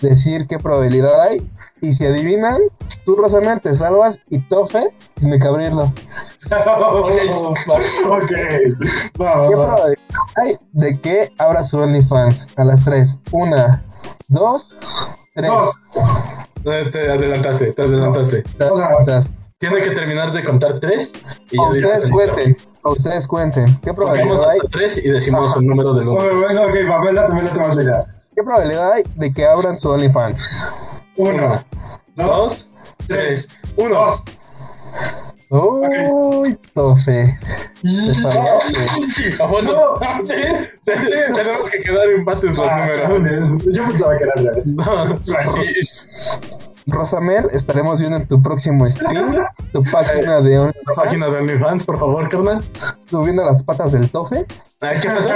decir 0.00 0.46
qué 0.46 0.58
probabilidad 0.58 1.20
hay. 1.22 1.48
Y 1.80 1.92
si 1.92 2.06
adivinan, 2.06 2.58
tú 3.04 3.16
Rosamel 3.16 3.60
te 3.60 3.74
salvas 3.74 4.20
y 4.30 4.38
Tofe 4.48 4.94
tiene 5.16 5.38
que 5.38 5.46
abrirlo. 5.46 5.92
Ok. 8.10 8.28
¿Qué 8.28 9.12
probabilidad 9.16 9.94
hay 10.36 10.56
de 10.72 11.00
que 11.00 11.30
abra 11.38 11.62
su 11.62 11.78
OnlyFans? 11.78 12.48
A 12.56 12.64
las 12.64 12.84
tres. 12.84 13.18
Una, 13.30 13.82
dos, 14.28 14.76
tres. 15.34 15.50
Dos. 15.50 15.80
Eh, 16.64 16.88
Te 16.90 17.10
adelantaste, 17.10 17.72
te 17.72 17.82
adelantaste. 17.82 18.42
O 18.70 18.76
sea, 18.76 18.90
tas. 19.06 19.28
Tiene 19.58 19.80
que 19.80 19.90
terminar 19.90 20.32
de 20.32 20.44
contar 20.44 20.80
tres. 20.80 21.12
Y 21.50 21.58
O 21.58 21.70
ustedes 21.70 22.10
cuenten. 22.10 22.56
O 22.84 22.92
ustedes 22.92 23.26
cuenten. 23.26 23.78
¿Qué 23.80 23.92
probabilidad 23.94 24.28
Contamos 24.28 24.52
hay? 24.52 24.58
hasta 24.58 24.70
tres 24.70 25.04
y 25.04 25.08
decimos 25.08 25.56
el 25.56 25.66
número 25.66 25.94
del 25.94 26.06
uno. 26.08 26.20
venga, 26.46 26.66
ok, 26.66 26.74
late 27.12 27.32
más 27.58 27.76
la 27.76 27.82
idea. 27.82 27.98
¿Qué 28.34 28.42
probabilidad 28.42 28.92
hay 28.92 29.04
de 29.16 29.32
que 29.32 29.46
abran 29.46 29.78
su 29.78 29.90
OnlyFans? 29.90 30.48
Uno, 31.16 31.64
dos, 32.16 32.26
Dos, 32.26 32.66
tres, 33.08 33.48
uno. 33.76 33.94
dos. 34.00 34.24
Uy, 35.50 36.58
Tofe. 36.74 37.22
A 39.40 39.48
fuerza. 39.48 39.72
Tenemos 40.84 41.70
que 41.70 41.80
quedar 41.82 42.08
empates 42.16 42.56
los 42.56 42.66
Ah, 42.68 42.88
números. 43.08 43.58
Yo 43.72 43.86
pensaba 43.86 44.16
que 44.18 44.24
era 44.24 44.32
al 44.36 44.44
revés. 44.46 44.74
No, 44.74 45.02
así 45.38 45.78
es. 45.80 46.40
Rosamel, 46.86 47.46
estaremos 47.52 48.00
viendo 48.00 48.18
en 48.18 48.26
tu 48.26 48.42
próximo 48.42 48.88
stream 48.90 49.34
tu 49.72 49.82
página 49.84 50.40
de 50.42 50.58
OnlyFans, 50.58 50.96
Página 50.96 51.26
de 51.28 51.38
OnlyFans, 51.38 51.84
por 51.84 51.98
favor, 51.98 52.28
carnal. 52.28 52.62
subiendo 53.08 53.44
las 53.44 53.62
patas 53.64 53.92
del 53.92 54.10
Tofe. 54.10 54.44
Ah, 54.82 54.90
¿Qué 55.00 55.08
pasó? 55.08 55.30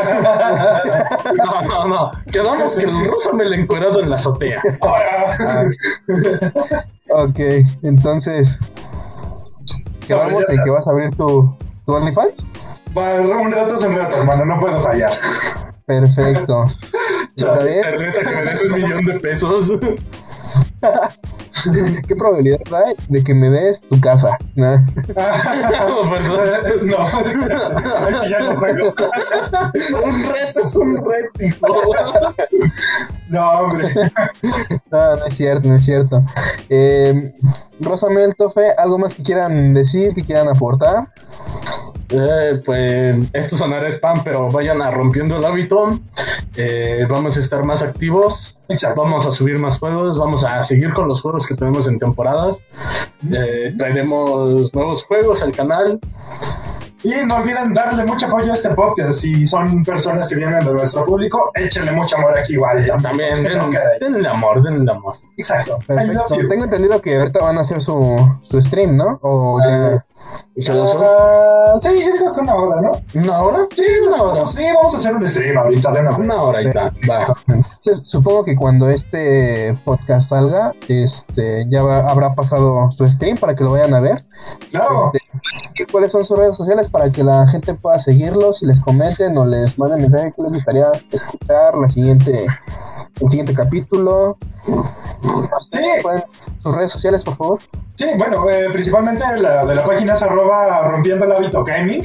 No, 1.34 1.62
no, 1.62 1.88
no. 1.88 2.10
Quedamos 2.30 2.76
que 2.76 2.84
el 2.84 3.04
ruso 3.06 3.32
me 3.32 3.46
lo 3.46 3.54
encuerado 3.54 4.02
en 4.02 4.10
la 4.10 4.16
azotea. 4.16 4.60
Ahora. 4.82 5.70
Ok, 7.10 7.40
entonces, 7.82 8.58
quedamos 10.06 10.48
en 10.50 10.62
que 10.62 10.70
vas 10.70 10.86
a 10.86 10.90
abrir 10.90 11.10
tu, 11.16 11.56
tu 11.86 11.94
OnlyFans. 11.94 12.46
Va, 12.96 13.20
un 13.20 13.50
rato 13.52 13.74
un 13.86 13.96
rato, 13.96 14.18
hermano, 14.18 14.44
no 14.44 14.58
puedo 14.58 14.80
fallar. 14.82 15.12
Perfecto. 15.86 16.66
¿Está 17.34 17.58
bien? 17.60 17.82
Se 17.82 17.90
reta 17.92 18.20
que 18.22 18.36
me 18.36 18.42
des 18.44 18.62
un 18.64 18.72
millón 18.72 19.04
de 19.06 19.20
pesos. 19.20 19.72
¿Qué 22.08 22.16
probabilidad 22.16 22.60
hay 22.72 22.94
de 23.08 23.22
que 23.24 23.34
me 23.34 23.50
des 23.50 23.80
tu 23.82 24.00
casa? 24.00 24.36
No, 24.56 24.74
aquí 26.98 28.30
ya 28.30 28.38
no 28.38 28.56
juego. 28.58 28.94
Un 30.04 30.32
reto 30.32 30.60
es 30.62 30.76
un 30.76 30.96
reto. 30.96 31.44
hijo. 31.44 31.66
No, 33.28 33.50
hombre. 33.50 33.88
No, 34.90 35.16
no 35.16 35.24
es 35.26 35.34
cierto, 35.34 35.68
no 35.68 35.74
es 35.74 35.84
cierto. 35.84 36.22
Eh, 36.68 37.32
Rosamel, 37.80 38.34
Tofe, 38.36 38.70
¿algo 38.78 38.98
más 38.98 39.14
que 39.14 39.22
quieran 39.22 39.74
decir, 39.74 40.14
que 40.14 40.24
quieran 40.24 40.48
aportar? 40.48 41.08
Eh, 42.10 42.60
pues 42.64 43.28
esto 43.32 43.56
sonará 43.56 43.88
spam, 43.88 44.24
pero 44.24 44.50
vayan 44.50 44.80
a 44.80 44.90
rompiendo 44.90 45.36
el 45.36 45.44
hábito. 45.44 46.00
Eh, 46.56 47.06
vamos 47.08 47.36
a 47.36 47.40
estar 47.40 47.64
más 47.64 47.82
activos. 47.82 48.58
Exacto. 48.68 49.02
Vamos 49.02 49.26
a 49.26 49.30
subir 49.30 49.58
más 49.58 49.78
juegos. 49.78 50.18
Vamos 50.18 50.44
a 50.44 50.62
seguir 50.62 50.92
con 50.92 51.08
los 51.08 51.20
juegos 51.20 51.46
que 51.46 51.54
tenemos 51.54 51.86
en 51.88 51.98
temporadas. 51.98 52.66
Eh, 53.30 53.74
traeremos 53.76 54.74
nuevos 54.74 55.04
juegos 55.04 55.42
al 55.42 55.52
canal. 55.52 56.00
Y 57.04 57.14
no 57.26 57.36
olviden 57.36 57.72
darle 57.72 58.04
mucho 58.04 58.26
apoyo 58.26 58.50
a 58.50 58.54
este 58.54 58.70
podcast. 58.70 59.20
Si 59.20 59.46
son 59.46 59.84
personas 59.84 60.28
que 60.28 60.34
vienen 60.34 60.58
de 60.64 60.72
nuestro 60.72 61.04
público, 61.04 61.52
échenle 61.54 61.92
mucho 61.92 62.16
amor 62.16 62.36
aquí 62.36 62.54
igual. 62.54 62.84
También 63.00 63.42
den, 63.44 63.70
denle 64.00 64.28
amor, 64.28 64.60
denle 64.62 64.90
amor. 64.90 65.14
Exacto. 65.36 65.78
Perfecto. 65.86 66.24
Tengo 66.48 66.64
entendido 66.64 67.00
que 67.00 67.16
ahorita 67.16 67.38
van 67.40 67.58
a 67.58 67.60
hacer 67.60 67.80
su, 67.80 68.16
su 68.42 68.60
stream, 68.60 68.96
¿no? 68.96 69.20
O 69.22 69.60
ya. 69.60 70.04
¿Y 70.54 70.64
qué 70.64 70.72
son? 70.72 71.02
Ah, 71.02 71.78
sí, 71.80 71.88
yo 72.04 72.16
creo 72.16 72.32
que 72.34 72.40
una 72.40 72.54
hora, 72.54 72.80
¿no? 72.80 72.90
¿Una 73.14 73.42
hora? 73.42 73.58
Sí, 73.74 73.84
una 74.06 74.22
hora. 74.22 74.44
Sí, 74.44 74.64
vamos 74.74 74.94
a 74.94 74.96
hacer 74.98 75.14
un 75.16 75.26
stream 75.28 75.56
ahorita 75.56 75.92
de 75.92 76.00
una 76.00 76.10
vez. 76.10 76.18
Una 76.18 76.42
hora 76.42 76.62
y 76.62 76.70
tal. 76.70 76.92
Supongo 77.94 78.44
que 78.44 78.56
cuando 78.56 78.88
este 78.90 79.78
podcast 79.84 80.30
salga, 80.30 80.72
este 80.88 81.64
ya 81.70 81.82
va- 81.82 82.00
habrá 82.10 82.34
pasado 82.34 82.90
su 82.90 83.08
stream 83.08 83.38
para 83.38 83.54
que 83.54 83.64
lo 83.64 83.70
vayan 83.72 83.94
a 83.94 84.00
ver. 84.00 84.24
Claro. 84.70 85.12
Este, 85.14 85.26
¿qué- 85.74 85.86
¿Cuáles 85.86 86.12
son 86.12 86.24
sus 86.24 86.36
redes 86.38 86.56
sociales 86.56 86.88
para 86.88 87.10
que 87.10 87.22
la 87.22 87.46
gente 87.46 87.74
pueda 87.74 87.98
seguirlos 87.98 88.62
y 88.62 88.66
les 88.66 88.80
comenten 88.80 89.38
o 89.38 89.46
les 89.46 89.78
manden 89.78 90.00
mensaje 90.00 90.32
que 90.34 90.42
les 90.42 90.52
gustaría 90.54 90.86
escuchar 91.12 91.76
la 91.78 91.88
siguiente, 91.88 92.44
el 93.20 93.28
siguiente 93.28 93.54
capítulo? 93.54 94.36
Sí. 95.58 95.80
sus 96.58 96.76
redes 96.76 96.90
sociales, 96.92 97.24
por 97.24 97.36
favor. 97.36 97.58
Sí, 97.94 98.06
bueno, 98.16 98.48
eh, 98.48 98.68
principalmente 98.72 99.24
la 99.38 99.64
de 99.66 99.74
la 99.74 99.84
página 99.84 100.07
es 100.12 100.22
arroba 100.22 100.86
rompiendo 100.88 101.24
el 101.24 101.32
hábito 101.32 101.64
gaming. 101.64 102.04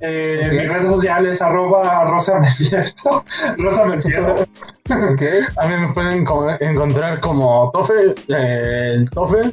Eh. 0.00 0.48
Mis 0.52 0.68
redes 0.68 0.88
sociales 0.88 1.42
arroba 1.42 2.04
rosa 2.04 2.38
me 2.38 2.46
pierdo. 2.56 3.24
rosa 3.58 3.84
me 3.86 3.96
pierdo. 3.98 4.34
Ok. 4.34 5.22
A 5.56 5.66
mí 5.66 5.76
me 5.76 5.92
pueden 5.92 6.24
co- 6.24 6.48
encontrar 6.60 7.18
como 7.20 7.70
Tofe, 7.72 8.14
eh, 8.28 8.92
el 8.94 9.10
Tofe. 9.10 9.52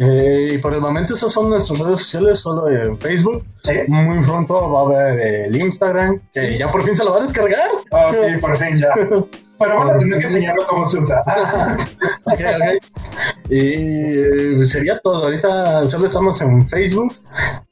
Eh, 0.00 0.50
y 0.54 0.58
por 0.58 0.74
el 0.74 0.80
momento 0.80 1.14
esas 1.14 1.32
son 1.32 1.50
nuestras 1.50 1.78
redes 1.80 2.00
sociales, 2.00 2.38
solo 2.40 2.68
en 2.68 2.98
Facebook. 2.98 3.44
Sí. 3.62 3.74
Muy 3.88 4.20
pronto 4.24 4.70
va 4.70 4.80
a 4.80 4.84
haber 4.84 5.20
el 5.46 5.56
Instagram, 5.56 6.20
que 6.32 6.56
ya 6.58 6.70
por 6.70 6.82
fin 6.84 6.94
se 6.96 7.04
lo 7.04 7.12
va 7.12 7.18
a 7.18 7.22
descargar. 7.22 7.68
Ah, 7.92 8.10
sí, 8.12 8.36
por 8.40 8.56
fin 8.56 8.76
ya. 8.78 8.92
Pero 9.58 9.76
bueno, 9.76 9.98
tendré 9.98 10.18
que 10.18 10.24
enseñarlo 10.26 10.66
cómo 10.66 10.84
se 10.84 10.98
usa. 10.98 11.22
Ok, 12.24 12.40
ok. 12.40 13.50
Y 13.50 13.58
eh, 13.58 14.64
sería 14.64 14.98
todo. 14.98 15.24
Ahorita 15.24 15.86
solo 15.86 16.06
estamos 16.06 16.40
en 16.42 16.64
Facebook. 16.64 17.14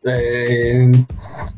Eh, 0.06 0.92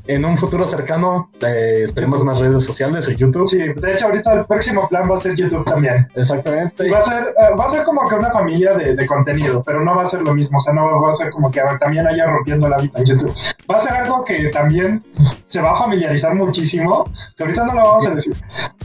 en 0.06 0.24
un 0.24 0.38
futuro 0.38 0.66
cercano 0.66 1.30
eh, 1.42 1.80
esperemos 1.82 2.24
más 2.24 2.40
redes 2.40 2.64
sociales 2.64 3.08
o 3.08 3.12
YouTube. 3.12 3.46
Sí, 3.46 3.58
de 3.58 3.92
hecho 3.92 4.06
ahorita 4.06 4.32
el 4.32 4.46
próximo 4.46 4.88
plan 4.88 5.08
va 5.08 5.14
a 5.14 5.18
ser 5.18 5.34
YouTube 5.34 5.64
también. 5.64 6.08
Exactamente. 6.14 6.86
Y 6.86 6.90
va 6.90 6.98
a 6.98 7.02
ser, 7.02 7.24
eh, 7.24 7.54
va 7.58 7.64
a 7.64 7.68
ser 7.68 7.84
como 7.84 8.08
que 8.08 8.14
una 8.14 8.30
familia 8.30 8.74
de, 8.74 8.94
de 8.94 9.06
contenido, 9.06 9.62
pero 9.64 9.84
no 9.84 9.94
va 9.94 10.02
a 10.02 10.06
ser 10.06 10.22
lo 10.22 10.34
mismo. 10.34 10.56
O 10.56 10.60
sea, 10.60 10.72
no 10.72 11.00
va 11.00 11.10
a 11.10 11.12
ser 11.12 11.30
como 11.30 11.50
que 11.50 11.60
también 11.78 12.06
haya 12.06 12.26
rompiendo 12.26 12.68
la 12.68 12.78
vida 12.78 12.98
en 12.98 13.04
YouTube. 13.04 13.34
Va 13.70 13.76
a 13.76 13.78
ser 13.78 13.92
algo 13.92 14.24
que 14.24 14.48
también 14.48 15.02
se 15.44 15.60
va 15.60 15.72
a 15.72 15.76
familiarizar 15.76 16.34
muchísimo, 16.34 17.10
que 17.36 17.42
ahorita 17.42 17.66
no 17.66 17.74
lo 17.74 17.82
vamos 17.84 18.06
a 18.06 18.14
decir, 18.14 18.34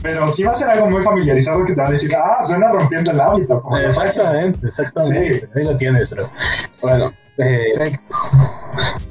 pero 0.02 0.28
sí 0.28 0.42
va 0.42 0.52
a 0.52 0.54
ser 0.54 0.68
algo 0.70 0.90
muy 0.90 1.02
familiarizado 1.02 1.64
que 1.64 1.72
te 1.72 1.80
va 1.80 1.86
a 1.86 1.90
decir, 1.90 2.10
ah, 2.14 2.42
suena 2.42 2.68
rompiendo 2.68 3.10
el 3.10 3.20
hábito. 3.20 3.60
Como. 3.62 3.78
Exactamente, 3.78 4.66
exactamente. 4.66 5.40
Sí. 5.40 5.46
Ahí 5.54 5.64
lo 5.64 5.76
tienes, 5.76 6.14
bro. 6.14 6.28
Bueno, 6.82 7.12
eh, 7.38 7.70
Perfecto. 7.74 8.04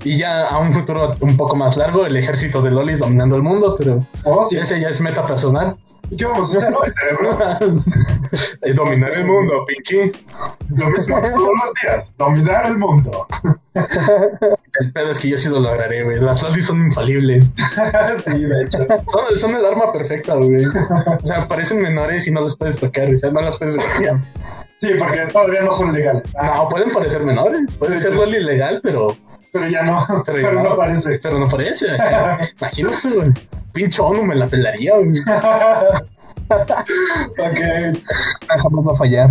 Y 0.03 0.17
ya 0.17 0.47
a 0.47 0.57
un 0.59 0.73
futuro 0.73 1.15
un 1.21 1.38
poco 1.38 1.55
más 1.55 1.77
largo, 1.77 2.05
el 2.05 2.15
ejército 2.17 2.61
de 2.61 2.71
Lolis 2.71 2.99
dominando 2.99 3.35
el 3.35 3.41
mundo, 3.43 3.75
pero 3.77 4.05
Oh, 4.25 4.43
sí. 4.43 4.57
ese 4.57 4.80
ya 4.80 4.89
es 4.89 5.01
meta 5.01 5.25
personal. 5.25 5.75
¿Y 6.09 6.17
qué 6.17 6.25
vamos 6.25 6.53
a 6.53 6.57
hacer 6.59 6.73
hoy, 6.80 6.89
cerebro? 6.91 7.38
Dominar 8.75 9.11
el 9.13 9.25
mundo, 9.25 9.63
Pinky. 9.65 10.11
Lo 10.75 10.89
mismo 10.89 11.19
todos 11.19 11.49
los 11.61 11.73
días, 11.81 12.15
dominar 12.17 12.65
el 12.67 12.77
mundo. 12.77 13.27
El 14.80 14.91
pedo 14.91 15.11
es 15.11 15.19
que 15.19 15.30
yo 15.30 15.38
sí 15.38 15.49
lo 15.49 15.59
lograré, 15.59 16.03
güey. 16.03 16.19
Las 16.19 16.41
Lolis 16.41 16.65
son 16.65 16.80
infalibles. 16.84 17.55
sí, 18.23 18.43
de 18.43 18.63
hecho. 18.63 18.80
Son, 19.07 19.38
son 19.38 19.55
el 19.55 19.63
arma 19.63 19.91
perfecta, 19.93 20.34
güey. 20.34 20.65
O 20.65 21.23
sea, 21.25 21.47
parecen 21.47 21.80
menores 21.81 22.27
y 22.27 22.31
no 22.31 22.41
los 22.41 22.55
puedes 22.57 22.77
tocar, 22.80 23.13
o 23.13 23.17
sea, 23.17 23.30
no 23.30 23.41
las 23.41 23.59
puedes 23.59 23.75
tocar. 23.77 24.19
Sí, 24.80 24.89
porque 24.97 25.19
todavía 25.31 25.61
no 25.61 25.71
son 25.71 25.93
legales. 25.93 26.34
Ah, 26.39 26.53
No, 26.57 26.69
pueden 26.69 26.89
parecer 26.91 27.23
menores. 27.23 27.71
Puede 27.77 28.01
ser 28.01 28.15
Loli 28.15 28.39
legal, 28.39 28.80
pero, 28.84 29.15
pero 29.52 29.68
ya 29.70 29.84
no, 29.84 30.06
Pero 30.26 30.52
no 30.53 30.64
no. 30.64 30.76
parece. 30.76 31.20
pero 31.22 31.40
no 31.40 31.48
parece. 31.48 31.94
o 31.94 31.98
sea, 31.98 32.40
imagínate, 32.60 33.10
güey. 33.15 33.32
Pinche 33.74 34.02
ONU 34.02 34.24
me 34.24 34.36
la 34.36 34.48
pelaría, 34.48 34.94
güey. 34.98 35.10
ok. 36.49 37.98
Jamás 38.48 38.86
va 38.88 38.91
a 38.91 38.95
fallar. 38.95 39.30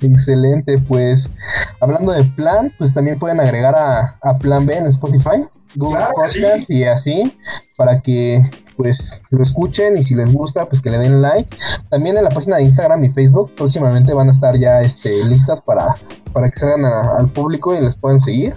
Excelente, 0.00 0.78
pues 0.78 1.32
hablando 1.80 2.12
de 2.12 2.22
plan, 2.24 2.72
pues 2.78 2.94
también 2.94 3.18
pueden 3.18 3.40
agregar 3.40 3.74
a, 3.74 4.16
a 4.22 4.38
Plan 4.38 4.66
B 4.66 4.76
en 4.76 4.86
Spotify, 4.86 5.46
Google 5.76 5.98
Claro 5.98 6.14
que 6.24 6.58
sí. 6.58 6.74
Y 6.78 6.84
así, 6.84 7.32
para 7.76 8.00
que 8.00 8.42
pues 8.76 9.22
lo 9.30 9.42
escuchen 9.42 9.96
y 9.96 10.02
si 10.02 10.14
les 10.14 10.32
gusta, 10.32 10.68
pues 10.68 10.82
que 10.82 10.90
le 10.90 10.98
den 10.98 11.22
like. 11.22 11.56
También 11.88 12.18
en 12.18 12.24
la 12.24 12.30
página 12.30 12.56
de 12.56 12.64
Instagram 12.64 13.04
y 13.04 13.08
Facebook 13.10 13.54
próximamente 13.56 14.12
van 14.12 14.28
a 14.28 14.32
estar 14.32 14.54
ya 14.58 14.82
este, 14.82 15.24
listas 15.24 15.62
para, 15.62 15.86
para 16.34 16.50
que 16.50 16.56
salgan 16.58 16.84
a- 16.84 17.16
al 17.16 17.28
público 17.30 17.74
y 17.74 17.80
les 17.80 17.96
puedan 17.96 18.20
seguir. 18.20 18.54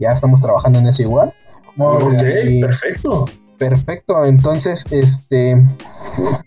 Ya 0.00 0.10
estamos 0.10 0.40
trabajando 0.40 0.80
en 0.80 0.88
eso 0.88 1.02
igual. 1.02 1.32
Ok, 1.78 2.10
bien. 2.22 2.60
perfecto. 2.60 3.26
Perfecto, 3.58 4.24
entonces, 4.26 4.84
este, 4.90 5.56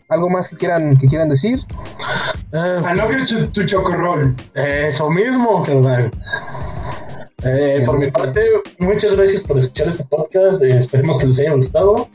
algo 0.09 0.29
más 0.29 0.49
que 0.49 0.57
quieran 0.57 0.97
que 0.97 1.07
quieran 1.07 1.29
decir. 1.29 1.59
Eh, 2.51 2.81
I 2.81 2.93
love 2.97 3.11
you 3.17 3.25
to, 3.25 3.47
to 3.53 3.65
chocorroll. 3.65 4.35
Eso 4.53 5.09
mismo, 5.09 5.63
carnal. 5.63 6.11
Eh, 7.45 7.83
por 7.85 7.99
mi 7.99 8.09
parte, 8.09 8.41
muchas 8.79 9.15
gracias 9.15 9.43
por 9.43 9.57
escuchar 9.57 9.87
este 9.87 10.03
podcast. 10.05 10.63
eh, 10.63 10.75
esperemos 10.75 11.19
que 11.19 11.27
les 11.27 11.39
haya 11.39 11.53
gustado. 11.53 12.09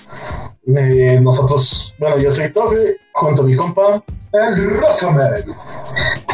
Eh, 0.66 1.20
nosotros, 1.23 1.94
bueno, 1.98 2.19
yo 2.19 2.31
soy 2.31 2.52
Tofe, 2.52 2.97
junto 3.12 3.43
a 3.43 3.47
mi 3.47 3.57
compa. 3.57 4.02
El 4.32 4.81
Rosamel. 4.81 5.44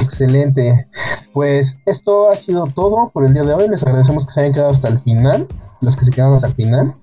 Excelente. 0.01 0.89
Pues 1.33 1.79
esto 1.87 2.31
ha 2.31 2.37
sido 2.37 2.67
todo 2.67 3.11
por 3.11 3.25
el 3.25 3.35
día 3.35 3.45
de 3.45 3.55
hoy. 3.55 3.69
Les 3.69 3.83
agradecemos 3.83 4.27
que 4.27 4.33
se 4.33 4.41
hayan 4.41 4.53
quedado 4.53 4.71
hasta 4.71 4.89
el 4.89 5.01
final, 5.01 5.47
los 5.81 5.97
que 5.97 6.05
se 6.05 6.11
quedaron 6.11 6.35
hasta 6.35 6.49
el 6.49 6.55
final. 6.55 6.95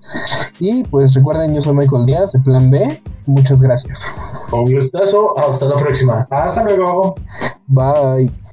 Y 0.60 0.84
pues 0.84 1.14
recuerden, 1.14 1.54
yo 1.54 1.62
soy 1.62 1.74
Michael 1.74 2.06
Díaz 2.06 2.32
de 2.32 2.40
Plan 2.40 2.70
B. 2.70 3.02
Muchas 3.26 3.62
gracias. 3.62 4.12
Un 4.52 4.72
gustazo. 4.72 5.36
Hasta 5.38 5.66
la 5.66 5.76
próxima. 5.76 6.26
Hasta 6.30 6.64
luego. 6.64 7.14
Bye. 7.66 8.43